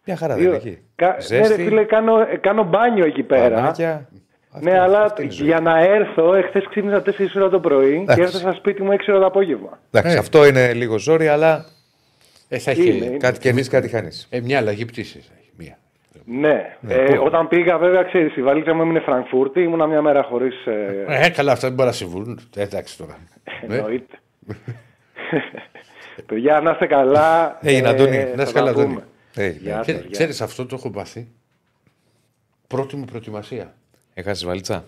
Μια 0.06 0.16
χαρά 0.16 0.34
δεν 0.34 0.42
δύο- 0.44 0.50
είναι 0.54 0.58
εκεί. 0.64 0.78
Κα... 0.96 1.08
Ναι, 1.08 1.14
ρε 1.38 1.44
Ζέστη, 1.44 1.64
φίλε, 1.64 1.84
κάνω, 1.84 2.20
ε, 2.22 2.38
κάνω 2.42 2.64
μπάνιο 2.64 3.06
εκεί 3.06 3.24
πέρα. 3.24 3.56
πανάκια. 3.56 4.08
Αυτό- 4.52 4.70
Ναι, 4.70 4.80
αλλά 4.80 5.02
αυτή 5.02 5.22
είναι 5.22 5.32
η 5.32 5.36
ζωή. 5.36 5.48
για 5.48 5.60
να 5.60 5.80
έρθω, 5.80 6.34
εχθές 6.34 6.66
ξύπνησα 6.70 7.02
4 7.02 7.12
ώρα 7.36 7.50
το 7.50 7.60
πρωί 7.60 7.94
Εντάξει. 7.96 8.16
και 8.16 8.22
έφτασα 8.28 8.54
σπίτι 8.54 8.82
μου 8.84 8.92
6 8.92 9.12
ώρα 9.12 9.20
το 9.20 9.26
απόγευμα. 9.26 9.80
Εντάξει, 9.92 10.16
Ε. 10.16 10.20
αυτό 10.20 10.46
είναι 10.46 10.74
λίγο 10.74 10.98
ζόρι, 10.98 11.28
αλλά 11.28 11.66
Ε, 12.50 12.58
θα 12.58 12.72
έχει 12.72 12.88
Είναι, 12.96 13.06
είναι. 13.06 13.18
κάτι 13.18 13.40
κερδίζει, 13.40 13.70
κάτι 13.70 13.88
χάνεις. 13.88 14.28
ε, 14.30 14.40
μια 14.40 14.58
αλλαγή 14.58 14.86
πτήσης. 14.86 15.32
Μία. 15.58 15.78
Ναι. 16.26 16.76
Ναι, 16.80 16.94
ε, 16.94 16.98
πού; 17.16 17.24
όταν 17.26 17.48
πήγα, 17.48 17.78
βέβαια, 17.78 18.04
ξέρεις, 18.04 18.36
η 18.36 18.42
βαλίτσα 18.42 18.74
μου 18.74 18.82
έμεινε 18.82 19.00
Φραγκφούρτη, 19.00 19.62
ήμουνα 19.62 19.86
μια 19.88 20.02
μέρα 20.02 20.24
χωρίς. 20.24 20.66
Ε, 20.66 21.06
Ε, 21.26 21.30
καλά, 21.30 21.52
αυτά 21.52 21.68
δεν 21.68 21.76
μπορεί 21.76 21.88
να 21.90 21.94
συμβούν. 21.96 22.40
Ε, 22.56 22.62
εντάξει 22.62 22.98
τώρα. 22.98 23.18
Ναι. 23.68 23.76
εννοείται. 23.76 24.16
Παιδιά, 26.26 26.60
να 26.64 26.72
είστε 26.72 26.86
καλά. 26.88 27.58
Έγινε, 27.62 27.88
Αντώνη. 27.88 28.16
θα 28.18 28.24
Να 28.30 28.36
τα 28.36 28.42
είστε 28.42 28.60
καλά, 28.60 28.72
πούμε. 28.72 28.84
Αντώνη. 28.84 29.02
Ε, 29.42 29.50
Γεια 29.50 29.74
σας, 29.76 29.82
Ξέρεις, 29.86 30.02
γεια. 30.02 30.10
ξέρεις, 30.12 30.42
αυτό 30.42 30.66
το 30.66 30.76
έχω 30.76 30.90
πάθει. 30.90 31.28
Πρώτη 32.68 32.96
μου 32.96 33.06
προετοιμασία. 33.06 33.78
Έχασες 34.14 34.44
βαλίτσα; 34.46 34.86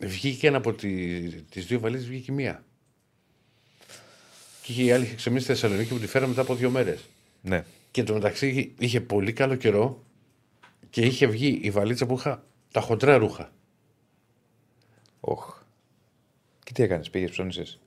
Βγήκε 0.00 0.46
ένα 0.46 0.56
από 0.56 0.72
τι 0.72 1.18
τις 1.42 1.66
δύο 1.66 1.80
βαλίτσες, 1.80 2.08
βγήκε 2.08 2.32
η 2.32 2.34
μία. 2.34 2.64
Και 4.62 4.84
η 4.84 4.92
άλλη 4.92 5.04
είχε 5.04 5.14
ξεμίσει 5.14 5.44
στη 5.44 5.52
Θεσσαλονίκη 5.52 5.92
που 5.92 5.98
τη 5.98 6.06
φέρα 6.06 6.26
μετά 6.26 6.40
από 6.40 6.54
δύο 6.54 6.70
μέρες. 6.70 7.00
Ναι. 7.42 7.64
Και 7.90 8.02
το 8.02 8.12
μεταξύ 8.12 8.48
είχε- 8.48 8.70
είχε 8.78 9.00
πολύ 9.00 9.32
καλό 9.32 9.54
καιρό 9.54 10.02
και 10.90 11.00
είχε 11.00 11.26
βγει 11.26 11.58
η 11.62 11.70
βαλίτσα 11.70 12.06
που 12.06 12.14
είχα 12.14 12.44
τα 12.72 12.80
χοντρά 12.80 13.16
ρούχα. 13.16 13.52
Όχ. 15.20 15.60
Και 16.64 16.72
τι 16.72 16.82
έκανες, 16.82 17.10
πήγες 17.10 17.30
ψώνισες; 17.30 17.78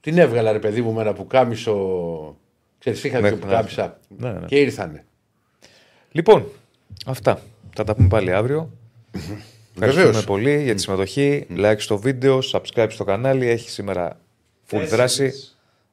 Την 0.00 0.18
έβγαλα 0.18 0.52
ρε 0.52 0.58
παιδί 0.58 0.82
μου 0.82 0.92
με 0.92 1.00
ένα 1.00 1.12
πουκάμισο. 1.12 2.38
Ξέρεις, 2.84 3.04
είχα 3.04 3.20
Μέχρι 3.20 3.36
δύο 3.36 3.44
να 3.46 3.50
πουκάμισα. 3.50 3.98
Ναι, 4.18 4.30
ναι. 4.32 4.46
Και 4.46 4.56
ήρθανε. 4.60 5.04
Λοιπόν, 6.12 6.46
αυτά. 7.06 7.40
Θα 7.76 7.84
τα 7.84 7.94
πούμε 7.94 8.08
πάλι 8.08 8.32
αύριο. 8.32 8.70
Ευχαριστούμε 9.72 10.06
Βεβαίως. 10.06 10.24
πολύ 10.24 10.62
για 10.62 10.74
τη 10.74 10.80
συμμετοχή. 10.80 11.46
Like 11.56 11.74
στο 11.78 11.98
βίντεο, 11.98 12.38
subscribe 12.52 12.86
στο 12.90 13.04
κανάλι. 13.04 13.48
Έχει 13.48 13.70
σήμερα 13.70 14.18
full 14.70 14.84
δράση. 14.88 15.32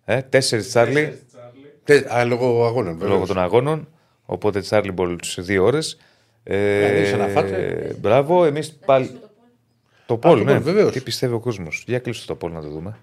Ε, 0.06 0.22
τέσσερις 0.22 0.68
Τσάρλι 0.68 1.20
Τε- 1.84 2.12
Α, 2.12 2.26
λόγω 2.26 2.66
αγώνων. 2.66 2.94
λόγω 2.94 3.08
βεβαίως. 3.10 3.28
των 3.28 3.40
αγώνων. 3.40 3.88
Οπότε 4.26 4.60
Τσάρλι 4.62 4.92
Μπολ 4.92 5.16
σε 5.24 5.42
δύο 5.42 5.64
ώρες. 5.64 5.98
Δηλαδή, 6.44 7.18
να 7.18 7.28
φάτε. 7.28 7.96
μπράβο, 8.00 8.46
εμείς 8.46 8.72
πάλι. 8.86 9.08
Το 9.08 9.20
το 10.06 10.18
Πολ, 10.18 10.44
ναι. 10.44 10.54
Πολ, 10.54 10.62
βεβαίως. 10.62 10.92
Τι 10.92 11.02
πιστεύει 11.02 11.34
ο 11.34 11.40
κόσμος. 11.40 11.84
Για 11.88 12.00
κλείστο 12.00 12.26
το 12.28 12.36
Πολ 12.36 12.52
να 12.52 12.62
το 12.62 12.68
δούμε. 12.68 12.98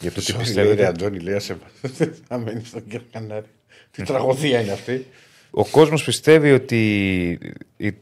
Για 0.00 0.10
το 0.12 0.20
τις 0.20 0.28
Sorry, 0.30 0.36
λέει, 0.36 0.36
ρε 0.36 0.44
πιστεύετε. 0.44 0.86
Αντώνη, 0.86 1.18
λέει, 1.18 1.34
άσε 1.34 1.56
μας. 1.62 1.92
Θα 2.28 2.38
μένεις 2.38 2.68
στον 2.68 2.84
κύριο 2.84 3.06
Κανάρη. 3.12 3.46
Τι 3.90 4.02
τραγωδία 4.02 4.60
είναι 4.60 4.72
αυτή. 4.72 5.06
Ο 5.50 5.64
κόσμος 5.66 6.04
πιστεύει 6.04 6.52
ότι. 6.52 7.28
η- 7.76 7.94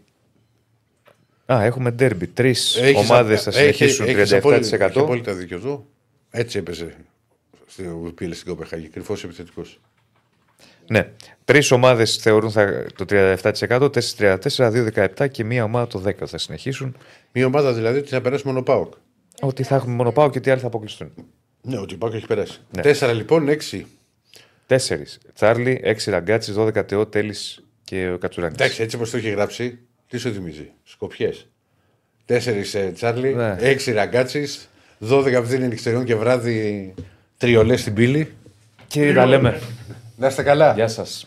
Α, 1.53 1.65
έχουμε 1.65 1.91
ντέρμπι. 1.91 2.27
Τρεις 2.27 2.77
Έχεις 2.77 3.11
ομάδες 3.11 3.47
α- 3.47 3.53
θα 3.53 3.61
έχει- 3.61 3.77
συνεχίσουν 3.77 4.07
έχεις 4.07 4.33
απόλυτα- 4.33 4.57
έχεις 4.57 4.69
37%. 4.71 5.01
απόλυτα 5.03 5.33
δίκιο 5.35 5.59
του. 5.61 5.87
Έτσι 6.31 6.59
έπαιζε 6.59 6.97
στο 7.67 7.83
πήλε 8.15 8.35
στην 8.35 8.49
Κοπεχάγη. 8.49 8.89
Κρυφός 8.89 9.25
επιθετικός. 9.25 9.81
Ναι. 10.91 11.11
Τρεις 11.45 11.71
ομάδες 11.71 12.17
θεωρούν 12.17 12.51
θα, 12.51 12.87
το 12.97 13.05
37%, 13.05 13.91
4-34, 13.91 14.71
2-17 14.71 15.29
και 15.29 15.45
μία 15.45 15.65
ομάδα 15.65 15.87
το 15.87 15.99
10% 15.99 16.27
θα 16.27 16.39
συνεχίσουν. 16.39 16.97
Μια 17.33 17.47
ομάδα 17.47 17.73
δηλαδή 17.73 17.99
ότι 17.99 18.09
θα 18.09 18.21
περάσει 18.21 18.47
μόνο 18.47 18.63
Πάοκ. 18.63 18.93
Ότι 19.41 19.63
θα 19.63 19.75
έχουμε 19.75 19.95
μόνο 19.95 20.13
πάω 20.13 20.31
και 20.31 20.41
τι 20.41 20.51
άλλοι 20.51 20.61
θα 20.61 20.67
αποκλειστούν. 20.67 21.13
Ναι, 21.63 21.79
ότι 21.79 21.95
ο 21.95 21.99
Πάοκ 21.99 22.15
έχει 22.15 22.27
περάσει. 22.27 22.61
Ναι. 22.71 22.83
Τέσσερα 22.83 23.13
λοιπόν, 23.13 23.49
έξι. 23.49 23.87
Τέσσερις. 24.67 25.19
Τσάρλι, 25.35 25.81
6 25.85 26.11
ραγκάτσι, 26.11 26.55
12 26.57 26.87
τεό, 26.87 27.07
τέλης 27.07 27.65
και 27.85 28.11
ο 28.11 28.19
Κατσουράνη. 28.19 28.53
Εντάξει, 28.55 28.83
έτσι 28.83 28.97
όπως 28.97 29.11
το 29.11 29.17
έχει 29.17 29.31
γράψει, 29.31 29.79
τι 30.09 30.19
σου 30.19 30.33
θυμίζει. 30.33 30.71
Σκοπιές. 30.85 31.49
Τέσσερις 32.25 32.75
ε, 32.75 32.91
Τσάρλι, 32.95 33.35
Ναι. 33.35 33.57
έξι 33.59 33.93
ραγκάτσει, 33.93 34.49
12 35.09 35.41
βδίνη 35.43 35.67
νυχτεριών 35.69 36.05
και 36.05 36.15
βράδυ 36.15 36.95
τριολές 37.37 37.81
στην 37.81 37.95
πύλη. 37.95 38.33
Κύριε, 38.87 39.13
τα 39.15 39.27
λέμε. 39.27 39.61
Να 40.17 40.27
είστε 40.27 40.43
καλά. 40.43 40.73
Γεια 40.75 40.89
σας. 40.89 41.27